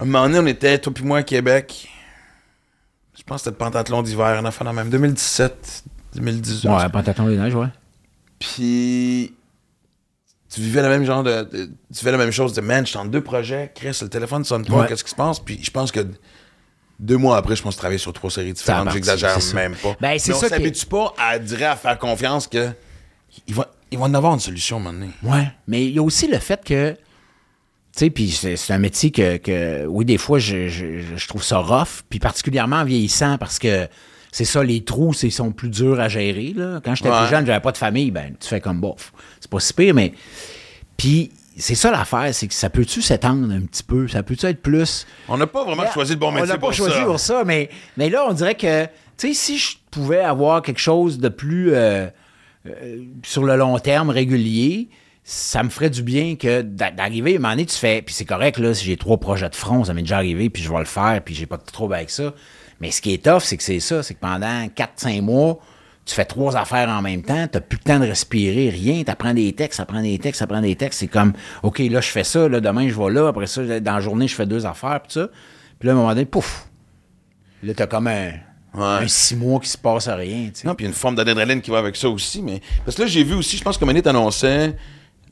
un 0.00 0.04
moment 0.04 0.28
donné, 0.28 0.38
on 0.38 0.46
était, 0.46 0.78
toi 0.78 0.92
puis 0.94 1.02
moi, 1.04 1.18
à 1.18 1.22
Québec. 1.24 1.88
Je 3.18 3.22
pense 3.24 3.42
que 3.42 3.44
c'était 3.44 3.50
le 3.50 3.56
pentathlon 3.58 4.02
d'hiver, 4.02 4.38
en 4.42 4.64
dans 4.64 4.72
même 4.72 4.90
2017, 4.90 5.84
2018. 6.14 6.68
ouais, 6.68 6.88
pantalon 6.88 7.28
des 7.28 7.36
neiges, 7.36 7.54
ouais. 7.54 7.66
Puis 8.38 9.34
tu 10.52 10.60
vivais 10.60 10.82
le 10.82 10.88
même 10.88 11.04
genre 11.04 11.22
de, 11.22 11.42
de- 11.42 11.66
tu 11.66 11.98
vivais 11.98 12.12
la 12.12 12.18
même 12.18 12.30
chose, 12.30 12.52
de 12.52 12.60
man, 12.60 12.84
je 12.86 12.90
suis 12.90 12.98
entre 12.98 13.10
deux 13.10 13.20
projets, 13.22 13.72
Chris, 13.74 13.98
le 14.00 14.08
téléphone 14.08 14.44
sonne 14.44 14.64
pas, 14.64 14.74
Ouais. 14.80 14.86
qu'est-ce 14.86 15.04
qui 15.04 15.10
se 15.10 15.16
passe? 15.16 15.40
Puis 15.40 15.58
je 15.62 15.70
pense 15.70 15.90
que 15.92 16.06
deux 17.00 17.16
mois 17.16 17.36
après, 17.36 17.54
je 17.56 17.62
pense 17.62 17.76
travailler 17.76 17.98
sur 17.98 18.12
trois 18.12 18.30
séries 18.30 18.52
différentes, 18.52 18.90
j'exagère 18.92 19.36
même 19.54 19.74
pas. 19.74 19.96
Ben, 20.00 20.18
c'est 20.18 20.30
Mais 20.32 20.36
on 20.36 20.40
s'habitue 20.48 20.86
pas 20.86 21.12
à 21.18 21.38
dire 21.38 21.70
à 21.70 21.76
faire 21.76 21.98
confiance 21.98 22.46
que 22.46 22.70
il 23.46 23.54
va, 23.54 23.68
il 23.90 23.98
va 23.98 24.04
en 24.06 24.14
avoir 24.14 24.32
une 24.34 24.40
solution 24.40 24.76
à 24.76 24.80
un 24.80 24.82
moment 24.84 24.98
donné. 24.98 25.12
Ouais. 25.22 25.48
Mais 25.66 25.84
il 25.84 25.92
y 25.94 25.98
a 25.98 26.02
aussi 26.02 26.26
le 26.28 26.38
fait 26.38 26.64
que. 26.64 26.96
Tu 27.96 28.04
sais, 28.04 28.10
puis 28.10 28.30
c'est 28.30 28.72
un 28.72 28.78
métier 28.78 29.10
que, 29.10 29.38
que, 29.38 29.86
oui, 29.86 30.04
des 30.04 30.18
fois, 30.18 30.38
je, 30.38 30.68
je- 30.68 31.16
je 31.16 31.28
trouve 31.28 31.42
ça 31.42 31.58
rough, 31.58 32.02
puis 32.08 32.18
particulièrement 32.20 32.76
en 32.76 32.84
vieillissant, 32.84 33.38
parce 33.38 33.58
que 33.58 33.88
c'est 34.30 34.44
ça, 34.44 34.62
les 34.62 34.84
trous, 34.84 35.12
c'est- 35.14 35.28
ils 35.28 35.32
sont 35.32 35.50
plus 35.50 35.68
durs 35.68 35.98
à 35.98 36.08
gérer. 36.08 36.52
Là. 36.54 36.80
Quand 36.84 36.94
j'étais 36.94 37.10
Ouais. 37.10 37.18
plus 37.22 37.28
jeune, 37.30 37.44
j'avais 37.46 37.60
pas 37.60 37.72
de 37.72 37.76
famille, 37.78 38.10
ben, 38.10 38.34
tu 38.38 38.46
fais 38.46 38.60
comme 38.60 38.80
bof. 38.80 39.12
C'est 39.40 39.50
pas 39.50 39.58
si 39.60 39.72
pire, 39.72 39.94
mais. 39.94 40.12
Puis, 40.96 41.30
c'est 41.56 41.74
ça 41.74 41.90
l'affaire, 41.90 42.32
c'est 42.34 42.46
que 42.46 42.54
ça 42.54 42.70
peut-tu 42.70 43.02
s'étendre 43.02 43.52
un 43.52 43.62
petit 43.62 43.82
peu? 43.82 44.06
Ça 44.06 44.22
peut-tu 44.22 44.46
être 44.46 44.62
plus. 44.62 45.06
On 45.28 45.36
n'a 45.36 45.46
pas 45.48 45.64
vraiment 45.64 45.90
choisi 45.92 46.12
le 46.12 46.18
bon 46.18 46.30
métier 46.30 46.44
On 46.44 46.52
n'a 46.52 46.58
pour 46.58 46.68
pas 46.68 46.74
choisi 46.74 46.94
ça. 46.94 47.04
pour 47.04 47.18
ça, 47.18 47.42
mais, 47.44 47.68
mais 47.96 48.10
là, 48.10 48.26
on 48.28 48.32
dirait 48.32 48.54
que, 48.54 48.84
tu 48.84 48.90
sais, 49.28 49.34
si 49.34 49.58
je 49.58 49.76
pouvais 49.90 50.20
avoir 50.20 50.62
quelque 50.62 50.78
chose 50.80 51.18
de 51.18 51.28
plus 51.28 51.72
euh, 51.74 52.06
euh, 52.66 52.98
sur 53.24 53.42
le 53.44 53.56
long 53.56 53.78
terme, 53.80 54.10
régulier, 54.10 54.88
ça 55.30 55.62
me 55.62 55.68
ferait 55.68 55.90
du 55.90 56.02
bien 56.02 56.36
que 56.36 56.62
d'a- 56.62 56.90
d'arriver, 56.90 57.32
à 57.34 57.36
un 57.36 57.38
moment 57.40 57.50
donné, 57.50 57.66
tu 57.66 57.76
fais, 57.76 58.00
puis 58.00 58.14
c'est 58.14 58.24
correct, 58.24 58.56
là, 58.56 58.72
si 58.72 58.86
j'ai 58.86 58.96
trois 58.96 59.18
projets 59.18 59.50
de 59.50 59.54
front, 59.54 59.84
ça 59.84 59.92
m'est 59.92 60.00
déjà 60.00 60.16
arrivé, 60.16 60.48
puis 60.48 60.62
je 60.62 60.70
vais 60.72 60.78
le 60.78 60.86
faire, 60.86 61.20
puis 61.22 61.34
j'ai 61.34 61.44
pas 61.44 61.58
de 61.58 61.64
trouble 61.64 61.92
avec 61.94 62.08
ça. 62.08 62.32
Mais 62.80 62.90
ce 62.90 63.02
qui 63.02 63.12
est 63.12 63.22
tough, 63.22 63.42
c'est 63.42 63.58
que 63.58 63.62
c'est 63.62 63.78
ça, 63.80 64.02
c'est 64.02 64.14
que 64.14 64.20
pendant 64.20 64.66
4-5 64.74 65.20
mois, 65.20 65.58
tu 66.06 66.14
fais 66.14 66.24
trois 66.24 66.56
affaires 66.56 66.88
en 66.88 67.02
même 67.02 67.20
temps, 67.22 67.46
t'as 67.46 67.60
plus 67.60 67.76
le 67.76 67.84
temps 67.84 67.98
de 67.98 68.06
respirer, 68.06 68.70
rien, 68.70 69.02
t'apprends 69.04 69.34
des 69.34 69.52
textes, 69.52 69.80
t'apprends 69.80 70.00
des 70.00 70.18
textes, 70.18 70.40
t'apprends 70.40 70.62
des 70.62 70.76
textes, 70.76 71.00
c'est 71.00 71.08
comme, 71.08 71.34
OK, 71.62 71.78
là, 71.80 72.00
je 72.00 72.08
fais 72.08 72.24
ça, 72.24 72.48
là, 72.48 72.60
demain, 72.60 72.88
je 72.88 72.94
vais 72.98 73.10
là, 73.10 73.28
après 73.28 73.46
ça, 73.48 73.80
dans 73.80 73.94
la 73.96 74.00
journée, 74.00 74.28
je 74.28 74.34
fais 74.34 74.46
deux 74.46 74.64
affaires, 74.64 75.00
puis 75.02 75.12
ça. 75.12 75.28
Puis 75.78 75.88
là, 75.88 75.92
à 75.92 75.94
un 75.94 75.98
moment 75.98 76.08
donné, 76.14 76.24
pouf! 76.24 76.68
Là, 77.62 77.74
t'as 77.74 77.86
comme 77.86 78.06
un, 78.06 78.30
Ouais. 78.74 78.84
un 79.04 79.08
six 79.08 79.34
mois 79.36 79.60
qui 79.60 79.68
se 79.68 79.76
passe 79.78 80.08
à 80.08 80.14
rien, 80.14 80.46
tu 80.54 80.60
sais. 80.60 80.68
Non, 80.68 80.74
puis 80.74 80.86
une 80.86 80.92
forme 80.92 81.16
d'adrénaline 81.16 81.60
qui 81.60 81.70
va 81.70 81.78
avec 81.78 81.96
ça 81.96 82.08
aussi. 82.08 82.40
Mais... 82.42 82.60
Parce 82.84 82.96
que 82.96 83.02
là, 83.02 83.08
j'ai 83.08 83.24
vu 83.24 83.34
aussi, 83.34 83.56
je 83.56 83.64
pense 83.64 83.76
que 83.76 83.84
Mané 83.84 84.02
t'annonçait, 84.02 84.76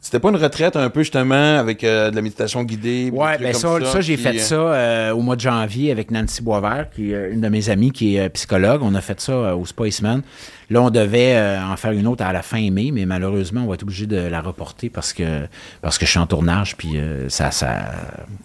c'était 0.06 0.20
pas 0.20 0.28
une 0.30 0.36
retraite 0.36 0.76
un 0.76 0.88
peu 0.88 1.00
justement 1.00 1.58
avec 1.58 1.82
euh, 1.82 2.10
de 2.10 2.16
la 2.16 2.22
méditation 2.22 2.62
guidée. 2.62 3.10
Ouais, 3.12 3.36
ben 3.38 3.52
ça, 3.52 3.68
ça, 3.84 4.00
j'ai 4.00 4.16
fait 4.16 4.36
euh, 4.36 4.38
ça 4.38 4.54
euh, 4.54 5.10
au 5.12 5.20
mois 5.20 5.34
de 5.34 5.40
janvier 5.40 5.90
avec 5.90 6.12
Nancy 6.12 6.42
Boisvert, 6.42 6.86
qui 6.94 7.10
est 7.10 7.14
euh, 7.14 7.32
une 7.32 7.40
de 7.40 7.48
mes 7.48 7.68
amies 7.70 7.90
qui 7.90 8.16
est 8.16 8.28
psychologue. 8.30 8.82
On 8.84 8.94
a 8.94 9.00
fait 9.00 9.20
ça 9.20 9.56
au 9.56 9.66
Spaceman. 9.66 10.22
Là, 10.70 10.82
on 10.82 10.90
devait 10.90 11.58
en 11.58 11.76
faire 11.76 11.92
une 11.92 12.06
autre 12.06 12.24
à 12.24 12.32
la 12.32 12.42
fin 12.42 12.70
mai, 12.70 12.90
mais 12.92 13.04
malheureusement, 13.06 13.62
on 13.62 13.66
va 13.68 13.74
être 13.74 13.82
obligé 13.84 14.06
de 14.06 14.16
la 14.16 14.40
reporter 14.40 14.88
parce 14.90 15.12
que 15.12 15.46
parce 15.82 15.96
que 15.98 16.06
je 16.06 16.10
suis 16.10 16.18
en 16.20 16.26
tournage, 16.26 16.76
puis 16.76 16.98
euh, 16.98 17.28
ça, 17.28 17.50
ça, 17.50 17.68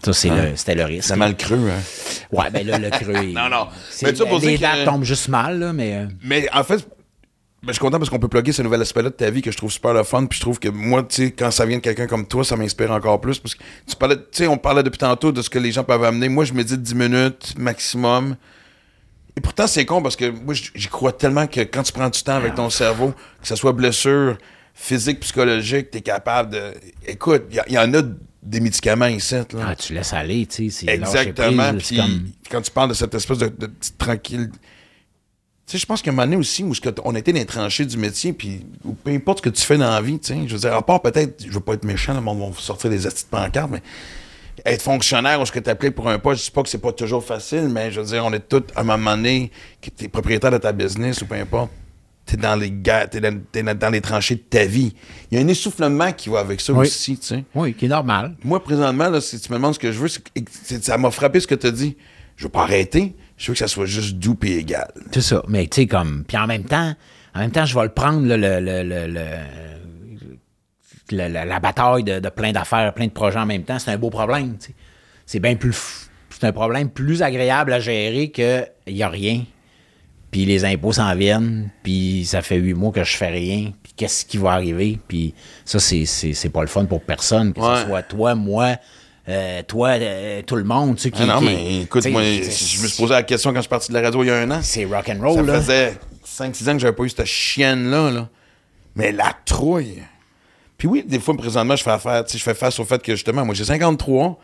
ça 0.04 0.14
c'est 0.14 0.30
le- 0.30 0.56
c'était 0.56 0.76
le 0.76 0.84
risque. 0.86 1.08
Ça 1.08 1.14
a 1.16 1.18
mal 1.18 1.36
creux, 1.36 1.70
hein? 1.70 1.82
Ouais, 2.32 2.50
ben 2.52 2.66
là, 2.66 2.78
le 2.80 2.90
creux. 2.92 3.14
Non, 3.34 3.50
non. 3.50 3.68
c'est- 3.90 4.06
Mais 4.06 4.14
tu 4.14 4.20
sais, 4.20 4.26
pour 4.26 4.40
les 4.40 4.48
dire 4.50 4.58
que- 4.60 4.62
dates 4.78 4.86
tombent 4.86 5.04
juste 5.04 5.30
mal, 5.30 5.60
là, 5.60 5.74
mais. 5.74 6.06
Mais 6.24 6.48
en 6.54 6.64
fait, 6.64 6.88
ben, 7.64 7.68
je 7.68 7.74
suis 7.74 7.80
content 7.80 8.00
parce 8.00 8.10
qu'on 8.10 8.18
peut 8.18 8.28
plugger 8.28 8.54
ce 8.54 8.64
nouvel 8.64 8.82
aspect-là 8.82 9.10
de 9.10 9.16
ta 9.16 9.30
vie 9.30 9.44
que 9.44 9.52
je 9.52 9.58
trouve 9.58 9.72
super 9.72 9.94
le 9.94 10.04
fun. 10.04 10.26
Puis 10.26 10.38
je 10.38 10.42
trouve 10.42 10.60
que 10.60 10.70
moi, 10.70 11.04
tu 11.04 11.16
sais, 11.16 11.32
quand 11.32 11.52
ça 11.52 11.66
vient 11.66 11.78
de 11.78 11.82
quelqu'un 11.84 12.08
comme 12.08 12.28
toi, 12.28 12.44
ça 12.44 12.56
m'inspire 12.56 12.90
encore 12.92 13.22
plus. 13.22 13.38
Parce 13.38 13.54
que 13.54 13.64
tu 13.88 13.96
parlais, 13.96 14.16
tu 14.16 14.24
sais, 14.32 14.48
on 14.48 14.58
parlait 14.58 14.82
depuis 14.82 14.98
tantôt 14.98 15.32
de 15.32 15.44
ce 15.44 15.50
que 15.50 15.60
les 15.60 15.72
gens 15.72 15.84
peuvent 15.84 16.04
amener. 16.04 16.28
Moi, 16.28 16.44
je 16.46 16.54
me 16.54 16.64
dis 16.64 16.78
10 16.78 16.96
minutes 16.96 17.54
maximum. 17.58 18.36
Et 19.38 19.42
pourtant, 19.42 19.68
c'est 19.68 19.86
con 19.86 20.02
parce 20.02 20.16
que 20.16 20.30
moi, 20.30 20.56
j'y 20.56 20.88
crois 20.88 21.14
tellement 21.14 21.46
que 21.46 21.62
quand 21.62 21.84
tu 21.84 21.94
prends 21.94 22.10
du 22.10 22.22
temps 22.24 22.36
avec 22.36 22.56
ton 22.56 22.70
cerveau, 22.70 23.14
que 23.42 23.48
ce 23.48 23.56
soit 23.56 23.74
blessure 23.74 24.38
physique, 24.74 25.20
psychologique, 25.20 25.92
tu 25.92 26.00
es 26.00 26.02
capable 26.02 26.54
de. 26.54 26.74
Écoute, 27.06 27.44
il 27.52 27.74
y, 27.74 27.78
en 27.78 27.94
a 27.94 28.02
des 28.42 28.60
médicaments 28.60 29.06
ici. 29.06 29.36
Là. 29.36 29.44
Ah, 29.68 29.76
tu 29.76 29.94
laisses 29.94 30.14
aller, 30.14 30.48
tu 30.48 30.72
sais. 30.72 30.88
Exactement. 30.90 31.74
prise, 31.76 31.88
Puis 31.88 31.98
comme- 31.98 32.28
quand 32.50 32.62
tu 32.62 32.72
parles 32.72 32.90
de 32.90 32.96
cette 32.96 33.14
espèce 33.14 33.38
de, 33.38 33.48
de 33.48 33.68
petite 33.68 33.98
tranquille. 34.00 34.50
Sais, 35.72 35.78
je 35.78 35.86
pense 35.86 36.02
qu'à 36.02 36.12
un 36.12 36.14
moment 36.14 36.26
donné 36.26 36.36
aussi 36.36 36.64
où 36.64 36.74
on 37.06 37.16
était 37.16 37.32
dans 37.32 37.40
les 37.40 37.46
tranchées 37.46 37.86
du 37.86 37.96
métier, 37.96 38.34
puis 38.34 38.66
peu 39.06 39.12
importe 39.12 39.38
ce 39.38 39.44
que 39.44 39.50
tu 39.50 39.62
fais 39.62 39.78
dans 39.78 39.90
la 39.90 40.02
vie, 40.02 40.20
tu 40.20 40.34
sais, 40.34 40.40
je 40.46 40.54
veux 40.54 40.60
dire, 40.60 40.74
à 40.74 40.86
part 40.86 41.02
peut-être, 41.02 41.42
je 41.48 41.50
veux 41.52 41.62
pas 41.62 41.76
être 41.76 41.86
méchant, 41.86 42.14
le 42.14 42.20
monde 42.20 42.40
va 42.54 42.60
sortir 42.60 42.90
des 42.90 43.08
astuces 43.08 43.24
de 43.26 43.30
pancarte, 43.30 43.70
mais 43.72 43.82
être 44.66 44.82
fonctionnaire 44.82 45.40
ou 45.40 45.46
ce 45.46 45.52
que 45.54 45.60
tu 45.60 45.70
appelais 45.70 45.92
pour 45.92 46.10
un 46.10 46.20
poste, 46.20 46.42
je 46.42 46.46
dis 46.48 46.52
pas 46.52 46.62
que 46.64 46.68
c'est 46.68 46.78
pas 46.78 46.92
toujours 46.92 47.24
facile, 47.24 47.70
mais 47.70 47.90
je 47.90 48.02
veux 48.02 48.06
dire, 48.08 48.26
on 48.26 48.34
est 48.34 48.48
tous, 48.50 48.64
à 48.76 48.82
un 48.82 48.84
moment 48.84 49.16
donné, 49.16 49.50
que 49.82 49.90
tu 49.90 50.04
es 50.04 50.08
propriétaire 50.10 50.52
de 50.52 50.58
ta 50.58 50.74
business 50.74 51.22
ou 51.22 51.26
peu 51.26 51.36
importe, 51.36 51.72
tu 52.26 52.34
es 52.34 52.38
dans 52.38 52.56
les 52.58 52.70
t'es 53.10 53.22
dans, 53.22 53.42
t'es 53.52 53.64
dans- 53.64 53.90
les 53.92 54.02
tranchées 54.02 54.36
de 54.36 54.42
ta 54.42 54.66
vie. 54.66 54.94
Il 55.32 55.38
y 55.40 55.42
a 55.42 55.46
un 55.46 55.48
essoufflement 55.48 56.12
qui 56.12 56.28
va 56.30 56.40
avec 56.42 56.60
ça 56.60 56.74
Oui. 56.74 56.86
aussi, 56.86 57.18
tu 57.18 57.28
sais. 57.28 57.44
Oui, 57.56 57.74
qui 57.74 57.86
est 57.86 57.88
normal. 57.88 58.36
Moi, 58.44 58.62
présentement, 58.62 59.10
là, 59.10 59.22
si 59.22 59.40
tu 59.40 59.50
me 59.52 59.56
demandes 59.58 59.74
ce 59.76 59.80
que 59.80 59.92
je 59.94 59.98
veux, 60.00 60.10
c'est 60.10 60.22
que- 60.22 60.30
c'est- 60.52 60.84
ça 60.84 60.98
m'a 60.98 61.12
frappé 61.12 61.40
ce 61.40 61.48
que 61.48 61.56
tu 61.56 61.68
as 61.68 61.72
dit. 61.72 61.96
Je 62.36 62.44
veux 62.44 62.50
pas 62.52 62.64
arrêter. 62.64 63.16
Je 63.42 63.48
veux 63.48 63.54
que 63.54 63.60
ça 63.60 63.68
soit 63.68 63.88
juste 63.88 64.18
doux 64.18 64.38
et 64.44 64.58
égal. 64.58 64.88
C'est 65.12 65.22
ça. 65.22 65.42
Mais 65.48 65.66
tu 65.68 65.82
sais, 65.82 65.88
comme. 65.88 66.24
Puis 66.28 66.38
en 66.38 66.46
même 66.46 66.64
temps, 66.64 66.94
en 67.34 67.40
même 67.40 67.50
temps, 67.52 67.66
je 67.66 67.74
vais 67.74 67.84
le 67.84 67.90
prendre, 67.90 68.26
là, 68.28 68.38
le, 68.38 68.60
le- 68.60 68.84
le- 68.84 69.08
le- 69.08 69.18
le- 71.12 71.28
la, 71.34 71.46
la 71.46 71.60
bataille 71.60 72.04
de, 72.04 72.20
de 72.20 72.30
plein 72.30 72.52
d'affaires, 72.52 72.94
plein 72.94 73.08
de 73.08 73.12
projets 73.12 73.40
en 73.40 73.46
même 73.46 73.64
temps. 73.64 73.80
C'est 73.80 73.92
un 73.92 73.98
beau 73.98 74.10
problème. 74.10 74.58
tu 74.60 74.68
sais. 74.68 74.74
C'est 75.26 75.40
bien 75.40 75.56
plus. 75.56 76.10
C'est 76.30 76.46
un 76.46 76.52
problème 76.52 76.90
plus 76.90 77.22
agréable 77.24 77.74
à 77.74 77.80
gérer 77.80 78.30
qu'il 78.32 78.66
n'y 78.88 79.04
a 79.04 79.10
rien. 79.10 79.44
Puis 80.30 80.46
les 80.46 80.64
impôts 80.64 80.94
s'en 80.94 81.14
viennent. 81.16 81.70
Puis 81.84 82.24
ça 82.26 82.42
fait 82.42 82.56
huit 82.58 82.74
mois 82.74 82.92
que 82.92 83.04
je 83.04 83.18
fais 83.18 83.28
rien. 83.30 83.74
Puis 83.84 83.94
qu'est-ce 83.96 84.24
qui 84.26 84.38
va 84.38 84.52
arriver? 84.52 84.98
Puis 85.08 85.34
ça, 85.66 85.80
c'est- 85.80 86.06
c'est 86.06 86.34
c'est 86.34 86.50
pas 86.50 86.62
le 86.62 86.68
fun 86.68 86.86
pour 86.86 87.02
personne. 87.02 87.54
Que 87.54 87.60
Ouais. 87.60 87.78
ce 87.82 87.88
soit 87.88 88.04
toi, 88.04 88.36
moi. 88.36 88.76
Euh, 89.32 89.64
toi, 89.64 89.90
euh, 89.90 90.42
tout 90.46 90.56
le 90.56 90.64
monde, 90.64 90.96
tu 90.96 91.04
sais, 91.04 91.12
qui, 91.12 91.22
Ah 91.24 91.26
non, 91.26 91.40
qui- 91.40 91.46
mais 91.46 91.82
écoute, 91.82 92.06
moi, 92.08 92.22
je 92.24 92.82
me 92.84 92.88
suis 92.88 93.02
posé 93.02 93.14
la 93.14 93.24
question 93.24 93.52
quand 93.52 93.58
je 93.58 93.62
suis 93.62 93.70
parti 93.70 93.90
de 93.90 93.94
la 93.94 94.02
radio 94.02 94.24
il 94.24 94.28
y 94.28 94.30
a 94.30 94.38
un 94.38 94.52
an. 94.52 94.60
C'est 94.62 94.86
rock 94.86 95.10
and 95.10 95.34
Ça 95.36 95.42
là. 95.42 95.60
faisait 95.62 95.98
5-6 96.26 96.70
ans 96.70 96.74
que 96.74 96.80
j'avais 96.80 96.96
pas 96.96 97.04
eu 97.04 97.10
cette 97.10 97.26
chienne-là. 97.26 98.12
Là. 98.12 98.30
Mais 98.96 99.12
la 99.12 99.34
trouille. 99.46 100.02
Puis 100.78 100.88
oui, 100.88 101.04
des 101.08 101.20
fois, 101.20 101.36
présentement, 101.38 101.76
je 101.76 101.84
fais 101.84 101.92
affaire, 101.92 102.24
je 102.28 102.38
fais 102.38 102.54
face 102.56 102.80
au 102.80 102.86
fait 102.86 103.02
que 103.02 103.14
justement, 103.14 103.46
moi, 103.46 103.54
j'ai 103.56 103.66
53. 103.66 104.40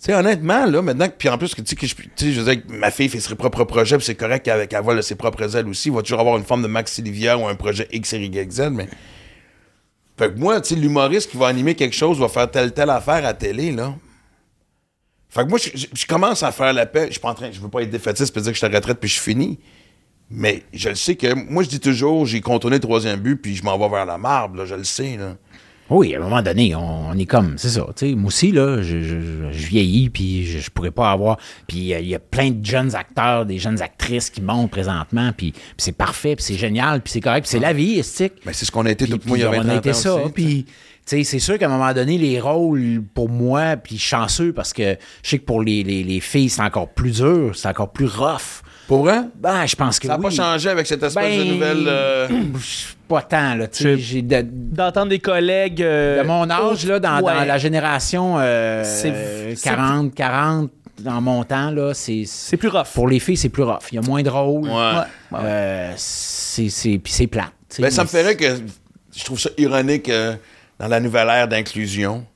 Tu 0.00 0.06
sais, 0.06 0.14
honnêtement, 0.14 0.64
là, 0.66 0.82
maintenant, 0.82 1.06
puis 1.16 1.28
en 1.28 1.38
plus, 1.38 1.54
que, 1.54 1.60
tu 1.60 1.76
sais, 1.76 1.76
que 1.76 1.86
je, 1.86 2.40
veux 2.40 2.54
dire, 2.54 2.66
que 2.66 2.72
ma 2.72 2.90
fille 2.90 3.08
fait 3.08 3.20
ses 3.20 3.34
propres 3.34 3.64
projets, 3.64 3.96
puis 3.98 4.04
c'est 4.06 4.14
correct 4.14 4.42
qu'elle 4.44 4.66
qu'elle 4.66 5.02
ses 5.02 5.14
propres 5.14 5.54
ailes 5.54 5.68
aussi. 5.68 5.90
Il 5.90 5.94
va 5.94 6.02
toujours 6.02 6.18
avoir 6.20 6.36
une 6.38 6.44
forme 6.44 6.62
de 6.62 6.66
Maxi 6.66 7.02
Livia 7.02 7.38
ou 7.38 7.46
un 7.46 7.54
projet 7.54 7.86
X, 7.92 8.12
Y, 8.12 8.50
Z, 8.50 8.70
mais. 8.72 8.88
Fait 10.18 10.32
que 10.32 10.38
moi, 10.38 10.60
tu 10.60 10.74
sais, 10.74 10.80
l'humoriste 10.80 11.30
qui 11.30 11.36
va 11.36 11.46
animer 11.46 11.74
quelque 11.74 11.94
chose 11.94 12.18
va 12.18 12.28
faire 12.28 12.50
telle, 12.50 12.72
telle 12.72 12.90
affaire 12.90 13.24
à 13.24 13.34
télé, 13.34 13.70
là. 13.70 13.94
Fait 15.34 15.44
que 15.44 15.48
moi, 15.48 15.58
je, 15.58 15.70
je- 15.74 15.86
je 15.94 16.06
commence 16.06 16.42
à 16.42 16.52
faire 16.52 16.72
la 16.74 16.84
paix. 16.86 17.06
Je 17.06 17.12
suis 17.12 17.20
pas 17.20 17.30
en 17.30 17.34
train, 17.34 17.50
je 17.50 17.58
veux 17.60 17.68
pas 17.68 17.80
être 17.82 17.90
défaitiste 17.90 18.36
et 18.36 18.40
dire 18.40 18.50
que 18.50 18.54
je 18.54 18.58
suis 18.58 18.66
à 18.66 18.68
la 18.68 18.76
retraite 18.78 18.98
puis 19.00 19.08
je 19.08 19.14
suis 19.14 19.22
fini. 19.32 19.58
Mais 20.30 20.62
je 20.72 20.88
le 20.88 20.94
sais 20.94 21.14
que, 21.16 21.34
moi, 21.50 21.62
je 21.62 21.68
dis 21.68 21.80
toujours, 21.80 22.24
j'ai 22.26 22.40
contourné 22.40 22.76
le 22.76 22.80
troisième 22.80 23.20
but 23.20 23.36
puis 23.36 23.54
je 23.54 23.62
m'en 23.64 23.78
vais 23.78 23.88
vers 23.88 24.06
la 24.06 24.18
marbre, 24.18 24.56
là, 24.58 24.64
je 24.66 24.74
le 24.74 24.84
sais, 24.84 25.16
là. 25.18 25.36
Oui, 25.90 26.14
à 26.14 26.18
un 26.18 26.22
moment 26.22 26.40
donné, 26.40 26.74
on, 26.74 27.08
on 27.10 27.18
est 27.18 27.26
comme, 27.26 27.58
c'est 27.58 27.68
ça. 27.68 27.84
tu 27.94 28.08
sais, 28.08 28.14
Moi 28.14 28.28
aussi, 28.28 28.50
là, 28.50 28.80
je, 28.80 29.02
je- 29.02 29.66
vieillis, 29.66 30.08
puis 30.08 30.46
je, 30.46 30.70
pourrais 30.70 30.90
pas 30.90 31.10
avoir. 31.10 31.36
Puis 31.66 31.78
il 31.92 32.06
y 32.06 32.14
a 32.14 32.18
plein 32.18 32.50
de 32.50 32.64
jeunes 32.64 32.94
acteurs, 32.94 33.44
des 33.44 33.58
jeunes 33.58 33.82
actrices 33.82 34.30
qui 34.30 34.40
montent 34.40 34.70
présentement, 34.70 35.32
puis, 35.36 35.52
puis 35.52 35.60
c'est 35.76 35.92
parfait, 35.92 36.34
puis 36.36 36.44
c'est 36.46 36.54
génial, 36.54 37.02
puis 37.02 37.12
c'est 37.12 37.20
correct, 37.20 37.42
puis 37.42 37.50
c'est 37.50 37.58
la 37.58 37.74
vie, 37.74 37.98
estique. 37.98 38.34
Mais 38.46 38.54
c'est 38.54 38.64
ce 38.64 38.70
qu'on 38.72 38.86
a 38.86 38.90
été 38.90 39.04
Puis, 39.06 39.18
tout 39.18 39.28
moi, 39.28 39.36
il 39.36 39.40
y 39.42 39.44
a 39.44 39.50
puis 39.50 39.58
20 39.58 39.64
on 39.66 39.68
a 39.68 39.74
ans 39.74 39.78
été 39.78 39.92
ça. 39.92 40.16
Puis, 40.34 40.64
c'est 41.04 41.24
sûr 41.38 41.58
qu'à 41.58 41.66
un 41.66 41.68
moment 41.68 41.92
donné, 41.92 42.16
les 42.18 42.40
rôles, 42.40 43.02
pour 43.14 43.28
moi, 43.28 43.76
puis 43.76 43.98
chanceux, 43.98 44.52
parce 44.52 44.72
que 44.72 44.96
je 45.22 45.28
sais 45.28 45.38
que 45.38 45.44
pour 45.44 45.62
les, 45.62 45.82
les- 45.82 46.04
les 46.04 46.20
filles, 46.20 46.48
c'est 46.48 46.62
encore 46.62 46.88
plus 46.88 47.20
dur, 47.20 47.52
c'est 47.54 47.68
encore 47.68 47.92
plus 47.92 48.06
rough. 48.06 48.62
Pour 48.88 49.04
vrai? 49.04 49.20
Ben, 49.38 49.64
je 49.66 49.74
pense 49.76 49.98
que 49.98 50.06
Ça 50.06 50.14
n'a 50.14 50.18
oui. 50.18 50.24
pas 50.24 50.30
changé 50.42 50.68
avec 50.68 50.86
cette 50.86 51.02
espèce 51.02 51.38
de 51.38 51.42
Ben, 51.44 51.52
nouvelle. 51.52 51.84
euh, 51.86 52.28
Pas 53.08 53.22
tant, 53.22 53.54
là. 53.54 53.66
tu 53.68 53.82
sais, 53.82 53.92
Je- 53.92 53.96
J'ai 53.96 54.22
de, 54.22 54.42
D'entendre 54.42 55.08
des 55.08 55.18
collègues. 55.18 55.82
euh, 55.82 56.22
de 56.22 56.26
mon 56.26 56.48
âge, 56.50 56.86
là, 56.86 56.98
dans, 56.98 57.16
ouais. 57.20 57.34
dans 57.34 57.44
la 57.44 57.58
génération 57.58 58.36
euh, 58.38 58.82
C'est- 58.84 59.54
c'est 59.54 59.62
40, 59.68 60.14
40, 60.14 60.70
dans 61.00 61.20
mon 61.20 61.42
temps, 61.44 61.70
là, 61.70 61.92
c'est. 61.94 62.24
C'est 62.26 62.56
plus 62.56 62.68
rough. 62.68 62.86
Pour 62.94 63.08
les 63.08 63.18
filles, 63.18 63.36
c'est 63.36 63.48
plus 63.48 63.62
rough. 63.64 63.82
Il 63.92 63.96
y 63.96 63.98
a 63.98 64.02
moins 64.02 64.22
de 64.22 64.30
rôles. 64.30 64.64
Ouais. 64.64 64.70
Ouais, 64.70 64.98
ouais. 65.32 65.38
Euh, 65.42 65.92
c'est, 65.96 66.68
c'est, 66.68 66.98
puis 66.98 67.12
c'est 67.12 67.26
plate. 67.26 67.52
Ben, 67.78 67.90
ça 67.90 68.02
me 68.04 68.08
ferait 68.08 68.36
que 68.36 68.46
je 69.14 69.24
trouve 69.24 69.38
ça 69.40 69.50
ironique 69.58 70.08
euh, 70.08 70.34
dans 70.82 70.88
la 70.88 70.98
nouvelle 71.00 71.28
ère 71.28 71.46
d'inclusion. 71.48 72.26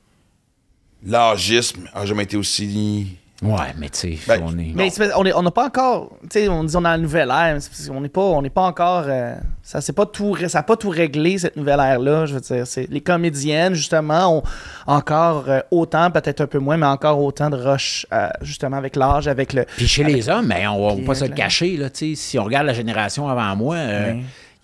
L'âgisme 1.05 1.87
a 1.93 2.05
jamais 2.05 2.23
été 2.23 2.37
aussi. 2.37 3.17
Ouais, 3.43 3.67
mais 3.77 3.87
tu 3.89 3.99
sais, 3.99 4.17
Ben, 4.27 4.41
on 4.43 4.57
est. 4.57 4.71
Mais 4.73 4.89
on 5.15 5.23
est- 5.23 5.33
on 5.33 5.43
n'a 5.43 5.51
pas 5.51 5.67
encore, 5.67 6.09
tu 6.23 6.27
sais, 6.39 6.47
on 6.47 6.63
dit 6.63 6.75
on 6.75 6.83
a 6.85 6.91
la 6.91 6.97
nouvelle 6.97 7.29
ère, 7.29 7.53
mais 7.53 7.59
c'est 7.59 7.69
parce 7.69 7.87
qu'on 7.87 8.01
n'est 8.01 8.09
pas, 8.09 8.21
on 8.21 8.41
n'est 8.41 8.49
pas 8.49 8.63
encore, 8.63 9.03
euh, 9.05 9.35
ça 9.61 9.79
c'est 9.79 9.93
pas 9.93 10.07
tout, 10.07 10.31
ré- 10.31 10.49
ça 10.49 10.59
a 10.59 10.63
pas 10.63 10.75
tout 10.75 10.89
réglé 10.89 11.37
cette 11.37 11.55
nouvelle 11.55 11.79
ère 11.79 11.99
là. 11.99 12.25
Je 12.25 12.33
veux 12.33 12.39
dire, 12.41 12.65
c'est 12.65 12.89
les 12.89 13.01
comédiennes 13.01 13.75
justement 13.75 14.37
ont 14.37 14.43
encore 14.87 15.43
euh, 15.49 15.59
autant, 15.69 16.09
peut-être 16.09 16.41
un 16.41 16.47
peu 16.47 16.57
moins, 16.57 16.77
mais 16.77 16.87
encore 16.87 17.21
autant 17.21 17.51
de 17.51 17.57
rush 17.57 18.07
euh, 18.11 18.27
justement 18.41 18.77
avec 18.77 18.95
l'âge, 18.95 19.27
avec 19.27 19.53
le. 19.53 19.65
Puis 19.77 19.87
chez 19.87 20.03
les 20.03 20.29
hommes, 20.29 20.47
ben, 20.47 20.69
on 20.69 20.95
va 20.95 21.05
pas 21.05 21.13
se 21.13 21.25
le 21.25 21.35
cacher. 21.35 21.77
Là, 21.77 21.91
tu 21.91 22.15
sais, 22.15 22.19
si 22.19 22.39
on 22.39 22.43
regarde 22.45 22.65
la 22.65 22.73
génération 22.73 23.27
avant 23.29 23.55
moi, 23.55 23.75
euh. 23.75 24.13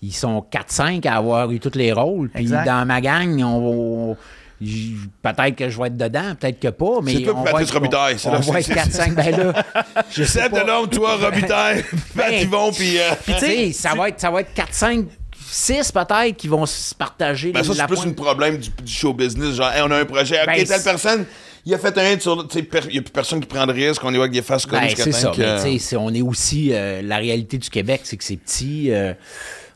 Ils 0.03 0.13
sont 0.13 0.43
4-5 0.51 1.05
à 1.07 1.15
avoir 1.17 1.49
eu 1.51 1.59
tous 1.59 1.75
les 1.77 1.91
rôles. 1.93 2.29
Puis 2.29 2.43
Exact. 2.43 2.65
dans 2.65 2.85
ma 2.85 2.99
gang, 3.01 3.41
on, 3.43 4.11
on- 4.11 4.17
peut-être 5.21 5.55
que 5.55 5.69
je 5.69 5.77
vais 5.79 5.87
être 5.87 5.97
dedans, 5.97 6.35
peut-être 6.39 6.59
que 6.59 6.67
pas. 6.69 6.99
Mais 7.03 7.13
C'est 7.15 7.21
toi, 7.23 7.33
on 7.37 7.43
Patrice 7.43 7.71
Robitaille, 7.71 8.15
c'est 8.17 8.29
On 8.29 8.33
là- 8.33 8.39
va 8.39 8.59
être 8.59 8.65
c'est- 8.65 8.73
4-5. 8.73 9.13
Ben 9.15 9.37
là, 9.37 9.63
je 10.11 10.23
sais 10.23 10.49
pas. 10.49 10.59
Delhomme, 10.63 10.89
toi, 10.89 11.15
Robitaille, 11.21 11.83
Pat 12.15 12.29
Ben, 12.29 12.41
Yvon, 12.43 12.71
puis. 12.71 12.97
euh, 12.99 13.11
Puis 13.25 13.33
tu 13.39 13.45
sais, 13.45 13.71
ça, 13.73 13.93
va 13.95 14.09
être- 14.09 14.19
ça 14.21 14.31
va 14.31 14.41
être 14.41 14.53
4-5, 14.53 15.05
6 15.49 15.91
peut-être 15.91 16.37
qui 16.37 16.47
vont 16.47 16.65
se 16.65 16.95
partager 16.95 17.51
Ben, 17.51 17.63
ça, 17.63 17.73
c'est 17.73 17.87
plus 17.87 18.05
un 18.07 18.13
problème 18.13 18.57
du, 18.57 18.69
du 18.69 18.91
show 18.91 19.13
business. 19.13 19.55
Genre, 19.55 19.71
Hey, 19.71 19.81
on 19.85 19.91
a 19.91 19.97
un 19.99 20.05
projet. 20.05 20.39
OK, 20.41 20.45
Ben, 20.47 20.55
telle 20.55 20.67
c'est- 20.67 20.83
personne, 20.83 21.25
il 21.65 21.73
a 21.73 21.77
fait 21.77 21.97
un 21.97 22.11
hit 22.11 22.21
sur. 22.21 22.47
tu 22.47 22.57
sais, 22.59 22.63
per- 22.63 22.79
Il 22.87 22.93
n'y 22.93 22.99
a 22.99 23.01
plus 23.01 23.11
personne 23.11 23.39
qui 23.41 23.47
prend 23.47 23.65
de 23.67 23.73
risque. 23.73 24.01
On 24.03 24.13
est 24.13 24.17
avec 24.17 24.31
des 24.31 24.41
faces 24.41 24.65
connues 24.65 24.81
Ben, 24.87 24.93
c'est 24.95 25.11
ça. 25.11 25.29
que- 25.29 25.41
Mais 25.41 25.55
tu 25.57 25.61
sais, 25.73 25.77
c'est- 25.79 25.95
on 25.97 26.09
est 26.09 26.21
aussi. 26.21 26.69
euh, 26.73 27.01
la 27.03 27.17
réalité 27.17 27.57
du 27.57 27.69
Québec, 27.69 28.01
c'est 28.03 28.17
que 28.17 28.23
c'est 28.23 28.37
petit. 28.37 28.91
euh, 28.91 29.13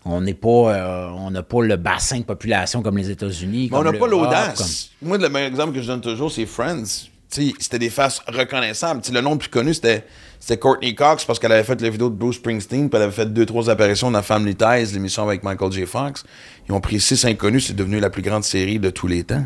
on 0.07 0.21
n'est 0.21 0.33
pas. 0.33 0.47
euh, 0.73 1.09
on 1.09 1.31
n'a 1.31 1.43
pas 1.43 1.61
le 1.63 1.75
bassin 1.75 2.19
de 2.19 2.23
population 2.23 2.81
comme 2.81 2.97
les 2.97 3.09
États-Unis. 3.09 3.69
On 3.71 3.83
n'a 3.83 3.93
pas 3.93 4.07
l'audace. 4.07 4.89
Moi, 5.01 5.17
le 5.17 5.29
meilleur 5.29 5.49
exemple 5.49 5.73
que 5.73 5.81
je 5.81 5.87
donne 5.87 6.01
toujours, 6.01 6.31
c'est 6.31 6.45
Friends. 6.45 7.09
C'était 7.29 7.77
des 7.79 7.89
faces 7.89 8.21
reconnaissables. 8.27 9.01
Le 9.11 9.19
nom 9.21 9.33
le 9.33 9.37
plus 9.37 9.49
connu, 9.49 9.73
c'était, 9.73 10.05
c'était 10.39 10.57
Courtney 10.57 10.95
Cox 10.95 11.25
parce 11.25 11.39
qu'elle 11.39 11.51
avait 11.51 11.65
fait 11.65 11.79
la 11.81 11.89
vidéo 11.89 12.09
de 12.09 12.15
Bruce 12.15 12.37
Springsteen, 12.37 12.89
puis 12.89 12.97
elle 12.97 13.03
avait 13.03 13.11
fait 13.11 13.25
deux, 13.31 13.45
trois 13.45 13.69
apparitions 13.69 14.09
dans 14.09 14.21
Family 14.21 14.55
Ties, 14.55 14.93
l'émission 14.93 15.23
avec 15.23 15.43
Michael 15.43 15.71
J. 15.73 15.85
Fox. 15.85 16.23
Ils 16.69 16.73
ont 16.73 16.79
pris 16.79 17.01
six 17.01 17.25
inconnus, 17.25 17.67
c'est 17.67 17.75
devenu 17.75 17.99
la 17.99 18.09
plus 18.09 18.21
grande 18.21 18.45
série 18.45 18.79
de 18.79 18.89
tous 18.89 19.07
les 19.07 19.25
temps. 19.25 19.43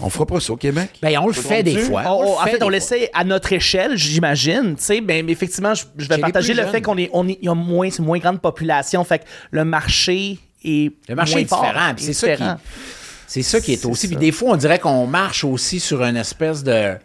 On 0.00 0.10
fera 0.10 0.26
pas 0.26 0.40
ça 0.40 0.52
au 0.52 0.56
Québec. 0.56 0.90
Ben, 1.00 1.16
on 1.18 1.26
le 1.26 1.32
fait 1.32 1.62
des 1.62 1.78
fois. 1.78 2.02
On- 2.06 2.22
le 2.22 2.28
on- 2.28 2.40
en 2.40 2.44
fait, 2.44 2.62
on 2.62 2.68
l'essaie 2.68 3.08
à 3.14 3.24
notre 3.24 3.52
échelle, 3.52 3.96
j'imagine. 3.96 4.74
tu 4.76 4.82
sais, 4.84 5.00
Ben, 5.00 5.24
mais 5.24 5.32
effectivement, 5.32 5.72
je, 5.74 5.84
je 5.96 6.06
vais 6.08 6.16
Chez 6.16 6.20
partager 6.20 6.52
le 6.54 6.62
jeunes. 6.62 6.70
fait 6.72 6.82
qu'on 6.82 6.98
est, 6.98 7.08
on 7.12 7.26
est, 7.28 7.38
il 7.40 7.46
y 7.46 7.48
a 7.48 7.54
moins, 7.54 7.88
une 7.88 8.04
moins 8.04 8.18
grande 8.18 8.40
population, 8.42 9.02
fait 9.04 9.20
que 9.20 9.24
le 9.52 9.64
marché 9.64 10.38
est 10.64 10.92
Le 11.08 11.14
marché 11.14 11.32
moins 11.34 11.40
est 11.40 11.44
différent. 11.44 11.94
C'est 11.96 12.12
ça, 12.12 12.36
qui, 12.36 12.42
c'est 13.26 13.42
ça 13.42 13.60
qui 13.60 13.72
est 13.72 13.76
C'est 13.76 13.86
aussi. 13.86 14.06
Puis 14.08 14.16
des 14.16 14.32
fois, 14.32 14.50
on 14.52 14.56
dirait 14.56 14.78
qu'on 14.78 15.06
marche 15.06 15.44
aussi 15.44 15.80
sur 15.80 16.02
une 16.04 16.16
espèce 16.16 16.62
de. 16.62 16.96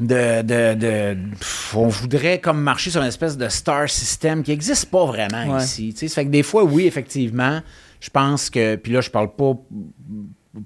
De, 0.00 0.42
de, 0.42 0.74
de- 0.74 1.16
pff, 1.38 1.76
on 1.76 1.86
voudrait 1.86 2.40
comme 2.40 2.60
marcher 2.60 2.90
sur 2.90 3.00
une 3.02 3.06
espèce 3.08 3.36
de 3.36 3.48
star 3.48 3.88
system 3.88 4.42
qui 4.42 4.50
n'existe 4.50 4.86
pas 4.86 5.04
vraiment 5.04 5.54
Ouais. 5.54 5.62
ici. 5.62 5.92
tu 5.92 6.00
sais. 6.00 6.08
Ça 6.08 6.16
fait 6.16 6.24
que 6.24 6.30
des 6.30 6.42
fois, 6.42 6.64
oui, 6.64 6.86
effectivement, 6.86 7.60
je 8.00 8.10
pense 8.10 8.50
que. 8.50 8.74
Puis 8.74 8.92
là, 8.92 9.00
je 9.00 9.10
parle 9.10 9.32
pas 9.36 9.52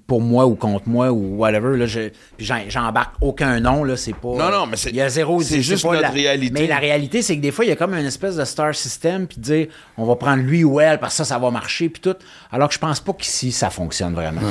pour 0.05 0.19
moi 0.21 0.45
ou 0.45 0.55
contre 0.55 0.87
moi 0.89 1.11
ou 1.11 1.37
whatever. 1.37 1.77
Là, 1.77 1.85
je, 1.85 2.09
j'embarque 2.39 3.15
aucun 3.21 3.59
nom. 3.59 3.83
Là, 3.83 3.95
c'est 3.95 4.13
pas. 4.15 4.27
Non, 4.35 4.49
non, 4.51 4.65
mais 4.65 4.75
c'est- 4.77 4.89
Il 4.89 4.95
y 4.97 5.01
a 5.01 5.07
zéro. 5.09 5.41
c'est 5.41 5.61
juste 5.61 5.83
pas 5.83 5.91
notre 5.93 6.01
la- 6.01 6.09
réalité. 6.09 6.53
Mais 6.53 6.67
la 6.67 6.77
réalité, 6.79 7.21
c'est 7.21 7.35
que 7.37 7.41
des 7.41 7.51
fois, 7.51 7.63
il 7.65 7.69
y 7.69 7.71
a 7.71 7.75
comme 7.77 7.93
une 7.93 8.05
espèce 8.05 8.35
de 8.35 8.43
star 8.45 8.75
system, 8.75 9.27
puis 9.27 9.37
de 9.37 9.41
dire, 9.43 9.67
on 9.97 10.05
va 10.05 10.15
prendre 10.17 10.43
lui 10.43 10.63
ou 10.63 10.79
elle, 10.81 10.99
parce 10.99 11.13
que 11.13 11.17
ça, 11.17 11.25
ça 11.25 11.39
va 11.39 11.51
marcher, 11.51 11.87
puis 11.89 12.01
tout. 12.01 12.15
Alors 12.51 12.67
que 12.67 12.73
je 12.73 12.79
pense 12.79 12.99
pas 12.99 13.13
qu'ici, 13.13 13.51
ça 13.51 13.69
fonctionne 13.69 14.13
vraiment. 14.13 14.41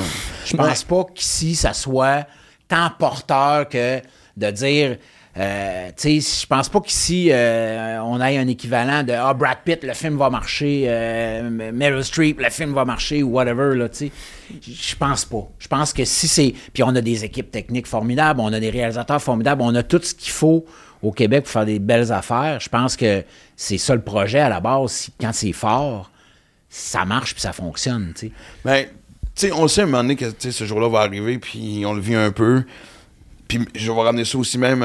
Je 0.45 0.57
pense 0.57 0.83
pas 0.83 1.05
qu'ici, 1.13 1.55
ça 1.55 1.73
soit 1.73 2.25
tant 2.67 2.89
porteur 2.97 3.69
que 3.69 4.01
de 4.37 4.51
dire. 4.51 4.97
Euh, 5.39 5.89
tu 5.95 6.19
sais, 6.19 6.41
je 6.41 6.47
pense 6.47 6.67
pas 6.67 6.79
qu'ici 6.81 7.29
euh, 7.31 8.01
on 8.01 8.19
ait 8.21 8.39
un 8.39 8.47
équivalent 8.47 9.03
de 9.03 9.11
ah 9.11 9.35
Brad 9.35 9.59
Pitt 9.63 9.83
le 9.83 9.93
film 9.93 10.17
va 10.17 10.31
marcher, 10.31 10.85
euh, 10.87 11.71
Meryl 11.71 12.03
Streep 12.03 12.39
le 12.39 12.49
film 12.49 12.73
va 12.73 12.85
marcher 12.85 13.21
ou 13.21 13.33
whatever 13.33 13.75
là, 13.75 13.87
tu 13.87 14.07
sais. 14.07 14.11
Je 14.61 14.95
pense 14.95 15.25
pas. 15.25 15.47
Je 15.59 15.67
pense 15.67 15.93
que 15.93 16.05
si 16.05 16.27
c'est 16.27 16.55
puis 16.73 16.81
on 16.81 16.95
a 16.95 17.01
des 17.01 17.23
équipes 17.23 17.51
techniques 17.51 17.85
formidables, 17.85 18.39
on 18.39 18.51
a 18.51 18.59
des 18.59 18.71
réalisateurs 18.71 19.21
formidables, 19.21 19.61
on 19.61 19.75
a 19.75 19.83
tout 19.83 20.01
ce 20.01 20.15
qu'il 20.15 20.31
faut 20.31 20.65
au 21.03 21.11
Québec 21.11 21.43
pour 21.43 21.51
faire 21.51 21.65
des 21.65 21.77
belles 21.77 22.11
affaires. 22.11 22.59
Je 22.59 22.69
pense 22.69 22.95
que 22.95 23.23
c'est 23.55 23.77
ça 23.77 23.93
le 23.93 24.01
projet 24.01 24.39
à 24.39 24.49
la 24.49 24.59
base. 24.59 25.09
Quand 25.21 25.33
c'est 25.33 25.53
fort, 25.53 26.09
ça 26.67 27.05
marche 27.05 27.33
puis 27.33 27.41
ça 27.41 27.53
fonctionne, 27.53 28.11
tu 28.15 28.27
sais. 28.27 28.31
Ben, 28.65 28.87
on 29.53 29.67
sait 29.67 29.81
à 29.81 29.83
un 29.83 29.87
moment 29.87 30.01
donné 30.01 30.15
que 30.15 30.25
ce 30.39 30.65
jour-là 30.65 30.89
va 30.89 31.01
arriver, 31.01 31.37
puis 31.37 31.83
on 31.85 31.93
le 31.93 32.01
vit 32.01 32.15
un 32.15 32.31
peu. 32.31 32.63
Puis 33.47 33.59
je 33.75 33.91
vais 33.91 34.01
ramener 34.01 34.25
ça 34.25 34.39
aussi 34.39 34.57
même. 34.57 34.83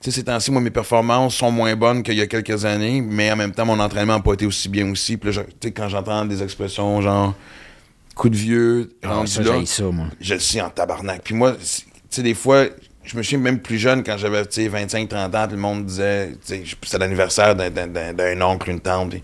Tu 0.00 0.10
sais, 0.10 0.16
ces 0.20 0.24
temps-ci, 0.24 0.50
moi, 0.52 0.60
mes 0.60 0.70
performances 0.70 1.34
sont 1.34 1.50
moins 1.50 1.74
bonnes 1.76 2.02
qu'il 2.02 2.14
y 2.14 2.20
a 2.20 2.26
quelques 2.26 2.64
années, 2.64 3.00
mais 3.00 3.30
en 3.32 3.36
même 3.36 3.52
temps, 3.52 3.66
mon 3.66 3.80
entraînement 3.80 4.14
n'a 4.14 4.20
pas 4.20 4.34
été 4.34 4.46
aussi 4.46 4.68
bien 4.68 4.90
aussi. 4.90 5.16
Puis 5.16 5.32
là, 5.32 5.42
tu 5.42 5.50
sais, 5.68 5.72
quand 5.72 5.88
j'entends 5.88 6.24
des 6.24 6.42
expressions 6.42 7.00
genre 7.02 7.34
coup 8.14 8.28
de 8.28 8.36
vieux, 8.36 8.90
Ah, 9.02 9.14
rendu 9.14 9.30
ça, 9.30 9.42
là, 9.42 9.52
j'haïs 9.54 9.66
ça, 9.66 9.84
moi. 9.84 10.06
je 10.20 10.34
le 10.34 10.40
sais 10.40 10.60
en 10.60 10.70
tabarnak. 10.70 11.22
Puis 11.24 11.34
moi, 11.34 11.54
c'est- 11.60 11.82
tu 11.82 11.90
sais, 12.10 12.22
des 12.22 12.34
fois, 12.34 12.66
je 13.04 13.16
me 13.16 13.22
souviens 13.22 13.38
même 13.38 13.60
plus 13.60 13.78
jeune, 13.78 14.02
quand 14.04 14.16
j'avais, 14.18 14.44
tu 14.46 14.62
sais, 14.62 14.68
25, 14.68 15.08
30 15.08 15.34
ans, 15.34 15.44
tout 15.46 15.54
le 15.54 15.60
monde 15.60 15.84
disait, 15.86 16.32
c'était 16.42 16.98
l'anniversaire 16.98 17.54
d'un- 17.56 17.70
d'un- 17.70 17.86
d'un 17.86 18.12
d'un 18.12 18.40
oncle, 18.42 18.70
une 18.70 18.80
tante. 18.80 19.14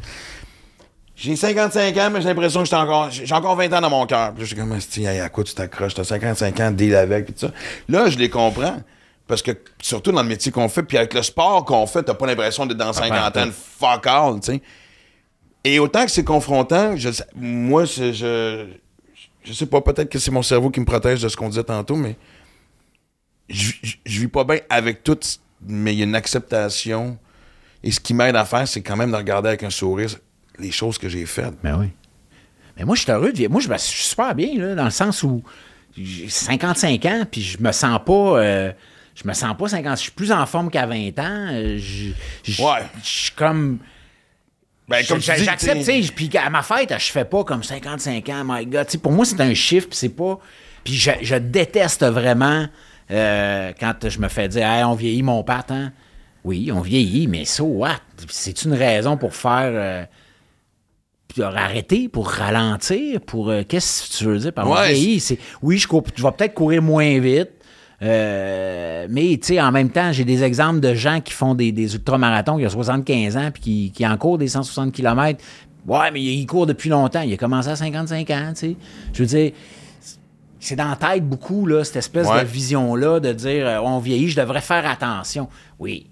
J'ai 1.16 1.36
55 1.36 1.96
ans, 1.98 2.10
mais 2.12 2.20
j'ai 2.20 2.28
l'impression 2.28 2.60
que 2.60 2.66
j'étais 2.66 2.76
encore, 2.76 3.10
j'ai 3.10 3.24
j'ai 3.24 3.34
encore 3.34 3.54
20 3.54 3.72
ans 3.72 3.80
dans 3.80 3.90
mon 3.90 4.04
cœur. 4.06 4.32
Puis 4.32 4.42
là, 4.42 4.46
j'étais 4.48 4.60
comme, 4.60 4.76
hey, 5.12 5.20
à 5.20 5.28
quoi 5.28 5.44
tu 5.44 5.54
t'accroches? 5.54 5.94
T'as 5.94 6.02
55 6.04 6.58
ans, 6.60 6.70
deal 6.72 6.94
avec, 6.96 7.26
puis 7.26 7.34
tout 7.34 7.46
ça. 7.46 7.52
Là, 7.88 8.08
je 8.10 8.18
les 8.18 8.28
comprends. 8.28 8.82
Parce 9.26 9.40
que, 9.42 9.52
surtout 9.80 10.12
dans 10.12 10.22
le 10.22 10.28
métier 10.28 10.52
qu'on 10.52 10.68
fait, 10.68 10.82
puis 10.82 10.98
avec 10.98 11.14
le 11.14 11.22
sport 11.22 11.64
qu'on 11.64 11.86
fait, 11.86 12.02
t'as 12.02 12.14
pas 12.14 12.26
l'impression 12.26 12.66
d'être 12.66 12.76
dans 12.78 12.92
50 12.92 13.36
ans, 13.38 13.46
de 13.46 13.50
fuck 13.52 14.06
all, 14.06 14.40
tu 14.40 14.52
sais. 14.52 14.62
Et 15.64 15.78
autant 15.78 16.04
que 16.04 16.10
c'est 16.10 16.24
confrontant, 16.24 16.94
je, 16.96 17.08
moi, 17.34 17.86
je, 17.86 18.66
je 19.42 19.52
sais 19.52 19.64
pas, 19.66 19.80
peut-être 19.80 20.10
que 20.10 20.18
c'est 20.18 20.30
mon 20.30 20.42
cerveau 20.42 20.68
qui 20.70 20.78
me 20.80 20.84
protège 20.84 21.22
de 21.22 21.28
ce 21.28 21.36
qu'on 21.38 21.48
disait 21.48 21.64
tantôt, 21.64 21.96
mais 21.96 22.16
je, 23.48 23.72
je- 23.82 23.96
je 24.04 24.20
vis 24.20 24.28
pas 24.28 24.44
bien 24.44 24.58
avec 24.68 25.02
tout, 25.02 25.18
mais 25.66 25.94
il 25.94 25.98
y 25.98 26.02
a 26.02 26.04
une 26.04 26.14
acceptation. 26.14 27.18
Et 27.82 27.90
ce 27.90 28.00
qui 28.00 28.12
m'aide 28.14 28.36
à 28.36 28.44
faire, 28.44 28.66
c'est 28.68 28.82
quand 28.82 28.96
même 28.96 29.10
de 29.10 29.16
regarder 29.16 29.48
avec 29.48 29.62
un 29.62 29.70
sourire 29.70 30.10
les 30.58 30.70
choses 30.70 30.98
que 30.98 31.08
j'ai 31.08 31.24
faites. 31.26 31.54
Ben 31.62 31.78
oui. 31.78 31.88
Mais 32.76 32.84
moi, 32.84 32.94
je 32.96 33.02
suis 33.02 33.12
heureux 33.12 33.32
de. 33.32 33.46
Moi, 33.48 33.60
je 33.60 33.68
me- 33.68 33.78
suis 33.78 34.04
super 34.08 34.34
bien, 34.34 34.58
là, 34.58 34.74
dans 34.74 34.84
le 34.84 34.90
sens 34.90 35.22
où 35.22 35.42
j'ai 35.96 36.28
55 36.28 37.04
ans, 37.06 37.24
puis 37.30 37.40
je 37.42 37.58
me 37.58 37.72
sens 37.72 38.00
pas. 38.04 38.12
euh, 38.42 38.72
je 39.14 39.26
me 39.28 39.32
sens 39.32 39.56
pas 39.56 39.68
50. 39.68 39.96
Je 39.96 40.02
suis 40.02 40.10
plus 40.12 40.32
en 40.32 40.44
forme 40.46 40.70
qu'à 40.70 40.86
20 40.86 41.18
ans. 41.18 41.48
euh, 41.52 41.78
Je 41.78 42.10
je- 42.42 42.62
Ouais. 42.62 42.82
je 43.02 43.08
suis 43.08 43.32
comme. 43.32 43.78
Ben, 44.86 45.02
comme 45.06 45.20
J'accepte, 45.20 45.78
tu 45.80 45.84
sais, 45.84 46.12
puis 46.14 46.30
à 46.36 46.50
ma 46.50 46.62
fête, 46.62 46.92
je 46.98 47.10
fais 47.10 47.24
pas 47.24 47.42
comme 47.44 47.62
55 47.62 48.28
ans, 48.28 48.42
my 48.46 48.66
God. 48.66 48.86
Pour 48.98 49.12
moi, 49.12 49.24
c'est 49.24 49.40
un 49.40 49.54
chiffre, 49.54 49.88
puis 49.88 49.96
c'est 49.96 50.08
pas. 50.10 50.38
Puis 50.84 50.94
je, 50.94 51.10
je 51.22 51.36
déteste 51.36 52.04
vraiment 52.04 52.66
euh, 53.10 53.72
quand 53.80 54.08
je 54.08 54.18
me 54.18 54.28
fais 54.28 54.46
dire, 54.48 54.66
hey, 54.66 54.84
on 54.84 54.94
vieillit, 54.94 55.22
mon 55.22 55.42
pat, 55.42 55.70
hein. 55.70 55.92
Oui, 56.44 56.70
on 56.70 56.80
vieillit, 56.82 57.26
mais 57.26 57.46
so 57.46 57.64
what? 57.64 58.00
C'est 58.28 58.64
une 58.64 58.74
raison 58.74 59.16
pour 59.16 59.34
faire. 59.34 59.70
euh, 59.72 60.04
pour 61.34 61.44
arrêter, 61.46 62.08
pour 62.10 62.28
ralentir, 62.30 63.20
pour. 63.22 63.48
euh, 63.50 63.62
Qu'est-ce 63.66 64.08
que 64.12 64.18
tu 64.18 64.24
veux 64.24 64.38
dire 64.38 64.52
par 64.52 64.68
Ouais, 64.68 64.92
vieillir? 64.92 65.22
Oui, 65.62 65.78
je, 65.78 65.88
cours, 65.88 66.04
je 66.14 66.22
vais 66.22 66.30
peut-être 66.32 66.52
courir 66.54 66.82
moins 66.82 67.18
vite. 67.18 67.50
Euh, 68.04 69.06
mais 69.10 69.38
tu 69.40 69.54
sais, 69.54 69.60
en 69.60 69.72
même 69.72 69.90
temps, 69.90 70.12
j'ai 70.12 70.24
des 70.24 70.42
exemples 70.42 70.80
de 70.80 70.94
gens 70.94 71.20
qui 71.20 71.32
font 71.32 71.54
des, 71.54 71.72
des 71.72 71.94
ultramarathons 71.94 72.58
qui 72.58 72.66
ont 72.66 72.70
75 72.70 73.36
ans 73.36 73.50
puis 73.52 73.62
qui, 73.62 73.92
qui 73.92 74.06
en 74.06 74.16
courent 74.16 74.38
des 74.38 74.48
160 74.48 74.92
km. 74.92 75.42
Ouais, 75.86 76.10
mais 76.12 76.22
il 76.22 76.46
court 76.46 76.66
depuis 76.66 76.90
longtemps. 76.90 77.20
Il 77.22 77.32
a 77.32 77.36
commencé 77.36 77.68
à 77.68 77.76
55 77.76 78.30
ans, 78.30 78.48
tu 78.50 78.54
sais. 78.60 78.76
Je 79.12 79.22
veux 79.22 79.26
dire, 79.28 79.52
c'est 80.60 80.76
dans 80.76 80.88
la 80.88 80.96
tête 80.96 81.28
beaucoup, 81.28 81.66
là, 81.66 81.84
cette 81.84 81.96
espèce 81.96 82.26
Ouais. 82.26 82.40
de 82.42 82.46
vision-là 82.46 83.20
de 83.20 83.32
dire 83.32 83.66
euh, 83.66 83.78
on 83.80 83.98
vieillit, 83.98 84.28
je 84.30 84.40
devrais 84.40 84.62
faire 84.62 84.86
attention. 84.88 85.48
Oui. 85.78 86.06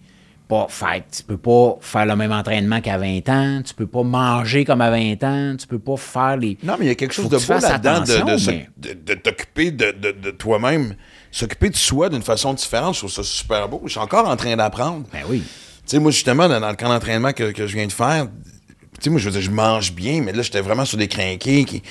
Pas 0.48 0.66
faire, 0.68 1.00
tu 1.10 1.22
peux 1.22 1.38
pas 1.38 1.76
faire 1.80 2.04
le 2.04 2.14
même 2.16 2.32
entraînement 2.32 2.82
qu'à 2.82 2.98
20 2.98 3.28
ans, 3.30 3.62
tu 3.64 3.72
peux 3.72 3.86
pas 3.86 4.02
manger 4.02 4.66
comme 4.66 4.82
à 4.82 4.90
20 4.90 5.24
ans, 5.24 5.56
tu 5.58 5.66
peux 5.66 5.78
pas 5.78 5.96
faire 5.96 6.36
les. 6.36 6.58
Non, 6.62 6.74
mais 6.78 6.84
il 6.84 6.88
y 6.88 6.90
a 6.90 6.94
quelque 6.94 7.14
chose 7.14 7.30
de 7.30 7.38
beau 7.38 7.58
là-dedans 7.60 8.00
de, 8.00 8.06
de, 8.36 8.50
mais- 8.50 8.68
de- 8.76 9.14
de 9.14 9.14
t'occuper 9.14 9.70
de, 9.70 9.92
de- 9.92 10.12
de 10.20 10.30
toi-même. 10.32 10.94
S'occuper 11.32 11.70
de 11.70 11.76
soi 11.76 12.08
d'une 12.10 12.22
façon 12.22 12.52
différente, 12.54 12.94
je 12.94 13.00
trouve 13.00 13.10
ça 13.12 13.22
super 13.24 13.68
beau. 13.68 13.80
Je 13.86 13.90
suis 13.92 13.98
encore 14.00 14.28
en 14.28 14.36
train 14.36 14.54
d'apprendre. 14.54 15.04
Ben 15.12 15.22
oui. 15.28 15.42
Tu 15.42 15.82
sais, 15.86 15.98
moi, 15.98 16.10
justement, 16.12 16.48
dans, 16.48 16.60
le 16.68 16.76
camp 16.76 16.88
d'entraînement 16.90 17.32
que, 17.32 17.50
que 17.50 17.66
je 17.66 17.74
viens 17.74 17.86
de 17.86 17.92
faire, 17.92 18.26
tu 18.26 19.04
sais, 19.04 19.10
moi, 19.10 19.18
je 19.18 19.24
veux 19.24 19.32
dire, 19.32 19.40
je 19.40 19.50
mange 19.50 19.92
bien, 19.92 20.22
mais 20.22 20.32
là, 20.32 20.42
j'étais 20.42 20.60
vraiment 20.60 20.84
sur 20.84 20.96
des 20.98 21.08
crinqués, 21.08 21.64
qui, 21.64 21.82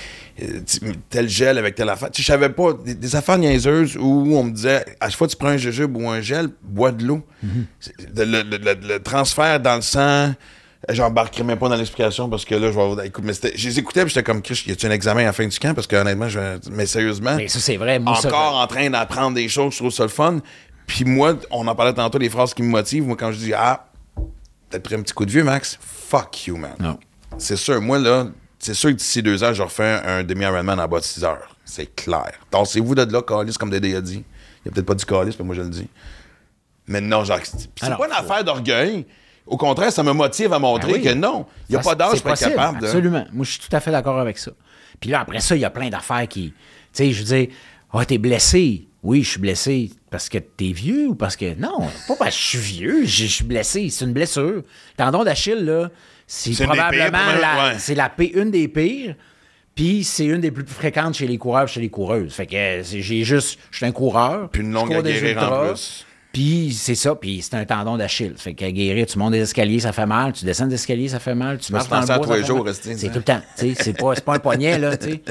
euh, 0.42 0.62
tel 1.10 1.28
gel 1.28 1.58
avec 1.58 1.76
telle 1.76 1.90
affaire. 1.90 2.10
Tu 2.12 2.22
sais, 2.22 2.26
je 2.28 2.32
savais 2.32 2.50
pas, 2.50 2.72
des, 2.74 2.94
des 2.96 3.16
affaires 3.18 3.38
niaiseuses 3.38 3.98
où 3.98 4.34
on 4.34 4.44
me 4.46 4.52
disait, 4.52 4.86
à 5.02 5.10
chaque 5.10 5.18
fois 5.18 5.28
que 5.28 5.32
tu 5.32 5.38
prends 5.38 5.50
un 5.50 5.58
jujube 5.58 5.98
ou 5.98 6.08
un 6.08 6.22
gel, 6.22 6.50
bois 6.64 6.92
de 6.94 7.04
l'eau. 7.04 7.22
C'est- 7.80 7.94
Le, 8.16 8.44
le- 8.44 8.58
le- 8.58 8.88
le 8.88 9.00
transfert 9.04 9.60
dans 9.60 9.76
le 9.76 9.82
sang, 9.82 10.34
j'embarquerai 10.90 11.44
même 11.44 11.60
pas 11.60 11.70
dans 11.70 11.76
l'explication 11.76 12.30
parce 12.30 12.44
que 12.46 12.56
là, 12.56 12.72
je 12.72 12.76
vais 12.76 12.82
avoir- 12.82 13.04
écoute, 13.06 13.24
mais 13.26 13.34
je 13.34 13.68
les 13.68 13.80
écoutais, 13.80 14.08
j'étais 14.08 14.24
comme, 14.24 14.42
Chris, 14.42 14.64
y 14.68 14.72
a-tu 14.72 14.86
un 14.88 14.92
examen 14.92 15.22
à 15.22 15.26
la 15.26 15.34
fin 15.34 15.46
du 15.48 15.58
camp? 15.60 15.74
Parce 15.74 15.88
que 15.88 15.96
honnêtement, 15.96 16.28
je, 16.30 16.40
mais 16.72 16.86
sérieusement 16.86 17.36
Mais 17.36 17.48
ça, 17.48 17.60
c'est 17.60 17.78
vrai. 17.78 18.00
Moi, 18.00 18.16
ça- 18.16 18.28
encore 18.30 18.56
en 18.60 18.68
train 18.68 18.90
d'apprendre 18.90 19.36
des 19.36 19.48
choses, 19.48 19.74
je 19.74 19.78
trouve 19.80 19.92
ça 19.92 20.04
le 20.04 20.10
fun. 20.10 20.40
Puis 20.88 21.06
moi, 21.06 21.36
on 21.52 21.68
en 21.68 21.76
parlait 21.76 21.94
tantôt, 21.94 22.18
les 22.18 22.30
phrases 22.30 22.54
qui 22.54 22.64
me 22.64 22.70
motivent. 22.70 23.06
Moi, 23.08 23.16
quand 23.18 23.32
je 23.32 23.38
dis 23.38 23.54
Ah, 23.54 23.86
t'as 24.70 24.80
pris 24.80 24.96
un 24.96 25.02
petit 25.02 25.14
coup 25.14 25.26
de 25.26 25.32
vieux, 25.32 25.44
Max, 25.44 25.78
fuck 25.82 26.48
you, 26.48 26.58
man. 26.58 26.74
Non. 26.80 26.98
C'est 27.38 27.56
sûr, 27.56 27.80
moi, 27.82 27.98
là, 28.00 28.28
c'est 28.60 28.74
sûr 28.74 28.90
que 28.90 28.96
d'ici 28.96 29.22
deux 29.24 29.44
ans, 29.44 29.54
je 29.54 29.62
refais 29.62 30.02
un 30.06 30.24
demi-Ironman 30.24 30.80
en 30.80 30.88
bas 30.88 31.00
de 31.00 31.04
6 31.06 31.24
heures. 31.24 31.56
C'est 31.64 31.96
clair. 31.96 32.32
Tassez-vous 32.50 32.96
de 32.96 33.04
là, 33.12 33.22
Calis, 33.22 33.54
comme 33.58 33.70
Dédé 33.70 33.96
a 33.96 34.02
dit. 34.02 34.24
Il 34.66 34.70
a 34.70 34.72
peut-être 34.72 34.86
pas 34.86 34.96
dit 34.96 35.06
Calis, 35.06 35.36
mais 35.40 35.46
moi, 35.46 35.56
je 35.56 35.62
le 35.62 35.70
dis. 35.70 35.88
Mais 36.88 37.00
non, 37.00 37.24
genre, 37.24 37.40
c'est 37.44 37.70
pas 37.80 38.06
une 38.06 38.12
affaire 38.12 38.44
d'orgueil. 38.44 39.06
Au 39.52 39.58
contraire, 39.58 39.92
ça 39.92 40.02
me 40.02 40.14
motive 40.14 40.54
à 40.54 40.60
montrer 40.60 40.94
Ben 40.94 40.98
oui. 41.00 41.04
que 41.04 41.14
non, 41.14 41.46
il 41.70 41.74
n'y 41.74 41.78
a 41.78 41.84
Ça, 41.84 41.90
pas 41.90 41.96
d'âge 41.96 42.22
pour 42.22 42.32
être 42.32 42.40
capable. 42.40 42.80
de- 42.80 42.86
Absolument. 42.86 43.26
Moi, 43.34 43.46
je 43.46 43.52
suis 43.52 43.60
tout 43.60 43.76
à 43.76 43.80
fait 43.80 43.92
d'accord 43.92 44.18
avec 44.20 44.38
ça. 44.38 44.52
Puis 45.00 45.10
là, 45.10 45.20
après 45.20 45.40
ça, 45.42 45.56
il 45.56 45.60
y 45.62 45.66
a 45.66 45.70
plein 45.70 45.90
d'affaires 45.90 46.28
qui. 46.28 46.52
Tu 46.52 46.56
sais, 46.94 47.12
je 47.12 47.20
veux 47.24 47.36
dire, 47.38 47.48
ah, 47.94 48.06
t'es 48.06 48.18
blessé. 48.18 48.88
Oui, 49.04 49.24
je 49.24 49.30
suis 49.32 49.40
blessé 49.40 49.90
parce 50.10 50.30
que 50.30 50.38
t'es 50.38 50.72
vieux 50.72 51.08
ou 51.10 51.16
parce 51.16 51.36
que. 51.36 51.54
Non, 51.56 51.80
pas 52.08 52.16
parce 52.18 52.36
que 52.36 52.42
je 52.42 52.48
suis 52.48 52.58
vieux, 52.60 53.06
je 53.06 53.26
suis 53.26 53.44
blessé. 53.44 53.90
C'est 53.90 54.06
une 54.06 54.14
blessure. 54.14 54.62
Tendon 54.96 55.24
d'Achille, 55.24 55.66
là, 55.66 55.90
c'est 56.28 56.54
probablement 56.64 57.18
la, 57.42 57.72
ouais. 57.72 57.76
c'est 57.80 57.96
la 57.96 58.10
p- 58.10 58.32
une 58.34 58.52
des 58.52 58.68
pires. 58.68 59.16
Puis 59.74 60.04
c'est 60.04 60.26
une 60.26 60.42
des 60.42 60.52
plus 60.52 60.66
fréquentes 60.68 61.16
chez 61.16 61.28
les 61.28 61.38
coureurs, 61.38 61.68
chez 61.68 61.80
les 61.82 61.90
coureuses. 61.90 62.34
Fait 62.34 62.46
que 62.46 62.56
euh, 62.56 62.84
j'ai 62.84 63.24
juste, 63.24 63.58
je 63.72 63.78
suis 63.78 63.86
un 63.86 63.92
coureur. 63.92 64.50
Puis 64.50 64.62
une 64.62 64.72
longue 64.74 64.94
à 64.94 65.02
des 65.02 65.14
guérir 65.14 65.42
en 65.52 65.68
plus. 65.70 66.06
Puis 66.34 66.74
c'est 66.74 66.96
ça, 66.96 67.14
puis 67.16 67.42
c'est 67.42 67.56
un 67.56 67.66
tendon 67.66 67.98
d'Achille. 67.98 68.34
Fait 68.38 68.54
qu'à 68.54 68.72
guérir, 68.72 69.06
tu 69.06 69.18
montes 69.20 69.34
des 69.34 69.42
escaliers, 69.42 69.82
ça 69.82 69.92
fait 69.92 70.06
mal. 70.06 70.32
Tu 70.32 70.46
descends 70.46 70.68
des 70.68 70.76
escaliers, 70.76 71.10
ça 71.10 71.20
fait 71.20 71.36
mal. 71.36 71.58
Tu 71.58 71.74
marches 71.74 71.90
dans 71.90 72.02
ça 72.02 72.08
le 72.08 72.12
à 72.14 72.18
bois, 72.18 72.28
tous 72.28 72.34
les 72.34 72.40
fait 72.42 72.48
jours, 72.48 72.70
C'est 72.72 73.10
tout 73.10 73.18
le 73.18 73.22
temps. 73.24 73.42
tu 73.58 73.74
sais, 73.76 73.84
C'est 73.84 73.98
pas, 73.98 74.16
c'est 74.16 74.24
pas 74.24 74.36
un 74.36 74.40
poignet, 74.40 74.80
là. 74.80 74.96
tu 74.96 75.12
sais. 75.12 75.22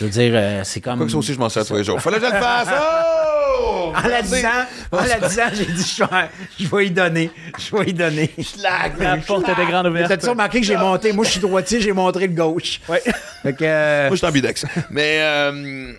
Je 0.00 0.04
veux 0.04 0.10
dire, 0.10 0.32
euh, 0.34 0.60
c'est 0.64 0.80
comme. 0.80 0.96
Quoi 0.98 1.06
que 1.06 1.12
ça 1.12 1.18
aussi, 1.18 1.34
je 1.34 1.38
m'en 1.38 1.48
sers 1.48 1.64
tous 1.64 1.76
les 1.76 1.84
jours. 1.84 2.00
Fallait 2.02 2.18
que 2.18 2.26
je 2.26 2.32
le 2.32 2.38
fasse. 2.38 2.68
Oh! 2.72 3.92
En 3.92 4.08
la 4.08 4.22
disant, 4.22 4.48
en 4.92 5.02
la 5.04 5.18
disant, 5.28 5.42
j'ai 5.52 5.66
dit, 5.66 5.94
je 5.96 6.02
vais, 6.04 6.28
je 6.60 6.66
vais 6.68 6.86
y 6.86 6.90
donner. 6.90 7.30
Je 7.58 7.76
vais 7.76 7.90
y 7.90 7.92
donner. 7.92 8.30
La 8.62 9.16
porte 9.18 9.48
était 9.48 9.66
grande 9.66 9.86
ouverte. 9.88 10.08
T'as-tu 10.08 10.28
remarqué 10.28 10.60
que 10.60 10.66
j'ai 10.66 10.76
monté? 10.76 11.12
Moi, 11.12 11.24
je 11.24 11.30
suis 11.32 11.40
droitier, 11.40 11.80
j'ai 11.80 11.92
montré 11.92 12.26
le 12.28 12.34
gauche. 12.34 12.80
Ouais. 12.88 13.02
Fait 13.42 13.52
que. 13.52 13.64
euh, 13.64 14.06
Moi, 14.06 14.12
je 14.12 14.18
suis 14.18 14.26
ambidex. 14.26 14.64
mais, 14.90 15.16
euh, 15.20 15.92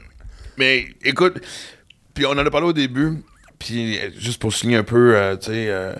mais 0.57 0.87
écoute, 1.03 1.41
puis 2.13 2.25
on 2.25 2.31
en 2.31 2.37
a 2.45 2.49
parlé 2.49 2.67
au 2.67 2.73
début, 2.73 3.21
puis 3.61 3.97
euh, 3.97 4.09
juste 4.17 4.41
pour 4.41 4.51
souligner 4.51 4.77
un 4.77 4.83
peu, 4.83 5.15
euh, 5.15 5.35
tu 5.37 5.51
sais, 5.51 5.67
euh, 5.69 5.93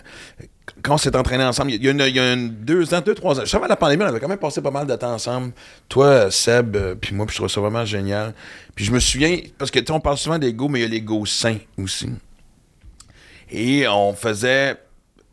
quand 0.82 0.96
on 0.96 0.98
s'est 0.98 1.16
entraîné 1.16 1.44
ensemble, 1.44 1.72
il 1.72 1.84
y 1.84 2.20
a, 2.20 2.32
a 2.32 2.36
deux 2.36 2.94
ans, 2.94 3.02
deux, 3.02 3.14
trois 3.14 3.40
ans, 3.40 3.42
juste 3.42 3.54
avant 3.54 3.68
la 3.68 3.76
pandémie, 3.76 4.04
on 4.04 4.08
avait 4.08 4.20
quand 4.20 4.28
même 4.28 4.40
passé 4.40 4.62
pas 4.62 4.72
mal 4.72 4.88
de 4.88 4.96
temps 4.96 5.14
ensemble. 5.14 5.54
Toi, 5.88 6.32
Seb, 6.32 6.76
puis 7.00 7.14
moi, 7.14 7.28
puis 7.28 7.34
je 7.34 7.40
trouve 7.40 7.50
ça 7.50 7.62
vraiment 7.62 7.86
génial. 7.86 8.34
Puis 8.74 8.86
je 8.86 8.92
me 8.92 9.00
souviens, 9.00 9.38
parce 9.60 9.70
que 9.70 9.78
tu 9.78 9.92
on 9.92 10.00
parle 10.00 10.18
souvent 10.18 10.40
d'ego, 10.40 10.70
mais 10.70 10.80
il 10.80 10.82
y 10.82 10.86
a 10.86 10.88
l'ego 10.88 11.24
sain 11.28 11.58
aussi. 11.78 12.10
Et 13.52 13.88
on 13.88 14.14
faisait, 14.14 14.76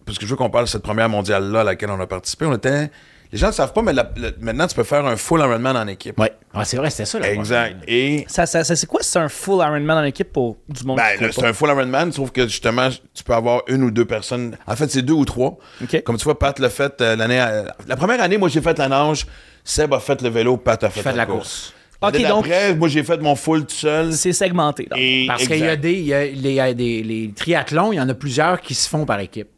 parce 0.05 0.19
que 0.19 0.27
je 0.27 0.31
veux 0.31 0.37
qu'on 0.37 0.51
parle 0.51 0.67
de 0.67 0.71
cette 0.71 0.83
première 0.83 1.09
mondiale-là 1.09 1.61
à 1.61 1.65
laquelle 1.65 1.91
on 1.91 2.01
a 2.01 2.07
participé, 2.07 2.45
on 2.45 2.55
était, 2.55 2.91
les 3.33 3.39
gens 3.39 3.49
ne 3.49 3.53
savent 3.53 3.73
pas, 3.73 3.83
mais 3.83 3.93
la- 3.93 4.11
la- 4.17 4.31
maintenant, 4.41 4.67
tu 4.67 4.75
peux 4.75 4.85
faire 4.85 5.05
un 5.07 5.17
full 5.17 5.41
Ironman 5.41 5.77
en 5.77 5.87
équipe. 5.87 6.19
Ouais. 6.19 6.33
Ah, 6.55 6.65
c'est 6.65 6.77
vrai, 6.77 6.91
c'était 6.91 7.05
ça, 7.05 7.19
là. 7.19 7.31
Exact. 7.33 7.77
Et 7.87 8.25
Ça, 8.29 8.47
ça, 8.47 8.65
ça- 8.65 8.75
c'est 8.75 8.87
quoi, 8.87 9.01
c'est 9.03 9.19
un 9.19 9.29
full 9.29 9.57
Ironman 9.63 9.99
en 9.99 10.05
équipe 10.05 10.33
pour 10.33 10.57
du 10.69 10.85
monde 10.85 10.97
ben, 10.97 11.31
c'est 11.33 11.45
un 11.45 11.53
full 11.53 11.69
Ironman, 11.69 12.11
sauf 12.13 12.31
que 12.31 12.43
justement, 12.49 12.89
tu 13.15 13.23
peux 13.25 13.35
avoir 13.35 13.63
une 13.69 13.83
ou 13.83 13.91
deux 13.91 14.05
personnes. 14.07 14.57
En 14.67 14.75
fait, 14.77 14.91
c'est 14.91 15.03
deux 15.03 15.13
ou 15.15 15.25
trois. 15.25 15.59
OK. 15.83 16.03
Comme 16.05 16.17
tu 16.17 16.25
vois, 16.25 16.39
Pat 16.39 16.59
l'a 16.59 16.71
fait 16.71 17.01
euh, 17.01 17.17
l'année. 17.17 17.41
euh, 17.41 17.65
la 17.87 17.97
première 17.97 18.21
année, 18.23 18.39
moi, 18.39 18.49
j'ai 18.49 18.61
fait 18.63 18.77
la 18.79 18.89
nage. 18.89 19.27
Seb 19.65 19.93
a 19.93 20.01
fait 20.01 20.23
le 20.23 20.31
vélo. 20.31 20.57
Pat 20.57 20.83
a 20.85 20.89
fait, 20.91 21.03
fait 21.03 21.11
la, 21.11 21.17
la 21.19 21.27
course. 21.27 21.75
OK, 22.01 22.13
L'année 22.13 22.29
donc- 22.29 22.49
moi, 22.79 22.89
j'ai 22.89 23.03
fait 23.03 23.21
mon 23.21 23.35
full 23.35 23.67
tout 23.67 23.75
seul. 23.75 24.13
C'est 24.13 24.33
segmenté. 24.33 24.85
donc. 24.89 24.99
Et 24.99 25.25
Parce 25.27 25.47
qu'il 25.47 25.59
y 25.59 25.67
a 25.69 25.75
des, 25.77 25.93
il 25.95 26.05
y 26.07 26.15
a, 26.15 26.25
les, 26.27 26.31
il 26.33 26.53
y 26.53 26.61
a 26.61 26.73
des 26.73 27.03
les 27.03 27.33
triathlons, 27.35 27.93
il 27.93 27.97
y 27.97 28.01
en 28.01 28.09
a 28.09 28.15
plusieurs 28.15 28.61
qui 28.61 28.73
se 28.75 28.89
font 28.89 29.05
par 29.05 29.19
équipe. 29.21 29.49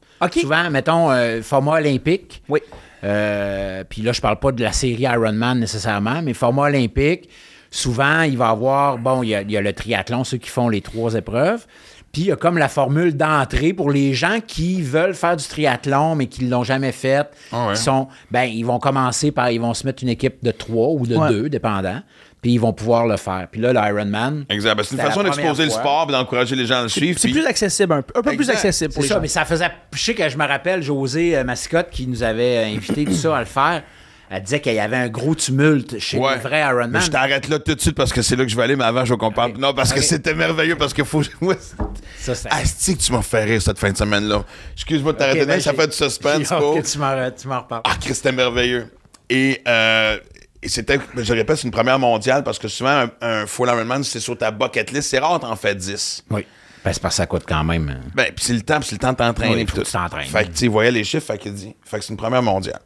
Souvent, 0.42 0.70
mettons, 0.70 1.10
euh, 1.10 1.42
format 1.42 1.78
olympique. 1.78 2.42
Oui. 2.48 2.60
Euh, 3.04 3.82
Puis 3.88 4.02
là, 4.02 4.12
je 4.12 4.20
parle 4.20 4.38
pas 4.38 4.52
de 4.52 4.62
la 4.62 4.72
série 4.72 5.02
Ironman 5.04 5.58
nécessairement, 5.58 6.20
mais 6.22 6.34
format 6.34 6.64
olympique, 6.64 7.28
souvent, 7.70 8.22
il 8.22 8.36
va 8.36 8.48
y 8.48 8.50
avoir, 8.50 8.98
bon, 8.98 9.22
il 9.22 9.30
y 9.30 9.34
a, 9.34 9.42
il 9.42 9.50
y 9.50 9.56
a 9.56 9.60
le 9.62 9.72
triathlon, 9.72 10.24
ceux 10.24 10.36
qui 10.38 10.50
font 10.50 10.68
les 10.68 10.80
trois 10.82 11.14
épreuves. 11.14 11.66
Puis 12.12 12.22
il 12.22 12.26
y 12.26 12.32
a 12.32 12.36
comme 12.36 12.58
la 12.58 12.68
formule 12.68 13.16
d'entrée 13.16 13.72
pour 13.72 13.88
les 13.90 14.14
gens 14.14 14.40
qui 14.44 14.82
veulent 14.82 15.14
faire 15.14 15.36
du 15.36 15.44
triathlon, 15.46 16.16
mais 16.16 16.26
qui 16.26 16.44
ne 16.44 16.50
l'ont 16.50 16.64
jamais 16.64 16.90
fait. 16.90 17.24
Ah 17.52 17.68
ouais. 17.68 17.74
Qui 17.74 17.80
sont, 17.82 18.08
ben, 18.32 18.42
ils 18.42 18.64
vont 18.64 18.80
commencer 18.80 19.30
par, 19.30 19.50
ils 19.52 19.60
vont 19.60 19.74
se 19.74 19.86
mettre 19.86 20.02
une 20.02 20.08
équipe 20.08 20.42
de 20.42 20.50
trois 20.50 20.88
ou 20.88 21.06
de 21.06 21.14
Ouais. 21.16 21.28
deux, 21.28 21.48
dépendant. 21.48 22.00
Puis 22.42 22.52
ils 22.52 22.58
vont 22.58 22.72
pouvoir 22.72 23.06
le 23.06 23.16
faire. 23.18 23.48
Puis 23.52 23.60
là, 23.60 23.72
l'Ironman. 23.72 24.46
Exact. 24.48 24.74
Ben, 24.74 24.82
c'est 24.82 24.94
une 24.94 25.00
façon 25.02 25.22
d'exposer 25.22 25.64
le 25.64 25.70
sport 25.70 26.06
et 26.08 26.12
d'encourager 26.12 26.56
les 26.56 26.64
gens 26.64 26.78
à 26.80 26.82
le 26.84 26.88
suivre. 26.88 27.18
C'est 27.18 27.28
puis- 27.28 27.38
plus 27.40 27.46
accessible, 27.46 27.92
un 27.92 28.02
peu, 28.02 28.18
un 28.18 28.22
peu 28.22 28.34
plus 28.36 28.48
accessible 28.48 28.94
pour 28.94 29.02
C'est 29.02 29.08
les 29.08 29.08
ça, 29.08 29.14
gens. 29.16 29.20
mais 29.20 29.28
ça 29.28 29.44
faisait. 29.44 29.70
Je 29.92 29.98
sais 30.02 30.14
que 30.14 30.26
je 30.28 30.38
me 30.38 30.46
rappelle, 30.46 30.82
José 30.82 31.36
euh, 31.36 31.44
Mascotte, 31.44 31.90
qui 31.90 32.06
nous 32.06 32.22
avait 32.22 32.58
euh, 32.58 32.74
invité 32.76 33.04
tout 33.04 33.12
ça 33.12 33.36
à 33.36 33.40
le 33.40 33.44
faire, 33.46 33.82
elle 34.30 34.42
disait 34.42 34.60
qu'il 34.60 34.72
y 34.74 34.78
avait 34.78 34.96
un 34.96 35.08
gros 35.08 35.34
tumulte 35.34 35.98
chez 35.98 36.16
Ouais. 36.16 36.34
les 36.36 36.40
vrais 36.40 36.50
Mais 36.64 36.80
Ironman. 36.80 37.02
je 37.02 37.10
t'arrête 37.10 37.48
là 37.48 37.58
tout 37.58 37.74
de 37.74 37.80
suite 37.80 37.96
parce 37.96 38.12
que 38.12 38.22
c'est 38.22 38.36
là 38.36 38.44
que 38.44 38.50
je 38.50 38.56
vais 38.56 38.62
aller, 38.62 38.76
mais 38.76 38.84
avant, 38.84 39.04
je 39.04 39.12
vais 39.12 39.18
qu'on 39.18 39.32
parle. 39.32 39.52
Non, 39.58 39.74
parce 39.74 39.92
que 39.92 40.00
c'était 40.00 40.34
merveilleux, 40.34 40.76
parce 40.76 40.94
que 40.94 41.04
faut. 41.04 41.22
Ça, 42.18 42.34
c'est- 42.34 42.48
Asti 42.50 42.96
que 42.96 43.02
tu 43.02 43.12
m'as 43.12 43.22
fait 43.22 43.44
rire 43.44 43.60
cette 43.60 43.78
fin 43.78 43.90
de 43.90 43.96
semaine-là? 43.98 44.44
Excuse-moi 44.74 45.12
de 45.12 45.18
t'arrêter 45.18 45.40
Ok, 45.42 45.46
là, 45.48 45.54
ben, 45.54 45.60
ça 45.60 45.72
fait 45.74 45.86
du 45.88 45.92
suspense, 45.92 46.48
Paul. 46.58 46.80
que 46.80 46.86
tu 46.86 46.98
m'en, 46.98 47.60
reparles. 47.60 47.82
Ah, 47.84 47.96
Christ, 48.00 48.16
c'était 48.22 48.32
merveilleux. 48.32 48.86
Et, 49.28 49.60
euh, 49.66 50.16
et 50.62 50.68
c'était, 50.68 50.98
je 51.16 51.32
répète, 51.32 51.56
c'est 51.56 51.64
une 51.66 51.70
première 51.70 51.98
mondiale 51.98 52.42
parce 52.44 52.58
que 52.58 52.68
souvent, 52.68 52.90
un, 52.90 53.10
un 53.20 53.46
full 53.46 53.68
Ironman, 53.68 54.04
c'est 54.04 54.20
sur 54.20 54.36
ta 54.36 54.50
bucket 54.50 54.90
list. 54.92 55.08
C'est 55.10 55.18
rare, 55.18 55.40
t'en 55.40 55.56
fais 55.56 55.74
10. 55.74 56.24
Oui. 56.30 56.46
Ben, 56.84 56.92
c'est 56.94 57.00
parce 57.02 57.14
que 57.14 57.16
ça 57.16 57.26
coûte 57.26 57.44
quand 57.46 57.62
même. 57.64 57.88
euh, 57.90 58.08
Ben, 58.14 58.32
puis 58.34 58.44
c'est 58.44 58.54
le 58.54 58.62
temps, 58.62 58.78
puis 58.80 58.88
c'est 58.88 58.94
le 58.94 59.00
temps 59.00 59.12
de 59.12 59.16
t'entraîner. 59.18 59.54
Oui, 59.54 59.66
tout. 59.66 59.82
t'entraînes. 59.82 60.26
Fait 60.26 60.46
que, 60.46 60.52
tu 60.52 60.68
voyait 60.68 60.90
les 60.90 61.04
chiffres, 61.04 61.26
fait 61.26 61.38
qu'il 61.38 61.52
dit. 61.54 61.74
Fait 61.84 61.98
que 61.98 62.04
c'est 62.04 62.10
une 62.12 62.16
première 62.16 62.42
mondiale. 62.42 62.80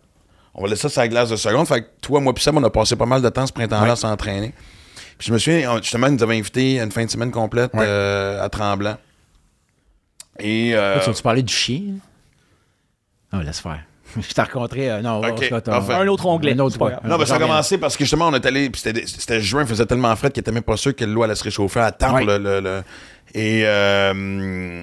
On 0.55 0.62
va 0.62 0.68
laisser 0.68 0.83
ça 0.83 0.89
sur 0.89 1.01
la 1.01 1.09
glace 1.09 1.31
de 1.31 1.37
seconde. 1.37 1.66
Fait 1.66 1.83
que 1.83 1.87
toi, 2.01 2.20
moi, 2.20 2.33
puis 2.35 2.43
Sam, 2.43 2.57
on 2.59 2.62
a 2.64 2.70
passé 2.70 2.95
pas 2.97 3.07
mal 3.07 3.22
de 3.22 3.29
temps 3.29 3.47
ce 3.47 3.53
printemps-là 3.53 3.93
à 3.93 3.97
s'entraîner. 3.97 4.53
Puis 5.18 5.29
je 5.29 5.33
me 5.33 5.39
souviens, 5.39 5.77
justement, 5.81 6.09
ils 6.09 6.14
nous 6.14 6.22
avaient 6.22 6.37
invités 6.39 6.81
une 6.81 6.91
fin 6.93 7.05
de 7.05 7.11
semaine 7.11 7.31
complète 7.31 7.72
euh, 7.77 8.43
à 8.45 8.49
Tremblant. 8.49 8.97
Et. 10.39 10.72
euh, 10.75 10.99
Tu 11.01 11.09
veux-tu 11.11 11.22
parler 11.22 11.43
du 11.43 11.53
chien? 11.55 11.83
Ah, 13.33 13.43
laisse 13.43 13.61
faire. 13.61 13.83
Je 14.29 14.35
t'ai 14.35 14.43
rencontré. 14.43 14.91
euh, 14.91 15.01
non. 15.01 15.23
Un 15.23 16.07
autre 16.09 16.27
onglet. 16.27 16.53
Un 16.55 16.59
autre 16.61 16.79
pas. 16.79 17.01
Non, 17.05 17.17
ben 17.19 17.27
ça 17.27 17.37
a 17.37 17.39
commencé 17.39 17.79
parce 17.79 17.97
que 17.97 18.05
justement, 18.05 18.29
on 18.29 18.35
est 18.35 18.47
allé, 18.47 18.71
puis 18.71 18.81
c'était, 18.81 19.07
c'était 19.07 19.41
juin, 19.41 19.62
il 19.62 19.69
faisait 19.69 19.87
tellement 19.87 20.15
frais 20.17 20.31
qu'il 20.31 20.41
était 20.41 20.53
même 20.53 20.62
pas 20.62 20.77
sûr 20.77 20.95
que 20.95 21.05
l'eau 21.05 21.23
allait 21.23 21.35
se 21.35 21.45
réchauffer 21.45 21.81
à 21.81 21.93
temps 21.93 22.15
Ouais. 22.15 22.25
le, 22.25 22.39
le- 22.39 22.61
le- 22.61 22.83
Et. 23.35 23.62
euh, 23.65 24.83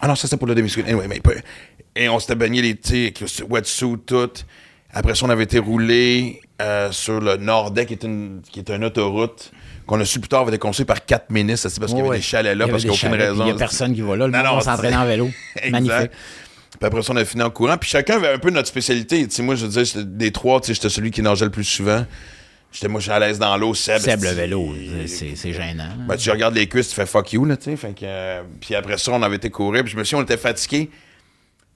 ah 0.00 0.08
non, 0.08 0.14
ça 0.14 0.28
c'est 0.28 0.36
pour 0.36 0.46
le 0.46 0.54
demi 0.54 0.72
Anyway, 0.86 1.08
mais 1.08 1.20
Et 1.94 2.08
on 2.08 2.18
s'était 2.18 2.34
baigné 2.34 2.60
les 2.62 2.76
tu 2.76 2.88
sais, 2.90 3.00
avec 3.04 3.20
le 3.20 3.26
wetsuit, 3.48 3.96
tout. 4.06 4.30
Après 4.92 5.14
ça, 5.14 5.26
on 5.26 5.30
avait 5.30 5.44
été 5.44 5.58
roulé 5.58 6.40
euh, 6.62 6.90
sur 6.92 7.20
le 7.20 7.36
Nordais, 7.36 7.86
qui 7.86 7.94
est 7.94 8.02
une, 8.04 8.40
qui 8.50 8.60
est 8.60 8.70
une 8.70 8.84
autoroute, 8.84 9.50
qu'on 9.86 10.00
a 10.00 10.04
su 10.04 10.20
plus 10.20 10.28
tard 10.28 10.40
avait 10.42 10.50
été 10.50 10.58
construit 10.58 10.84
par 10.86 11.04
quatre 11.04 11.30
ministres. 11.30 11.68
C'est 11.68 11.80
parce 11.80 11.92
qu'il 11.92 11.98
y 11.98 12.00
avait 12.00 12.10
Ouais. 12.10 12.16
des 12.16 12.22
chalets 12.22 12.56
là, 12.56 12.64
Il 12.64 12.68
y 12.68 12.70
parce 12.70 12.84
avait 12.84 12.92
qu'il 12.94 13.08
n'y 13.08 13.14
a 13.14 13.16
des 13.16 13.16
aucune 13.16 13.18
chalets, 13.18 13.18
puis 13.20 13.30
raison. 13.30 13.42
Il 13.44 13.46
n'y 13.46 13.50
a 13.52 13.58
personne 13.58 13.94
qui 13.94 14.00
va 14.02 14.16
là. 14.16 14.26
Le 14.26 14.32
Non, 14.32 14.52
monde 14.54 14.62
s'entraîner 14.62 14.96
en 14.96 15.04
vélo. 15.06 15.30
Magnifique. 15.70 16.10
Puis 16.78 16.86
après 16.86 17.02
ça, 17.02 17.12
on 17.12 17.16
a 17.16 17.24
fini 17.24 17.42
en 17.42 17.50
courant. 17.50 17.76
Puis 17.78 17.88
chacun 17.88 18.16
avait 18.16 18.32
un 18.32 18.38
peu 18.38 18.50
notre 18.50 18.68
spécialité. 18.68 19.26
Tu 19.26 19.34
sais, 19.34 19.42
moi, 19.42 19.54
je 19.54 19.66
veux 19.66 19.82
dire, 19.82 20.04
des 20.04 20.30
trois, 20.32 20.60
tu 20.60 20.66
sais, 20.68 20.74
j'étais 20.74 20.88
celui 20.90 21.10
qui 21.10 21.22
nageait 21.22 21.44
le 21.46 21.50
plus 21.50 21.64
souvent. 21.64 22.04
J'étais, 22.72 22.88
moi, 22.88 23.00
je 23.00 23.04
suis 23.04 23.12
à 23.12 23.18
l'aise 23.18 23.38
dans 23.38 23.56
l'eau. 23.56 23.72
Seb, 23.74 23.98
Seb, 24.00 24.22
le 24.22 24.30
vélo, 24.30 24.74
c'est 25.06 25.52
gênant. 25.52 25.88
Ben, 26.06 26.16
tu 26.16 26.30
regardes 26.30 26.54
les 26.54 26.68
cuisses, 26.68 26.88
tu 26.88 26.94
fais 26.94 27.06
fuck 27.06 27.32
you, 27.32 27.44
là, 27.44 27.56
tu 27.56 27.64
sais. 27.70 27.76
Fait 27.76 27.94
que, 27.94 28.00
euh, 28.04 28.42
puis 28.60 28.74
après 28.74 28.98
ça, 28.98 29.12
on 29.12 29.22
avait 29.22 29.36
été 29.36 29.48
courir. 29.50 29.82
Puis 29.84 29.92
je 29.92 29.96
me 29.96 30.04
souviens, 30.04 30.18
on 30.20 30.24
était 30.24 30.36
fatigués. 30.36 30.90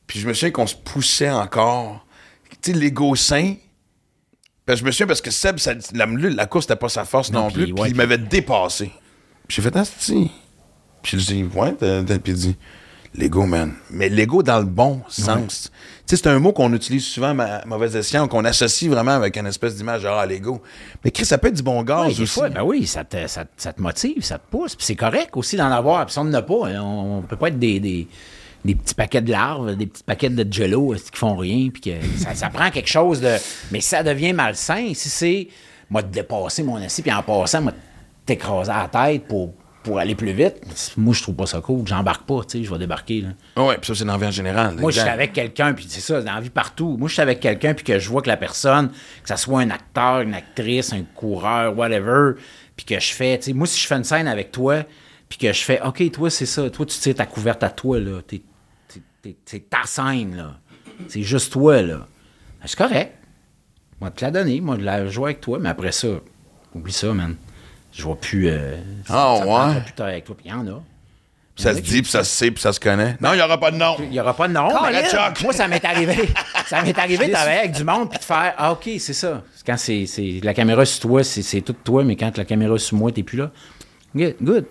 Puis 0.07 0.18
je 0.20 0.28
me 0.28 0.34
souviens 0.34 0.51
qu'on 0.51 0.66
se 0.66 0.74
poussait 0.74 1.30
encore. 1.30 2.05
Tu 2.61 2.72
sais, 2.72 2.78
l'ego 2.78 3.14
sain. 3.14 3.55
Puis 4.66 4.76
je 4.76 4.84
me 4.84 4.91
souviens 4.91 5.07
parce 5.07 5.22
que 5.22 5.30
Seb, 5.30 5.59
ça- 5.59 5.74
la, 5.95 6.07
la 6.07 6.47
course, 6.47 6.66
c'était 6.66 6.76
pas 6.78 6.88
sa 6.91 7.05
force 7.05 7.32
non, 7.32 7.45
Non, 7.45 7.51
plus. 7.51 7.64
puis, 7.64 7.72
ouais. 7.72 7.88
il 7.91 7.95
m'avait 7.97 8.18
dépassé. 8.18 8.91
Puis 9.49 9.57
j'ai 9.57 9.62
fait, 9.62 9.74
ah, 9.76 9.82
Puis 10.05 10.30
je 11.05 11.16
dis, 11.16 11.45
ouais, 11.45 11.72
puis 11.72 12.18
il 12.26 12.34
dit, 12.34 12.57
l'ego, 13.15 13.47
man. 13.47 13.73
Mais 13.91 14.09
l'ego 14.09 14.43
dans 14.43 14.59
le 14.59 14.65
bon 14.65 15.03
sens. 15.09 15.71
Tu 16.07 16.17
sais, 16.17 16.23
c'est 16.23 16.29
un 16.29 16.39
mot 16.39 16.53
qu'on 16.53 16.73
utilise 16.73 17.05
souvent, 17.05 17.35
ma, 17.35 17.65
mauvais 17.67 17.97
escient, 17.97 18.27
qu'on 18.29 18.45
associe 18.45 18.91
vraiment 18.91 19.13
avec 19.13 19.37
une 19.37 19.47
espèce 19.47 19.77
d'image, 19.77 20.03
genre, 20.03 20.19
ah, 20.19 20.27
l'ego. 20.27 20.61
Mais 21.05 21.11
Chris, 21.11 21.25
ça 21.25 21.39
peut 21.39 21.49
être 21.49 21.57
du 21.57 21.63
bon 21.63 21.83
gaz 21.83 22.09
Ouais, 22.09 22.15
des 22.15 22.23
aussi. 22.23 22.35
fois, 22.35 22.49
ben 22.49 22.63
oui, 22.63 22.87
ça 22.87 23.05
te, 23.05 23.27
ça, 23.27 23.45
ça 23.57 23.73
te 23.73 23.81
motive, 23.81 24.23
ça 24.23 24.39
te 24.39 24.51
pousse. 24.51 24.75
Puis 24.75 24.87
c'est 24.87 24.97
correct 24.97 25.37
aussi 25.37 25.57
d'en 25.57 25.71
avoir. 25.71 26.05
Puis 26.07 26.13
si 26.13 26.19
on 26.19 26.25
n'en 26.25 26.35
a 26.35 26.43
pas, 26.43 26.55
on, 26.55 27.19
on 27.19 27.23
peut 27.23 27.37
pas 27.37 27.49
être 27.49 27.59
des, 27.59 27.81
des, 27.81 28.09
des 28.65 28.75
petits 28.75 28.95
paquets 28.95 29.21
de 29.23 29.31
larves, 29.31 29.77
des 29.77 29.87
petits 29.87 30.03
paquets 30.05 30.31
de 30.31 30.53
jello 30.53 30.95
qui 30.95 31.19
font 31.19 31.37
rien. 31.37 31.69
Puis 31.71 31.83
que 31.83 32.07
ça, 32.17 32.35
ça 32.35 32.49
prend 32.51 32.71
quelque 32.71 32.91
chose 32.91 33.21
de. 33.21 33.37
Mais 33.71 33.81
ça 33.81 34.03
devient 34.03 34.33
malsain 34.33 34.93
si 34.95 35.09
c'est 35.09 35.49
moi 35.91 36.03
de 36.03 36.09
dépasser 36.09 36.63
mon 36.63 36.77
assis, 36.77 37.03
puis 37.03 37.13
en 37.13 37.23
passant, 37.23 37.63
moi 37.63 37.73
t'écraser 38.25 38.71
à 38.71 38.89
la 38.93 39.07
tête 39.07 39.27
pour, 39.27 39.53
pour 39.83 39.99
aller 39.99 40.14
plus 40.14 40.33
vite. 40.33 40.57
Moi, 40.97 41.14
je 41.14 41.22
trouve 41.22 41.37
pas 41.37 41.47
ça 41.47 41.61
cool. 41.61 41.87
J'embarque 41.87 42.26
pas, 42.26 42.43
tu 42.43 42.59
sais, 42.59 42.64
je 42.64 42.70
vais 42.70 42.78
débarquer. 42.78 43.22
Là. 43.22 43.28
Ah 43.57 43.64
ouais, 43.64 43.78
puis 43.78 43.87
ça, 43.87 43.95
c'est 43.95 44.05
l'envie 44.05 44.26
en 44.26 44.31
général. 44.31 44.76
Moi, 44.76 44.91
je 44.91 45.01
suis 45.01 45.09
avec 45.09 45.33
quelqu'un, 45.33 45.72
puis 45.72 45.87
c'est 45.89 46.01
ça, 46.01 46.20
dans 46.20 46.35
la 46.35 46.41
vie 46.41 46.51
partout. 46.51 46.97
Moi, 46.99 47.09
je 47.09 47.14
suis 47.14 47.22
avec 47.22 47.41
quelqu'un, 47.41 47.74
puis 47.74 47.85
que 47.85 47.99
je 47.99 48.09
vois 48.09 48.22
que 48.22 48.28
la 48.28 48.37
personne, 48.37 48.91
que 48.91 49.28
ça 49.28 49.37
soit 49.37 49.61
un 49.61 49.70
acteur, 49.70 50.20
une 50.20 50.35
actrice, 50.35 50.93
un 50.93 51.03
coureur, 51.14 51.76
whatever, 51.76 52.33
puis 52.76 52.85
que 52.85 53.01
je 53.01 53.12
fais, 53.12 53.39
tu 53.39 53.45
sais, 53.47 53.53
moi, 53.53 53.66
si 53.66 53.81
je 53.81 53.87
fais 53.87 53.97
une 53.97 54.05
scène 54.05 54.28
avec 54.28 54.53
toi, 54.53 54.85
puis 55.28 55.39
que 55.39 55.53
je 55.53 55.62
fais, 55.62 55.81
OK, 55.83 56.11
toi, 56.11 56.28
c'est 56.28 56.47
ça, 56.47 56.68
toi, 56.68 56.85
tu 56.85 56.99
tires 56.99 57.14
ta 57.14 57.26
couverte 57.26 57.62
à 57.62 57.70
toi, 57.70 57.99
là. 58.01 58.20
C'est 59.47 59.70
ta 59.70 59.85
scène, 59.85 60.37
là. 60.37 60.57
C'est 61.09 61.22
juste 61.22 61.53
toi, 61.53 61.81
là. 61.81 62.07
Ben, 62.61 62.66
C'est 62.66 62.78
correct. 62.78 63.14
Moi, 64.01 64.11
te 64.11 64.24
la 64.24 64.31
donner, 64.31 64.61
moi, 64.61 64.76
de 64.76 64.83
la 64.83 65.07
jouer 65.07 65.31
avec 65.31 65.41
toi, 65.41 65.59
mais 65.59 65.68
après 65.68 65.93
ça, 65.93 66.09
oublie 66.74 66.93
ça, 66.93 67.12
man. 67.12 67.37
Je 68.01 68.05
vois 68.07 68.17
plus. 68.17 68.49
euh, 68.49 68.77
Ah, 69.11 69.37
ça 69.39 69.45
ouais? 69.47 69.47
tentera 69.47 69.81
plus 69.81 69.93
tard 69.93 70.07
avec 70.07 70.25
toi, 70.25 70.35
puis 70.37 70.47
il 70.49 70.51
y 70.51 70.55
en 70.55 70.67
a. 70.67 70.81
Puis 71.55 71.65
ça 71.65 71.75
se 71.75 71.81
dit, 71.81 72.01
puis 72.01 72.11
ça 72.11 72.25
se 72.25 72.31
sait, 72.35 72.51
puis 72.51 72.63
ça 72.63 72.73
se 72.73 72.81
connaît. 72.81 73.17
Non, 73.21 73.33
il 73.35 73.37
n'y 73.37 73.43
aura 73.43 73.61
pas 73.61 73.71
de 73.71 73.77
nom. 73.77 73.97
Il 74.01 74.09
n'y 74.09 74.19
aura 74.21 74.35
pas 74.35 74.49
de 74.49 74.55
nom. 74.55 74.71
Chuck, 74.71 75.43
Moi, 75.43 75.53
ça 75.53 75.69
m'est 75.69 75.85
arrivé. 75.85 76.31
ça 76.67 76.81
m'est 76.83 76.99
arrivé 76.99 77.27
de 77.29 77.33
travailler 77.33 77.59
avec 77.59 77.73
du 77.73 77.85
monde 77.85 78.09
puis 78.09 78.19
de 78.19 78.25
faire 78.25 78.55
Ah, 78.57 78.73
OK, 78.73 78.89
c'est 78.99 79.13
ça. 79.13 79.43
Quand 79.67 79.77
c'est, 79.77 80.07
c'est- 80.07 80.41
la 80.43 80.55
caméra 80.55 80.87
sur 80.87 81.01
toi, 81.01 81.23
c'est, 81.23 81.43
c'est 81.43 81.61
tout 81.61 81.75
toi, 81.75 82.03
mais 82.05 82.17
quand 82.17 82.35
la 82.39 82.47
caméra 82.47 82.79
sur 82.79 82.97
moi, 82.97 83.13
t'es 83.13 83.23
plus 83.23 83.37
là. 83.37 83.51
Good. 84.17 84.37
good. 84.41 84.65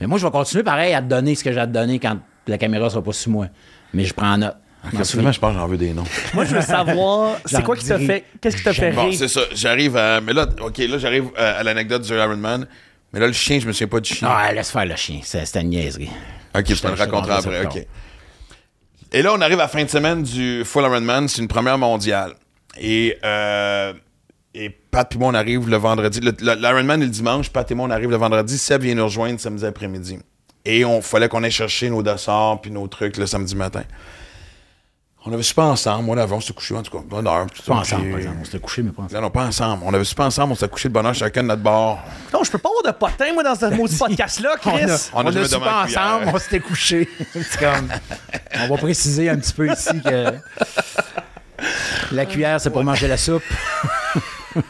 Mais 0.00 0.06
moi, 0.06 0.18
je 0.18 0.24
vais 0.24 0.32
continuer 0.32 0.64
pareil 0.64 0.94
à 0.94 1.02
te 1.02 1.06
donner 1.08 1.34
ce 1.34 1.44
que 1.44 1.52
j'ai 1.52 1.60
à 1.60 1.66
te 1.66 1.72
donner 1.72 1.98
quand 1.98 2.16
la 2.46 2.56
caméra 2.56 2.88
sera 2.88 3.02
pas 3.02 3.12
sur 3.12 3.30
moi. 3.30 3.48
Mais 3.92 4.04
je 4.04 4.14
prends 4.14 4.38
note. 4.38 4.56
Souviens. 4.90 5.04
Finalement, 5.04 5.32
je 5.32 5.40
pense 5.40 5.52
que 5.54 5.58
j'en 5.60 5.66
veux 5.68 5.76
des 5.76 5.92
noms. 5.94 6.04
Moi, 6.34 6.44
je 6.44 6.54
veux 6.54 6.60
savoir, 6.62 7.36
c'est 7.46 7.62
quoi 7.62 7.76
qui 7.76 7.86
t'a 7.86 7.98
fait, 7.98 8.24
qu'est-ce 8.40 8.56
qui 8.56 8.62
t'a 8.64 8.72
fait 8.72 8.92
Bon, 8.92 9.06
rire? 9.06 9.18
c'est 9.18 9.28
ça. 9.28 9.40
J'arrive 9.54 9.96
à. 9.96 10.20
Mais 10.20 10.32
là, 10.32 10.46
OK, 10.60 10.78
là, 10.78 10.98
j'arrive 10.98 11.26
à, 11.36 11.52
à 11.58 11.62
l'anecdote 11.62 12.02
du 12.02 12.12
Ironman. 12.12 12.66
Mais 13.12 13.20
là, 13.20 13.26
le 13.26 13.32
chien, 13.32 13.60
je 13.60 13.66
me 13.66 13.72
souviens 13.72 13.88
pas 13.88 14.00
du 14.00 14.12
chien. 14.12 14.28
Ah, 14.30 14.52
laisse 14.52 14.70
faire 14.70 14.86
le 14.86 14.96
chien. 14.96 15.20
C'est, 15.22 15.44
c'était 15.44 15.60
une 15.60 15.68
niaiserie. 15.68 16.10
OK, 16.56 16.64
je 16.66 16.80
te 16.80 16.86
le 16.88 16.94
raconterai 16.94 17.32
après. 17.34 17.64
OK. 17.66 17.86
Et 19.12 19.22
là, 19.22 19.32
on 19.34 19.40
arrive 19.42 19.58
à 19.60 19.64
la 19.64 19.68
fin 19.68 19.84
de 19.84 19.90
semaine 19.90 20.22
du 20.22 20.64
Full 20.64 20.82
Ironman. 20.84 21.28
C'est 21.28 21.42
une 21.42 21.48
première 21.48 21.76
mondiale. 21.78 22.32
Et, 22.80 23.18
euh, 23.24 23.92
et 24.54 24.70
Pat 24.70 25.14
et 25.14 25.18
moi, 25.18 25.28
on 25.28 25.34
arrive 25.34 25.68
le 25.68 25.76
vendredi. 25.76 26.20
Le- 26.20 26.32
L'Ironman 26.54 27.02
est 27.02 27.04
le 27.04 27.10
dimanche. 27.10 27.50
Pat 27.50 27.70
et 27.70 27.74
moi, 27.74 27.86
on 27.86 27.90
arrive 27.90 28.10
le 28.10 28.16
vendredi. 28.16 28.56
Seb 28.56 28.82
vient 28.82 28.94
nous 28.94 29.04
rejoindre 29.04 29.38
samedi 29.38 29.66
après-midi. 29.66 30.18
Et 30.64 30.84
on 30.86 31.02
fallait 31.02 31.28
qu'on 31.28 31.42
aille 31.42 31.50
chercher 31.50 31.90
nos 31.90 32.02
dossards 32.02 32.60
puis 32.62 32.70
nos 32.70 32.86
trucs 32.88 33.18
le 33.18 33.26
samedi 33.26 33.54
matin. 33.54 33.82
On 35.24 35.32
avait 35.32 35.42
super 35.44 35.64
ensemble. 35.64 36.04
Moi, 36.06 36.16
l'avant, 36.16 36.36
on 36.36 36.40
s'était 36.40 36.54
couché, 36.54 36.74
en 36.74 36.82
tout 36.82 36.90
cas, 36.96 37.04
bonne 37.08 37.26
heure. 37.28 37.46
tout 37.46 37.62
Pas 37.62 37.74
ça, 37.74 37.80
ensemble, 37.80 38.02
puis- 38.02 38.10
par 38.10 38.18
exemple. 38.20 38.38
On 38.40 38.44
s'était 38.44 38.58
couché, 38.58 38.82
mais 38.82 38.90
pas 38.90 39.02
ensemble. 39.02 39.14
Non, 39.14 39.20
non, 39.22 39.30
pas 39.30 39.44
ensemble. 39.44 39.82
On 39.86 39.94
avait 39.94 40.04
super 40.04 40.26
ensemble. 40.26 40.52
On 40.52 40.56
s'est 40.56 40.68
couché 40.68 40.88
de 40.88 40.94
bonne 40.94 41.06
heure 41.06 41.14
chacun 41.14 41.42
de 41.44 41.48
notre 41.48 41.62
bord. 41.62 42.00
Non, 42.34 42.42
je 42.42 42.50
peux 42.50 42.58
pas 42.58 42.68
avoir 42.70 42.92
de 42.92 42.98
potin, 42.98 43.32
moi, 43.32 43.44
dans 43.44 43.54
ce 43.54 43.66
maudit 43.76 43.96
podcast-là, 43.96 44.56
On 44.64 44.70
Chris. 44.70 44.82
a, 44.90 44.96
On 45.14 45.20
a 45.20 45.24
on 45.24 45.28
a 45.28 45.32
pas 45.32 45.84
cuillère. 45.84 46.02
ensemble, 46.02 46.30
on 46.34 46.38
s'était 46.38 46.60
couché. 46.60 47.08
C'est 47.32 47.58
comme. 47.60 47.88
On 48.62 48.68
va 48.68 48.76
préciser 48.78 49.30
un 49.30 49.36
petit 49.36 49.52
peu 49.52 49.70
ici 49.70 50.00
que. 50.02 50.34
La 52.10 52.26
cuillère, 52.26 52.60
c'est 52.60 52.70
pour 52.70 52.82
manger 52.82 53.06
la 53.06 53.16
soupe. 53.16 53.44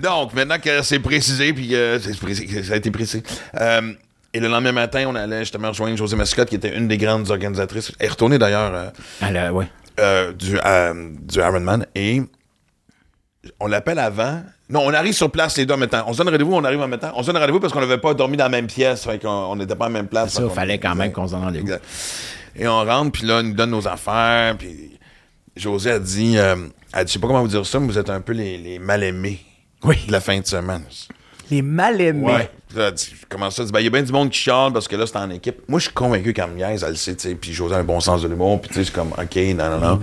Donc, 0.00 0.32
maintenant 0.32 0.58
que 0.58 0.82
c'est 0.82 0.98
précisé, 0.98 1.52
puis 1.52 1.74
euh, 1.74 1.98
précisé- 1.98 2.46
que 2.46 2.62
ça 2.62 2.72
a 2.72 2.76
été 2.76 2.90
précisé. 2.90 3.22
euh, 3.60 3.92
et 4.34 4.40
le 4.40 4.48
lendemain 4.48 4.72
matin, 4.72 5.04
on 5.08 5.14
allait 5.14 5.40
justement 5.40 5.68
rejoindre 5.68 5.96
José 5.96 6.16
Mascotte, 6.16 6.48
qui 6.48 6.56
était 6.56 6.76
une 6.76 6.88
des 6.88 6.98
grandes 6.98 7.30
organisatrices. 7.30 7.92
Elle 7.98 8.06
est 8.06 8.10
retournée 8.10 8.38
d'ailleurs 8.38 8.72
euh, 8.74 8.90
Ah, 9.22 9.52
ouais. 9.52 9.66
euh, 10.00 10.32
du, 10.32 10.58
euh, 10.64 11.10
du 11.22 11.38
Ironman. 11.38 11.86
Et 11.94 12.22
on 13.60 13.66
l'appelle 13.66 13.98
avant. 13.98 14.42
Non, 14.70 14.80
on 14.84 14.92
arrive 14.92 15.14
sur 15.14 15.30
place 15.30 15.56
les 15.56 15.64
deux 15.64 15.74
en 15.74 15.78
même 15.78 15.88
temps. 15.88 16.04
On 16.06 16.12
se 16.12 16.18
donne 16.18 16.28
rendez-vous, 16.28 16.52
on 16.54 16.64
arrive 16.64 16.80
en 16.82 16.88
même 16.88 17.00
temps. 17.00 17.12
On 17.14 17.22
se 17.22 17.28
donne 17.30 17.40
rendez-vous 17.40 17.60
parce 17.60 17.72
qu'on 17.72 17.80
n'avait 17.80 17.96
pas 17.98 18.12
dormi 18.12 18.36
dans 18.36 18.44
la 18.44 18.50
même 18.50 18.66
pièce. 18.66 19.04
Fait 19.04 19.18
qu'on 19.18 19.28
on 19.30 19.56
n'était 19.56 19.76
pas 19.76 19.86
en 19.86 19.90
même 19.90 20.08
place. 20.08 20.34
Ça, 20.34 20.42
il 20.44 20.50
fallait 20.50 20.78
quand 20.78 20.94
même 20.94 21.10
qu'on 21.12 21.26
se 21.26 21.32
donne 21.32 21.44
rendez-vous. 21.44 21.72
Et 22.56 22.68
on 22.68 22.84
rentre, 22.84 23.12
puis 23.12 23.26
là, 23.26 23.40
il 23.40 23.48
nous 23.48 23.54
donne 23.54 23.70
nos 23.70 23.88
affaires. 23.88 24.56
Puis 24.58 24.98
José 25.56 25.92
a 25.92 25.98
dit, 25.98 26.36
euh, 26.36 26.56
elle 26.92 27.04
dit, 27.06 27.08
je 27.08 27.12
sais 27.14 27.18
pas 27.18 27.28
comment 27.28 27.40
vous 27.42 27.48
dire 27.48 27.64
ça, 27.64 27.80
mais 27.80 27.86
vous 27.86 27.98
êtes 27.98 28.10
un 28.10 28.20
peu 28.20 28.32
les, 28.32 28.58
les 28.58 28.78
mal-aimés 28.78 29.38
Oui. 29.84 29.96
de 30.06 30.12
la 30.12 30.20
fin 30.20 30.38
de 30.38 30.46
semaine. 30.46 30.82
Les. 31.50 31.62
Ouais. 32.12 32.50
Là, 32.74 32.88
elle 32.88 32.94
dit, 32.94 33.14
comment 33.28 33.50
ça? 33.50 33.64
Ben, 33.64 33.80
il 33.80 33.84
y 33.84 33.86
a 33.86 33.90
bien 33.90 34.02
du 34.02 34.12
monde 34.12 34.28
qui 34.30 34.38
chiale 34.38 34.72
parce 34.72 34.86
que 34.86 34.94
là, 34.96 35.06
c'est 35.06 35.16
en 35.16 35.30
équipe. 35.30 35.56
Moi, 35.68 35.78
je 35.78 35.84
suis 35.86 35.94
convaincu 35.94 36.34
qu'en 36.34 36.48
elle 36.58 36.78
le 36.90 36.94
sait, 36.96 37.16
tu 37.16 37.28
sais. 37.28 37.34
Puis 37.34 37.52
José 37.54 37.74
a 37.74 37.78
un 37.78 37.84
bon 37.84 38.00
sens 38.00 38.22
de 38.22 38.28
l'humour. 38.28 38.60
Puis 38.60 38.68
tu 38.68 38.74
sais, 38.74 38.84
c'est 38.84 38.92
comme, 38.92 39.12
OK, 39.12 39.36
non, 39.36 39.70
non, 39.70 39.78
non. 39.80 40.00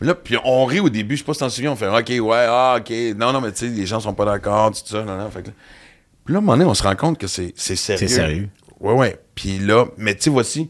Mais 0.00 0.06
là, 0.08 0.14
puis 0.14 0.36
on 0.44 0.64
rit 0.66 0.80
au 0.80 0.90
début. 0.90 1.14
Je 1.16 1.20
sais 1.20 1.24
pas 1.26 1.32
si 1.34 1.40
t'en 1.40 1.48
souviens. 1.48 1.72
On 1.72 1.76
fait, 1.76 1.88
OK, 1.88 2.08
ouais, 2.26 2.46
ah, 2.48 2.76
OK. 2.78 2.90
Non, 3.16 3.32
non, 3.32 3.40
mais 3.40 3.52
tu 3.52 3.58
sais, 3.60 3.68
les 3.68 3.86
gens 3.86 4.00
sont 4.00 4.12
pas 4.14 4.26
d'accord, 4.26 4.72
tout 4.72 4.80
ça. 4.84 5.02
Non, 5.02 5.16
non. 5.16 5.30
Fait 5.30 5.42
que 5.42 5.48
là- 5.48 5.54
Puis 6.26 6.32
là, 6.34 6.38
à 6.38 6.38
un 6.38 6.40
moment 6.42 6.56
donné, 6.58 6.68
on 6.68 6.74
se 6.74 6.82
rend 6.82 6.94
compte 6.96 7.18
que 7.18 7.26
c'est 7.26 7.52
c'est 7.56 7.76
sérieux. 7.76 8.06
C'est 8.06 8.14
sérieux. 8.14 8.48
Ouais, 8.80 8.92
ouais. 8.92 9.18
Puis 9.34 9.58
là, 9.58 9.86
mais 9.96 10.14
tu 10.14 10.24
sais, 10.24 10.30
voici. 10.30 10.68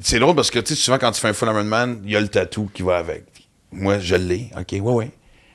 C'est 0.00 0.18
drôle 0.18 0.34
parce 0.34 0.50
que, 0.50 0.58
tu 0.58 0.74
sais, 0.74 0.80
souvent, 0.80 0.98
quand 0.98 1.12
tu 1.12 1.20
fais 1.20 1.28
un 1.28 1.32
full 1.32 1.48
Ironman, 1.48 2.00
il 2.04 2.10
y 2.10 2.16
a 2.16 2.20
le 2.20 2.28
tatou 2.28 2.68
qui 2.72 2.82
va 2.82 2.96
avec. 2.98 3.24
Moi, 3.70 3.98
je 3.98 4.14
l'ai. 4.16 4.50
OK, 4.58 4.72
ouais, 4.72 4.80
ouais. 4.80 5.10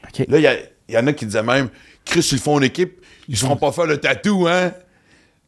OK. 0.08 0.26
Là, 0.28 0.38
il 0.38 0.42
y, 0.44 0.48
a- 0.48 0.56
il 0.90 0.96
y 0.96 0.98
en 0.98 1.06
a 1.08 1.14
qui 1.14 1.26
disaient 1.26 1.44
même, 1.44 1.70
Chris, 2.08 2.28
ils 2.32 2.40
font 2.40 2.56
en 2.56 2.62
équipe, 2.62 3.04
ils 3.28 3.38
se 3.38 3.46
feront 3.46 3.58
pas 3.58 3.72
faire 3.72 3.86
le 3.86 3.98
tatou, 3.98 4.48
hein? 4.48 4.72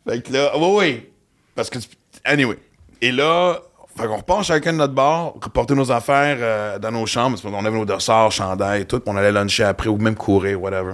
Fait 0.08 0.22
que 0.22 0.34
là, 0.34 0.58
ouais, 0.58 0.76
ouais. 0.76 1.12
Parce 1.56 1.70
que, 1.70 1.80
anyway. 2.24 2.58
Et 3.02 3.12
là, 3.12 3.60
fait 3.96 4.08
qu'on 4.08 4.18
repart 4.18 4.44
chacun 4.44 4.74
de 4.74 4.78
notre 4.78 4.94
bar, 4.94 5.34
reporter 5.42 5.76
nos 5.76 5.92
affaires 5.92 6.38
euh, 6.40 6.80
dans 6.80 6.92
nos 6.92 7.06
chambres, 7.06 7.38
parce 7.38 7.42
qu'on 7.54 7.66
avait 7.66 7.78
nos 7.78 7.86
dossards, 7.86 8.32
chandails, 8.32 8.86
tout, 8.86 9.00
puis 9.00 9.14
on 9.14 9.18
allait 9.18 9.32
luncher 9.32 9.64
après 9.64 9.90
ou 9.90 9.98
même 9.98 10.16
courir, 10.16 10.62
whatever. 10.62 10.94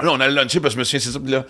Là, 0.00 0.12
on 0.12 0.20
allait 0.20 0.34
luncher 0.34 0.60
parce 0.60 0.74
que 0.74 0.76
je 0.76 0.78
me 0.80 0.84
souviens, 0.84 1.00
c'est 1.00 1.10
ça, 1.10 1.20
puis 1.20 1.30
là, 1.30 1.44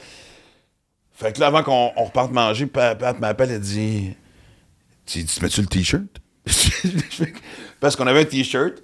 Fait 1.13 1.33
que 1.33 1.41
là, 1.41 1.49
avant 1.49 1.63
qu'on 1.63 1.93
on 1.97 2.05
reparte 2.05 2.33
manger, 2.33 2.67
Pat, 2.67 2.99
Pat 2.99 3.19
m'appelle, 3.19 3.51
elle 3.51 3.61
dit 3.61 4.15
Tu, 5.07 5.25
tu 5.25 5.43
mets-tu 5.43 5.61
le 5.61 5.67
t-shirt? 5.67 6.03
Parce 7.85 7.97
qu'on 7.97 8.07
avait 8.07 8.21
un 8.21 8.25
t-shirt. 8.25 8.77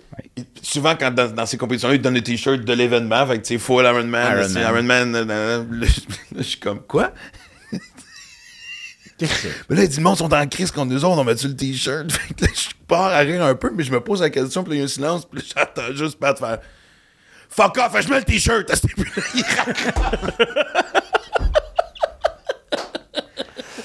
Souvent, 0.60 0.94
quand 0.94 1.10
dans, 1.10 1.32
dans 1.32 1.46
ces 1.46 1.56
compétitions-là, 1.56 1.94
ils 1.94 2.02
donnent 2.02 2.16
le 2.16 2.22
t-shirt 2.22 2.60
de 2.60 2.72
l'événement. 2.74 3.26
Fait 3.26 3.38
que 3.38 3.46
tu 3.46 3.54
sais, 3.54 3.58
full. 3.58 3.82
Iron 3.82 4.04
Man. 4.04 4.46
Ironman. 4.54 5.10
nan, 5.10 5.26
nan, 5.26 5.26
nan. 5.26 5.80
Là, 5.80 5.86
je- 6.36 6.42
suis 6.42 6.60
comme 6.60 6.82
Quoi? 6.82 7.10
Mais 9.18 9.76
là, 9.76 9.84
il 9.84 9.88
dit, 9.88 9.96
le 9.96 10.02
monde 10.02 10.18
sont 10.18 10.30
en 10.34 10.46
crise 10.46 10.70
contre 10.70 10.92
nous 10.92 11.02
autres, 11.02 11.18
on 11.18 11.24
met-tu 11.24 11.48
le 11.48 11.56
t-shirt? 11.56 12.12
Fait 12.12 12.34
que 12.34 12.44
là, 12.44 12.50
je 12.54 12.68
pars 12.86 13.06
à 13.06 13.20
rire 13.20 13.42
un 13.42 13.54
peu, 13.54 13.70
mais 13.74 13.84
je 13.84 13.90
me 13.90 14.00
pose 14.00 14.20
la 14.20 14.28
question, 14.28 14.62
puis 14.64 14.72
là, 14.72 14.76
il 14.76 14.78
y 14.80 14.82
a 14.82 14.84
un 14.84 14.88
silence, 14.88 15.24
puis 15.24 15.42
j'attends 15.56 15.94
juste 15.94 16.18
Pat 16.18 16.38
faire 16.38 16.58
Fuck 17.48 17.78
off, 17.78 17.96
je 18.02 18.08
mets 18.10 18.18
le 18.18 18.24
t-shirt! 18.24 18.70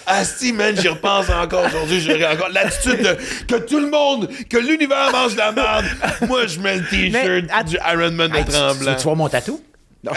Asti, 0.07 0.53
man, 0.53 0.75
j'y 0.79 0.87
repense 0.87 1.29
encore 1.29 1.65
aujourd'hui. 1.65 1.99
J'ai 1.99 2.25
encore 2.25 2.49
l'attitude 2.49 3.01
de 3.01 3.17
que 3.47 3.55
tout 3.61 3.79
le 3.79 3.89
monde, 3.89 4.29
que 4.49 4.57
l'univers 4.57 5.11
mange 5.11 5.33
de 5.33 5.37
la 5.39 5.51
merde. 5.51 5.85
Moi, 6.27 6.45
je 6.47 6.59
mets 6.59 6.75
le 6.77 6.87
t-shirt 6.87 7.65
du 7.67 7.77
Ironman 7.91 8.29
de 8.31 8.37
Hey, 8.37 8.43
tu, 8.45 8.51
tu, 8.51 8.57
Tremblant. 8.57 8.95
tu 8.95 9.03
vois 9.03 9.15
mon 9.15 9.29
tatou? 9.29 9.61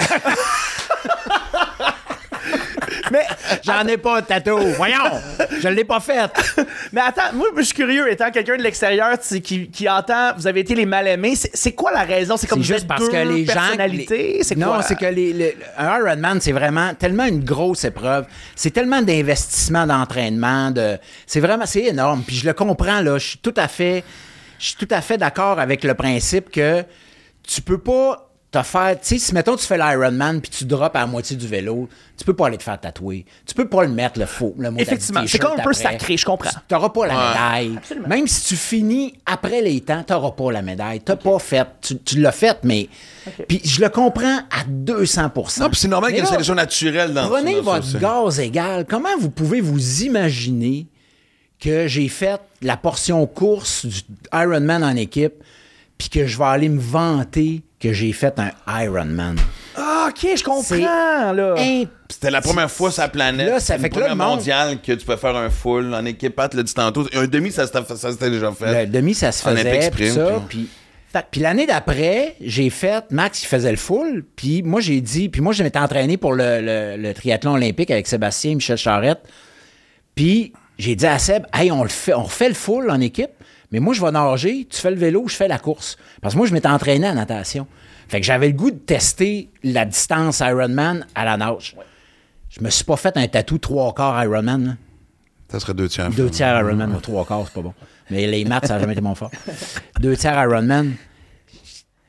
Mais, 3.10 3.26
J'en 3.64 3.86
ai 3.86 3.96
pas 3.96 4.20
de 4.20 4.26
tatou. 4.26 4.58
Voyons, 4.76 4.96
je 5.60 5.68
l'ai 5.68 5.84
pas 5.84 6.00
fait. 6.00 6.30
mais 6.92 7.00
attends, 7.00 7.32
moi, 7.34 7.46
je 7.56 7.62
suis 7.62 7.74
curieux, 7.74 8.10
étant 8.10 8.30
quelqu'un 8.30 8.56
de 8.56 8.62
l'extérieur 8.62 9.18
qui, 9.42 9.68
qui 9.70 9.88
entend, 9.88 10.32
vous 10.36 10.46
avez 10.46 10.60
été 10.60 10.74
les 10.74 10.86
mal-aimés, 10.86 11.34
c'est 11.36 11.50
c'est 11.54 11.72
quoi 11.72 11.90
la 11.92 12.02
raison? 12.02 12.36
C'est 12.36 12.46
comme 12.46 12.62
juste 12.62 12.86
parce 12.86 13.08
que 13.08 13.16
les 13.16 13.44
gens. 13.46 13.52
les- 13.88 14.42
C'est 14.42 14.56
non, 14.56 14.80
c'est 14.82 14.96
que 14.96 15.06
les, 15.06 15.32
les- 15.32 15.56
un 15.76 15.98
Ironman, 15.98 16.40
c'est 16.40 16.52
vraiment 16.52 16.94
tellement 16.94 17.24
une 17.24 17.44
grosse 17.44 17.84
épreuve. 17.84 18.26
C'est 18.54 18.70
tellement 18.70 19.02
d'investissement 19.02 19.86
d'entraînement. 19.86 20.70
De, 20.70 20.98
c'est 21.26 21.40
vraiment, 21.40 21.66
c'est 21.66 21.84
énorme. 21.84 22.22
Puis 22.26 22.36
je 22.36 22.46
le 22.46 22.52
comprends, 22.54 23.00
là. 23.00 23.18
Je 23.18 23.26
suis 23.28 23.38
tout 23.38 23.54
à 23.56 23.68
fait, 23.68 24.04
je 24.58 24.66
suis 24.66 24.76
tout 24.76 24.88
à 24.90 25.00
fait 25.00 25.18
d'accord 25.18 25.58
avec 25.58 25.84
le 25.84 25.94
principe 25.94 26.50
que 26.50 26.84
tu 27.46 27.62
peux 27.62 27.78
pas 27.78 28.27
te 28.62 28.66
faire. 28.66 29.00
Tu 29.00 29.06
sais, 29.06 29.18
si 29.18 29.34
mettons 29.34 29.56
tu 29.56 29.66
fais 29.66 29.78
l'Ironman 29.78 30.40
puis 30.40 30.50
tu 30.50 30.64
drops 30.64 30.94
à 30.94 31.00
la 31.00 31.06
moitié 31.06 31.36
du 31.36 31.46
vélo, 31.46 31.88
tu 32.16 32.24
peux 32.24 32.34
pas 32.34 32.46
aller 32.46 32.58
te 32.58 32.62
faire 32.62 32.80
tatouer. 32.80 33.24
Tu 33.46 33.54
peux 33.54 33.68
pas 33.68 33.84
le 33.84 33.90
mettre 33.90 34.18
le 34.18 34.26
faux. 34.26 34.54
Le 34.58 34.70
mot 34.70 34.78
Effectivement, 34.78 35.22
c'est 35.26 35.38
comme 35.38 35.58
un 35.58 35.62
peu 35.62 35.72
sacré, 35.72 36.16
je 36.16 36.24
comprends. 36.24 36.50
Tu 36.50 36.74
n'auras 36.74 36.90
pas 36.90 37.06
la 37.06 37.14
médaille. 37.14 37.78
Même 38.06 38.26
si 38.26 38.48
tu 38.48 38.56
finis 38.56 39.14
après 39.26 39.62
les 39.62 39.80
temps, 39.80 40.02
tu 40.06 40.12
n'auras 40.12 40.32
pas 40.32 40.52
la 40.52 40.62
médaille. 40.62 41.00
Tu 41.00 41.12
n'as 41.12 41.16
pas 41.16 41.38
fait. 41.38 41.66
Tu, 41.80 41.98
tu 41.98 42.20
l'as 42.20 42.32
fait, 42.32 42.58
mais. 42.64 42.88
Puis 43.46 43.60
je 43.64 43.80
le 43.80 43.88
comprends 43.88 44.38
à 44.50 44.64
200 44.66 45.22
Non, 45.22 45.30
puis 45.70 45.80
c'est 45.80 45.88
normal 45.88 46.10
qu'il 46.10 46.18
y 46.18 46.20
ait 46.20 46.24
une 46.24 46.30
sélection 46.30 46.54
naturelle 46.54 47.12
dans 47.12 47.28
Prenez 47.28 47.56
dans 47.56 47.62
votre 47.62 47.98
gaz 47.98 48.40
égal. 48.40 48.86
Comment 48.88 49.16
vous 49.18 49.30
pouvez 49.30 49.60
vous 49.60 50.02
imaginer 50.02 50.86
que 51.60 51.86
j'ai 51.86 52.08
fait 52.08 52.40
la 52.62 52.76
portion 52.76 53.26
course 53.26 53.86
du 53.86 54.00
Ironman 54.32 54.84
en 54.84 54.96
équipe, 54.96 55.42
puis 55.96 56.08
que 56.08 56.26
je 56.26 56.38
vais 56.38 56.44
aller 56.44 56.68
me 56.68 56.80
vanter 56.80 57.62
que 57.80 57.92
j'ai 57.92 58.12
fait 58.12 58.34
un 58.38 58.50
Ironman? 58.82 59.36
Ah, 59.76 60.08
ok, 60.10 60.26
je 60.36 60.42
comprends, 60.42 61.32
là. 61.32 61.54
imp- 61.58 61.88
C'était 62.10 62.30
la 62.30 62.40
première 62.40 62.70
fois 62.70 62.90
sur 62.90 63.02
la 63.02 63.08
planète. 63.08 63.48
Là, 63.48 63.60
ça 63.60 63.78
fait 63.78 63.90
que 63.90 64.00
là, 64.00 64.08
le 64.08 64.14
monde- 64.14 64.36
mondiale 64.36 64.80
que 64.80 64.92
tu 64.92 65.04
peux 65.06 65.16
faire 65.16 65.36
un 65.36 65.50
full 65.50 65.94
en 65.94 66.04
équipe. 66.04 66.34
Pat 66.34 66.52
l'a 66.54 66.62
dit 66.62 66.74
tantôt. 66.74 67.06
Un 67.14 67.26
demi, 67.26 67.52
ça 67.52 67.66
s'était 67.66 68.30
déjà 68.30 68.50
fait. 68.52 68.84
Le 68.84 68.90
demi, 68.90 69.14
ça 69.14 69.30
se 69.30 69.42
faisait, 69.42 69.90
puis 69.90 70.10
ça, 70.10 70.42
puis- 70.48 70.68
l'année 71.40 71.66
d'après, 71.66 72.34
j'ai 72.40 72.70
fait, 72.70 73.04
Max, 73.10 73.42
il 73.42 73.46
faisait 73.46 73.70
le 73.70 73.76
full, 73.76 74.24
puis 74.36 74.62
moi, 74.62 74.80
j'ai 74.80 75.00
dit, 75.00 75.28
puis 75.28 75.40
moi, 75.40 75.52
je 75.52 75.62
m'étais 75.62 75.78
entraîné 75.78 76.16
pour 76.16 76.32
le, 76.32 76.60
le- 76.60 76.96
le 76.96 77.14
triathlon 77.14 77.52
olympique 77.54 77.90
avec 77.90 78.06
Sébastien 78.08 78.52
et 78.52 78.54
Michel 78.56 78.76
Charette, 78.76 79.20
puis 80.14 80.52
j'ai 80.78 80.94
dit 80.96 81.06
à 81.06 81.18
Seb, 81.18 81.44
hey, 81.54 81.70
on, 81.72 81.82
le 81.82 81.88
fait, 81.88 82.14
on 82.14 82.22
refait 82.24 82.48
le 82.48 82.54
full 82.54 82.90
en 82.90 83.00
équipe, 83.00 83.30
mais 83.70 83.80
moi, 83.80 83.94
je 83.94 84.00
vais 84.00 84.10
nager, 84.10 84.66
tu 84.68 84.80
fais 84.80 84.90
le 84.90 84.96
vélo, 84.96 85.28
je 85.28 85.36
fais 85.36 85.48
la 85.48 85.58
course. 85.58 85.96
Parce 86.22 86.34
que 86.34 86.38
moi, 86.38 86.46
je 86.46 86.54
m'étais 86.54 86.68
entraîné 86.68 87.08
en 87.08 87.14
natation. 87.14 87.66
Fait 88.08 88.20
que 88.20 88.26
j'avais 88.26 88.48
le 88.48 88.54
goût 88.54 88.70
de 88.70 88.78
tester 88.78 89.50
la 89.62 89.84
distance 89.84 90.40
Ironman 90.40 91.06
à 91.14 91.24
la 91.24 91.36
nage. 91.36 91.76
Je 92.48 92.62
me 92.62 92.70
suis 92.70 92.84
pas 92.84 92.96
fait 92.96 93.16
un 93.16 93.28
tatou 93.28 93.58
trois 93.58 93.92
quarts 93.92 94.22
Ironman, 94.24 94.66
là. 94.66 94.72
Ça 95.50 95.60
serait 95.60 95.74
deux 95.74 95.88
tiers. 95.88 96.10
Deux 96.10 96.30
tiers 96.30 96.58
Ironman, 96.58 96.94
ou 96.94 97.00
trois 97.00 97.24
quarts, 97.24 97.44
c'est 97.46 97.54
pas 97.54 97.62
bon. 97.62 97.74
Mais 98.10 98.26
les 98.26 98.44
maths, 98.44 98.66
ça 98.66 98.74
n'a 98.74 98.80
jamais 98.80 98.92
été 98.92 99.00
mon 99.00 99.14
fort. 99.14 99.30
Deux 100.00 100.16
tiers 100.16 100.42
Ironman. 100.42 100.94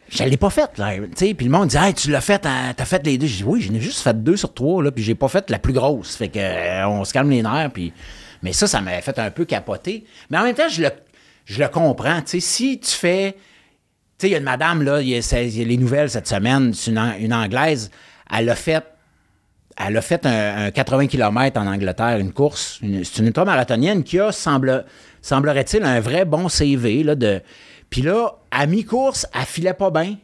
Je 0.10 0.24
l'ai 0.24 0.38
pas 0.38 0.49
fait, 0.49 0.78
là. 0.78 0.95
Tu 0.97 1.07
sais, 1.16 1.34
puis 1.34 1.45
le 1.45 1.51
monde 1.51 1.68
dit, 1.68 1.78
hey, 1.78 1.93
tu 1.93 2.10
l'as 2.10 2.22
fait, 2.22 2.45
hein, 2.45 2.74
t'as 2.76 2.86
fait 2.86 3.05
les 3.05 3.18
deux. 3.18 3.28
J'ai 3.28 3.38
dit, 3.38 3.43
oui, 3.45 3.62
j'en 3.62 3.74
ai 3.74 3.80
juste 3.80 3.99
fait 3.99 4.24
deux 4.24 4.38
sur 4.38 4.53
trois, 4.53 4.84
là, 4.84 4.91
puis 4.91 5.03
j'ai 5.03 5.16
pas 5.16 5.28
fait 5.28 5.49
la 5.49 5.60
plus 5.60 5.74
grosse. 5.74 6.16
Fait 6.16 6.30
que, 6.30 6.39
euh, 6.39 6.88
on 6.88 7.03
se 7.05 7.14
calme 7.14 7.30
les 7.30 7.43
nerfs, 7.43 7.72
puis. 7.72 7.93
Mais 8.41 8.53
ça, 8.53 8.68
ça 8.68 8.80
m'avait 8.80 9.01
fait 9.01 9.20
un 9.20 9.32
peu 9.32 9.43
capoter. 9.43 10.05
Mais 10.30 10.38
en 10.38 10.43
même 10.43 10.55
temps, 10.55 10.70
je 10.70 10.82
le, 10.82 10.89
je 11.50 11.60
le 11.62 11.68
comprends. 11.68 12.22
Si 12.26 12.80
tu 12.80 12.91
fais. 12.91 13.34
Tu 14.18 14.26
sais, 14.26 14.28
il 14.28 14.32
y 14.32 14.36
a 14.36 14.39
une 14.39 14.43
madame, 14.43 14.84
là, 14.84 15.02
il 15.02 15.08
y 15.08 15.16
a, 15.16 15.41
y 15.41 15.66
les 15.66 15.78
nouvelles 15.78 16.10
cette 16.10 16.28
semaine, 16.28 16.74
c'est 16.74 16.91
une, 16.91 17.00
An- 17.00 17.14
une 17.18 17.34
Anglaise, 17.34 17.89
elle 18.38 18.50
a 18.50 18.56
fait 18.56 18.84
elle 19.82 19.95
a 19.95 20.02
fait 20.02 20.26
un, 20.26 20.66
un 20.66 20.72
80 20.72 21.08
km 21.08 21.58
en 21.58 21.66
Angleterre, 21.66 22.18
une 22.18 22.34
course. 22.34 22.82
C'est 22.82 23.20
une 23.20 23.28
ultramarathonienne 23.28 24.04
qui 24.04 24.20
a, 24.20 24.34
semble, 24.34 24.84
semblerait-il, 25.22 25.84
un 25.84 26.02
vrai 26.02 26.26
bon 26.26 26.50
CV. 26.50 27.02
Là, 27.04 27.16
de... 27.16 27.41
Puis 27.89 28.02
là, 28.02 28.39
à 28.52 28.66
mi-course, 28.66 29.26
elle 29.34 29.45
filait 29.45 29.74
pas 29.74 29.89
bien. 29.89 30.18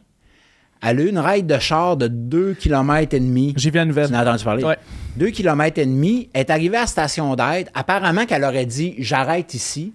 Elle 0.82 1.00
a 1.00 1.02
eu 1.04 1.08
une 1.08 1.18
ride 1.18 1.46
de 1.46 1.58
char 1.58 1.96
de 1.96 2.06
2 2.06 2.52
km 2.60 3.14
et 3.14 3.20
demi. 3.20 3.54
J'ai 3.56 3.70
vu 3.70 3.76
la 3.78 3.86
nouvelle. 3.86 4.08
Tu 4.08 4.14
en 4.14 4.18
as 4.18 4.22
entendu 4.24 4.44
parler? 4.44 4.62
Ouais. 4.64 4.76
2 5.16 5.30
km 5.30 5.78
et 5.80 5.86
demi. 5.86 6.28
Elle 6.34 6.42
est 6.42 6.50
arrivée 6.50 6.76
à 6.76 6.80
la 6.82 6.86
station 6.86 7.34
d'aide. 7.34 7.70
Apparemment 7.72 8.26
qu'elle 8.26 8.44
aurait 8.44 8.66
dit 8.66 8.94
j'arrête 8.98 9.54
ici. 9.54 9.94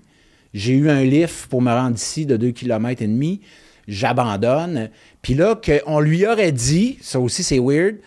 J'ai 0.54 0.74
eu 0.74 0.90
un 0.90 1.04
lift 1.04 1.48
pour 1.48 1.62
me 1.62 1.72
rendre 1.72 1.96
ici 1.96 2.26
de 2.26 2.36
2 2.38 2.52
km 2.52 3.02
et 3.02 3.08
demi. 3.08 3.42
J'abandonne. 3.88 4.90
Puis 5.22 5.34
là, 5.34 5.56
qu'on 5.56 6.00
lui 6.00 6.26
aurait 6.26 6.52
dit, 6.52 6.98
ça 7.02 7.20
aussi 7.20 7.44
c'est 7.44 7.60
weird, 7.60 7.98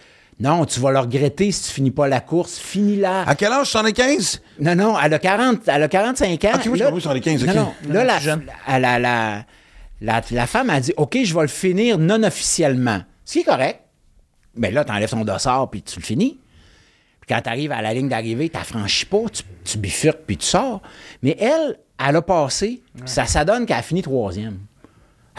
non, 0.41 0.65
tu 0.65 0.81
vas 0.81 0.91
le 0.91 0.99
regretter 0.99 1.53
si 1.53 1.69
tu 1.69 1.71
finis 1.75 1.91
pas 1.93 2.09
la 2.09 2.21
course. 2.21 2.59
Finis-la. 2.59 3.23
À 3.23 3.35
quel 3.37 3.53
âge? 3.53 3.69
75? 3.71 4.43
Non, 4.59 4.75
non, 4.75 4.97
elle 5.01 5.15
a, 5.15 5.19
40, 5.21 5.61
elle 5.69 5.83
a 5.85 5.89
45 5.89 6.45
ans. 6.45 6.51
Ok, 6.55 6.67
moi, 6.67 6.77
j'ai 6.77 6.83
Là- 6.83 6.87
compris 6.91 7.03
75, 7.03 7.43
ok. 7.45 7.49
Non, 7.51 7.55
non, 7.55 7.73
là, 7.89 8.05
Non, 8.05 8.05
la, 8.05 8.79
la, 8.79 8.99
la, 8.99 8.99
la, 8.99 9.45
la- 10.01 10.23
la 10.31 10.47
femme 10.47 10.71
a 10.71 10.81
dit 10.81 10.93
OK, 10.97 11.19
je 11.23 11.33
vais 11.35 11.43
le 11.43 11.47
finir 11.49 11.99
non 11.99 12.23
officiellement. 12.25 13.01
Ce 13.25 13.35
qui 13.35 13.39
est 13.41 13.45
correct. 13.45 13.81
Mais 14.57 14.71
là, 14.73 14.85
tu 14.85 14.91
enlèves 14.93 15.11
ton 15.11 15.25
dossard 15.25 15.71
puis 15.71 15.83
tu 15.83 16.01
le 16.01 16.05
finis. 16.05 16.39
Puis 17.21 17.29
quand 17.35 17.41
tu 17.41 17.49
arrives 17.49 17.73
à 17.73 17.81
la 17.81 17.95
ligne 17.95 18.09
d'arrivée, 18.09 18.49
tu 18.49 18.59
franchis 18.59 19.07
pas, 19.07 19.23
tu, 19.33 19.43
tu 19.65 19.79
bifurques 19.79 20.23
puis 20.27 20.37
tu 20.37 20.47
sors. 20.47 20.83
Mais 21.23 21.37
elle, 21.41 21.79
elle 21.99 22.17
a 22.17 22.23
passé, 22.23 22.83
puis 22.95 23.03
ça, 23.07 23.27
ça 23.27 23.45
donne 23.45 23.67
qu'elle 23.67 23.77
a 23.79 23.83
fini 23.83 24.03
troisième. 24.03 24.59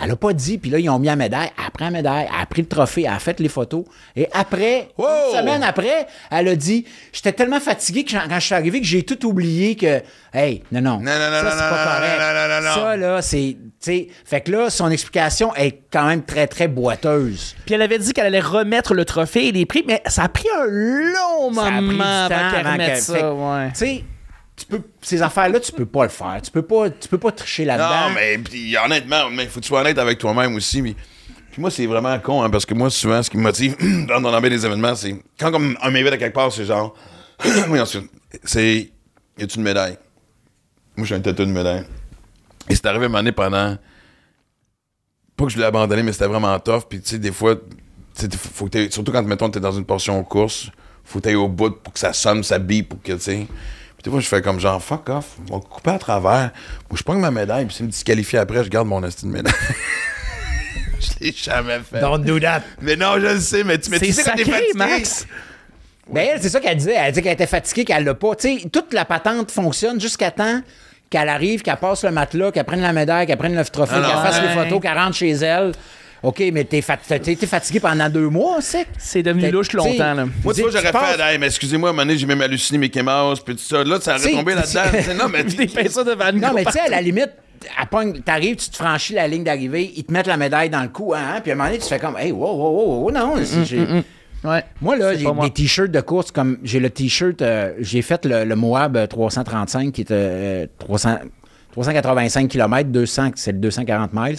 Elle 0.03 0.12
a 0.12 0.18
pas 0.18 0.34
dit, 0.34 0.58
puis 0.58 0.70
là, 0.70 0.78
ils 0.78 0.89
ont 0.89 0.99
mis 0.99 1.08
la 1.08 1.16
médaille. 1.16 1.51
Elle 1.58 1.66
a 1.68 1.72
pris 1.72 1.86
la 1.86 1.89
médaille, 1.89 2.28
elle 2.30 2.41
a 2.41 2.45
pris 2.45 2.62
le 2.62 2.68
trophée, 2.68 3.03
elle 3.08 3.14
a 3.14 3.20
fait 3.20 3.39
les 3.39 3.47
photos. 3.47 3.86
Et 4.18 4.28
après, 4.34 4.89
Wow! 4.97 5.08
une 5.32 5.38
semaine 5.39 5.64
après, 5.64 6.06
elle 6.30 6.49
a 6.49 6.56
dit 6.58 6.84
J'étais 7.14 7.32
tellement 7.32 7.62
fatigué 7.62 8.03
que 8.03 8.12
quand 8.12 8.36
je 8.36 8.39
suis 8.45 8.56
arrivé 8.56 8.82
que 8.82 8.86
j'ai 8.86 9.03
tout 9.03 9.26
oublié 9.26 9.78
que, 9.78 10.01
hey, 10.34 10.64
non, 10.74 10.82
non. 10.82 10.97
non, 10.97 11.03
non, 11.06 11.12
ça, 11.12 11.43
non, 11.43 11.49
c'est 11.49 11.70
pas 11.70 11.86
correct. 11.86 12.20
non, 12.20 12.68
non. 12.68 12.76
Ça, 12.76 12.97
là, 12.97 13.22
c'est. 13.22 13.56
tu 13.58 13.70
sais, 13.80 14.08
Fait 14.26 14.41
que 14.41 14.51
là, 14.51 14.70
son 14.70 14.91
explication 14.91 15.56
est 15.56 15.84
quand 15.89 16.08
même 16.08 16.24
très, 16.24 16.47
très 16.47 16.68
boiteuse. 16.68 17.56
Puis 17.66 17.76
elle 17.76 17.82
avait 17.82 17.99
dit 17.99 18.12
qu'elle 18.12 18.26
allait 18.26 18.41
remettre 18.41 18.93
le 18.95 19.06
trophée 19.06 19.47
et 19.47 19.51
les 19.53 19.66
prix, 19.66 19.86
mais 19.88 20.01
ça 20.08 20.24
a 20.24 20.28
pris 20.28 20.49
un 20.60 20.66
long 20.66 21.53
Ça 21.53 21.68
a 21.68 21.72
pris 21.72 21.80
du 21.80 21.86
moment 21.86 22.28
temps 22.28 22.36
avant 22.36 22.51
qu'elle 22.51 22.68
remette 22.68 22.97
ça. 22.97 23.14
fait 23.14 23.24
ouais. 23.24 24.03
Tu 24.56 24.66
peux, 24.68 24.82
ces 25.01 25.22
affaires-là, 25.22 25.60
tu 25.60 25.72
peux 25.74 25.86
pas 25.86 26.03
le 26.03 26.10
faire. 26.10 26.39
Tu 26.43 26.49
peux 26.51 26.62
pas, 26.62 26.89
tu 26.89 27.08
peux 27.10 27.18
pas 27.18 27.32
tricher 27.32 27.66
là-dedans. 27.66 28.08
Non, 28.10 28.16
mais 28.16 28.38
puis, 28.38 28.76
honnêtement, 28.78 29.30
il 29.32 29.47
faut 29.49 29.60
que 29.60 29.66
tu 29.66 29.68
sois 29.68 29.82
honnête 29.82 29.97
avec 29.97 30.18
toi-même 30.18 30.56
aussi. 30.56 30.82
mais- 30.82 30.95
Puis 31.51 31.62
moi, 31.62 31.70
c'est 31.70 31.86
vraiment 31.86 32.18
con, 32.20 32.41
hein, 32.43 32.49
parce 32.49 32.66
que 32.66 32.74
moi, 32.74 32.89
souvent, 32.89 33.22
ce 33.22 33.30
qui 33.30 33.38
me 33.38 33.43
motive 33.43 33.76
dans 34.08 34.22
dans 34.22 34.39
des 34.41 34.66
événements, 34.66 34.95
c'est 34.95 35.16
quand 35.39 35.51
comme 35.51 35.78
on 35.84 35.91
m'invite 35.91 36.14
à 36.14 36.18
quelque 36.18 36.34
part, 36.34 36.51
c'est 36.53 36.66
genre, 36.66 36.95
oui, 37.70 37.80
ensuite, 37.80 38.10
c'est, 38.45 38.91
y 39.38 39.44
a-tu 39.44 39.57
une 39.57 39.64
médaille? 39.64 39.98
Moi, 40.95 41.06
j'ai 41.06 41.15
un 41.15 41.19
tatou 41.19 41.44
de 41.45 41.52
médaille. 41.52 41.86
Et 42.69 42.76
c'est 42.76 42.86
arrivé 42.86 43.03
à 43.03 43.07
un 43.07 43.10
moment 43.10 43.19
donné 43.19 43.32
pendant, 43.34 43.77
pas 45.36 45.45
que 45.45 45.52
je 45.52 45.57
l'ai 45.57 45.65
abandonné, 45.65 46.02
mais 46.03 46.14
c'était 46.14 46.27
vraiment 46.27 46.57
tough. 46.60 46.84
Puis 46.90 47.02
tu 47.02 47.10
sais, 47.10 47.19
des 47.19 47.32
fois, 47.34 47.56
faut 48.53 48.68
que 48.68 48.90
surtout 48.90 49.11
quand, 49.11 49.23
mettons, 49.23 49.49
t'es 49.49 49.60
dans 49.60 49.73
une 49.73 49.86
portion 49.86 50.23
course, 50.23 50.69
faut 51.03 51.19
que 51.19 51.23
t'ailles 51.26 51.36
au 51.36 51.49
bout 51.49 51.72
pour 51.72 51.91
que 51.94 51.99
ça 51.99 52.14
sonne, 52.14 52.41
ça 52.44 52.57
bip, 52.57 52.90
pour 52.90 53.02
que, 53.02 53.11
tu 53.14 53.19
sais. 53.19 53.48
Puis 54.06 54.11
des 54.11 54.18
fois, 54.18 54.22
je 54.22 54.27
fais 54.27 54.41
comme 54.44 54.60
genre, 54.60 54.80
fuck 54.84 55.10
off, 55.10 55.38
on 55.49 55.57
va 55.57 55.64
couper 55.68 55.90
à 55.90 55.98
travers. 55.98 56.52
Moi, 56.91 56.95
je 56.95 57.02
prends 57.02 57.15
ma 57.15 57.32
médaille, 57.32 57.65
puis 57.65 57.73
si 57.73 57.82
me 57.82 57.88
disqualifie 57.88 58.38
après, 58.38 58.64
je 58.64 58.69
garde 58.69 58.88
mon 58.88 59.02
estime 59.03 59.30
de 59.32 59.38
médaille. 59.38 59.52
je 60.99 61.26
l'ai 61.26 61.32
jamais 61.32 61.80
fait. 61.80 62.02
Don't 62.02 62.19
do 62.23 62.40
that. 62.40 62.61
Mais 62.84 62.95
non, 62.98 63.15
je 63.15 63.26
le 63.34 63.40
sais, 63.40 63.64
mais 63.64 63.80
tu, 63.80 63.90
quand 63.90 63.98
t'es 63.98 64.11
sacré, 64.11 64.44
fatigué. 64.45 64.72
Max. 64.76 65.26
Ben 66.07 66.27
elle, 66.34 66.40
c'est 66.40 66.49
ça 66.49 66.60
qu'elle 66.60 66.77
disait. 66.77 66.94
Elle 66.95 67.14
dit 67.14 67.23
qu'elle 67.23 67.34
était 67.34 67.48
fatiguée, 67.48 67.84
qu'elle 67.84 68.03
l'a 68.03 68.14
pas. 68.14 68.36
Tu 68.36 68.60
sais, 68.60 68.69
toute 68.69 68.94
la 68.94 69.06
patente 69.06 69.49
fonctionne 69.49 69.99
jusqu'à 69.99 70.30
temps 70.30 70.61
qu'elle 71.10 71.27
arrive, 71.27 71.64
qu'elle 71.64 71.77
passe 71.77 72.03
le 72.03 72.11
matelas, 72.11 72.52
qu'elle 72.52 72.64
prenne 72.64 72.82
la 72.82 72.94
médaille, 72.94 73.26
qu'elle 73.26 73.38
prenne 73.38 73.56
le 73.56 73.65
trophée, 73.65 73.95
Ah 73.98 74.02
qu'elle 74.02 74.32
fasse 74.32 74.40
ouais. 74.40 74.49
les 74.49 74.53
photos, 74.53 74.82
qu'elle 74.84 74.98
rentre 74.99 75.15
chez 75.15 75.32
elle. 75.32 75.72
OK, 76.23 76.43
mais 76.51 76.63
t'es 76.63 76.81
fat- 76.81 76.97
fatigué 76.97 77.79
pendant 77.79 78.09
deux 78.09 78.29
mois, 78.29 78.61
sec. 78.61 78.87
C'est 78.97 79.21
devenu 79.21 79.41
louche 79.51 79.73
longtemps, 79.73 80.13
là. 80.13 80.25
Moi, 80.43 80.53
tu 80.53 80.61
vois, 80.61 80.71
Tu 80.71 80.77
j'aurais 80.77 80.91
fait, 81.17 81.21
hey, 81.33 81.37
mais 81.37 81.45
excusez-moi, 81.47 81.89
à 81.89 81.91
un 81.91 81.93
moment 81.93 82.05
donné, 82.05 82.17
j'ai 82.17 82.25
même 82.25 82.41
halluciné 82.41 82.79
Mickey 82.79 83.03
Mouse, 83.03 83.39
puis 83.41 83.55
tout 83.55 83.61
ça. 83.61 83.83
Là, 83.83 83.99
ça 84.01 84.15
aurait 84.15 84.31
tombé 84.31 84.55
là-dedans. 84.55 84.81
C'est- 85.03 85.13
Non, 85.13 85.27
mais 85.29 85.43
Des 85.43 85.67
pinceaux 85.67 86.03
de 86.03 86.11
Van 86.13 86.31
Gogh. 86.31 86.41
Non, 86.41 86.49
mais 86.55 86.65
tu 86.65 86.71
sais, 86.71 86.79
à 86.79 86.89
la 86.89 87.01
limite, 87.01 87.31
t'arrives, 88.25 88.55
tu 88.55 88.69
te 88.69 88.75
franchis 88.75 89.13
la 89.13 89.27
ligne 89.27 89.43
d'arrivée, 89.43 89.91
ils 89.95 90.03
te 90.03 90.11
mettent 90.11 90.27
la 90.27 90.37
médaille 90.37 90.69
dans 90.69 90.81
le 90.81 90.89
cou, 90.89 91.13
hein, 91.15 91.39
puis 91.41 91.51
à 91.51 91.53
un 91.53 91.57
moment 91.57 91.69
donné, 91.69 91.81
tu 91.81 91.87
fais 91.87 91.99
comme, 91.99 92.17
hey, 92.17 92.31
wow, 92.31 92.39
wow, 92.55 92.69
wow, 92.71 93.03
wow, 93.03 93.11
non. 93.11 93.33
c'est- 93.43 93.65
j'ai- 93.65 93.87
Ouais. 94.43 94.63
Moi, 94.79 94.95
là, 94.95 95.13
C'est 95.13 95.19
j'ai 95.21 95.25
des 95.41 95.49
t-shirts 95.49 95.89
de 95.89 96.01
course 96.01 96.29
comme. 96.31 96.59
J'ai 96.63 96.79
le 96.79 96.91
t-shirt. 96.91 97.41
euh, 97.41 97.73
j'ai 97.79 98.03
fait 98.03 98.25
le, 98.25 98.43
le 98.45 98.55
Moab 98.55 98.95
euh, 98.95 99.07
335 99.07 99.91
qui 99.91 100.01
est 100.01 100.11
euh, 100.11 100.67
300 100.77 101.17
385 101.71 102.47
km, 102.47 102.89
200, 102.89 103.31
c'est 103.35 103.51
le 103.53 103.57
240 103.57 104.11
miles. 104.13 104.37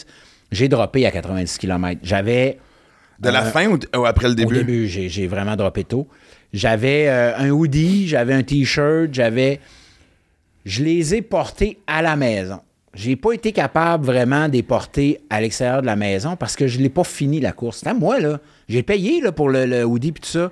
J'ai 0.52 0.68
droppé 0.68 1.06
à 1.06 1.10
90 1.10 1.58
km. 1.58 2.00
J'avais. 2.02 2.58
De 3.18 3.30
la 3.30 3.44
euh, 3.44 3.50
fin 3.50 3.68
ou, 3.68 3.78
ou 3.96 4.04
après 4.04 4.26
le 4.28 4.32
Au 4.32 4.36
début? 4.36 4.54
début, 4.56 4.86
j'ai, 4.88 5.08
j'ai 5.08 5.26
vraiment 5.26 5.56
droppé 5.56 5.84
tôt. 5.84 6.06
J'avais 6.52 7.08
euh, 7.08 7.36
un 7.36 7.50
hoodie, 7.50 8.06
j'avais 8.08 8.34
un 8.34 8.42
t-shirt, 8.42 9.08
j'avais. 9.12 9.60
Je 10.64 10.82
les 10.84 11.14
ai 11.14 11.22
portés 11.22 11.78
à 11.86 12.02
la 12.02 12.16
maison. 12.16 12.60
J'ai 12.94 13.14
pas 13.16 13.32
été 13.32 13.52
capable 13.52 14.06
vraiment 14.06 14.48
de 14.48 14.54
les 14.54 14.62
porter 14.62 15.20
à 15.28 15.40
l'extérieur 15.40 15.82
de 15.82 15.86
la 15.86 15.96
maison 15.96 16.34
parce 16.36 16.56
que 16.56 16.66
je 16.66 16.78
l'ai 16.78 16.88
pas 16.88 17.04
fini 17.04 17.40
la 17.40 17.52
course. 17.52 17.78
C'était 17.78 17.90
à 17.90 17.94
moi, 17.94 18.18
là. 18.20 18.40
J'ai 18.68 18.82
payé 18.82 19.20
là, 19.20 19.32
pour 19.32 19.48
le, 19.50 19.66
le 19.66 19.84
hoodie 19.84 20.08
et 20.08 20.12
tout 20.12 20.24
ça. 20.24 20.50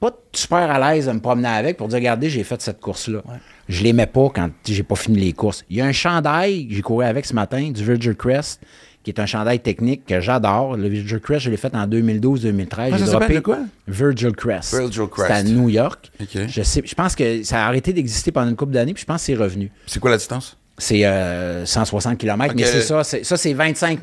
Pas 0.00 0.12
super 0.32 0.58
à 0.70 0.92
l'aise 0.94 1.06
de 1.06 1.12
me 1.12 1.20
promener 1.20 1.48
avec 1.48 1.76
pour 1.76 1.88
dire 1.88 1.98
regardez, 1.98 2.28
j'ai 2.30 2.42
fait 2.42 2.60
cette 2.60 2.80
course-là. 2.80 3.22
Je 3.68 3.82
l'aimais 3.84 4.06
pas 4.06 4.28
quand 4.34 4.50
j'ai 4.66 4.82
pas 4.82 4.96
fini 4.96 5.18
les 5.20 5.32
courses. 5.32 5.64
Il 5.70 5.76
y 5.76 5.80
a 5.80 5.84
un 5.86 5.92
chandail 5.92 6.66
que 6.66 6.74
j'ai 6.74 6.82
couru 6.82 7.04
avec 7.04 7.24
ce 7.26 7.34
matin, 7.34 7.70
du 7.70 7.84
Virgil 7.84 8.14
Crest, 8.16 8.60
qui 9.02 9.10
est 9.10 9.18
un 9.18 9.26
chandail 9.26 9.60
technique 9.60 10.04
que 10.06 10.20
j'adore. 10.20 10.76
Le 10.76 10.88
Virgil 10.88 11.20
Crest, 11.20 11.40
je 11.46 11.50
l'ai 11.50 11.56
fait 11.56 11.74
en 11.74 11.86
2012-2013. 11.86 12.66
Ah, 12.78 12.90
J'ai 12.90 12.98
ça 12.98 13.06
s'appelle 13.06 13.10
droppé 13.18 13.34
de 13.34 13.40
quoi? 13.40 13.58
Virgil 13.88 14.32
Crest. 14.32 14.74
Virgil 14.74 15.06
Crest. 15.08 15.28
C'est 15.28 15.32
à 15.34 15.42
New 15.42 15.68
York. 15.68 16.10
OK. 16.20 16.38
Je, 16.48 16.62
sais, 16.62 16.82
je 16.84 16.94
pense 16.94 17.14
que 17.14 17.42
ça 17.42 17.64
a 17.64 17.68
arrêté 17.68 17.92
d'exister 17.92 18.30
pendant 18.30 18.50
une 18.50 18.56
couple 18.56 18.72
d'années, 18.72 18.92
puis 18.92 19.00
je 19.00 19.06
pense 19.06 19.22
que 19.22 19.26
c'est 19.26 19.34
revenu. 19.36 19.70
C'est 19.86 20.00
quoi 20.00 20.10
la 20.10 20.18
distance? 20.18 20.56
C'est 20.76 21.04
euh, 21.04 21.64
160 21.66 22.18
km, 22.18 22.54
mais 22.56 22.64
c'est 22.64 22.82
ça. 22.82 23.04
Ça, 23.04 23.36
c'est 23.36 23.52
25, 23.52 24.00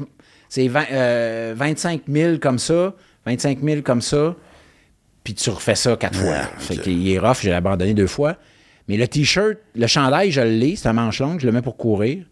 c'est 0.50 0.68
20, 0.68 0.84
euh, 0.92 1.54
25 1.56 2.02
000 2.08 2.38
comme 2.40 2.60
ça, 2.60 2.94
25 3.26 3.60
000 3.64 3.82
comme 3.82 4.02
ça, 4.02 4.36
puis 5.24 5.34
tu 5.34 5.50
refais 5.50 5.76
ça 5.76 5.96
quatre 5.96 6.18
fois. 6.18 6.36
Ah, 6.44 6.50
Fait 6.60 6.76
ok. 6.76 6.82
qu'il 6.82 7.10
est 7.10 7.20
rough, 7.20 7.38
j'ai 7.42 7.54
abandonné 7.54 7.94
deux 7.94 8.08
fois. 8.08 8.36
Mais 8.88 8.96
le 8.96 9.08
T-shirt, 9.08 9.58
le 9.76 9.88
chandail, 9.88 10.32
je 10.32 10.42
l'ai, 10.42 10.76
c'est 10.76 10.88
un 10.88 10.94
manche 10.94 11.20
longue, 11.20 11.40
je 11.40 11.46
le 11.46 11.52
mets 11.52 11.62
pour 11.62 11.78
courir. 11.78 12.24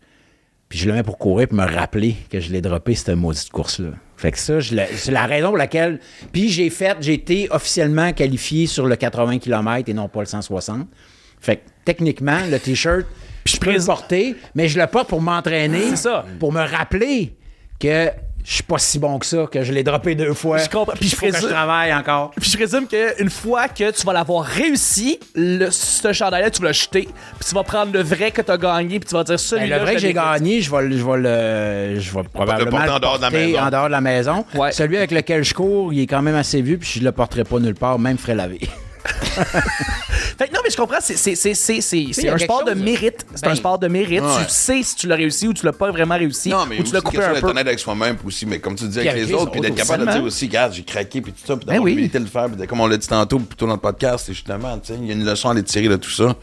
Puis 0.70 0.80
je 0.80 0.88
le 0.88 0.94
mets 0.94 1.04
pour 1.04 1.18
courir 1.18 1.48
pour 1.48 1.58
me 1.58 1.66
rappeler 1.66 2.16
que 2.30 2.40
je 2.40 2.52
l'ai 2.52 2.62
droppé 2.62 2.96
cette 2.96 3.16
maudite 3.16 3.50
course-là. 3.50 3.92
Fait 4.18 4.32
que 4.32 4.40
ça, 4.40 4.60
c'est 4.62 5.12
la 5.12 5.26
raison 5.26 5.50
pour 5.50 5.58
laquelle. 5.58 6.00
Puis 6.32 6.50
j'ai 6.50 6.70
fait, 6.70 6.98
j'ai 7.02 7.14
été 7.14 7.48
officiellement 7.52 8.14
qualifié 8.14 8.66
sur 8.66 8.86
le 8.88 8.96
80 8.96 9.40
km 9.40 9.90
et 9.90 9.94
non 9.94 10.08
pas 10.08 10.22
le 10.22 10.26
160. 10.26 10.88
Fait 11.40 11.58
que 11.58 11.62
techniquement, 11.84 12.40
le 12.50 12.60
T-shirt, 12.60 13.06
je 13.46 13.58
peux 13.58 13.74
le 13.74 13.86
porter, 13.86 14.36
mais 14.56 14.68
je 14.68 14.80
le 14.80 14.88
porte 14.88 15.10
pour 15.10 15.22
m'entraîner. 15.22 15.92
Pour 16.40 16.52
me 16.52 16.62
rappeler 16.62 17.36
que 17.80 18.10
je 18.48 18.54
suis 18.54 18.64
pas 18.64 18.78
si 18.78 19.00
bon 19.00 19.18
que 19.18 19.26
ça, 19.26 19.48
que 19.52 19.64
je 19.64 19.74
l'ai 19.74 19.82
droppé 19.84 20.14
deux 20.14 20.36
fois. 20.36 20.60
Je 20.60 20.70
comprends. 20.70 20.94
Puis 21.00 21.10
je 21.10 21.16
Faut 21.16 21.26
que 21.26 21.36
je 21.36 21.48
travaille 21.48 21.92
encore. 21.94 22.30
Puis 22.40 22.52
je 22.52 22.56
présume 22.58 22.86
qu'une 22.88 23.32
fois 23.32 23.68
que 23.68 23.90
tu 23.90 24.06
vas 24.06 24.14
l'avoir 24.14 24.46
réussi, 24.46 25.20
le, 25.34 25.72
ce 25.72 26.14
chandail-là, 26.14 26.52
tu 26.52 26.62
vas 26.62 26.68
le 26.68 26.74
jeter. 26.74 27.02
Puis 27.40 27.50
tu 27.50 27.56
vas 27.56 27.64
prendre 27.64 27.92
le 27.92 28.04
vrai 28.04 28.30
que 28.30 28.44
tu 28.44 28.52
as 28.52 28.58
gagné. 28.58 29.00
Puis 29.00 29.10
tu 29.10 29.16
vas 29.16 29.24
dire 29.24 29.34
Ben, 29.34 29.38
celui-là. 29.40 29.78
le 29.80 29.84
vrai 29.84 29.94
que 29.96 30.00
j'ai 30.02 30.14
gagné, 30.14 30.62
je 30.62 30.70
vais, 30.70 30.84
le- 30.84 30.96
je 30.98 31.04
vais 31.04 31.18
le, 31.18 32.00
je 32.00 32.14
vais 32.14 32.22
probablement 32.32 32.70
porter 32.70 32.90
en 32.92 32.94
le 32.94 33.00
dehors 33.00 33.18
de 33.18 33.22
la 33.24 33.32
porter 33.32 33.46
maison. 33.48 33.60
en 33.60 33.70
dehors 33.72 33.86
de 33.88 33.92
la 33.92 34.02
maison. 34.02 34.46
Ouais. 34.54 34.72
Celui 34.72 34.98
avec 34.98 35.10
lequel 35.12 35.44
je 35.44 35.54
cours, 35.56 35.92
il 35.92 36.02
est 36.02 36.08
quand 36.08 36.22
même 36.22 36.36
assez 36.36 36.62
vieux, 36.62 36.78
puis 36.78 37.00
je 37.00 37.04
le 37.04 37.12
porterai 37.12 37.46
pas 37.46 37.58
nulle 37.60 37.74
part, 37.74 37.98
même 37.98 38.18
frais 38.20 38.36
lavé. 38.36 38.60
Fait 40.38 40.48
que 40.48 40.54
non, 40.54 40.60
mais 40.64 40.70
je 40.70 40.78
comprends, 40.78 40.98
c'est, 41.00 41.16
c'est, 41.18 41.36
c'est, 41.36 41.54
c'est, 41.54 41.82
c'est, 41.82 42.00
un 42.30 42.32
quelque 42.38 42.44
sport 42.44 42.64
de 42.66 42.74
mérite. 42.74 43.26
C'est 43.36 43.44
Ben, 43.46 43.52
un 43.52 43.56
sport 43.56 43.80
de 43.80 43.88
mérite. 43.88 44.22
ouais. 44.22 44.46
Tu 44.46 44.50
sais 44.52 44.84
si 44.84 44.96
tu 44.96 45.08
l'as 45.08 45.16
réussi 45.16 45.48
ou 45.48 45.54
tu 45.54 45.66
l'as 45.66 45.72
pas 45.74 45.92
vraiment 45.92 46.16
réussi. 46.18 46.50
Non, 46.50 46.66
mais 46.66 46.80
ou 46.80 46.84
tu 46.84 46.94
l'as 46.94 47.02
coupé 47.02 47.24
un 47.24 47.34
d'être 47.34 47.42
peu. 47.42 47.50
honnête 47.50 47.68
avec 47.68 47.80
soi-même 47.80 48.18
aussi, 48.26 48.46
mais 48.46 48.60
comme 48.60 48.76
tu 48.76 48.86
disais 48.86 49.02
avec 49.02 49.12
avec 49.12 49.24
les 49.24 49.30
les 49.30 49.34
autres, 49.36 49.52
puis 49.52 49.62
d'être 49.62 49.76
capable 49.76 50.06
de 50.06 50.12
dire 50.12 50.24
aussi, 50.24 50.46
regarde, 50.48 50.74
j'ai 50.74 50.84
craqué, 50.84 51.22
puis 51.22 51.32
tout 51.32 51.46
ça, 51.46 51.56
puis 51.56 51.66
d'avoir 51.66 51.78
Ben 51.82 51.84
oui. 51.84 51.92
l'humilité 51.92 52.20
de 52.20 52.24
le 52.24 52.30
faire, 52.30 52.50
puis 52.50 52.68
comme 52.68 52.82
on 52.82 52.88
l'a 52.88 52.98
dit 52.98 53.08
tantôt, 53.08 53.40
plutôt 53.40 53.68
dans 53.68 53.74
le 53.74 53.80
podcast, 53.80 54.26
c'est 54.28 54.34
justement, 54.34 54.78
tu 54.80 54.94
sais, 54.94 55.00
il 55.00 55.06
y 55.08 55.12
a 55.12 55.14
une 55.14 55.26
leçon 55.26 55.50
à 55.50 55.52
aller 55.52 55.64
tirer 55.64 55.88
de 55.90 55.96
tout 55.98 56.10
ça. 56.12 56.36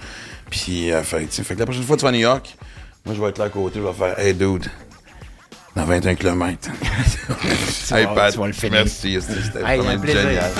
Puis, 0.50 0.92
euh, 0.92 1.02
fait, 1.02 1.26
fait 1.32 1.54
que 1.54 1.58
la 1.60 1.66
prochaine 1.66 1.82
fois 1.84 1.96
que 1.96 2.00
tu 2.00 2.04
vas 2.04 2.10
à 2.10 2.12
New 2.12 2.18
York, 2.20 2.56
moi, 3.04 3.14
je 3.16 3.20
vais 3.20 3.28
être 3.30 3.38
là 3.38 3.46
à 3.46 3.48
côté, 3.48 3.80
je 3.80 3.86
vais 3.86 3.92
faire, 3.92 4.18
hey, 4.18 4.34
dude, 4.34 4.66
dans 5.74 5.84
21 5.84 6.14
km. 6.14 6.68
hey, 7.94 8.06
Pat, 8.14 8.32
tu 8.32 8.38
vas 8.38 8.46
le 8.46 8.52
finir. 8.52 8.72
merci, 8.84 9.18
c'était 9.20 9.64
Hey, 9.66 9.78
vraiment 9.78 10.06
génial. 10.06 10.52